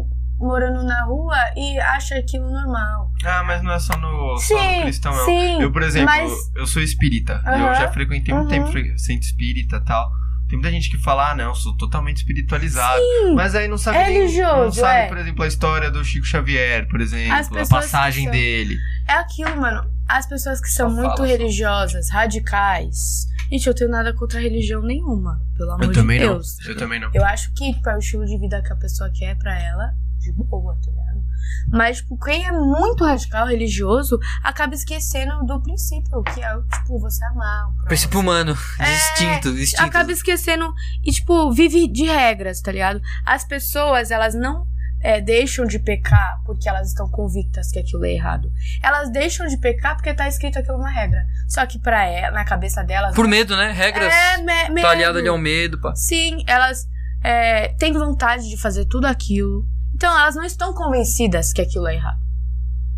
morando 0.44 0.84
na 0.84 1.06
rua 1.06 1.36
e 1.56 1.80
acha 1.80 2.16
aquilo 2.16 2.50
normal. 2.52 3.12
Ah, 3.26 3.44
mas 3.44 3.62
não 3.64 3.72
é 3.72 3.80
só 3.80 3.96
no, 3.98 4.38
só 4.38 4.58
Sim, 4.60 4.76
no 4.78 4.82
cristão, 4.84 5.16
não. 5.16 5.26
sim, 5.26 5.62
Eu, 5.62 5.72
por 5.72 5.82
exemplo, 5.82 6.14
mas- 6.14 6.52
eu 6.56 6.66
sou 6.68 6.82
espírita. 6.82 7.42
Eu 7.46 7.52
Aham, 7.54 7.76
já 7.76 7.92
frequentei 7.92 8.34
muito 8.34 8.54
uhum. 8.54 8.72
tempo 8.72 9.00
centro 9.00 9.26
espírita 9.26 9.78
e 9.78 9.86
tal. 9.86 10.10
Tem 10.50 10.60
muita 10.60 10.72
gente 10.72 10.90
que 10.92 11.00
fala, 11.00 11.32
ah, 11.32 11.36
não, 11.36 11.46
eu 11.46 11.56
sou 11.56 11.76
totalmente 11.78 12.18
espiritualizado. 12.18 13.02
Mas 13.34 13.56
aí 13.56 13.68
não 13.68 13.78
sabe 13.78 13.98
É 13.98 14.06
nem, 14.06 14.14
não 14.14 14.22
religioso, 14.22 14.80
sabe, 14.82 15.00
é. 15.00 15.08
por 15.08 15.18
exemplo, 15.18 15.44
a 15.44 15.48
história 15.48 15.90
do 15.90 16.04
Chico 16.06 16.26
Xavier, 16.28 16.88
por 16.88 17.02
exemplo, 17.02 17.58
a 17.60 17.66
passagem 17.68 18.26
são- 18.26 18.32
dele. 18.34 18.78
É 19.08 19.14
aquilo, 19.14 19.60
mano. 19.60 19.90
As 20.08 20.28
pessoas 20.28 20.60
que 20.62 20.68
são 20.68 20.90
Só 20.90 20.96
muito 20.96 21.16
fala, 21.16 21.18
só. 21.18 21.24
religiosas, 21.26 22.10
radicais. 22.12 23.26
Gente, 23.50 23.68
eu 23.68 23.74
tenho 23.74 23.90
nada 23.90 24.14
contra 24.14 24.40
religião 24.40 24.82
nenhuma, 24.82 25.40
pelo 25.58 25.72
amor 25.72 25.84
Eu 25.86 25.90
de 25.92 25.96
também 25.96 26.20
não. 26.20 26.34
Deus. 26.34 26.60
Eu 26.68 26.76
também 26.78 27.00
não. 27.00 27.10
Eu 27.14 27.24
acho 27.26 27.52
que 27.54 27.74
tipo, 27.74 27.90
é 27.90 27.96
o 27.96 28.00
estilo 28.00 28.26
de 28.26 28.38
vida 28.38 28.62
que 28.62 28.72
a 28.74 28.76
pessoa 28.76 29.10
quer 29.14 29.36
pra 29.38 29.58
ela 29.60 29.92
de 30.24 30.32
boa, 30.32 30.76
tá 30.76 30.90
ligado? 30.90 31.24
Mas, 31.70 31.98
tipo, 31.98 32.18
quem 32.18 32.46
é 32.46 32.52
muito 32.52 33.04
radical 33.04 33.48
religioso 33.48 34.18
acaba 34.44 34.74
esquecendo 34.74 35.44
do 35.46 35.62
princípio, 35.62 36.24
que 36.24 36.42
é, 36.42 36.50
tipo, 36.74 37.00
você 37.00 37.24
amar 37.26 37.70
o. 37.70 37.86
Princípio 37.86 38.20
humano. 38.20 38.58
É, 38.80 38.96
Instinto, 38.96 39.50
instinto. 39.50 39.84
acaba 39.84 40.12
esquecendo 40.12 40.74
e, 41.04 41.12
tipo, 41.12 41.52
vive 41.52 41.88
de 41.88 42.06
regras, 42.06 42.62
tá 42.62 42.72
ligado? 42.72 43.02
As 43.26 43.44
pessoas, 43.44 44.12
elas 44.12 44.34
não 44.34 44.66
é, 45.02 45.20
deixam 45.20 45.66
de 45.66 45.78
pecar 45.80 46.42
porque 46.46 46.70
elas 46.70 46.88
estão 46.88 47.10
convictas 47.10 47.70
que 47.72 47.80
aquilo 47.80 48.06
é 48.06 48.14
errado. 48.14 48.50
Elas 48.82 49.12
deixam 49.12 49.46
de 49.48 49.58
pecar 49.58 49.96
porque 49.96 50.14
tá 50.14 50.28
escrito 50.28 50.60
aquilo 50.60 50.78
na 50.78 50.90
regra. 50.90 51.26
Só 51.50 51.66
que 51.66 51.78
pra 51.78 52.06
ela, 52.06 52.32
na 52.32 52.46
cabeça 52.46 52.84
delas. 52.84 53.14
Por 53.14 53.28
medo, 53.28 53.56
né? 53.58 53.72
Regras. 53.72 54.14
é 54.14 54.38
me 54.38 54.70
medo. 54.70 54.82
Tá 54.86 54.92
aliado 54.92 55.18
ali 55.18 55.28
ao 55.28 55.38
medo, 55.38 55.80
pá. 55.82 55.94
Sim, 55.96 56.44
elas 56.48 56.88
é, 57.22 57.70
têm 57.78 57.92
vontade 57.94 58.50
de 58.50 58.58
fazer 58.58 58.86
tudo 58.86 59.06
aquilo. 59.06 59.68
Então 60.04 60.20
elas 60.20 60.36
não 60.36 60.44
estão 60.44 60.74
convencidas 60.74 61.54
que 61.54 61.62
aquilo 61.62 61.88
é 61.88 61.96
errado. 61.96 62.20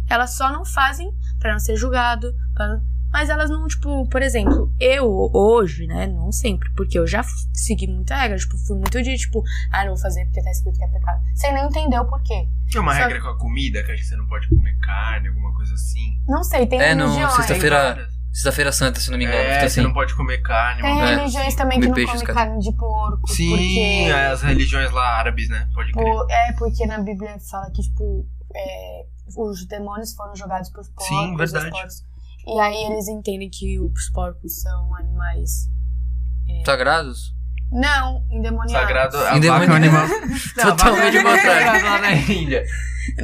Elas 0.09 0.35
só 0.35 0.51
não 0.51 0.65
fazem 0.65 1.07
pra 1.37 1.51
não 1.51 1.59
ser 1.59 1.75
julgado, 1.75 2.33
pra 2.55 2.81
mas 3.13 3.29
elas 3.29 3.47
não, 3.47 3.67
tipo, 3.67 4.09
por 4.09 4.23
exemplo, 4.23 4.73
eu 4.79 5.07
hoje, 5.31 5.85
né, 5.85 6.07
não 6.07 6.31
sempre, 6.31 6.67
porque 6.75 6.97
eu 6.97 7.05
já 7.05 7.23
segui 7.53 7.87
muita 7.87 8.15
regra, 8.15 8.35
tipo, 8.37 8.57
fui 8.57 8.77
muito 8.79 9.01
de, 9.03 9.15
tipo, 9.15 9.41
ah, 9.71 9.85
não 9.85 9.93
vou 9.93 10.01
fazer 10.01 10.25
porque 10.25 10.41
tá 10.41 10.49
escrito 10.49 10.77
que 10.79 10.83
é 10.83 10.87
pecado. 10.87 11.21
Sem 11.35 11.53
nem 11.53 11.65
entender 11.65 11.99
o 11.99 12.05
porquê. 12.05 12.49
Tem 12.71 12.81
uma 12.81 12.93
Só- 12.93 13.01
regra 13.03 13.21
com 13.21 13.29
a 13.29 13.37
comida, 13.37 13.83
que 13.83 13.91
acho 13.91 14.01
que 14.01 14.07
você 14.09 14.17
não 14.17 14.27
pode 14.27 14.49
comer 14.49 14.75
carne, 14.79 15.27
alguma 15.27 15.53
coisa 15.53 15.75
assim. 15.75 16.19
Não 16.27 16.43
sei, 16.43 16.65
tem 16.65 16.81
É, 16.81 16.95
não, 16.95 17.29
sexta-feira-. 17.29 18.09
Sexta-feira 18.35 18.69
Santa, 18.73 18.99
se 18.99 19.09
não 19.09 19.17
me 19.17 19.23
engano. 19.23 19.39
É, 19.39 19.61
você 19.61 19.65
assim. 19.65 19.81
não 19.81 19.93
pode 19.93 20.13
comer 20.13 20.39
carne. 20.39 20.81
Tem 20.81 20.93
religiões 20.93 21.47
assim. 21.47 21.55
também 21.55 21.79
que 21.79 21.87
não 21.87 21.95
comem 21.95 22.25
carne 22.25 22.59
de 22.59 22.73
porco. 22.73 23.31
Sim, 23.31 23.49
porque... 23.49 24.11
as 24.11 24.41
religiões 24.41 24.91
lá 24.91 25.19
árabes, 25.19 25.47
né? 25.47 25.69
Pode 25.73 25.93
crer. 25.93 26.03
Por- 26.03 26.29
é, 26.29 26.51
porque 26.51 26.85
na 26.85 26.97
Bíblia 26.99 27.39
fala 27.49 27.71
que, 27.71 27.81
tipo, 27.81 28.27
é, 28.53 29.05
os 29.37 29.65
demônios 29.67 30.13
foram 30.13 30.35
jogados 30.35 30.69
pros 30.69 30.89
porcos. 30.89 31.07
Sim, 31.07 31.31
os 31.31 31.37
verdade. 31.37 31.71
porcos. 31.71 32.03
E 32.45 32.59
aí 32.59 32.91
eles 32.91 33.07
entendem 33.07 33.49
que 33.49 33.79
os 33.79 34.09
porcos 34.09 34.61
são 34.61 34.93
animais. 34.95 35.69
Sagrados? 36.65 37.33
Não, 37.71 38.21
endemoniados. 38.29 38.73
Sagrado, 38.73 39.17
a 39.17 39.37
Endemoniado. 39.37 39.59
vaca 39.59 39.65
é 39.65 39.71
um 39.71 39.75
animal. 39.75 40.07
Totalmente 40.61 41.17
é 41.17 41.23
contrário. 41.23 41.65
sagrado 41.65 41.85
lá 41.85 42.01
na 42.01 42.11
Índia. 42.13 42.65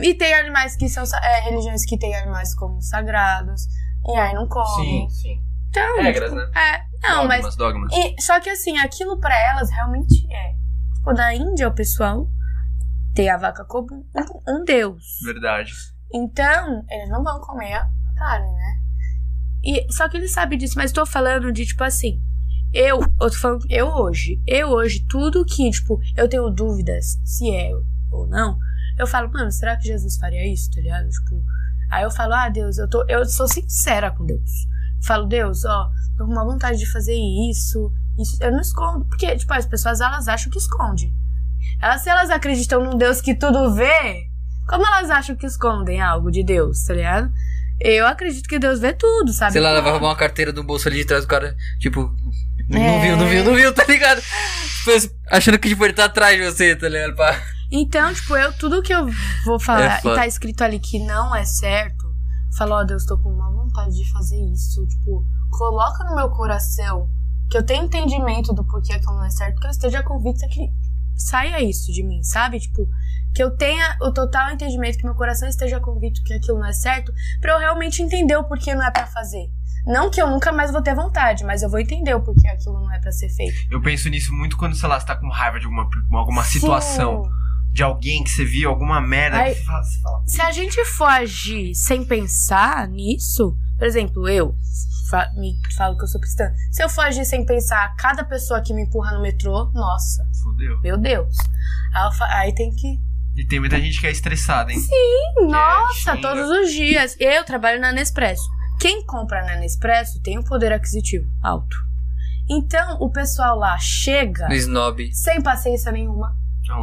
E 0.01 0.13
tem 0.13 0.33
animais 0.33 0.77
que 0.77 0.87
são. 0.87 1.03
É, 1.21 1.41
religiões 1.41 1.85
que 1.85 1.97
têm 1.97 2.15
animais 2.15 2.55
como 2.55 2.81
sagrados. 2.81 3.67
E 4.07 4.17
aí 4.17 4.33
não 4.33 4.47
comem. 4.47 5.09
sim. 5.09 5.41
Então, 5.69 6.01
Regras, 6.01 6.31
tipo, 6.31 6.35
né? 6.35 6.51
É, 6.53 7.07
não, 7.07 7.27
mas. 7.27 7.55
dogmas, 7.55 7.55
dogmas. 7.55 7.93
E, 7.93 8.21
só 8.21 8.39
que 8.39 8.49
assim, 8.49 8.77
aquilo 8.77 9.19
pra 9.19 9.33
elas 9.49 9.69
realmente 9.69 10.27
é. 10.31 10.55
Tipo, 10.95 11.13
na 11.13 11.33
Índia, 11.33 11.67
o 11.67 11.73
pessoal 11.73 12.29
tem 13.13 13.29
a 13.29 13.37
vaca 13.37 13.63
como 13.65 13.87
um, 13.93 14.55
um 14.55 14.63
deus. 14.65 15.03
Verdade. 15.23 15.71
Então, 16.13 16.83
eles 16.89 17.09
não 17.09 17.23
vão 17.23 17.39
comer 17.39 17.73
a 17.73 17.89
carne, 18.17 18.51
né? 18.51 18.81
E, 19.63 19.91
só 19.93 20.09
que 20.09 20.17
eles 20.17 20.33
sabem 20.33 20.57
disso, 20.57 20.73
mas 20.75 20.91
tô 20.91 21.05
falando 21.05 21.51
de, 21.51 21.65
tipo 21.65 21.83
assim, 21.83 22.21
eu, 22.73 22.99
eu 22.99 23.29
tô 23.29 23.37
falando, 23.37 23.65
eu 23.69 23.87
hoje, 23.87 24.41
eu 24.47 24.69
hoje, 24.69 25.05
tudo 25.07 25.45
que, 25.45 25.69
tipo, 25.69 25.99
eu 26.17 26.27
tenho 26.27 26.49
dúvidas 26.49 27.19
se 27.23 27.53
é 27.53 27.71
ou 28.11 28.27
não, 28.27 28.57
eu 28.97 29.07
falo, 29.07 29.31
mano, 29.31 29.51
será 29.51 29.77
que 29.77 29.85
Jesus 29.87 30.17
faria 30.17 30.51
isso, 30.51 30.71
tá 30.71 30.81
ligado? 30.81 31.07
Tipo, 31.09 31.43
aí 31.91 32.03
eu 32.03 32.11
falo, 32.11 32.33
ah, 32.33 32.49
Deus, 32.49 32.77
eu 32.77 32.89
tô, 32.89 33.05
eu 33.07 33.23
sou 33.25 33.47
sincera 33.47 34.09
com 34.11 34.25
Deus. 34.25 34.49
Falo, 35.05 35.25
Deus, 35.27 35.65
ó, 35.65 35.89
tô 36.17 36.25
com 36.25 36.31
uma 36.31 36.45
vontade 36.45 36.77
de 36.79 36.85
fazer 36.91 37.15
isso, 37.49 37.91
isso, 38.19 38.37
eu 38.41 38.51
não 38.51 38.61
escondo, 38.61 39.05
porque, 39.05 39.35
tipo, 39.35 39.53
as 39.53 39.65
pessoas, 39.65 39.99
elas 39.99 40.27
acham 40.27 40.51
que 40.51 40.57
esconde. 40.57 41.11
Elas, 41.81 42.01
se 42.01 42.09
elas 42.09 42.29
acreditam 42.29 42.83
num 42.83 42.97
Deus 42.97 43.19
que 43.21 43.35
tudo 43.35 43.73
vê, 43.73 44.27
como 44.67 44.85
elas 44.85 45.09
acham 45.09 45.35
que 45.35 45.45
escondem 45.45 46.01
algo 46.01 46.31
de 46.31 46.43
Deus, 46.43 46.83
tá 46.83 46.93
ligado? 46.93 47.31
Eu 47.79 48.05
acredito 48.05 48.47
que 48.47 48.59
Deus 48.59 48.79
vê 48.79 48.93
tudo, 48.93 49.33
sabe? 49.33 49.53
Sei 49.53 49.61
lá, 49.61 49.69
ela 49.69 49.81
vai 49.81 49.91
roubar 49.91 50.09
uma 50.09 50.15
carteira 50.15 50.53
do 50.53 50.63
bolso 50.63 50.87
ali 50.87 50.97
de 50.97 51.05
trás 51.05 51.23
do 51.23 51.27
cara, 51.27 51.55
tipo. 51.79 52.15
Não 52.69 52.79
É. 52.79 53.01
viu, 53.01 53.17
não 53.17 53.27
viu, 53.27 53.43
não 53.43 53.55
viu, 53.55 53.73
tá 53.73 53.83
ligado? 53.85 54.21
Depois, 54.79 55.09
Achando 55.31 55.57
que 55.57 55.67
tipo, 55.69 55.83
ele 55.83 55.93
tá 55.93 56.05
atrás 56.05 56.37
de 56.37 56.45
você, 56.45 56.75
tá 56.75 56.87
ligado? 56.87 57.15
Pá. 57.15 57.41
Então, 57.71 58.13
tipo, 58.13 58.35
eu, 58.35 58.51
tudo 58.53 58.81
que 58.81 58.93
eu 58.93 59.07
vou 59.45 59.59
falar 59.59 59.95
É 59.95 59.99
e 59.99 60.15
tá 60.15 60.27
escrito 60.27 60.61
ali 60.61 60.79
que 60.79 60.99
não 60.99 61.33
é 61.33 61.45
certo, 61.45 62.05
falo, 62.57 62.75
ó, 62.75 62.83
Deus, 62.83 63.05
tô 63.05 63.17
com 63.17 63.29
uma 63.29 63.49
vontade 63.51 63.95
de 63.95 64.11
fazer 64.11 64.37
isso. 64.51 64.85
Tipo, 64.85 65.25
coloca 65.49 66.03
no 66.03 66.15
meu 66.15 66.29
coração 66.29 67.09
que 67.49 67.57
eu 67.57 67.65
tenho 67.65 67.85
entendimento 67.85 68.53
do 68.53 68.65
porquê 68.65 68.93
aquilo 68.93 69.15
não 69.15 69.25
é 69.25 69.29
certo, 69.29 69.59
que 69.59 69.67
eu 69.67 69.71
esteja 69.71 70.03
convicta 70.03 70.47
que 70.47 70.69
saia 71.15 71.61
isso 71.63 71.91
de 71.91 72.03
mim, 72.03 72.23
sabe? 72.23 72.59
Tipo, 72.59 72.87
que 73.33 73.41
eu 73.41 73.55
tenha 73.55 73.97
o 74.01 74.11
total 74.11 74.51
entendimento, 74.51 74.97
que 74.97 75.05
meu 75.05 75.15
coração 75.15 75.47
esteja 75.47 75.79
convicto 75.79 76.23
que 76.23 76.33
aquilo 76.33 76.59
não 76.59 76.65
é 76.65 76.73
certo, 76.73 77.13
pra 77.39 77.53
eu 77.53 77.59
realmente 77.59 78.01
entender 78.01 78.35
o 78.35 78.43
porquê 78.43 78.73
não 78.73 78.85
é 78.85 78.91
pra 78.91 79.07
fazer. 79.07 79.49
Não 79.85 80.11
que 80.11 80.21
eu 80.21 80.29
nunca 80.29 80.51
mais 80.51 80.71
vou 80.71 80.81
ter 80.81 80.93
vontade, 80.93 81.43
mas 81.43 81.63
eu 81.63 81.69
vou 81.69 81.79
entender 81.79 82.13
o 82.13 82.21
porquê 82.21 82.47
aquilo 82.47 82.79
não 82.81 82.93
é 82.93 82.99
pra 82.99 83.11
ser 83.11 83.29
feito. 83.29 83.55
Eu 83.69 83.81
penso 83.81 84.09
nisso 84.09 84.33
muito 84.33 84.57
quando, 84.57 84.75
sei 84.75 84.87
lá, 84.87 84.99
você 84.99 85.05
tá 85.05 85.15
com 85.15 85.29
raiva 85.29 85.59
de 85.59 85.65
alguma, 85.65 85.89
alguma 86.13 86.43
situação. 86.43 87.23
Sim. 87.71 87.73
De 87.73 87.83
alguém 87.83 88.23
que 88.23 88.29
você 88.29 88.43
viu, 88.45 88.69
alguma 88.69 88.99
merda. 89.01 89.37
Ai. 89.37 89.53
que 89.53 89.59
você 89.59 89.65
fala, 89.65 89.83
você 89.83 90.01
fala, 90.01 90.23
Se 90.27 90.41
a 90.41 90.51
gente 90.51 90.85
for 90.85 91.05
agir 91.09 91.73
sem 91.75 92.03
pensar 92.05 92.87
nisso, 92.87 93.55
por 93.77 93.87
exemplo, 93.87 94.27
eu 94.29 94.53
fa- 95.09 95.29
me 95.35 95.53
falo 95.77 95.97
que 95.97 96.03
eu 96.03 96.07
sou 96.07 96.19
cristã. 96.21 96.51
Se 96.71 96.83
eu 96.83 96.89
for 96.89 97.05
agir 97.05 97.25
sem 97.25 97.45
pensar, 97.45 97.95
cada 97.95 98.23
pessoa 98.23 98.61
que 98.61 98.73
me 98.73 98.83
empurra 98.83 99.13
no 99.13 99.21
metrô, 99.21 99.71
nossa, 99.73 100.23
fodeu. 100.43 100.79
meu 100.81 100.97
Deus. 100.97 101.35
Aí, 101.93 102.47
aí 102.47 102.55
tem 102.55 102.69
que. 102.75 102.99
E 103.37 103.45
tem 103.47 103.59
muita 103.61 103.79
gente 103.79 103.99
que 104.01 104.07
é 104.07 104.11
estressada, 104.11 104.71
hein? 104.73 104.79
Nossa, 105.49 106.15
xinga. 106.15 106.21
todos 106.21 106.49
os 106.49 106.71
dias. 106.71 107.15
Eu 107.19 107.43
trabalho 107.45 107.79
na 107.79 107.91
Nespresso. 107.93 108.43
Quem 108.79 109.05
compra 109.05 109.45
na 109.45 109.55
Nespresso 109.57 110.21
tem 110.21 110.37
um 110.37 110.43
poder 110.43 110.73
aquisitivo 110.73 111.25
alto. 111.41 111.77
Então, 112.49 112.97
o 112.99 113.09
pessoal 113.09 113.57
lá 113.57 113.77
chega 113.77 114.47
No 114.49 114.55
snob. 114.55 115.13
sem 115.13 115.41
paciência 115.41 115.91
nenhuma, 115.91 116.35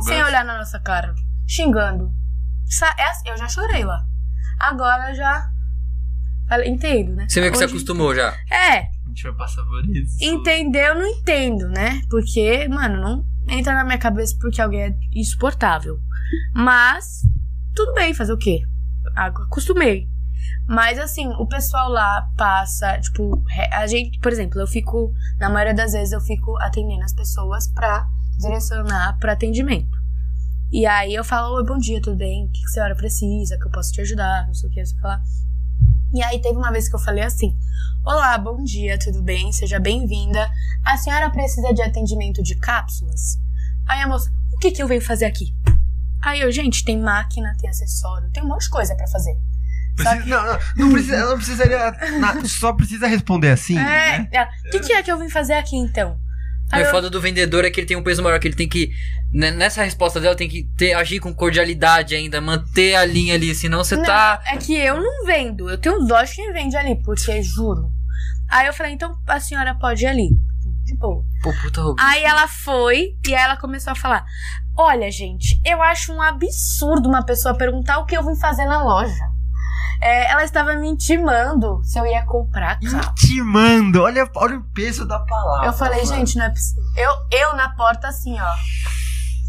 Sem 0.02 0.22
olhar 0.22 0.44
na 0.44 0.58
nossa 0.58 0.78
cara, 0.80 1.14
xingando. 1.46 2.12
É 2.98 3.02
assim, 3.04 3.28
Eu 3.28 3.36
já 3.38 3.48
chorei 3.48 3.84
lá. 3.84 4.04
Agora 4.58 5.14
já. 5.14 5.50
Falei, 6.48 6.68
Entendo, 6.68 7.14
né? 7.14 7.26
Você 7.28 7.40
meio 7.40 7.52
que 7.52 7.58
se 7.58 7.64
acostumou 7.64 8.14
já. 8.14 8.34
É, 8.50 8.78
A 8.80 9.08
gente 9.08 9.22
vai 9.24 9.32
passar 9.34 9.62
por 9.64 9.84
isso. 9.84 10.16
entender 10.22 10.88
eu 10.88 10.94
não 10.94 11.06
entendo, 11.06 11.68
né? 11.68 12.00
Porque, 12.10 12.66
mano, 12.68 13.00
não 13.00 13.26
entra 13.48 13.74
na 13.74 13.84
minha 13.84 13.98
cabeça 13.98 14.36
porque 14.40 14.60
alguém 14.60 14.82
é 14.82 14.94
insuportável. 15.14 15.98
Mas, 16.54 17.22
tudo 17.74 17.92
bem, 17.94 18.14
fazer 18.14 18.32
o 18.32 18.38
quê? 18.38 18.60
Acostumei. 19.14 20.08
Mas, 20.66 20.98
assim, 20.98 21.26
o 21.38 21.46
pessoal 21.46 21.88
lá 21.90 22.28
passa, 22.36 22.98
tipo, 23.00 23.42
a 23.72 23.86
gente, 23.86 24.18
por 24.20 24.30
exemplo, 24.32 24.60
eu 24.60 24.66
fico, 24.66 25.12
na 25.38 25.48
maioria 25.48 25.74
das 25.74 25.92
vezes, 25.92 26.12
eu 26.12 26.20
fico 26.20 26.56
atendendo 26.58 27.04
as 27.04 27.14
pessoas 27.14 27.68
pra 27.72 28.06
direcionar 28.38 29.18
pra 29.18 29.32
atendimento. 29.32 29.96
E 30.70 30.86
aí 30.86 31.14
eu 31.14 31.24
falo, 31.24 31.56
oi, 31.56 31.64
bom 31.64 31.78
dia, 31.78 32.00
tudo 32.00 32.16
bem? 32.16 32.44
O 32.46 32.48
que, 32.50 32.60
que 32.60 32.66
a 32.66 32.68
senhora 32.68 32.94
precisa? 32.94 33.58
Que 33.58 33.66
eu 33.66 33.70
posso 33.70 33.90
te 33.92 34.00
ajudar? 34.00 34.46
Não 34.46 34.54
sei 34.54 34.68
o 34.68 34.72
que, 34.72 34.80
não 34.80 34.86
sei 34.86 34.96
o 34.96 35.00
que 35.00 35.06
lá. 35.06 35.22
E 36.14 36.22
aí 36.22 36.40
teve 36.40 36.56
uma 36.56 36.70
vez 36.70 36.88
que 36.88 36.94
eu 36.96 37.00
falei 37.00 37.24
assim, 37.24 37.56
Olá, 38.04 38.38
bom 38.38 38.62
dia, 38.64 38.98
tudo 38.98 39.22
bem? 39.22 39.52
Seja 39.52 39.78
bem-vinda. 39.78 40.50
A 40.84 40.96
senhora 40.96 41.28
precisa 41.30 41.72
de 41.74 41.82
atendimento 41.82 42.42
de 42.42 42.54
cápsulas? 42.54 43.38
Aí 43.86 44.00
a 44.00 44.08
moça, 44.08 44.30
o 44.54 44.58
que 44.58 44.70
que 44.70 44.82
eu 44.82 44.88
venho 44.88 45.02
fazer 45.02 45.26
aqui? 45.26 45.54
Aí 46.22 46.40
eu, 46.40 46.50
gente, 46.50 46.84
tem 46.84 46.98
máquina, 46.98 47.54
tem 47.60 47.68
acessório, 47.68 48.30
tem 48.30 48.42
um 48.42 48.48
monte 48.48 48.62
de 48.62 48.70
coisa 48.70 48.94
pra 48.94 49.06
fazer. 49.08 49.36
Precisa- 49.94 50.26
não, 50.26 50.46
não, 50.46 50.58
não 50.76 50.92
precisa, 50.92 51.16
ela 51.16 51.30
não 51.30 51.36
precisaria. 51.36 51.94
só 52.46 52.72
precisa 52.72 53.06
responder 53.06 53.50
assim. 53.50 53.76
é, 53.76 54.18
né? 54.20 54.28
ela, 54.32 54.48
o 54.66 54.70
que 54.70 54.80
que 54.80 54.92
é 54.92 55.02
que 55.02 55.10
eu 55.12 55.18
vim 55.18 55.28
fazer 55.28 55.54
aqui 55.54 55.76
então? 55.76 56.18
O 56.72 56.84
foda 56.90 57.08
do 57.08 57.20
vendedor 57.20 57.64
é 57.64 57.70
que 57.70 57.80
ele 57.80 57.86
tem 57.86 57.96
um 57.96 58.02
peso 58.02 58.22
maior, 58.22 58.38
que 58.38 58.46
ele 58.46 58.56
tem 58.56 58.68
que. 58.68 58.90
né, 59.32 59.50
Nessa 59.50 59.82
resposta 59.82 60.20
dela, 60.20 60.36
tem 60.36 60.48
que 60.48 60.64
ter, 60.76 60.92
agir 60.92 61.18
com 61.18 61.32
cordialidade 61.34 62.14
ainda, 62.14 62.40
manter 62.40 62.94
a 62.94 63.04
linha 63.04 63.34
ali, 63.34 63.54
senão 63.54 63.82
você 63.82 63.96
não, 63.96 64.04
tá. 64.04 64.42
é 64.46 64.56
que 64.56 64.76
eu 64.76 65.00
não 65.00 65.24
vendo, 65.24 65.70
eu 65.70 65.78
tenho 65.78 65.98
dó 66.04 66.22
de 66.22 66.34
quem 66.34 66.52
vende 66.52 66.76
ali, 66.76 66.94
porque 67.02 67.42
juro. 67.42 67.90
Aí 68.50 68.66
eu 68.66 68.72
falei, 68.72 68.92
então 68.92 69.16
a 69.26 69.40
senhora 69.40 69.74
pode 69.74 70.04
ir 70.04 70.06
ali. 70.06 70.28
De 70.84 70.96
boa. 70.96 71.22
Pô, 71.42 71.52
puta 71.62 71.82
roubo. 71.82 72.00
Aí 72.00 72.24
ela 72.24 72.48
foi 72.48 73.14
e 73.26 73.34
aí 73.34 73.42
ela 73.42 73.58
começou 73.58 73.92
a 73.92 73.94
falar: 73.94 74.24
Olha, 74.74 75.10
gente, 75.10 75.60
eu 75.62 75.82
acho 75.82 76.12
um 76.12 76.22
absurdo 76.22 77.08
uma 77.08 77.22
pessoa 77.22 77.54
perguntar 77.54 77.98
o 77.98 78.06
que 78.06 78.16
eu 78.16 78.24
vim 78.24 78.34
fazer 78.36 78.64
na 78.64 78.82
loja. 78.82 79.12
É, 80.00 80.30
ela 80.30 80.44
estava 80.44 80.74
me 80.76 80.88
intimando 80.88 81.82
se 81.82 81.98
eu 81.98 82.06
ia 82.06 82.24
comprar 82.24 82.78
carro. 82.78 83.12
Intimando. 83.12 84.02
Olha, 84.02 84.28
olha 84.36 84.58
o 84.58 84.64
peso 84.72 85.06
da 85.06 85.18
palavra. 85.18 85.66
Eu 85.66 85.72
falei, 85.72 86.04
mano. 86.04 86.16
gente, 86.16 86.36
não 86.36 86.44
é 86.46 86.50
possível. 86.50 86.84
Eu, 86.96 87.38
eu 87.38 87.56
na 87.56 87.70
porta 87.70 88.08
assim, 88.08 88.38
ó. 88.38 88.54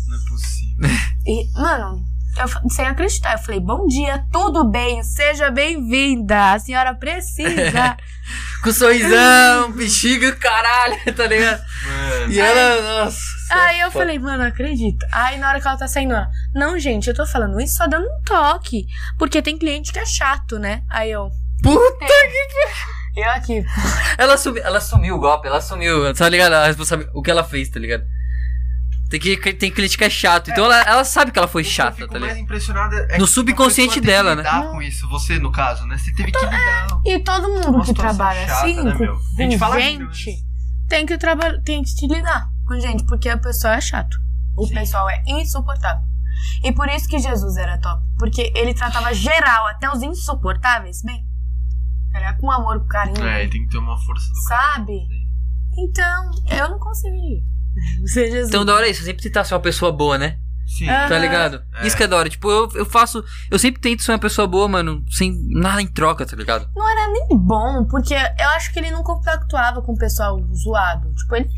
Não 0.07 0.17
é 0.17 0.29
possível. 0.29 0.89
E, 1.25 1.51
mano, 1.59 2.03
eu, 2.37 2.69
sem 2.69 2.87
acreditar, 2.87 3.33
eu 3.33 3.39
falei, 3.39 3.59
bom 3.59 3.85
dia, 3.85 4.25
tudo 4.31 4.63
bem, 4.63 5.03
seja 5.03 5.51
bem-vinda. 5.51 6.53
A 6.53 6.59
senhora 6.59 6.95
precisa. 6.95 7.97
Com 8.63 8.71
sorrisão, 8.71 9.71
bexiga, 9.71 10.35
caralho, 10.35 10.97
tá 11.15 11.25
ligado? 11.25 11.61
Mano. 11.85 12.18
E 12.29 12.39
ela, 12.39 13.03
nossa. 13.05 13.19
Aí 13.51 13.79
eu 13.79 13.91
falei, 13.91 14.19
mano, 14.19 14.39
não 14.39 14.45
acredito. 14.45 15.05
Aí 15.11 15.37
na 15.37 15.49
hora 15.49 15.59
que 15.59 15.67
ela 15.67 15.77
tá 15.77 15.87
saindo, 15.87 16.13
ela, 16.13 16.29
Não, 16.53 16.77
gente, 16.79 17.07
eu 17.07 17.15
tô 17.15 17.25
falando 17.25 17.59
isso 17.59 17.75
só 17.77 17.87
dando 17.87 18.05
um 18.05 18.21
toque. 18.23 18.85
Porque 19.17 19.41
tem 19.41 19.57
cliente 19.57 19.91
que 19.91 19.99
é 19.99 20.05
chato, 20.05 20.59
né? 20.59 20.83
Aí 20.89 21.11
eu. 21.11 21.29
Puta 21.61 22.05
que. 22.05 23.19
Eu 23.21 23.29
aqui. 23.31 23.65
Ela, 24.17 24.35
assumi, 24.35 24.59
ela 24.59 24.77
assumiu 24.77 25.15
o 25.15 25.19
golpe, 25.19 25.47
ela 25.47 25.57
assumiu, 25.57 26.13
tá 26.13 26.29
ligado? 26.29 26.53
A 26.53 26.67
responsabil- 26.67 27.09
o 27.13 27.21
que 27.21 27.31
ela 27.31 27.43
fez, 27.43 27.67
tá 27.69 27.79
ligado? 27.79 28.03
Tem 29.09 29.19
que, 29.19 29.35
tem 29.53 29.71
cliente 29.71 29.97
que 29.97 30.03
é 30.03 30.09
chato. 30.09 30.51
Então 30.51 30.65
ela, 30.65 30.81
ela 30.83 31.03
sabe 31.03 31.31
que 31.31 31.39
ela 31.39 31.47
foi 31.47 31.63
O 31.63 31.65
que 31.65 31.69
eu 31.71 31.73
chata, 31.73 31.93
fico 31.93 32.13
tá 32.13 32.19
mais 32.19 32.33
ligado? 32.33 32.43
impressionado 32.45 32.95
é 32.95 33.17
No 33.17 33.25
subconsciente 33.25 33.99
dela, 33.99 34.35
né? 34.35 34.43
lidar 34.43 34.67
com 34.69 34.79
isso, 34.81 35.09
você 35.09 35.39
no 35.39 35.51
caso, 35.51 35.85
né? 35.87 35.97
Você 35.97 36.13
teve 36.13 36.31
que 36.31 36.37
lidar. 36.45 36.87
E 37.03 37.17
todo 37.19 37.49
mundo 37.49 37.69
Uma 37.77 37.83
que 37.85 37.93
trabalha 37.93 38.45
chata, 38.47 38.59
assim, 38.67 38.83
né, 38.83 38.91
com, 38.93 38.99
meu? 38.99 39.15
A 39.15 39.41
gente 39.41 39.57
fala 39.57 39.79
gente, 39.81 40.29
rindo, 40.29 40.41
tem 40.89 41.05
que, 41.05 41.17
traba- 41.17 41.59
tem 41.61 41.81
que 41.83 41.93
te 41.95 42.07
lidar 42.07 42.49
com 42.65 42.79
gente, 42.79 43.05
porque 43.05 43.31
o 43.31 43.39
pessoal 43.39 43.75
é 43.75 43.81
chato. 43.81 44.17
O 44.57 44.65
Sim. 44.65 44.73
pessoal 44.73 45.09
é 45.09 45.23
insuportável. 45.27 46.03
E 46.63 46.71
por 46.71 46.87
isso 46.89 47.07
que 47.07 47.19
Jesus 47.19 47.55
era 47.57 47.77
top. 47.79 48.03
Porque 48.17 48.51
ele 48.55 48.73
tratava 48.73 49.13
geral, 49.13 49.67
até 49.67 49.89
os 49.89 50.01
insuportáveis, 50.01 51.01
bem. 51.03 51.25
Era 52.13 52.33
com 52.33 52.51
amor, 52.51 52.79
com 52.81 52.87
carinho. 52.87 53.25
É, 53.25 53.47
tem 53.47 53.63
que 53.63 53.69
ter 53.69 53.77
uma 53.77 53.97
força 53.97 54.27
do 54.29 54.41
Sabe? 54.47 55.07
Então, 55.77 56.31
eu 56.49 56.69
não 56.69 56.79
conseguiria. 56.79 57.41
Ser 58.05 58.31
Jesus. 58.31 58.49
Então 58.49 58.65
da 58.65 58.73
hora 58.75 58.87
é 58.87 58.91
isso, 58.91 59.03
sempre 59.03 59.21
tentar 59.23 59.43
ser 59.43 59.53
uma 59.53 59.59
pessoa 59.61 59.91
boa, 59.91 60.17
né? 60.17 60.39
Sim. 60.77 60.85
Tá 60.85 61.17
ligado? 61.17 61.63
É. 61.75 61.87
Isso 61.87 61.97
que 61.97 62.03
é 62.03 62.07
da 62.07 62.15
hora. 62.15 62.29
Tipo, 62.29 62.49
eu, 62.49 62.69
eu 62.75 62.85
faço. 62.85 63.23
Eu 63.49 63.57
sempre 63.57 63.81
tento 63.81 64.03
ser 64.03 64.11
uma 64.11 64.19
pessoa 64.19 64.47
boa, 64.47 64.67
mano, 64.67 65.03
sem 65.09 65.33
nada 65.49 65.81
em 65.81 65.87
troca, 65.87 66.25
tá 66.25 66.35
ligado? 66.35 66.69
não 66.75 66.87
era 66.89 67.11
nem 67.11 67.27
bom, 67.37 67.85
porque 67.89 68.13
eu 68.13 68.49
acho 68.55 68.71
que 68.71 68.79
ele 68.79 68.91
não 68.91 69.01
compactuava 69.03 69.81
com 69.81 69.93
o 69.93 69.97
pessoal 69.97 70.39
zoado. 70.53 71.11
Tipo, 71.15 71.35
ele 71.35 71.49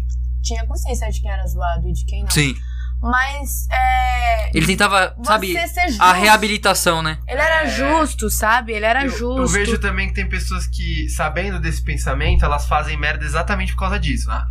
tinha 0.41 0.66
consciência 0.66 1.09
de 1.12 1.22
quem 1.22 1.30
era 1.30 1.45
zoado 1.45 1.88
e 1.88 1.93
de 1.93 2.05
quem 2.05 2.24
não. 2.24 2.30
Sim. 2.32 2.55
Mas, 3.01 3.68
é. 3.72 4.55
Ele 4.55 4.66
tentava, 4.68 5.14
Você 5.18 5.26
sabe, 5.26 5.68
ser 5.68 5.88
justo. 5.88 6.03
a 6.03 6.14
reabilitação, 6.14 7.01
né? 7.01 7.18
Ele 7.28 7.41
era 7.41 7.64
É. 7.64 7.68
justo, 7.68 8.30
sabe? 8.30 8.74
Ele 8.74 8.86
era 8.86 9.03
Eu, 9.05 9.09
justo. 9.09 9.38
eu 9.39 9.47
vejo 9.47 9.80
também 9.80 10.07
que 10.07 10.14
tem 10.14 10.30
pessoas 10.30 10.68
que, 10.68 11.09
sabendo 11.09 11.59
desse 11.59 11.84
pensamento, 11.84 12.45
elas 12.45 12.68
fazem 12.68 12.95
merda 12.97 13.26
exatamente 13.26 13.74
por 13.74 13.80
causa 13.80 13.99
disso. 13.99 14.30
Ah, 14.30 14.45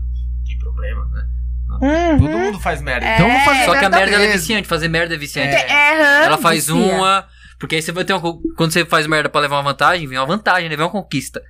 tem 0.45 0.59
problema, 0.59 1.05
né? 1.07 1.27
Uhum. 1.81 2.19
Todo 2.19 2.39
mundo 2.39 2.61
faz 2.61 2.81
merda. 2.83 3.07
É, 3.07 3.15
então 3.15 3.29
vamos 3.29 3.45
fazer 3.45 3.65
Só 3.65 3.79
que 3.79 3.85
a 3.85 3.91
merda 3.91 4.17
é 4.23 4.33
viciante, 4.33 4.69
fazer 4.69 4.89
merda 4.89 5.15
é 5.15 5.19
viciante. 5.19 5.55
É. 5.55 5.71
É, 5.71 6.25
Ela 6.25 6.39
faz 6.39 6.67
vicia. 6.67 6.75
uma. 6.75 7.27
Porque 7.59 7.77
aí 7.77 7.83
você 7.83 7.93
vai 7.93 8.05
ter 8.05 8.13
uma. 8.15 8.35
Quando 8.57 8.73
você 8.73 8.85
faz 8.85 9.07
merda 9.07 9.29
pra 9.29 9.41
levar 9.41 9.57
uma 9.57 9.63
vantagem, 9.71 10.07
vem 10.07 10.19
uma 10.19 10.27
vantagem, 10.27 10.69
né? 10.69 10.77
Vem 10.77 10.85
uma 10.85 10.91
conquista. 10.91 11.43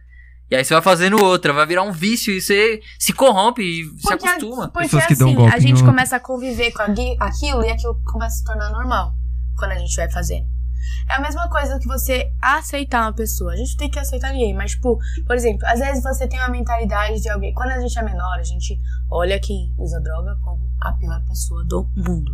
E 0.51 0.57
aí 0.57 0.65
você 0.65 0.75
vai 0.75 0.83
fazendo 0.83 1.23
outra, 1.23 1.53
vai 1.53 1.65
virar 1.65 1.83
um 1.83 1.93
vício 1.93 2.35
e 2.35 2.41
você 2.41 2.81
se 2.99 3.13
corrompe 3.13 3.63
e 3.63 3.85
se 3.85 4.03
Porque- 4.03 4.27
acostuma. 4.27 4.69
Porque 4.69 4.87
Pessoas 4.87 5.07
que 5.07 5.13
assim, 5.13 5.25
dão 5.25 5.35
golpe 5.35 5.55
a 5.55 5.59
gente 5.61 5.85
começa 5.85 6.17
a 6.17 6.21
conviver 6.21 6.73
com 6.73 6.83
aquilo 6.83 7.65
e 7.65 7.71
aquilo 7.71 7.95
começa 8.05 8.35
a 8.35 8.39
se 8.39 8.45
tornar 8.45 8.71
normal 8.71 9.13
quando 9.57 9.71
a 9.73 9.79
gente 9.79 9.95
vai 9.95 10.11
fazendo. 10.11 10.47
É 11.09 11.15
a 11.15 11.21
mesma 11.21 11.49
coisa 11.49 11.79
que 11.79 11.87
você 11.87 12.33
aceitar 12.41 13.03
uma 13.03 13.13
pessoa. 13.13 13.53
A 13.53 13.57
gente 13.57 13.77
tem 13.77 13.91
que 13.91 13.99
aceitar 13.99 14.33
ninguém, 14.33 14.55
mas, 14.55 14.73
tipo, 14.73 14.99
por 15.27 15.35
exemplo, 15.37 15.67
às 15.67 15.81
vezes 15.81 16.03
você 16.03 16.27
tem 16.29 16.39
uma 16.39 16.49
mentalidade 16.49 17.21
de 17.21 17.29
alguém. 17.29 17.53
Quando 17.55 17.71
a 17.71 17.81
gente 17.81 17.99
é 17.99 18.03
menor, 18.03 18.39
a 18.39 18.43
gente 18.43 18.79
olha 19.11 19.39
quem 19.41 19.75
usa 19.79 20.01
droga 20.01 20.37
como 20.45 20.71
a 20.81 20.93
pior 20.93 21.21
pessoa 21.27 21.65
do 21.65 21.89
mundo. 21.97 22.33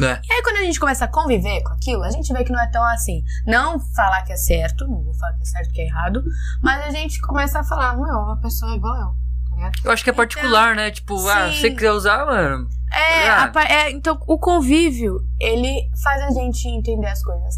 É. 0.00 0.20
E 0.28 0.32
aí, 0.32 0.42
quando 0.42 0.56
a 0.56 0.62
gente 0.62 0.78
começa 0.78 1.04
a 1.06 1.08
conviver 1.08 1.62
com 1.62 1.72
aquilo, 1.72 2.02
a 2.02 2.10
gente 2.10 2.30
vê 2.32 2.44
que 2.44 2.52
não 2.52 2.60
é 2.60 2.66
tão 2.66 2.84
assim. 2.84 3.22
Não 3.46 3.80
falar 3.80 4.22
que 4.22 4.32
é 4.32 4.36
certo, 4.36 4.86
não 4.86 5.02
vou 5.02 5.14
falar 5.14 5.32
que 5.34 5.42
é 5.42 5.46
certo 5.46 5.72
que 5.72 5.80
é 5.80 5.86
errado, 5.86 6.22
mas 6.62 6.84
a 6.84 6.90
gente 6.90 7.20
começa 7.20 7.60
a 7.60 7.64
falar, 7.64 7.96
meu, 7.96 8.04
uma 8.04 8.40
pessoa 8.40 8.72
é 8.72 8.76
igual 8.76 8.94
eu. 8.96 9.26
Tá? 9.56 9.72
Eu 9.84 9.90
acho 9.90 10.04
que 10.04 10.10
é 10.10 10.12
particular, 10.12 10.76
né? 10.76 10.90
Tipo, 10.90 11.14
ah, 11.28 11.46
Sim. 11.46 11.52
se 11.54 11.60
você 11.60 11.70
quiser 11.70 11.92
usar, 11.92 12.26
mano. 12.26 12.68
É, 12.92 13.28
Ah. 13.28 13.50
a 13.54 13.62
é, 13.64 13.90
então 13.90 14.18
o 14.26 14.38
convívio, 14.38 15.26
ele 15.40 15.90
faz 16.02 16.22
a 16.22 16.30
gente 16.30 16.68
entender 16.68 17.08
as 17.08 17.22
coisas. 17.22 17.56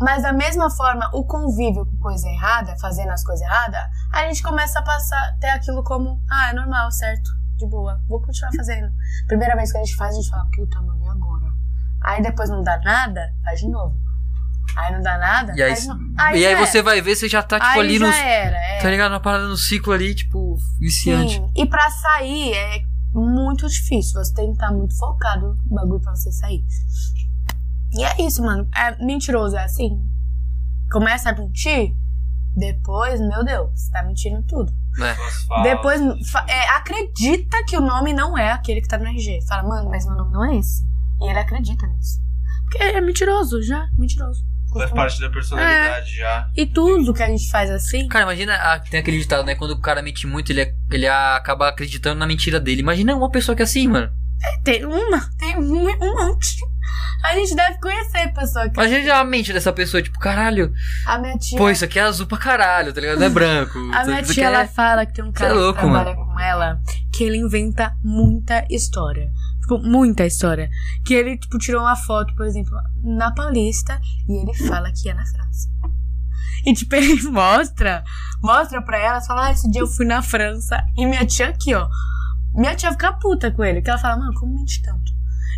Mas 0.00 0.22
da 0.22 0.32
mesma 0.32 0.70
forma, 0.70 1.10
o 1.12 1.24
convívio 1.24 1.84
com 1.84 1.96
coisa 1.98 2.28
errada, 2.28 2.76
fazendo 2.78 3.10
as 3.10 3.24
coisas 3.24 3.44
erradas, 3.44 3.80
a 4.12 4.22
gente 4.22 4.42
começa 4.42 4.78
a 4.78 4.82
passar 4.82 5.36
ter 5.40 5.48
aquilo 5.48 5.82
como, 5.82 6.22
ah, 6.30 6.50
é 6.50 6.52
normal, 6.52 6.90
certo, 6.92 7.28
de 7.56 7.66
boa, 7.66 8.00
vou 8.08 8.20
continuar 8.20 8.52
fazendo. 8.56 8.92
Primeira 9.26 9.56
vez 9.56 9.72
que 9.72 9.78
a 9.78 9.84
gente 9.84 9.96
faz, 9.96 10.14
a 10.14 10.20
gente 10.20 10.30
fala, 10.30 10.46
puta, 10.54 10.80
mano, 10.80 11.04
e 11.04 11.08
agora? 11.08 11.46
Aí 12.02 12.22
depois 12.22 12.48
não 12.48 12.62
dá 12.62 12.78
nada, 12.78 13.34
faz 13.44 13.58
de 13.60 13.68
novo. 13.68 13.96
Aí 14.76 14.92
não 14.92 15.00
dá 15.00 15.18
nada, 15.18 15.52
E 15.56 15.62
aí, 15.62 15.70
faz 15.70 15.82
de 15.82 15.88
novo. 15.88 16.00
e 16.36 16.46
aí 16.46 16.54
você 16.54 16.82
vai 16.82 17.00
ver, 17.00 17.16
você 17.16 17.28
já 17.28 17.42
tá, 17.42 17.58
tipo, 17.58 17.72
aí 17.72 17.80
ali 17.80 17.98
já 17.98 18.06
no. 18.06 18.12
era, 18.12 18.56
é. 18.56 18.78
Tá 18.80 18.90
ligado? 18.90 19.10
Na 19.10 19.20
parada 19.20 19.48
no 19.48 19.56
ciclo 19.56 19.92
ali, 19.92 20.14
tipo, 20.14 20.56
viciante. 20.78 21.34
Sim, 21.34 21.50
e 21.56 21.66
pra 21.66 21.90
sair 21.90 22.52
é 22.54 22.82
muito 23.12 23.66
difícil. 23.66 24.22
Você 24.22 24.32
tem 24.34 24.46
que 24.46 24.52
estar 24.52 24.70
muito 24.70 24.96
focado 24.96 25.56
no 25.68 25.74
bagulho 25.76 26.00
pra 26.00 26.14
você 26.14 26.30
sair. 26.30 26.64
E 27.92 28.04
é 28.04 28.26
isso, 28.26 28.42
mano. 28.42 28.68
É 28.74 29.02
mentiroso, 29.04 29.56
é 29.56 29.64
assim. 29.64 30.04
Começa 30.90 31.30
a 31.30 31.34
mentir, 31.34 31.94
depois, 32.56 33.20
meu 33.20 33.44
Deus, 33.44 33.70
você 33.74 33.90
tá 33.92 34.02
mentindo 34.02 34.42
tudo. 34.42 34.72
Né? 34.96 35.14
Falsas. 35.14 35.62
Depois, 35.62 36.00
é, 36.48 36.68
acredita 36.70 37.64
que 37.64 37.76
o 37.76 37.80
nome 37.80 38.12
não 38.12 38.36
é 38.36 38.50
aquele 38.50 38.80
que 38.80 38.88
tá 38.88 38.98
no 38.98 39.06
RG. 39.06 39.46
Fala, 39.46 39.62
mano, 39.62 39.88
mas 39.88 40.04
meu 40.06 40.16
nome 40.16 40.32
não 40.32 40.44
é 40.44 40.56
esse. 40.56 40.84
E 41.20 41.30
ele 41.30 41.38
acredita 41.38 41.86
nisso. 41.86 42.20
Porque 42.64 42.82
é 42.82 43.00
mentiroso, 43.00 43.62
já, 43.62 43.88
mentiroso. 43.96 44.44
Faz 44.72 44.90
parte 44.90 45.20
da 45.20 45.30
personalidade 45.30 46.16
já. 46.16 46.50
E 46.54 46.66
tudo 46.66 47.14
que 47.14 47.22
a 47.22 47.26
gente 47.26 47.48
faz 47.50 47.70
assim, 47.70 48.06
Cara, 48.08 48.24
imagina, 48.24 48.54
ah, 48.54 48.78
tem 48.78 49.00
aquele 49.00 49.18
ditado, 49.18 49.44
né? 49.46 49.54
Quando 49.54 49.70
o 49.70 49.80
cara 49.80 50.02
mente 50.02 50.26
muito, 50.26 50.52
ele, 50.52 50.74
ele 50.90 51.08
acaba 51.08 51.68
acreditando 51.68 52.18
na 52.18 52.26
mentira 52.26 52.60
dele. 52.60 52.82
Imagina 52.82 53.16
uma 53.16 53.30
pessoa 53.30 53.56
que 53.56 53.62
é 53.62 53.64
assim, 53.64 53.88
mano. 53.88 54.12
Tem 54.64 54.84
uma, 54.84 55.20
tem 55.38 55.56
um, 55.58 55.88
um 55.88 56.14
monte. 56.28 56.56
A 57.24 57.34
gente 57.34 57.54
deve 57.54 57.78
conhecer 57.80 58.32
pessoa 58.32 58.68
que 58.68 58.80
Imagina 58.80 59.16
a 59.16 59.24
mente 59.24 59.52
dessa 59.52 59.72
pessoa, 59.72 60.02
tipo, 60.02 60.18
caralho, 60.18 60.72
A 61.06 61.18
minha 61.18 61.36
tia. 61.36 61.58
pô, 61.58 61.68
isso 61.68 61.84
aqui 61.84 61.98
é 61.98 62.02
azul 62.02 62.26
pra 62.26 62.38
caralho, 62.38 62.92
tá 62.92 63.00
ligado? 63.00 63.18
Não 63.18 63.26
é 63.26 63.30
branco. 63.30 63.78
A 63.92 64.04
minha 64.04 64.20
aqui 64.20 64.34
tia, 64.34 64.44
é- 64.44 64.46
ela 64.46 64.66
fala 64.66 65.04
que 65.04 65.14
tem 65.14 65.24
um 65.24 65.30
é 65.30 65.32
cara 65.32 65.52
louco, 65.52 65.80
que 65.80 65.86
trabalha 65.86 66.14
com 66.14 66.40
ela, 66.40 66.80
que 67.12 67.24
ele 67.24 67.36
inventa 67.38 67.92
muita 68.02 68.64
história. 68.70 69.30
Tipo, 69.60 69.78
muita 69.78 70.24
história. 70.24 70.70
Que 71.04 71.12
ele, 71.14 71.36
tipo, 71.36 71.58
tirou 71.58 71.82
uma 71.82 71.96
foto, 71.96 72.34
por 72.34 72.46
exemplo, 72.46 72.72
na 73.02 73.32
Paulista, 73.34 74.00
e 74.28 74.40
ele 74.40 74.54
fala 74.68 74.90
que 74.92 75.10
é 75.10 75.14
na 75.14 75.26
França. 75.26 75.68
E, 76.64 76.72
tipo, 76.72 76.94
ele 76.96 77.20
mostra, 77.24 78.04
mostra 78.40 78.80
pra 78.80 78.96
ela, 78.98 79.20
fala, 79.20 79.46
ah, 79.48 79.52
esse 79.52 79.68
dia 79.70 79.82
eu 79.82 79.86
fui 79.88 80.06
na 80.06 80.22
França, 80.22 80.82
e 80.96 81.04
minha 81.04 81.26
tia 81.26 81.48
aqui, 81.48 81.74
ó. 81.74 81.88
Minha 82.54 82.74
tia 82.74 82.90
fica 82.92 83.12
puta 83.12 83.50
com 83.50 83.64
ele, 83.64 83.82
que 83.82 83.90
ela 83.90 83.98
fala, 83.98 84.16
mano, 84.16 84.34
como 84.38 84.54
mente 84.54 84.82
tanto? 84.82 85.12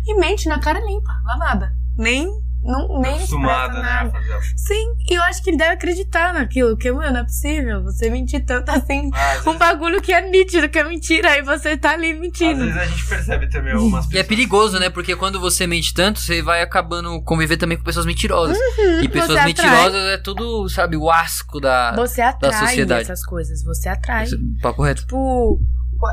E 0.05 0.15
mente 0.19 0.47
na 0.47 0.59
cara 0.59 0.79
limpa, 0.79 1.11
lavada. 1.25 1.73
Nem, 1.97 2.27
não, 2.63 2.99
nem 3.01 3.15
Acostumada, 3.15 3.81
né? 3.81 4.11
Sim, 4.55 4.93
e 5.09 5.13
eu 5.15 5.21
acho 5.23 5.43
que 5.43 5.49
ele 5.49 5.57
deve 5.57 5.73
acreditar 5.73 6.33
naquilo, 6.33 6.69
porque, 6.71 6.91
mano, 6.91 7.11
não 7.13 7.19
é 7.21 7.23
possível 7.23 7.83
você 7.83 8.09
mentir 8.09 8.43
tanto 8.45 8.69
assim. 8.69 9.09
Ah, 9.13 9.31
às 9.33 9.41
Um 9.41 9.43
vezes- 9.45 9.59
bagulho 9.59 10.01
que 10.01 10.13
é 10.13 10.21
nítido, 10.29 10.69
que 10.69 10.77
é 10.79 10.83
mentira, 10.83 11.31
aí 11.31 11.41
você 11.41 11.75
tá 11.77 11.91
ali 11.91 12.11
Às 12.13 12.19
mentindo. 12.19 12.63
vezes 12.65 12.77
a 12.77 12.85
gente 12.85 13.05
percebe 13.07 13.49
também 13.49 13.73
algumas 13.73 14.05
E 14.05 14.07
pessoas. 14.09 14.25
é 14.25 14.27
perigoso, 14.27 14.79
né? 14.79 14.89
Porque 14.89 15.15
quando 15.15 15.39
você 15.39 15.65
mente 15.67 15.93
tanto, 15.93 16.19
você 16.19 16.41
vai 16.41 16.61
acabando 16.61 17.21
conviver 17.23 17.57
também 17.57 17.77
com 17.77 17.83
pessoas 17.83 18.05
mentirosas. 18.05 18.57
e 19.03 19.07
pessoas 19.09 19.29
Uhum, 19.31 19.37
você 19.37 19.45
mentirosas 19.45 20.05
é 20.09 20.17
tudo, 20.17 20.67
sabe, 20.69 20.97
o 20.97 21.09
asco 21.11 21.59
da. 21.59 21.93
Você 21.95 22.21
atrai 22.21 22.53
sociedade. 22.67 23.01
essas 23.03 23.23
coisas, 23.25 23.63
você 23.63 23.89
atrai. 23.89 24.27
Papo 24.61 24.81
reto. 24.83 25.01
Tipo, 25.01 25.59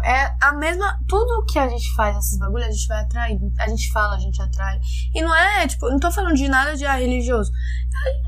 é 0.04 0.34
a 0.40 0.52
mesma. 0.52 0.98
Tudo 1.08 1.44
que 1.46 1.58
a 1.58 1.68
gente 1.68 1.94
faz 1.94 2.14
nesses 2.16 2.38
bagulhos, 2.38 2.66
a 2.68 2.70
gente 2.70 2.86
vai 2.88 3.00
atraindo. 3.00 3.52
A 3.58 3.68
gente 3.68 3.90
fala, 3.92 4.16
a 4.16 4.18
gente 4.20 4.40
atrai. 4.40 4.78
E 5.14 5.22
não 5.22 5.34
é, 5.34 5.66
tipo, 5.66 5.88
não 5.88 5.98
tô 5.98 6.10
falando 6.10 6.34
de 6.34 6.48
nada 6.48 6.76
de 6.76 6.84
ah, 6.86 6.94
religioso. 6.94 7.50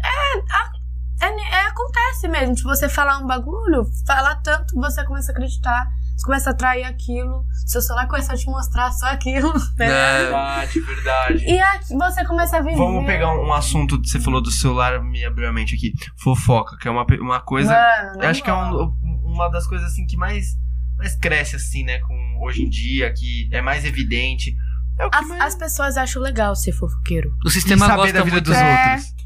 É, 0.05 0.39
é, 0.39 1.29
é- 1.29 1.55
é- 1.55 1.67
acontece 1.67 2.29
mesmo. 2.29 2.55
Tipo, 2.55 2.69
você 2.69 2.89
falar 2.89 3.19
um 3.19 3.27
bagulho, 3.27 3.85
falar 4.07 4.37
tanto, 4.37 4.75
você 4.77 5.05
começa 5.05 5.31
a 5.31 5.35
acreditar. 5.35 5.87
Você 6.17 6.27
começa 6.27 6.51
a 6.51 6.53
atrair 6.53 6.85
aquilo. 6.85 7.45
Seu 7.67 7.81
celular 7.81 8.07
começa 8.07 8.33
a 8.35 8.37
te 8.37 8.45
mostrar 8.47 8.91
só 8.93 9.07
aquilo. 9.07 9.53
Né? 9.79 9.87
É. 9.87 10.23
Verdade, 10.25 10.81
verdade. 10.81 11.45
E 11.47 11.59
aqui 11.59 11.97
você 11.97 12.25
começa 12.27 12.59
a 12.59 12.61
viver. 12.61 12.77
Vamos 12.77 13.07
pegar 13.07 13.33
um, 13.35 13.53
assunto 13.55 14.01
que 14.01 14.09
você 14.09 14.21
falou 14.21 14.43
do 14.43 14.51
celular, 14.51 15.03
me 15.03 15.25
abriu 15.25 15.49
a 15.49 15.53
mente 15.53 15.75
aqui. 15.75 15.93
Fofoca, 16.19 16.77
que 16.79 16.87
é 16.87 16.91
uma, 16.91 17.07
uma 17.21 17.41
coisa. 17.41 17.73
Mano, 17.73 18.25
acho 18.27 18.43
que 18.43 18.51
é 18.51 18.55
um- 18.55 18.95
uma 19.25 19.49
das 19.49 19.67
coisas 19.67 19.91
assim 19.91 20.07
que 20.07 20.17
mais, 20.17 20.57
mais 21.01 21.17
cresce, 21.17 21.57
assim, 21.57 21.83
né? 21.85 21.99
Com 22.01 22.39
hoje 22.43 22.63
em 22.63 22.69
dia, 22.69 23.13
que 23.13 23.49
é 23.53 23.61
mais 23.61 23.85
evidente. 23.85 24.55
É 24.99 25.07
o 25.07 25.11
que 25.11 25.17
As, 25.17 25.27
mais... 25.29 25.41
as 25.43 25.55
pessoas 25.57 25.97
acham 25.97 26.21
legal 26.23 26.55
ser 26.55 26.73
fofoqueiro. 26.73 27.35
O 27.45 27.51
sistema 27.51 27.87
saber 27.87 27.97
gosta 27.97 28.13
da 28.13 28.23
vida 28.25 28.33
muito. 28.37 28.45
dos 28.47 28.57
É. 28.57 28.93
outros. 28.93 29.21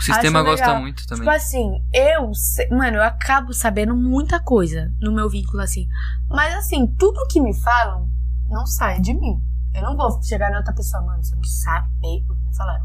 O 0.00 0.02
sistema 0.02 0.40
Acho 0.40 0.50
gosta 0.50 0.66
legal. 0.66 0.80
muito 0.80 1.06
também. 1.06 1.20
Tipo 1.24 1.30
assim, 1.36 1.70
eu, 1.94 2.30
mano, 2.76 2.96
eu 2.96 3.02
acabo 3.04 3.52
sabendo 3.52 3.94
muita 3.96 4.40
coisa 4.40 4.92
no 5.00 5.12
meu 5.12 5.28
vínculo, 5.30 5.62
assim. 5.62 5.86
Mas 6.28 6.54
assim, 6.56 6.88
tudo 6.98 7.24
que 7.28 7.40
me 7.40 7.54
falam 7.60 8.10
não 8.48 8.66
sai 8.66 9.00
de 9.00 9.14
mim. 9.14 9.40
Eu 9.72 9.82
não 9.82 9.96
vou 9.96 10.20
chegar 10.22 10.50
na 10.50 10.58
outra 10.58 10.74
pessoa, 10.74 11.02
mano, 11.04 11.22
você 11.22 11.36
não 11.36 11.44
sabe 11.44 11.88
o 12.28 12.34
que 12.34 12.44
me 12.48 12.56
falaram. 12.56 12.84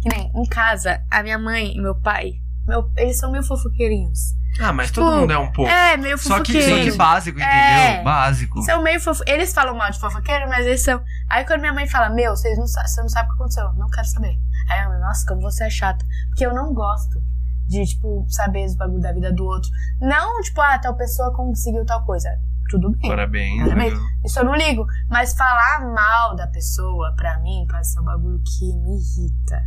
Que 0.00 0.08
nem 0.08 0.32
em 0.34 0.46
casa, 0.48 1.04
a 1.10 1.22
minha 1.22 1.38
mãe 1.38 1.72
e 1.76 1.80
meu 1.80 1.94
pai, 1.94 2.40
meu, 2.66 2.90
eles 2.96 3.18
são 3.18 3.30
meio 3.30 3.44
fofoqueirinhos. 3.44 4.34
Ah, 4.58 4.72
mas 4.72 4.90
todo 4.90 5.06
Tipo, 5.06 5.20
mundo 5.20 5.32
é 5.32 5.38
um 5.38 5.52
pouco. 5.52 5.70
É, 5.70 5.96
meio 5.96 6.18
Só 6.18 6.40
que, 6.40 6.52
fofoqueiro. 6.52 6.84
só 6.84 6.90
que 6.90 6.96
básico, 6.96 7.38
entendeu? 7.38 7.56
É. 7.56 8.02
Básico. 8.02 8.62
São 8.62 8.82
meio 8.82 9.00
fofo... 9.00 9.22
Eles 9.26 9.52
falam 9.52 9.74
mal 9.74 9.90
de 9.90 9.98
fofoqueiro, 9.98 10.48
mas 10.48 10.66
eles 10.66 10.82
são. 10.82 11.02
Aí 11.28 11.44
quando 11.44 11.60
minha 11.60 11.72
mãe 11.72 11.86
fala, 11.86 12.10
meu, 12.10 12.34
vocês 12.36 12.58
não 12.58 12.66
você 12.66 13.00
não 13.00 13.08
sabe 13.08 13.28
o 13.28 13.32
que 13.32 13.34
aconteceu, 13.36 13.72
não 13.74 13.88
quero 13.88 14.06
saber. 14.06 14.38
Aí 14.68 14.84
eu, 14.84 14.98
nossa, 15.00 15.26
como 15.26 15.40
você 15.40 15.64
é 15.64 15.70
chata. 15.70 16.04
Porque 16.28 16.44
eu 16.44 16.54
não 16.54 16.74
gosto 16.74 17.22
de, 17.68 17.84
tipo, 17.86 18.26
saber 18.28 18.66
os 18.66 18.74
bagulho 18.76 19.00
da 19.00 19.12
vida 19.12 19.32
do 19.32 19.44
outro. 19.44 19.70
Não, 20.00 20.40
tipo, 20.42 20.60
ah, 20.60 20.78
tal 20.78 20.96
pessoa 20.96 21.32
conseguiu 21.34 21.84
tal 21.86 22.04
coisa. 22.04 22.28
Tudo 22.68 22.90
bem. 22.90 23.08
Parabéns. 23.10 23.62
Parabéns. 23.68 23.98
Isso 24.24 24.38
eu 24.38 24.44
não 24.44 24.54
ligo. 24.54 24.84
Mas 25.08 25.34
falar 25.34 25.92
mal 25.92 26.36
da 26.36 26.46
pessoa, 26.48 27.14
pra 27.16 27.38
mim, 27.40 27.66
pode 27.68 27.88
ser 27.88 28.00
um 28.00 28.04
bagulho 28.04 28.40
que 28.44 28.64
me 28.76 28.96
irrita. 28.96 29.62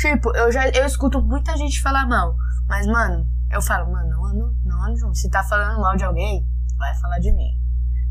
Tipo, 0.00 0.36
eu 0.36 0.52
já 0.52 0.68
eu 0.68 0.84
escuto 0.84 1.20
muita 1.22 1.56
gente 1.56 1.80
falar 1.80 2.06
mal. 2.06 2.36
Mas, 2.68 2.86
mano, 2.86 3.26
eu 3.50 3.62
falo, 3.62 3.90
mano, 3.90 4.10
não 4.10 4.54
não 4.64 4.84
ando 4.84 4.96
junto. 4.96 5.16
Se 5.16 5.30
tá 5.30 5.42
falando 5.42 5.80
mal 5.80 5.96
de 5.96 6.04
alguém, 6.04 6.46
vai 6.76 6.94
falar 6.96 7.18
de 7.18 7.32
mim. 7.32 7.54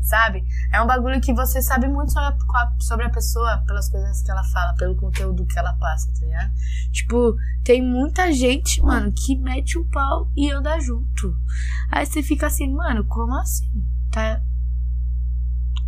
Sabe? 0.02 0.44
É 0.72 0.80
um 0.80 0.86
bagulho 0.86 1.20
que 1.20 1.34
você 1.34 1.60
sabe 1.60 1.88
muito 1.88 2.12
sobre 2.12 2.28
a, 2.28 2.74
sobre 2.78 3.06
a 3.06 3.10
pessoa 3.10 3.58
pelas 3.66 3.88
coisas 3.88 4.22
que 4.22 4.30
ela 4.30 4.44
fala, 4.44 4.74
pelo 4.74 4.94
conteúdo 4.94 5.44
que 5.46 5.58
ela 5.58 5.72
passa, 5.74 6.12
tá 6.12 6.24
ligado? 6.24 6.52
Tipo, 6.92 7.36
tem 7.64 7.82
muita 7.82 8.32
gente, 8.32 8.80
mano, 8.82 9.12
que 9.12 9.36
mete 9.36 9.76
o 9.76 9.84
pau 9.86 10.30
e 10.36 10.48
anda 10.50 10.78
junto. 10.78 11.36
Aí 11.90 12.06
você 12.06 12.22
fica 12.22 12.46
assim, 12.46 12.72
mano, 12.72 13.04
como 13.06 13.34
assim? 13.34 13.68
Tá, 14.12 14.40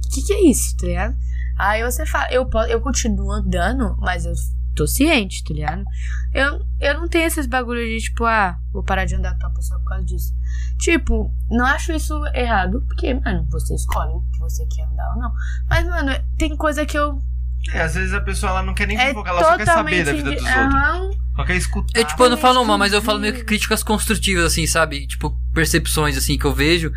o 0.05 0.09
que, 0.11 0.23
que 0.23 0.33
é 0.33 0.51
isso, 0.51 0.77
tá 0.77 0.87
ligado? 0.87 1.17
Aí 1.57 1.85
você 1.85 2.05
fala, 2.05 2.33
eu, 2.33 2.49
eu 2.69 2.81
continuo 2.81 3.31
andando, 3.31 3.97
mas 3.99 4.25
eu 4.25 4.33
tô 4.79 4.87
ciente, 4.87 5.45
tá 5.45 5.53
ligado? 5.55 5.83
Eu, 6.33 6.61
eu 6.81 6.95
não 6.95 7.09
tenho 7.09 7.27
esses 7.27 7.47
bagulhos 7.47 7.87
de 7.87 7.99
tipo, 8.09 8.25
ah, 8.25 8.57
vou 8.73 8.83
parar 8.83 9.05
de 9.05 9.15
andar 9.15 9.37
com 9.39 9.47
a 9.47 9.51
pessoa 9.51 9.79
por 9.81 9.89
causa 9.91 10.05
disso. 10.05 10.33
Tipo, 10.79 11.35
não 11.51 11.65
acho 11.67 11.93
isso 11.93 12.15
errado, 12.35 12.83
porque, 12.87 13.13
mano, 13.15 13.47
você 13.51 13.75
escolhe 13.75 14.13
o 14.13 14.23
que 14.33 14.39
você 14.39 14.65
quer 14.67 14.85
andar 14.85 15.15
ou 15.15 15.21
não. 15.21 15.33
Mas, 15.69 15.87
mano, 15.87 16.13
tem 16.39 16.57
coisa 16.57 16.85
que 16.87 16.97
eu. 16.99 17.19
É, 17.73 17.83
às 17.83 17.95
vezes 17.95 18.15
a 18.15 18.21
pessoa 18.21 18.51
ela 18.51 18.63
não 18.63 18.73
quer 18.73 18.87
nem 18.87 18.97
É 18.99 19.09
fofocar, 19.09 19.33
ela 19.35 19.43
só 19.45 19.57
quer 19.57 19.67
saber 19.67 20.05
totalmente. 20.05 20.05
da 20.05 20.13
vida 20.13 20.31
dos 20.31 20.43
indi- 20.43 20.59
outros. 21.05 21.19
Só 21.37 21.45
quer 21.45 21.57
escutar. 21.57 21.99
Eu, 22.01 22.05
tipo, 22.07 22.23
eu 22.23 22.31
não 22.31 22.37
falo 22.39 22.65
mal, 22.65 22.79
mas 22.79 22.93
eu 22.93 23.03
falo 23.03 23.19
meio 23.19 23.35
que 23.35 23.45
críticas 23.45 23.83
construtivas, 23.83 24.45
assim, 24.45 24.67
sabe? 24.67 25.07
Tipo, 25.07 25.37
percepções, 25.53 26.17
assim, 26.17 26.39
que 26.39 26.45
eu 26.45 26.55
vejo. 26.55 26.93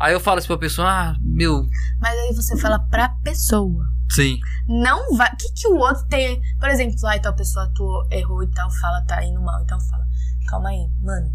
Aí 0.00 0.12
eu 0.12 0.18
falo 0.20 0.38
assim 0.38 0.48
pra 0.48 0.58
pessoa, 0.58 0.88
ah, 0.88 1.16
meu, 1.20 1.64
Mas 2.00 2.18
aí 2.18 2.34
você 2.34 2.56
fala 2.58 2.80
pra 2.80 3.10
pessoa. 3.22 3.86
Sim. 4.14 4.38
Não 4.68 5.16
vai. 5.16 5.28
O 5.32 5.36
que, 5.36 5.52
que 5.52 5.68
o 5.68 5.76
outro 5.76 6.06
tem. 6.08 6.40
Por 6.58 6.68
exemplo, 6.68 6.96
lá 7.02 7.16
e 7.16 7.20
tal 7.20 7.34
pessoa 7.34 7.64
atuou, 7.64 8.06
errou 8.10 8.42
e 8.42 8.50
tal, 8.50 8.70
fala, 8.70 9.02
tá 9.02 9.24
indo 9.24 9.40
mal. 9.40 9.62
Então 9.62 9.80
fala, 9.80 10.06
calma 10.48 10.70
aí, 10.70 10.90
mano. 11.00 11.32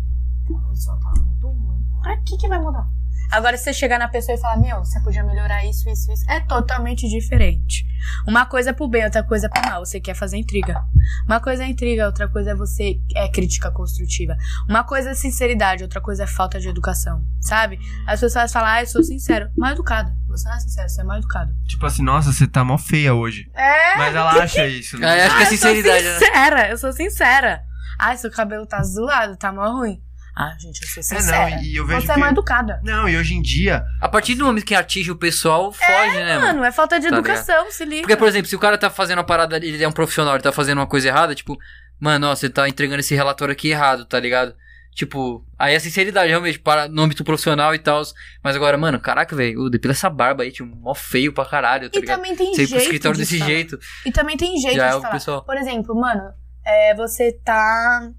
A 0.49 0.70
pessoa 0.70 0.99
tá 0.99 1.22
muito 1.22 1.48
ruim. 1.48 1.86
Pra 2.02 2.18
que 2.18 2.38
que 2.38 2.48
vai 2.48 2.60
mudar? 2.60 2.97
Agora, 3.32 3.58
se 3.58 3.66
você 3.66 3.74
chegar 3.74 3.99
na 3.99 4.08
pessoa 4.08 4.38
e 4.38 4.41
falar, 4.41 4.58
meu, 4.58 4.80
você 4.80 4.99
podia 5.02 5.24
melhorar 5.24 5.66
isso, 5.66 5.90
isso, 5.90 6.12
isso, 6.12 6.30
é 6.30 6.40
totalmente 6.41 7.08
diferente. 7.08 7.86
Uma 8.28 8.45
coisa 8.45 8.70
é 8.70 8.74
pro 8.74 8.88
bem, 8.88 9.04
outra 9.04 9.24
coisa 9.24 9.48
é 9.48 9.49
pro 9.49 9.70
mal. 9.70 9.86
Você 9.86 9.99
quer 9.99 10.14
fazer 10.14 10.38
intriga. 10.38 10.82
Uma 11.26 11.40
coisa 11.40 11.64
é 11.64 11.68
intriga, 11.68 12.06
outra 12.06 12.28
coisa 12.28 12.52
é 12.52 12.56
você 12.56 12.99
é 13.16 13.28
crítica 13.30 13.72
construtiva. 13.72 14.36
Uma 14.70 14.84
coisa 14.84 15.12
é 15.12 15.14
sinceridade, 15.14 15.84
outra 15.84 15.99
coisa 15.99 16.24
é 16.24 16.28
falta 16.28 16.60
de 16.60 16.70
educação, 16.70 17.24
sabe? 17.41 17.80
As 18.06 18.20
pessoas 18.20 18.52
falam, 18.52 18.70
ah, 18.70 18.82
eu 18.82 18.88
sou 18.88 19.04
sincero. 19.04 19.49
Mal 19.58 19.72
educado. 19.72 20.12
Você 20.30 20.48
não 20.48 20.56
é 20.56 20.60
sincero, 20.60 20.90
você 20.90 21.02
é 21.02 21.04
mal 21.04 21.18
educado. 21.18 21.54
Tipo 21.68 21.86
assim, 21.86 22.04
nossa, 22.04 22.32
você 22.32 22.48
tá 22.48 22.64
mó 22.64 22.78
feia 22.78 23.14
hoje. 23.14 23.49
É, 23.54 23.98
Mas 23.98 24.16
ela 24.16 24.32
acha 24.32 24.68
isso, 24.68 24.98
né? 24.98 25.20
É, 25.20 25.26
acho 25.26 25.38
que 25.38 25.44
é 25.44 25.45
eu 25.45 25.49
sinceridade, 25.49 26.04
sou 26.04 26.12
né? 26.12 26.20
sincera, 26.20 26.70
eu 26.70 26.78
sou 26.78 26.94
sincera. 26.94 27.64
Ai, 27.99 28.18
seu 28.18 28.30
cabelo 28.30 28.66
tá 28.66 28.82
zoado, 28.84 29.36
tá 29.38 29.52
mó 29.52 29.70
ruim. 29.72 30.02
Ah, 30.39 30.55
gente, 30.59 30.81
eu 30.84 30.88
sou 30.88 30.99
É, 31.01 31.19
sincera. 31.22 31.49
não, 31.49 31.64
e 31.64 31.76
eu 31.76 31.85
vejo 31.88 32.01
Você 32.01 32.11
é 32.11 32.14
que- 32.14 32.19
mal 32.19 32.30
educada. 32.30 32.80
Não, 32.84 33.09
e 33.09 33.18
hoje 33.18 33.34
em 33.34 33.41
dia, 33.41 33.84
A 33.99 34.07
partir 34.07 34.35
do 34.35 34.45
momento 34.45 34.64
que 34.65 34.76
atinge 34.76 35.09
o 35.09 35.15
pessoal, 35.15 35.72
foge, 35.72 36.15
né, 36.18 36.35
mano? 36.38 36.47
Mano, 36.47 36.64
é 36.64 36.72
falta 36.72 36.99
de 36.99 37.09
Tá 37.09 37.15
educação, 37.15 37.72
se 37.72 37.84
liga. 37.85 38.01
Porque, 38.01 38.15
por 38.15 38.27
exemplo, 38.27 38.47
se 38.47 38.55
o 38.55 38.59
cara 38.59 38.77
tá 38.77 38.89
fazendo 38.89 39.18
uma 39.18 39.23
parada, 39.23 39.57
ele 39.57 39.84
é 39.84 39.88
um 39.88 39.91
profissional, 39.91 40.35
ele 40.35 40.43
tá 40.43 40.51
fazendo 40.51 40.77
uma 40.77 40.85
coisa 40.88 41.07
errada, 41.07 41.34
tipo, 41.34 41.57
mano, 41.99 42.27
ó, 42.27 42.35
você 42.35 42.49
tá 42.49 42.69
entregando 42.69 42.99
esse 42.99 43.15
relatório 43.15 43.51
aqui 43.51 43.69
errado, 43.69 44.05
tá 44.05 44.19
ligado? 44.19 44.53
Tipo, 44.93 45.45
aí 45.59 45.76
é 45.76 45.80
sinceridade, 45.80 46.30
realmente, 46.30 46.57
para, 46.59 46.88
no 46.88 47.01
âmbito 47.03 47.23
profissional 47.23 47.73
e 47.76 47.80
tal. 47.80 48.01
Mas 48.43 48.55
agora, 48.55 48.77
mano, 48.77 48.99
caraca, 48.99 49.35
velho, 49.35 49.69
depila 49.69 49.91
essa 49.93 50.09
barba 50.09 50.41
aí, 50.43 50.51
tipo, 50.51 50.68
mó 50.76 50.93
feio 50.95 51.31
pra 51.34 51.45
caralho, 51.45 51.89
tá 51.89 51.97
E 51.97 52.01
ligado? 52.01 52.18
também 52.18 52.35
tem 52.35 52.47
Você 52.47 52.55
jeito 52.65 52.69
pro 52.72 52.80
escritório 52.81 53.18
de 53.18 53.23
desse 53.23 53.38
falar. 53.39 53.49
jeito. 53.51 53.80
E 54.05 54.11
também 54.11 54.35
tem 54.38 54.57
jeito 54.59 54.76
Já 54.76 54.88
é 54.88 54.89
de 54.89 54.95
o 54.97 55.01
falar. 55.01 55.14
pessoal. 55.14 55.43
Por 55.45 55.55
exemplo, 55.57 55.95
mano, 55.95 56.23
é, 56.65 56.95
você 56.95 57.31
tá 57.31 58.09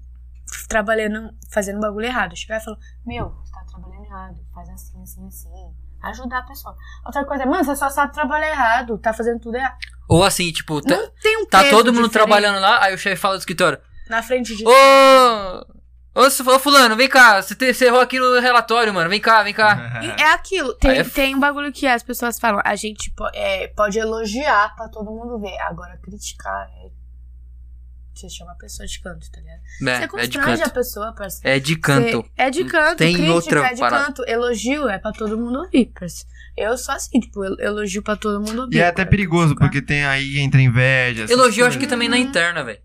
trabalhando, 0.67 1.31
fazendo 1.51 1.79
bagulho 1.79 2.05
errado. 2.05 2.35
Chegar 2.35 2.57
e 2.57 2.63
falar, 2.63 2.77
meu, 3.05 3.29
você 3.43 3.51
tá 3.51 3.63
trabalhando 3.69 4.05
errado, 4.05 4.35
faz 4.53 4.69
assim, 4.69 5.01
assim, 5.01 5.27
assim. 5.27 5.49
Ajudar 6.01 6.39
a 6.39 6.43
pessoa. 6.43 6.75
Outra 7.05 7.25
coisa 7.25 7.43
é, 7.43 7.45
mano, 7.45 7.63
você 7.63 7.75
só 7.75 7.89
sabe 7.89 8.13
trabalhar 8.13 8.49
errado, 8.49 8.97
tá 8.97 9.11
fazendo 9.13 9.39
tudo 9.41 9.55
errado. 9.55 9.77
Ou 10.07 10.23
assim, 10.23 10.49
tipo, 10.51 10.81
tá, 10.81 10.95
Não 10.95 11.11
tem 11.21 11.37
um 11.37 11.45
tá 11.45 11.61
todo 11.69 11.87
mundo 11.93 12.07
diferente 12.07 12.11
trabalhando 12.13 12.59
lá, 12.61 12.83
aí 12.83 12.93
o 12.93 12.97
chefe 12.97 13.17
fala 13.17 13.35
do 13.35 13.39
escritório, 13.39 13.79
Na 14.09 14.23
frente 14.23 14.55
de 14.55 14.63
ô... 14.65 14.71
Ô, 16.15 16.59
fulano, 16.59 16.95
vem 16.95 17.07
cá, 17.07 17.41
você, 17.41 17.53
te- 17.55 17.73
você 17.73 17.85
errou 17.85 17.99
aqui 18.01 18.19
no 18.19 18.39
relatório, 18.39 18.93
mano, 18.93 19.09
vem 19.09 19.21
cá, 19.21 19.43
vem 19.43 19.53
cá. 19.53 19.99
E 20.03 20.21
é 20.21 20.33
aquilo. 20.33 20.73
Tem, 20.75 20.91
é 20.91 20.99
f- 20.99 21.11
tem 21.11 21.35
um 21.35 21.39
bagulho 21.39 21.71
que 21.71 21.85
as 21.87 22.01
pessoas 22.03 22.39
falam. 22.39 22.61
A 22.65 22.75
gente 22.75 23.11
po- 23.11 23.29
é, 23.33 23.67
pode 23.69 23.99
elogiar 23.99 24.75
pra 24.75 24.89
todo 24.89 25.05
mundo 25.11 25.39
ver. 25.39 25.57
Agora, 25.61 25.97
criticar 26.03 26.67
é. 26.83 26.89
Você 28.19 28.29
chama 28.29 28.51
a 28.51 28.55
pessoa 28.55 28.85
de 28.85 28.99
canto, 28.99 29.31
tá 29.31 29.39
ligado? 29.39 29.59
você 29.79 29.89
É, 29.89 29.93
é 29.93 29.99
de 30.01 30.07
constrange 30.09 30.61
a 30.61 30.65
canto. 30.65 30.73
pessoa, 30.73 31.13
parceiro. 31.15 31.55
É 31.55 31.59
de 31.59 31.75
canto. 31.77 32.21
Você- 32.23 32.31
é 32.37 32.49
de 32.49 32.65
canto. 32.65 32.97
Tem 32.97 33.13
crítica 33.13 33.33
outra 33.33 33.67
é 33.67 33.73
de 33.73 33.79
parada. 33.79 34.05
canto. 34.05 34.23
Elogio 34.27 34.89
é 34.89 34.99
pra 34.99 35.11
todo 35.11 35.37
mundo 35.37 35.59
ouvir, 35.59 35.85
parceiro. 35.97 36.27
Eu 36.57 36.77
sou 36.77 36.93
assim, 36.93 37.19
tipo, 37.21 37.43
elogio 37.61 38.03
pra 38.03 38.17
todo 38.17 38.39
mundo 38.45 38.63
ouvir. 38.63 38.75
E 38.75 38.79
é 38.81 38.87
até 38.87 39.05
perigoso, 39.05 39.55
porque 39.55 39.81
tem 39.81 40.05
aí, 40.05 40.39
entra 40.39 40.59
inveja. 40.61 41.25
Elogio, 41.29 41.65
acho 41.65 41.79
que 41.79 41.87
também 41.87 42.09
na 42.09 42.17
interna, 42.17 42.63
velho. 42.63 42.79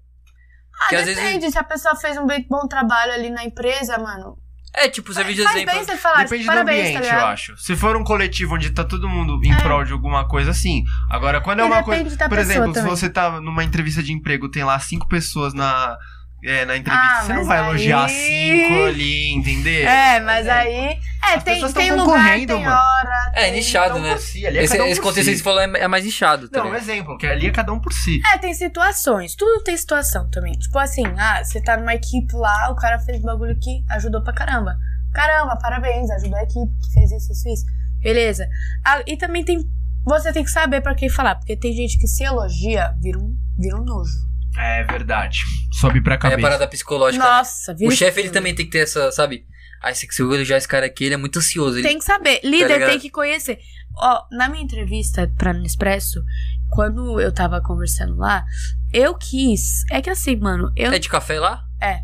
Ah, 0.81 0.89
que 0.89 0.97
às 0.97 1.05
vezes- 1.07 1.21
depende. 1.23 1.51
Se 1.51 1.59
a 1.59 1.65
pessoa 1.65 1.97
fez 1.97 2.17
um 2.17 2.27
bem- 2.27 2.47
bom 2.49 2.67
trabalho 2.69 3.13
ali 3.13 3.31
na 3.31 3.45
empresa, 3.45 3.99
mano. 3.99 4.39
É, 4.77 4.89
tipo, 4.89 5.13
você 5.15 5.23
viu 5.23 5.35
de 5.35 5.43
exemplo. 5.43 5.67
bem 5.73 5.85
você 5.85 5.97
falar, 5.97 6.25
Depende 6.25 6.43
do 6.45 6.47
parabéns, 6.47 6.89
ambiente, 6.97 7.09
tá 7.09 7.21
eu 7.21 7.27
acho. 7.27 7.57
Se 7.57 7.77
for 7.77 7.97
um 7.97 8.03
coletivo 8.03 8.55
onde 8.57 8.71
tá 8.71 8.83
todo 8.83 9.09
mundo 9.09 9.41
em 9.45 9.53
É. 9.53 9.57
prol 9.61 9.85
de 9.85 9.93
alguma 9.93 10.27
coisa, 10.27 10.53
sim. 10.53 10.83
Agora, 11.09 11.41
quando 11.41 11.61
é 11.61 11.63
E 11.63 11.67
uma 11.67 11.81
depende 11.83 12.11
coisa. 12.17 12.29
Por 12.29 12.39
exemplo, 12.39 12.73
também. 12.73 12.83
se 12.83 12.89
você 12.89 13.09
tá 13.09 13.41
numa 13.41 13.63
entrevista 13.63 14.03
de 14.03 14.13
emprego, 14.13 14.49
tem 14.49 14.65
lá 14.65 14.79
cinco 14.81 15.07
pessoas 15.07 15.55
na, 15.55 15.97
é, 16.45 16.65
na 16.65 16.77
entrevista, 16.77 17.09
Ah, 17.19 17.23
você 17.23 17.33
não 17.33 17.45
vai 17.45 17.59
aí- 17.59 17.65
elogiar 17.67 18.09
cinco 18.09 18.85
ali, 18.85 19.33
entendeu? 19.35 19.89
É, 19.89 20.21
mas 20.21 20.47
aí. 20.49 20.99
É, 21.27 21.37
As 21.37 21.43
tem, 21.43 21.55
pessoas 21.55 21.73
tem 21.73 21.91
lugar, 21.93 22.35
tem 22.37 22.47
mano. 22.47 22.67
hora. 22.69 23.33
É, 23.35 23.45
tem- 23.45 23.53
nichado, 23.55 23.95
Cada 23.95 24.01
um 24.01 24.03
né? 24.03 24.13
por 24.13 24.21
si, 24.21 24.47
ali 24.47 24.59
é 24.59 24.63
Esse, 24.65 24.73
cada 24.77 24.85
um 24.85 24.91
esse 24.93 25.01
contexto 25.01 25.25
si. 25.25 25.31
que 25.31 25.37
você 25.39 25.43
falou 25.43 25.61
é, 25.61 25.65
é 25.81 25.89
mais 25.89 26.05
nichado, 26.05 26.49
tá 26.51 26.63
Não, 26.63 26.71
um 26.71 26.75
exemplo, 26.75 27.17
que 27.17 27.27
ali 27.27 27.47
é 27.47 27.51
cada 27.51 27.73
um 27.73 27.81
por 27.81 27.93
si. 27.95 28.21
É, 28.33 28.37
tem 28.37 28.53
situações. 28.53 29.35
Tudo 29.35 29.63
tem 29.65 29.75
situação 29.77 30.29
também. 30.31 30.53
Tipo 30.53 30.79
assim, 30.79 31.05
ah, 31.19 31.43
você 31.43 31.63
tá 31.63 31.79
numa 31.79 31.95
equipe 31.95 32.35
lá, 32.37 32.71
o 32.71 32.75
cara 32.77 32.99
fez 32.99 33.23
bagulho 33.23 33.59
que 33.59 33.83
ajudou 33.91 34.23
pra 34.23 34.35
caramba. 34.35 34.77
Caramba, 35.15 35.57
parabéns, 35.57 36.11
ajudou 36.11 36.37
a 36.39 36.43
equipe 36.43 36.73
que 36.83 36.93
fez 36.93 37.11
isso, 37.11 37.33
isso, 37.33 37.49
isso. 37.49 37.65
Beleza. 38.03 38.47
Ah, 38.85 39.01
e 39.07 39.17
também 39.17 39.43
tem. 39.45 39.65
Você 40.05 40.31
tem 40.31 40.45
que 40.45 40.51
saber 40.51 40.83
pra 40.83 40.95
quem 40.95 41.09
falar, 41.09 41.37
porque 41.37 41.57
tem 41.57 41.73
gente 41.73 41.99
que 41.99 42.07
se 42.07 42.23
elogia, 42.23 42.95
vira 43.01 43.19
um, 43.19 43.35
vira 43.59 43.77
um 43.81 43.85
nojo. 43.85 44.13
É 44.57 44.85
verdade. 44.85 45.41
Sobe 45.73 46.01
pra 46.01 46.15
É 46.15 46.17
a 46.17 46.21
cabeça. 46.21 46.41
parada 46.41 46.69
psicológica. 46.69 47.25
Nossa, 47.25 47.75
vira 47.75 47.93
o 47.93 47.97
chefe, 47.97 48.21
ele 48.21 48.31
também 48.31 48.55
tem 48.55 48.65
que 48.65 48.73
ter 48.73 48.79
essa, 48.81 49.11
sabe? 49.11 49.47
Ai, 49.83 49.95
se 49.95 50.09
eu 50.19 50.33
elogiar 50.33 50.57
esse 50.57 50.69
cara 50.69 50.87
aqui, 50.87 51.05
ele 51.05 51.15
é 51.15 51.19
muito 51.19 51.39
ansioso. 51.39 51.77
Ele... 51.77 51.87
Tem 51.87 51.99
que 51.99 52.05
saber. 52.05 52.41
Líder 52.43 52.69
ligado? 52.75 52.91
tem 52.91 52.99
que 52.99 53.11
conhecer. 53.11 53.59
Ó, 53.97 54.25
na 54.33 54.49
minha 54.49 54.63
entrevista 54.63 55.31
pra 55.37 55.53
Nespresso, 55.53 56.23
quando 56.71 57.21
eu 57.21 57.31
tava 57.33 57.61
conversando 57.61 58.17
lá, 58.17 58.45
eu 58.93 59.15
quis. 59.15 59.85
É 59.91 60.01
que 60.01 60.09
assim, 60.09 60.37
mano, 60.37 60.73
eu. 60.75 60.91
É 60.91 60.99
de 60.99 61.09
café 61.09 61.39
lá? 61.39 61.63
É. 61.81 61.97
É. 61.97 62.03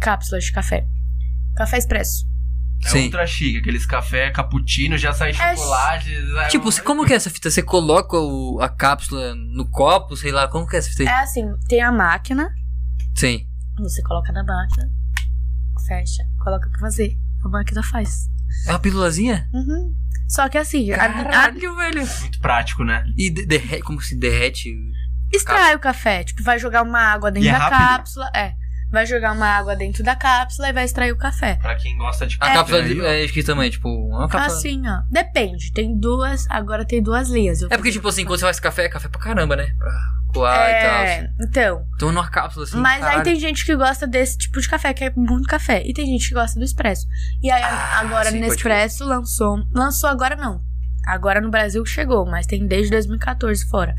Cápsulas 0.00 0.44
de 0.44 0.52
café. 0.52 0.86
Café 1.56 1.78
expresso. 1.78 2.24
É 2.84 2.88
Sim. 2.88 3.04
ultra 3.04 3.26
chique, 3.26 3.58
aqueles 3.58 3.84
café 3.84 4.30
cappuccino, 4.30 4.96
já 4.96 5.12
sai 5.12 5.30
É 5.30 5.34
chocolate. 5.34 6.32
sai 6.32 6.48
Tipo, 6.48 6.68
um- 6.68 6.70
você- 6.70 6.80
como 6.80 7.04
que 7.06 7.12
é 7.12 7.16
essa 7.16 7.28
fita? 7.28 7.50
Você 7.50 7.62
coloca 7.62 8.16
o- 8.16 8.58
a 8.60 8.68
cápsula 8.70 9.34
no 9.34 9.68
copo, 9.70 10.16
sei 10.16 10.32
lá, 10.32 10.48
como 10.48 10.66
que 10.66 10.76
é 10.76 10.78
essa 10.78 10.88
fita 10.88 11.02
aí? 11.02 11.08
É 11.08 11.20
assim, 11.20 11.44
tem 11.68 11.82
a 11.82 11.92
máquina, 11.92 12.50
Sim. 13.14 13.46
você 13.78 14.02
coloca 14.02 14.32
na 14.32 14.42
máquina, 14.42 14.88
fecha, 15.86 16.22
coloca 16.42 16.68
pra 16.70 16.80
fazer. 16.80 17.16
A 17.44 17.48
máquina 17.48 17.82
faz. 17.82 18.28
É 18.66 18.70
uma 18.70 18.78
pílulazinha? 18.78 19.48
Uhum. 19.52 19.94
Só 20.28 20.48
que 20.48 20.58
assim, 20.58 20.90
a, 20.92 20.96
a, 21.04 21.08
Caralho, 21.24 21.76
velho. 21.76 22.06
Muito 22.20 22.40
prático, 22.40 22.84
né? 22.84 23.04
E 23.16 23.30
de- 23.30 23.46
derrete, 23.46 23.82
como 23.82 24.00
se 24.00 24.14
derrete. 24.16 24.74
extrai 25.32 25.74
o 25.74 25.78
café. 25.80 26.24
Tipo, 26.24 26.42
vai 26.42 26.58
jogar 26.58 26.82
uma 26.82 27.00
água 27.00 27.30
dentro 27.30 27.46
E 27.46 27.50
é 27.50 27.52
da 27.52 27.58
rápido? 27.58 27.78
cápsula. 27.78 28.30
É. 28.34 28.54
vai 28.90 29.06
jogar 29.06 29.32
uma 29.32 29.46
água 29.46 29.76
dentro 29.76 30.02
da 30.02 30.16
cápsula 30.16 30.68
e 30.68 30.72
vai 30.72 30.84
extrair 30.84 31.12
o 31.12 31.16
café. 31.16 31.56
Pra 31.62 31.74
quem 31.76 31.96
gosta 31.96 32.26
de 32.26 32.36
A 32.36 32.38
café 32.38 32.54
cápsula 32.54 32.82
aí, 32.82 33.00
ó. 33.00 33.04
é 33.04 33.24
escrita 33.24 33.52
também, 33.52 33.70
tipo, 33.70 33.88
uma 33.88 34.28
cápsula. 34.28 34.56
Assim, 34.58 34.82
ó. 34.88 35.02
Depende. 35.10 35.72
Tem 35.72 35.98
duas. 35.98 36.46
Agora 36.50 36.84
tem 36.84 37.02
duas 37.02 37.28
linhas. 37.28 37.62
É 37.62 37.68
porque, 37.76 37.92
tipo 37.92 38.08
assim, 38.08 38.24
quando 38.24 38.38
você 38.40 38.46
faz 38.46 38.60
café, 38.60 38.84
é 38.84 38.88
café 38.88 39.08
pra 39.08 39.20
caramba, 39.20 39.56
né? 39.56 39.74
Pra 39.78 39.92
coar 40.32 40.70
e 40.70 40.82
tal. 40.82 41.02
É, 41.04 41.30
então. 41.40 41.86
Então 41.96 42.12
numa 42.12 42.28
cápsula 42.28 42.64
assim. 42.64 42.76
Mas 42.78 42.96
aí 42.96 43.00
caralho. 43.00 43.24
tem 43.24 43.36
gente 43.36 43.64
que 43.64 43.74
gosta 43.74 44.06
desse 44.06 44.38
tipo 44.38 44.60
de 44.60 44.68
café, 44.68 44.92
que 44.94 45.04
é 45.04 45.12
muito 45.16 45.48
café. 45.48 45.82
E 45.84 45.92
tem 45.92 46.06
gente 46.06 46.28
que 46.28 46.34
gosta 46.34 46.58
do 46.58 46.64
expresso. 46.64 47.06
E 47.42 47.50
aí, 47.50 47.62
Ah, 47.62 48.00
agora, 48.00 48.30
sim, 48.30 48.38
Nespresso 48.40 49.04
lançou. 49.04 49.58
Lançou 49.72 50.08
agora 50.08 50.36
não. 50.36 50.60
Agora 51.06 51.40
no 51.40 51.50
Brasil 51.50 51.84
chegou, 51.86 52.26
mas 52.26 52.46
tem 52.46 52.66
desde 52.66 52.90
2014 52.90 53.66
fora. 53.68 53.94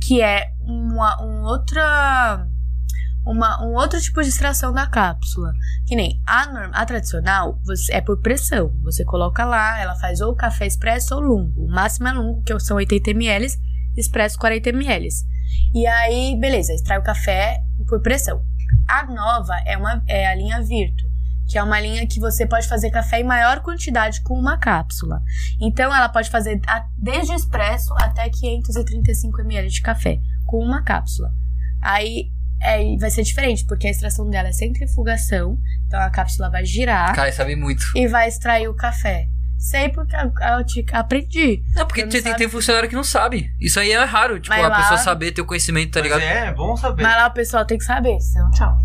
Que 0.00 0.22
é 0.22 0.46
uma 0.60 1.20
um 1.22 1.42
outra. 1.42 2.46
Uma, 3.30 3.62
um 3.62 3.74
outro 3.74 4.00
tipo 4.00 4.22
de 4.22 4.28
extração 4.28 4.72
da 4.72 4.86
cápsula. 4.86 5.52
Que 5.86 5.94
nem 5.94 6.20
a, 6.26 6.46
norm- 6.46 6.70
a 6.72 6.86
tradicional 6.86 7.60
você, 7.64 7.92
é 7.92 8.00
por 8.00 8.20
pressão. 8.22 8.72
Você 8.82 9.04
coloca 9.04 9.44
lá, 9.44 9.78
ela 9.78 9.94
faz 9.96 10.20
ou 10.20 10.34
café 10.34 10.66
expresso 10.66 11.14
ou 11.14 11.20
lungo. 11.20 11.64
O 11.64 11.68
máximo 11.70 12.08
é 12.08 12.12
lungo, 12.12 12.42
que 12.42 12.58
são 12.60 12.76
80 12.78 13.10
ml, 13.10 13.46
expresso 13.96 14.38
40 14.38 14.70
ml. 14.70 15.08
E 15.74 15.86
aí, 15.86 16.38
beleza, 16.40 16.72
extrai 16.72 16.98
o 16.98 17.02
café 17.02 17.60
por 17.86 18.00
pressão. 18.00 18.42
A 18.88 19.04
nova 19.06 19.54
é, 19.66 19.76
uma, 19.76 20.02
é 20.06 20.26
a 20.26 20.34
linha 20.34 20.62
Virto, 20.62 21.04
que 21.46 21.58
é 21.58 21.62
uma 21.62 21.80
linha 21.80 22.06
que 22.06 22.20
você 22.20 22.46
pode 22.46 22.66
fazer 22.68 22.90
café 22.90 23.20
em 23.20 23.24
maior 23.24 23.60
quantidade 23.60 24.22
com 24.22 24.34
uma 24.38 24.58
cápsula. 24.58 25.22
Então, 25.60 25.94
ela 25.94 26.08
pode 26.08 26.30
fazer 26.30 26.60
desde 26.96 27.32
expresso 27.34 27.92
até 27.98 28.28
535 28.28 29.40
ml 29.42 29.68
de 29.68 29.80
café 29.82 30.20
com 30.46 30.58
uma 30.58 30.82
cápsula. 30.82 31.30
Aí 31.80 32.30
é, 32.62 32.96
vai 32.98 33.10
ser 33.10 33.22
diferente, 33.22 33.64
porque 33.64 33.86
a 33.86 33.90
extração 33.90 34.28
dela 34.28 34.48
é 34.48 34.52
centrifugação, 34.52 35.58
então 35.86 36.00
a 36.00 36.10
cápsula 36.10 36.50
vai 36.50 36.64
girar 36.64 37.14
Cara, 37.14 37.30
sabe 37.32 37.54
muito. 37.56 37.84
e 37.94 38.06
vai 38.06 38.28
extrair 38.28 38.68
o 38.68 38.74
café. 38.74 39.28
Sei 39.58 39.88
porque 39.88 40.14
eu, 40.14 40.32
eu 40.58 40.64
te- 40.64 40.86
aprendi. 40.92 41.62
Não, 41.74 41.84
porque 41.86 42.02
não 42.04 42.10
tem, 42.10 42.22
sabe. 42.22 42.36
tem 42.36 42.48
funcionário 42.48 42.88
que 42.88 42.94
não 42.94 43.02
sabe. 43.04 43.50
Isso 43.60 43.80
aí 43.80 43.90
é 43.90 44.04
raro, 44.04 44.38
tipo, 44.38 44.54
Mas 44.54 44.64
a 44.64 44.68
lá- 44.68 44.76
pessoa 44.76 44.98
saber 44.98 45.32
ter 45.32 45.40
o 45.42 45.46
conhecimento, 45.46 45.92
tá 45.92 45.98
Mas 46.00 46.04
ligado? 46.04 46.20
é, 46.22 46.46
é 46.46 46.52
bom 46.54 46.76
saber. 46.76 47.02
Mas 47.02 47.16
lá 47.16 47.26
o 47.26 47.30
pessoal 47.32 47.64
tem 47.64 47.76
que 47.76 47.84
saber, 47.84 48.20
senão 48.20 48.50
tchau. 48.52 48.78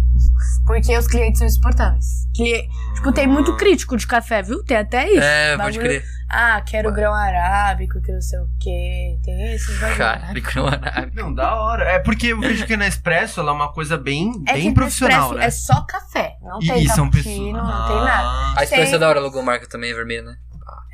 Porque 0.66 0.98
os 0.98 1.08
clientes 1.08 1.40
são 1.40 1.48
insuportáveis. 1.48 2.06
Cli- 2.36 2.68
Tipo, 2.96 3.12
tem 3.12 3.28
muito 3.28 3.56
crítico 3.58 3.98
de 3.98 4.08
café, 4.08 4.42
viu? 4.42 4.64
Tem 4.64 4.78
até 4.78 5.08
isso. 5.10 5.22
É, 5.22 5.58
pode 5.58 5.78
Bagulho- 5.78 5.82
crer. 6.02 6.04
Ah, 6.30 6.62
quero 6.62 6.92
grão 6.92 7.14
arábico, 7.14 8.02
que 8.02 8.12
não 8.12 8.22
sei 8.22 8.40
o 8.40 8.48
quê. 8.60 9.20
Tem 9.24 9.54
esses 9.54 9.78
bagulho. 9.80 9.98
Caralho, 9.98 10.42
que 10.42 10.56
não 10.56 10.68
é 10.70 11.12
Não, 11.14 11.34
da 11.34 11.54
hora. 11.56 11.84
É 11.84 12.00
porque 12.00 12.28
eu 12.28 12.40
vejo 12.40 12.66
que 12.66 12.76
na 12.78 12.88
Espresso 12.88 13.40
ela 13.40 13.52
é 13.52 13.54
uma 13.54 13.72
coisa 13.72 13.98
bem, 13.98 14.32
É 14.48 14.54
bem 14.54 14.70
que 14.70 14.74
profissional, 14.74 15.34
né? 15.34 15.46
é 15.46 15.50
só 15.52 15.82
café. 15.82 16.38
Não 16.42 16.60
E- 16.62 16.68
tem 16.68 16.84
e 16.84 16.88
são 16.90 17.06
cappuccino, 17.10 17.60
pessoas- 17.60 17.80
não 17.80 17.88
tem 17.88 17.96
nada. 17.98 18.24
Ah, 18.28 18.54
A 18.58 18.64
experiência 18.64 18.92
Tem- 18.94 19.00
da 19.00 19.10
hora, 19.10 19.20
a 19.20 19.22
logomarca 19.22 19.68
também 19.68 19.92
é 19.92 19.94
vermelha, 19.94 20.24
né? 20.24 20.36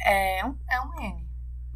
É 0.06 0.46
um, 0.46 0.56
é 0.70 0.82
um 0.82 1.02
N. 1.04 1.30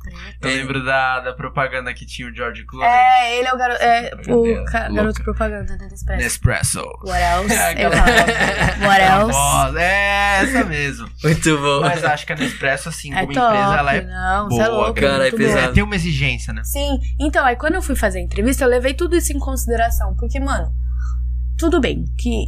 Preto. 0.03 0.19
Eu 0.41 0.49
lembro 0.57 0.83
da, 0.83 1.21
da 1.21 1.31
propaganda 1.33 1.93
que 1.93 2.05
tinha 2.05 2.27
o 2.27 2.35
George 2.35 2.65
Clooney. 2.65 2.89
É, 2.91 3.37
ele 3.39 3.47
é 3.47 3.53
o, 3.53 3.57
garo 3.57 3.73
é, 3.75 4.11
o 4.27 4.65
ca- 4.65 4.89
garoto 4.89 5.23
propaganda 5.23 5.77
da 5.77 5.85
Nespresso. 5.87 6.21
Nespresso. 6.21 6.79
What 7.05 7.21
else? 7.21 7.53
Eu 7.81 7.87
Aquela- 7.87 7.95
falo, 7.95 8.85
What 8.85 9.01
else? 9.01 9.31
voz, 9.31 9.75
É, 9.77 10.41
essa 10.43 10.63
mesmo. 10.65 11.09
Muito 11.23 11.57
bom. 11.57 11.81
Mas 11.83 12.03
acho 12.03 12.25
que 12.25 12.33
a 12.33 12.35
Nespresso, 12.35 12.89
assim, 12.89 13.13
É 13.13 13.21
como 13.21 13.31
top. 13.33 13.55
empresa, 13.55 13.75
ela 13.77 13.95
é. 13.95 14.01
Não, 14.01 14.49
você 14.49 14.55
boa, 14.57 14.65
é 14.65 14.67
louco. 14.69 14.93
cara, 14.99 15.27
é 15.29 15.31
pesado. 15.31 15.69
É, 15.69 15.71
tem 15.71 15.83
uma 15.83 15.95
exigência, 15.95 16.51
né? 16.51 16.61
Sim, 16.65 16.99
então, 17.17 17.45
aí 17.45 17.55
quando 17.55 17.75
eu 17.75 17.81
fui 17.81 17.95
fazer 17.95 18.19
a 18.19 18.23
entrevista, 18.23 18.65
eu 18.65 18.69
levei 18.69 18.93
tudo 18.93 19.15
isso 19.15 19.31
em 19.31 19.39
consideração. 19.39 20.13
Porque, 20.17 20.37
mano, 20.37 20.69
tudo 21.57 21.79
bem 21.79 22.03
que 22.17 22.47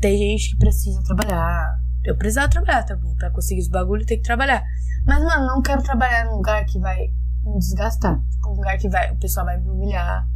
tem 0.00 0.16
gente 0.16 0.50
que 0.50 0.58
precisa 0.58 1.02
trabalhar. 1.02 1.74
Eu 2.04 2.16
precisava 2.16 2.48
trabalhar 2.48 2.82
também. 2.84 3.14
Pra 3.16 3.30
conseguir 3.30 3.60
os 3.62 3.68
bagulhos, 3.68 4.06
tem 4.06 4.18
que 4.18 4.24
trabalhar. 4.24 4.62
Mas, 5.06 5.22
mano, 5.22 5.46
não 5.46 5.62
quero 5.62 5.82
trabalhar 5.82 6.24
num 6.26 6.36
lugar 6.36 6.64
que 6.66 6.78
vai 6.78 7.10
me 7.44 7.58
desgastar. 7.58 8.18
Tipo, 8.30 8.50
um 8.50 8.54
lugar 8.56 8.76
que 8.78 8.88
vai, 8.88 9.10
o 9.12 9.16
pessoal 9.16 9.46
vai 9.46 9.58
me 9.60 9.68
humilhar. 9.70 10.26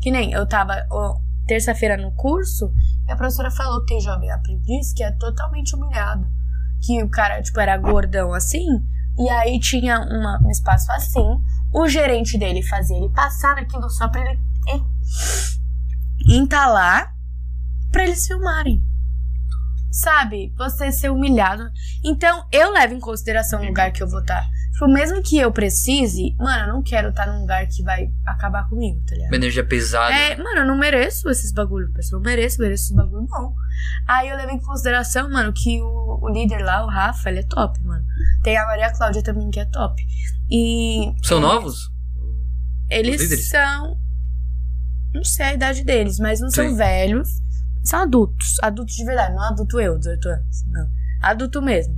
Que 0.00 0.10
nem 0.10 0.32
eu 0.32 0.46
tava 0.46 0.86
ó, 0.90 1.16
terça-feira 1.46 1.96
no 1.96 2.12
curso 2.12 2.72
e 3.06 3.12
a 3.12 3.16
professora 3.16 3.50
falou 3.50 3.80
que 3.80 3.86
tem 3.94 4.00
jovem 4.00 4.30
aprendiz 4.30 4.92
que 4.92 5.02
é 5.02 5.10
totalmente 5.12 5.74
humilhado. 5.76 6.26
Que 6.80 7.02
o 7.02 7.08
cara, 7.08 7.40
tipo, 7.42 7.60
era 7.60 7.76
gordão 7.76 8.32
assim, 8.34 8.66
e 9.18 9.28
aí 9.30 9.60
tinha 9.60 10.00
uma- 10.00 10.40
um 10.42 10.50
espaço 10.50 10.90
assim, 10.92 11.40
o 11.72 11.88
gerente 11.88 12.36
dele 12.38 12.62
fazia 12.62 12.96
ele 12.96 13.08
passar 13.10 13.54
naquilo 13.56 13.88
só 13.90 14.08
pra 14.08 14.20
ele 14.20 14.40
en- 14.68 14.84
entalar 16.42 17.14
pra 17.90 18.04
eles 18.04 18.26
filmarem. 18.26 18.82
Sabe? 19.92 20.52
Você 20.56 20.90
ser 20.90 21.10
humilhado. 21.10 21.64
Então, 22.02 22.46
eu 22.50 22.72
levo 22.72 22.94
em 22.94 23.00
consideração 23.00 23.60
o 23.60 23.66
lugar 23.66 23.92
que 23.92 24.02
eu 24.02 24.08
vou 24.08 24.20
estar. 24.20 24.42
Tipo, 24.72 24.88
mesmo 24.88 25.22
que 25.22 25.38
eu 25.38 25.52
precise, 25.52 26.34
mano, 26.38 26.64
eu 26.64 26.74
não 26.74 26.82
quero 26.82 27.10
estar 27.10 27.26
num 27.26 27.42
lugar 27.42 27.66
que 27.68 27.82
vai 27.84 28.10
acabar 28.26 28.68
comigo, 28.68 29.00
tá 29.06 29.14
ligado? 29.14 29.28
Uma 29.28 29.36
energia 29.36 29.64
pesada. 29.64 30.12
É, 30.12 30.36
mano, 30.36 30.60
eu 30.60 30.66
não 30.66 30.76
mereço 30.76 31.28
esses 31.28 31.52
bagulho. 31.52 31.88
Eu 31.88 32.18
não 32.18 32.20
mereço, 32.20 32.60
mereço 32.60 32.84
esses 32.84 32.96
bagulho, 32.96 33.26
não. 33.30 33.54
Aí 34.08 34.30
eu 34.30 34.36
levei 34.36 34.56
em 34.56 34.60
consideração, 34.60 35.30
mano, 35.30 35.52
que 35.52 35.80
o, 35.80 36.20
o 36.22 36.28
líder 36.30 36.64
lá, 36.64 36.84
o 36.84 36.88
Rafa, 36.88 37.28
ele 37.28 37.40
é 37.40 37.42
top, 37.44 37.78
mano. 37.84 38.04
Tem 38.42 38.56
a 38.56 38.66
Maria 38.66 38.90
Cláudia 38.90 39.22
também, 39.22 39.50
que 39.50 39.60
é 39.60 39.66
top. 39.66 40.02
E. 40.50 41.14
São 41.22 41.38
novos? 41.38 41.92
Eles 42.88 43.48
são. 43.48 43.96
Não 45.14 45.22
sei 45.22 45.46
a 45.46 45.54
idade 45.54 45.84
deles, 45.84 46.18
mas 46.18 46.40
não 46.40 46.50
são 46.50 46.70
Sim. 46.70 46.76
velhos. 46.76 47.28
São 47.84 48.00
adultos. 48.02 48.56
Adultos 48.62 48.94
de 48.94 49.04
verdade, 49.04 49.34
não 49.34 49.42
adulto 49.42 49.80
eu, 49.80 49.98
18 49.98 50.28
anos. 50.28 50.64
Não. 50.66 50.88
Adulto 51.22 51.60
mesmo. 51.62 51.94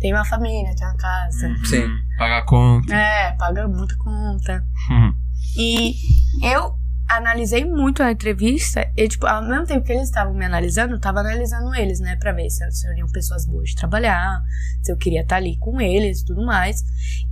Tem 0.00 0.12
uma 0.12 0.24
família, 0.24 0.74
tem 0.74 0.86
uma 0.86 0.96
casa. 0.96 1.54
Sim. 1.64 1.84
Hum, 1.84 1.98
Pagar 2.18 2.44
conta. 2.44 2.94
É, 2.94 3.32
paga 3.32 3.68
muita 3.68 3.96
conta. 3.96 4.64
Hum. 4.90 5.14
E 5.56 5.94
eu 6.42 6.74
analisei 7.08 7.64
muito 7.64 8.02
a 8.02 8.10
entrevista 8.10 8.90
e, 8.96 9.06
tipo, 9.06 9.26
ao 9.26 9.42
mesmo 9.42 9.66
tempo 9.66 9.84
que 9.84 9.92
eles 9.92 10.04
estavam 10.04 10.32
me 10.34 10.44
analisando, 10.44 10.94
eu 10.94 11.00
tava 11.00 11.20
analisando 11.20 11.74
eles, 11.74 12.00
né? 12.00 12.16
Pra 12.16 12.32
ver 12.32 12.48
se 12.50 12.68
seriam 12.72 13.06
pessoas 13.08 13.46
boas 13.46 13.70
de 13.70 13.76
trabalhar, 13.76 14.42
se 14.82 14.90
eu 14.90 14.96
queria 14.96 15.20
estar 15.22 15.36
ali 15.36 15.56
com 15.58 15.80
eles 15.80 16.20
e 16.20 16.24
tudo 16.24 16.44
mais. 16.44 16.82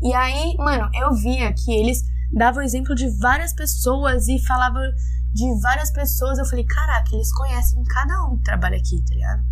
E 0.03 0.13
aí, 0.15 0.55
mano, 0.59 0.89
eu 0.95 1.15
via 1.15 1.53
que 1.53 1.73
eles 1.73 2.05
davam 2.33 2.63
exemplo 2.63 2.95
de 2.95 3.09
várias 3.19 3.53
pessoas 3.53 4.29
e 4.29 4.39
falavam 4.45 4.83
de 5.33 5.61
várias 5.63 5.91
pessoas. 5.91 6.39
Eu 6.39 6.45
falei, 6.45 6.65
caraca, 6.65 7.09
eles 7.15 7.33
conhecem 7.33 7.83
cada 7.85 8.25
um 8.25 8.37
que 8.37 8.45
trabalha 8.45 8.77
aqui, 8.77 9.03
tá 9.07 9.15
ligado? 9.15 9.43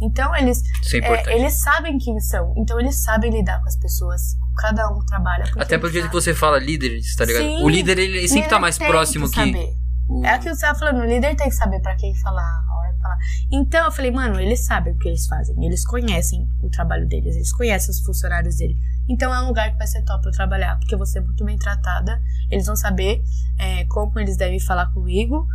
Então, 0.00 0.34
eles 0.36 0.62
é 0.94 0.98
é, 0.98 1.38
eles 1.38 1.60
sabem 1.60 1.98
quem 1.98 2.18
são, 2.20 2.54
então 2.56 2.78
eles 2.80 3.02
sabem 3.02 3.30
lidar 3.30 3.60
com 3.60 3.68
as 3.68 3.76
pessoas, 3.76 4.36
cada 4.56 4.88
um 4.90 5.04
trabalha. 5.04 5.44
porque 5.44 5.60
Até 5.62 5.78
pelo 5.78 5.92
jeito 5.92 6.06
que 6.06 6.10
sabem. 6.12 6.22
você 6.22 6.34
fala 6.34 6.58
líderes, 6.58 7.14
tá 7.14 7.24
ligado? 7.24 7.42
Sim. 7.42 7.62
o 7.62 7.68
líder, 7.68 7.98
ele 7.98 8.26
sempre 8.28 8.48
tá 8.48 8.58
mais 8.58 8.78
próximo 8.78 9.28
que. 9.28 9.34
saber. 9.36 9.74
o- 10.08 10.24
É 10.24 10.30
aquilo 10.30 10.54
que 10.54 10.60
você 10.60 10.66
tava 10.66 10.78
falando, 10.78 11.00
o 11.00 11.04
líder 11.04 11.36
tem 11.36 11.48
que 11.48 11.54
saber 11.54 11.80
pra 11.80 11.94
quem 11.96 12.14
falar, 12.16 12.64
falar. 12.98 13.18
Então 13.50 13.84
eu 13.84 13.92
falei, 13.92 14.10
mano, 14.10 14.40
eles 14.40 14.64
sabem 14.64 14.92
o 14.92 14.98
que 14.98 15.08
eles 15.08 15.26
fazem, 15.26 15.64
eles 15.64 15.86
conhecem 15.86 16.48
o 16.62 16.68
trabalho 16.68 17.06
deles, 17.08 17.36
eles 17.36 17.52
conhecem 17.52 17.90
os 17.90 18.00
funcionários 18.00 18.56
dele. 18.56 18.76
Então 19.08 19.34
é 19.34 19.42
um 19.42 19.48
lugar 19.48 19.72
que 19.72 19.78
vai 19.78 19.86
ser 19.86 20.02
top 20.02 20.26
eu 20.26 20.32
trabalhar, 20.32 20.78
porque 20.78 20.94
eu 20.94 20.98
vou 20.98 21.06
ser 21.06 21.20
muito 21.20 21.44
bem 21.44 21.56
tratada, 21.56 22.20
eles 22.50 22.66
vão 22.66 22.76
saber 22.76 23.22
é, 23.58 23.84
como 23.86 24.18
eles 24.18 24.36
devem 24.36 24.60
falar 24.60 24.86
comigo, 24.92 25.46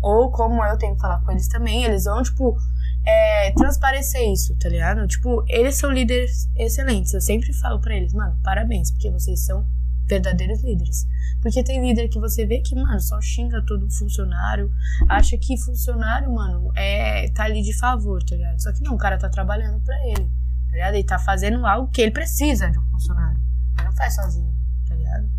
ou 0.00 0.30
como 0.30 0.64
eu 0.64 0.78
tenho 0.78 0.94
que 0.94 1.00
falar 1.00 1.20
com 1.20 1.32
eles 1.32 1.48
também. 1.48 1.84
Eles 1.84 2.04
vão, 2.04 2.22
tipo, 2.22 2.56
é, 3.04 3.50
transparecer 3.52 4.22
isso, 4.30 4.56
tá 4.58 4.68
ligado? 4.68 5.06
Tipo, 5.06 5.44
eles 5.48 5.76
são 5.76 5.90
líderes 5.90 6.48
excelentes. 6.56 7.12
Eu 7.12 7.20
sempre 7.20 7.52
falo 7.54 7.80
pra 7.80 7.94
eles, 7.96 8.12
mano, 8.12 8.38
parabéns, 8.42 8.90
porque 8.90 9.10
vocês 9.10 9.44
são 9.44 9.66
verdadeiros 10.06 10.62
líderes. 10.62 11.06
Porque 11.40 11.62
tem 11.62 11.80
líder 11.80 12.08
que 12.08 12.18
você 12.18 12.46
vê 12.46 12.60
que, 12.60 12.74
mano, 12.74 13.00
só 13.00 13.20
xinga 13.20 13.62
todo 13.66 13.90
funcionário, 13.90 14.70
acha 15.08 15.36
que 15.38 15.56
funcionário, 15.58 16.32
mano, 16.32 16.72
é 16.74 17.28
tá 17.30 17.44
ali 17.44 17.62
de 17.62 17.76
favor, 17.78 18.22
tá 18.22 18.34
ligado? 18.34 18.60
Só 18.60 18.72
que 18.72 18.82
não, 18.82 18.94
o 18.94 18.98
cara 18.98 19.18
tá 19.18 19.28
trabalhando 19.28 19.80
pra 19.80 19.96
ele, 20.06 20.24
tá 20.24 20.72
ligado? 20.72 20.94
Ele 20.94 21.04
tá 21.04 21.18
fazendo 21.18 21.64
algo 21.66 21.90
que 21.90 22.00
ele 22.00 22.10
precisa 22.10 22.70
de 22.70 22.78
um 22.78 22.90
funcionário. 22.90 23.40
Ele 23.78 23.86
não 23.86 23.92
faz 23.92 24.14
sozinho, 24.14 24.54
tá 24.88 24.94
ligado? 24.94 25.30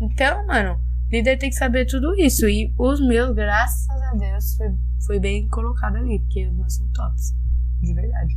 Então, 0.00 0.46
mano, 0.46 0.80
líder 1.10 1.38
tem 1.38 1.50
que 1.50 1.56
saber 1.56 1.86
tudo 1.86 2.14
isso. 2.16 2.48
E 2.48 2.72
os 2.78 3.00
meus, 3.00 3.34
graças 3.34 3.88
a 3.88 4.14
Deus, 4.14 4.54
foi, 4.56 4.74
foi 5.06 5.20
bem 5.20 5.48
colocado 5.48 5.96
ali, 5.96 6.20
porque 6.20 6.46
os 6.46 6.54
meus 6.54 6.74
são 6.74 6.88
tops. 6.92 7.34
De 7.80 7.94
verdade. 7.94 8.34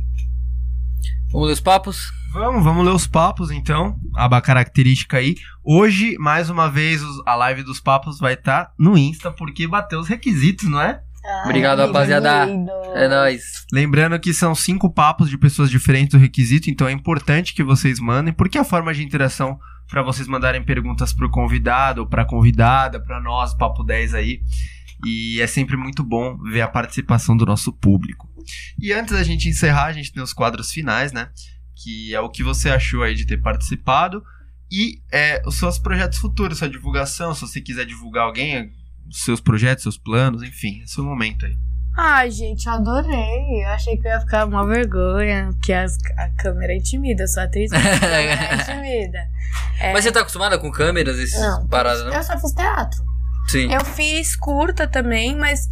Vamos 1.32 1.46
ler 1.48 1.52
os 1.54 1.60
papos? 1.60 2.12
Vamos, 2.32 2.64
vamos 2.64 2.84
ler 2.84 2.92
os 2.92 3.06
papos 3.06 3.50
então. 3.50 3.96
Aba 4.14 4.40
característica 4.40 5.18
aí. 5.18 5.34
Hoje, 5.64 6.16
mais 6.18 6.50
uma 6.50 6.70
vez, 6.70 7.02
a 7.26 7.34
live 7.34 7.62
dos 7.62 7.80
papos 7.80 8.18
vai 8.18 8.34
estar 8.34 8.72
no 8.78 8.96
Insta, 8.96 9.30
porque 9.30 9.66
bateu 9.66 10.00
os 10.00 10.08
requisitos, 10.08 10.68
não 10.68 10.80
é? 10.80 11.00
Obrigado, 11.44 11.80
Ai, 11.80 11.86
rapaziada. 11.86 12.44
lindo. 12.44 12.70
É 12.94 13.08
nóis. 13.08 13.64
Lembrando 13.72 14.18
que 14.18 14.32
são 14.34 14.54
cinco 14.54 14.90
papos 14.92 15.30
de 15.30 15.38
pessoas 15.38 15.70
diferentes 15.70 16.12
do 16.12 16.20
requisito, 16.20 16.68
então 16.68 16.88
é 16.88 16.92
importante 16.92 17.54
que 17.54 17.62
vocês 17.62 18.00
mandem, 18.00 18.32
porque 18.32 18.58
a 18.58 18.64
forma 18.64 18.92
de 18.92 19.04
interação 19.04 19.58
para 19.88 20.02
vocês 20.02 20.26
mandarem 20.26 20.62
perguntas 20.64 21.12
pro 21.12 21.30
convidado, 21.30 22.00
ou 22.00 22.06
pra 22.06 22.24
convidada, 22.24 22.98
pra 22.98 23.20
nós, 23.20 23.54
Papo 23.54 23.84
10 23.84 24.14
aí. 24.14 24.40
E 25.04 25.40
é 25.40 25.46
sempre 25.46 25.76
muito 25.76 26.02
bom 26.04 26.36
ver 26.38 26.60
a 26.60 26.68
participação 26.68 27.36
do 27.36 27.44
nosso 27.46 27.72
público. 27.72 28.28
E 28.78 28.92
antes 28.92 29.12
da 29.14 29.22
gente 29.22 29.48
encerrar, 29.48 29.86
a 29.86 29.92
gente 29.92 30.12
tem 30.12 30.22
os 30.22 30.32
quadros 30.32 30.70
finais, 30.70 31.12
né? 31.12 31.28
Que 31.82 32.14
é 32.14 32.20
o 32.20 32.28
que 32.30 32.42
você 32.42 32.68
achou 32.70 33.02
aí 33.02 33.14
de 33.14 33.26
ter 33.26 33.38
participado 33.40 34.22
e 34.70 35.00
é, 35.12 35.42
os 35.46 35.56
seus 35.56 35.78
projetos 35.78 36.18
futuros, 36.18 36.58
sua 36.58 36.68
divulgação, 36.68 37.34
se 37.34 37.40
você 37.42 37.60
quiser 37.60 37.84
divulgar 37.84 38.24
alguém, 38.24 38.70
os 39.08 39.22
seus 39.24 39.40
projetos, 39.40 39.82
seus 39.82 39.98
planos, 39.98 40.42
enfim, 40.42 40.80
é 40.82 40.86
seu 40.86 41.04
momento 41.04 41.44
aí. 41.46 41.56
Ai, 41.98 42.30
gente, 42.30 42.64
eu 42.66 42.72
adorei. 42.72 43.62
Eu 43.64 43.68
achei 43.68 43.98
que 43.98 44.06
eu 44.08 44.12
ia 44.12 44.20
ficar 44.20 44.46
uma 44.46 44.66
vergonha, 44.66 45.50
porque 45.52 45.72
as- 45.74 45.98
a 46.16 46.28
câmera 46.30 46.74
intimida. 46.74 47.24
Eu 47.24 47.28
sou 47.28 47.42
atriz, 47.42 47.70
mas 47.70 47.84
a 47.84 48.00
câmera 48.00 48.54
intimida. 48.54 49.18
É, 49.78 49.92
Mas 49.92 50.04
você 50.04 50.10
tá 50.12 50.20
acostumada 50.20 50.58
com 50.58 50.70
câmeras, 50.70 51.18
esses 51.18 51.38
Não. 51.38 51.66
paradas, 51.68 52.04
não? 52.04 52.14
Eu 52.14 52.22
só 52.22 52.38
fiz 52.38 52.52
teatro. 52.52 53.04
Sim. 53.48 53.72
Eu 53.72 53.84
fiz 53.84 54.34
curta 54.36 54.86
também, 54.86 55.36
mas 55.36 55.68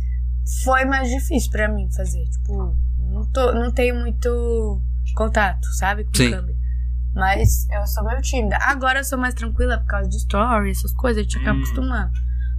foi 0.64 0.84
mais 0.84 1.08
difícil 1.08 1.50
pra 1.50 1.68
mim 1.68 1.88
fazer. 1.90 2.24
Tipo, 2.28 2.76
não, 2.98 3.24
tô, 3.30 3.52
não 3.52 3.70
tenho 3.70 3.94
muito 3.96 4.82
contato, 5.14 5.66
sabe? 5.78 6.04
Com 6.04 6.14
Sim. 6.14 6.30
câmera. 6.30 6.58
Mas 7.14 7.66
eu 7.70 7.86
sou 7.86 8.04
meio 8.04 8.20
tímida. 8.22 8.56
Agora 8.60 9.00
eu 9.00 9.04
sou 9.04 9.18
mais 9.18 9.34
tranquila 9.34 9.78
por 9.78 9.86
causa 9.86 10.08
de 10.08 10.16
story, 10.16 10.70
essas 10.70 10.92
coisas, 10.92 11.20
a 11.20 11.22
gente 11.22 11.38
acaba 11.38 11.58
Hum. 11.58 11.62
acostumando. 11.62 12.12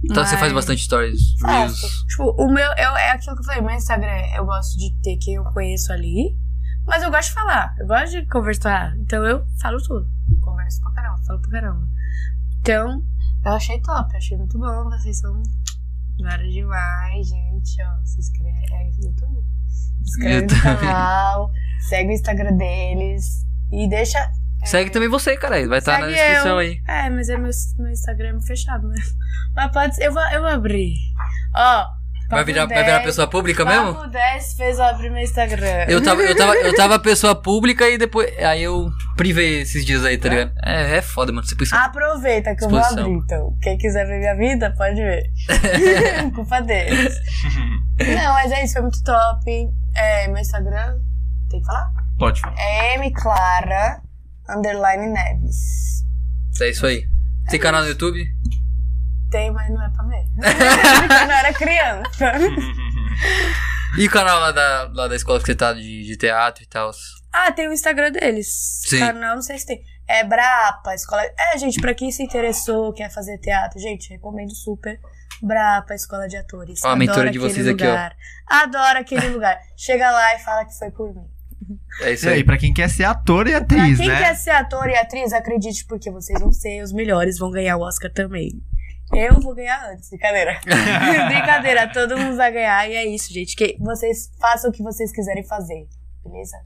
Então 0.04 0.24
você 0.24 0.32
Mas- 0.32 0.40
faz 0.40 0.52
bastante 0.52 0.82
stories, 0.82 1.20
reels. 1.44 1.80
Faço. 1.80 2.06
Tipo, 2.08 2.30
o 2.42 2.52
meu 2.52 2.66
eu, 2.76 2.96
é 2.96 3.12
aquilo 3.12 3.36
que 3.36 3.42
eu 3.42 3.46
falei, 3.46 3.62
meu 3.62 3.70
Instagram, 3.76 4.26
eu 4.36 4.44
gosto 4.44 4.76
de 4.78 4.90
ter 5.00 5.16
quem 5.18 5.34
eu 5.34 5.44
conheço 5.44 5.92
ali, 5.92 6.36
mas 6.86 7.02
eu 7.04 7.10
gosto 7.10 7.28
de 7.28 7.34
falar, 7.34 7.72
eu 7.78 7.86
gosto 7.86 8.10
de 8.10 8.26
conversar, 8.26 8.96
então 8.98 9.24
eu 9.24 9.46
falo 9.60 9.80
tudo. 9.80 10.08
Converso 10.40 10.80
pra 10.82 10.90
caramba, 10.90 11.22
falo 11.24 11.40
pra 11.40 11.50
caramba. 11.52 11.88
Então, 12.60 13.02
eu 13.44 13.52
achei 13.52 13.80
top, 13.80 14.16
achei 14.16 14.36
muito 14.38 14.58
bom, 14.58 14.84
vocês 14.84 15.18
são 15.18 15.42
Agora 16.20 16.48
demais, 16.48 17.28
gente, 17.28 17.82
ó. 17.82 18.04
Se 18.04 18.20
inscreve. 18.20 18.64
É 18.72 18.86
YouTube. 19.04 19.44
Se 19.68 20.02
inscreve 20.02 20.42
YouTube. 20.42 20.56
no 20.56 20.62
canal, 20.62 21.50
segue 21.88 22.10
o 22.10 22.12
Instagram 22.12 22.56
deles 22.56 23.46
e 23.72 23.88
deixa. 23.88 24.30
Segue 24.64 24.90
também 24.90 25.08
você, 25.08 25.36
cara. 25.36 25.66
Vai 25.66 25.78
estar 25.78 25.98
na 25.98 26.06
Segue 26.06 26.14
descrição 26.14 26.52
eu. 26.52 26.58
aí. 26.58 26.80
É, 26.86 27.10
mas 27.10 27.28
é 27.28 27.36
meu, 27.36 27.50
meu 27.78 27.90
Instagram 27.90 28.38
é 28.38 28.46
fechado, 28.46 28.86
né? 28.86 28.94
Mas 29.56 29.72
pode 29.72 29.96
ser. 29.96 30.06
Eu 30.06 30.12
vou, 30.12 30.22
eu 30.22 30.40
vou 30.40 30.50
abrir. 30.50 30.94
Ó. 31.54 32.01
Vai 32.32 32.44
virar, 32.44 32.66
vai 32.66 32.82
virar 32.82 32.96
10, 32.98 33.04
pessoa 33.04 33.26
pública 33.26 33.64
mesmo? 33.64 33.94
Papo 33.94 34.08
10 34.08 34.54
fez 34.54 34.78
eu 34.78 34.84
abrir 34.84 35.10
meu 35.10 35.22
Instagram. 35.22 35.84
Eu 35.86 36.02
tava, 36.02 36.22
eu, 36.22 36.34
tava, 36.34 36.54
eu 36.56 36.74
tava 36.74 36.98
pessoa 37.00 37.34
pública 37.34 37.88
e 37.88 37.98
depois. 37.98 38.32
Aí 38.38 38.62
eu 38.62 38.90
privei 39.16 39.60
esses 39.60 39.84
dias 39.84 40.04
aí, 40.04 40.16
tá 40.16 40.28
ligado? 40.28 40.52
É, 40.64 40.96
é 40.96 41.02
foda, 41.02 41.30
mano. 41.32 41.46
Você 41.46 41.54
pensa. 41.54 41.76
Aproveita 41.76 42.56
que 42.56 42.64
eu 42.64 42.70
vou 42.70 42.78
Exposição. 42.78 43.04
abrir, 43.04 43.18
então. 43.18 43.56
Quem 43.60 43.76
quiser 43.76 44.06
ver 44.06 44.18
minha 44.18 44.34
vida, 44.34 44.74
pode 44.76 44.94
ver. 44.94 45.30
Culpa 46.34 46.60
deles. 46.62 47.14
Não, 47.98 48.32
mas 48.32 48.50
é 48.50 48.64
isso, 48.64 48.72
foi 48.72 48.82
muito 48.82 49.02
top. 49.02 49.68
É, 49.94 50.26
meu 50.28 50.38
Instagram, 50.38 50.98
tem 51.50 51.60
que 51.60 51.66
falar? 51.66 51.92
Pode 52.18 52.40
falar. 52.40 52.54
É 52.58 52.94
M 52.94 53.12
Clara 53.12 54.00
underline 54.48 55.06
Neves. 55.08 56.02
É 56.60 56.70
isso 56.70 56.86
aí. 56.86 57.04
Tem 57.48 57.58
canal 57.58 57.82
no 57.82 57.88
YouTube? 57.88 58.24
Tem, 59.32 59.50
mas 59.50 59.68
não 59.70 59.82
é 59.84 59.90
pra 59.90 60.04
ver. 60.04 60.24
Quando 61.08 61.30
eu 61.30 61.36
era 61.36 61.52
criança. 61.52 62.32
E 63.98 64.06
o 64.06 64.10
canal 64.10 64.40
lá 64.40 64.52
da, 64.52 64.90
lá 64.94 65.06
da 65.06 65.14
escola 65.14 65.38
que 65.38 65.44
você 65.44 65.54
tá 65.54 65.74
de, 65.74 66.04
de 66.04 66.16
teatro 66.16 66.64
e 66.64 66.66
tal? 66.66 66.90
Ah, 67.30 67.52
tem 67.52 67.68
o 67.68 67.72
Instagram 67.74 68.10
deles. 68.10 68.80
Sim. 68.86 69.00
Canal, 69.00 69.34
não 69.34 69.42
sei 69.42 69.58
se 69.58 69.66
tem. 69.66 69.82
É 70.08 70.24
Brapa, 70.24 70.94
escola. 70.94 71.22
É, 71.38 71.58
gente, 71.58 71.78
pra 71.78 71.92
quem 71.94 72.10
se 72.10 72.22
interessou, 72.22 72.90
quer 72.94 73.10
fazer 73.12 73.36
teatro, 73.36 73.78
gente, 73.78 74.08
recomendo 74.08 74.54
super. 74.54 74.98
Brapa, 75.42 75.92
escola 75.94 76.26
de 76.26 76.38
atores. 76.38 76.80
Ó, 76.82 76.88
a 76.88 76.96
mentora 76.96 77.28
Adoro 77.28 77.32
de 77.32 77.38
aquele 77.38 77.52
vocês 77.52 77.66
aqui, 77.68 77.84
ó. 77.84 77.90
lugar. 77.90 78.16
Adoro 78.48 78.98
aquele 78.98 79.28
lugar. 79.28 79.58
Chega 79.76 80.10
lá 80.10 80.36
e 80.36 80.38
fala 80.38 80.64
que 80.64 80.78
foi 80.78 80.90
por 80.90 81.14
mim. 81.14 81.26
É 82.00 82.12
isso 82.12 82.24
E 82.26 82.28
aí, 82.30 82.34
aí. 82.36 82.44
pra 82.44 82.56
quem 82.56 82.72
quer 82.72 82.88
ser 82.88 83.04
ator 83.04 83.46
e 83.46 83.50
Pra 83.50 83.60
atriz, 83.60 83.98
quem 83.98 84.08
né? 84.08 84.18
quer 84.18 84.34
ser 84.36 84.50
ator 84.52 84.88
e 84.88 84.96
atriz, 84.96 85.34
acredite, 85.34 85.84
porque 85.84 86.10
vocês 86.10 86.40
vão 86.40 86.50
ser 86.50 86.82
os 86.82 86.92
melhores, 86.92 87.38
vão 87.38 87.50
ganhar 87.50 87.76
o 87.76 87.82
Oscar 87.82 88.10
também. 88.10 88.50
Eu 89.14 89.40
vou 89.40 89.54
ganhar 89.54 89.90
antes, 89.90 90.08
brincadeira. 90.08 90.58
brincadeira, 91.28 91.92
todo 91.92 92.16
mundo 92.16 92.36
vai 92.36 92.50
ganhar 92.50 92.88
e 92.88 92.94
é 92.94 93.06
isso, 93.06 93.32
gente. 93.32 93.54
Que 93.54 93.76
vocês 93.78 94.30
façam 94.40 94.70
o 94.70 94.72
que 94.72 94.82
vocês 94.82 95.12
quiserem 95.12 95.46
fazer, 95.46 95.86
beleza? 96.24 96.56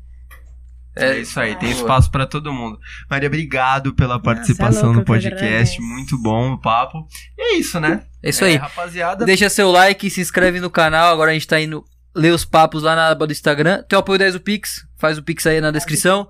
É 0.99 1.19
isso 1.19 1.39
aí, 1.39 1.55
tem 1.57 1.69
Boa. 1.71 1.83
espaço 1.83 2.11
pra 2.11 2.27
todo 2.27 2.51
mundo. 2.53 2.81
Maria, 3.11 3.27
obrigado 3.27 3.95
pela 3.95 4.19
participação 4.19 4.93
louco, 4.93 4.95
no 4.95 5.01
eu 5.01 5.05
que 5.05 5.13
podcast. 5.13 5.81
Muito 5.83 6.17
bom 6.17 6.53
o 6.53 6.59
papo. 6.61 7.07
E 7.37 7.43
é 7.43 7.59
isso, 7.59 7.79
né? 7.79 8.03
É 8.23 8.31
isso 8.31 8.45
aí. 8.45 8.57
rapaziada. 8.57 9.27
Deixa 9.27 9.51
seu 9.51 9.71
like, 9.71 10.09
se 10.09 10.23
inscreve 10.23 10.59
no 10.59 10.71
canal. 10.71 11.13
Agora 11.13 11.33
a 11.33 11.35
gente 11.35 11.47
tá 11.47 11.61
indo 11.61 11.85
ler 12.15 12.33
os 12.33 12.47
papos 12.47 12.83
lá 12.83 12.97
na 12.97 13.09
aba 13.09 13.27
do 13.27 13.33
Instagram. 13.33 13.83
Tem 13.83 13.97
o 13.97 14.01
apoio 14.01 14.19
10 14.19 14.35
do 14.35 14.41
Pix. 14.41 14.87
Faz 14.97 15.19
o 15.19 15.23
Pix 15.23 15.47
aí 15.47 15.61
na 15.61 15.71
descrição. 15.71 16.27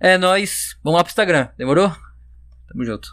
É 0.00 0.18
nóis. 0.18 0.76
Vamos 0.82 0.98
lá 0.98 1.04
pro 1.04 1.12
Instagram. 1.12 1.48
Demorou? 1.56 1.88
Tamo 2.68 2.84
junto. 2.84 3.08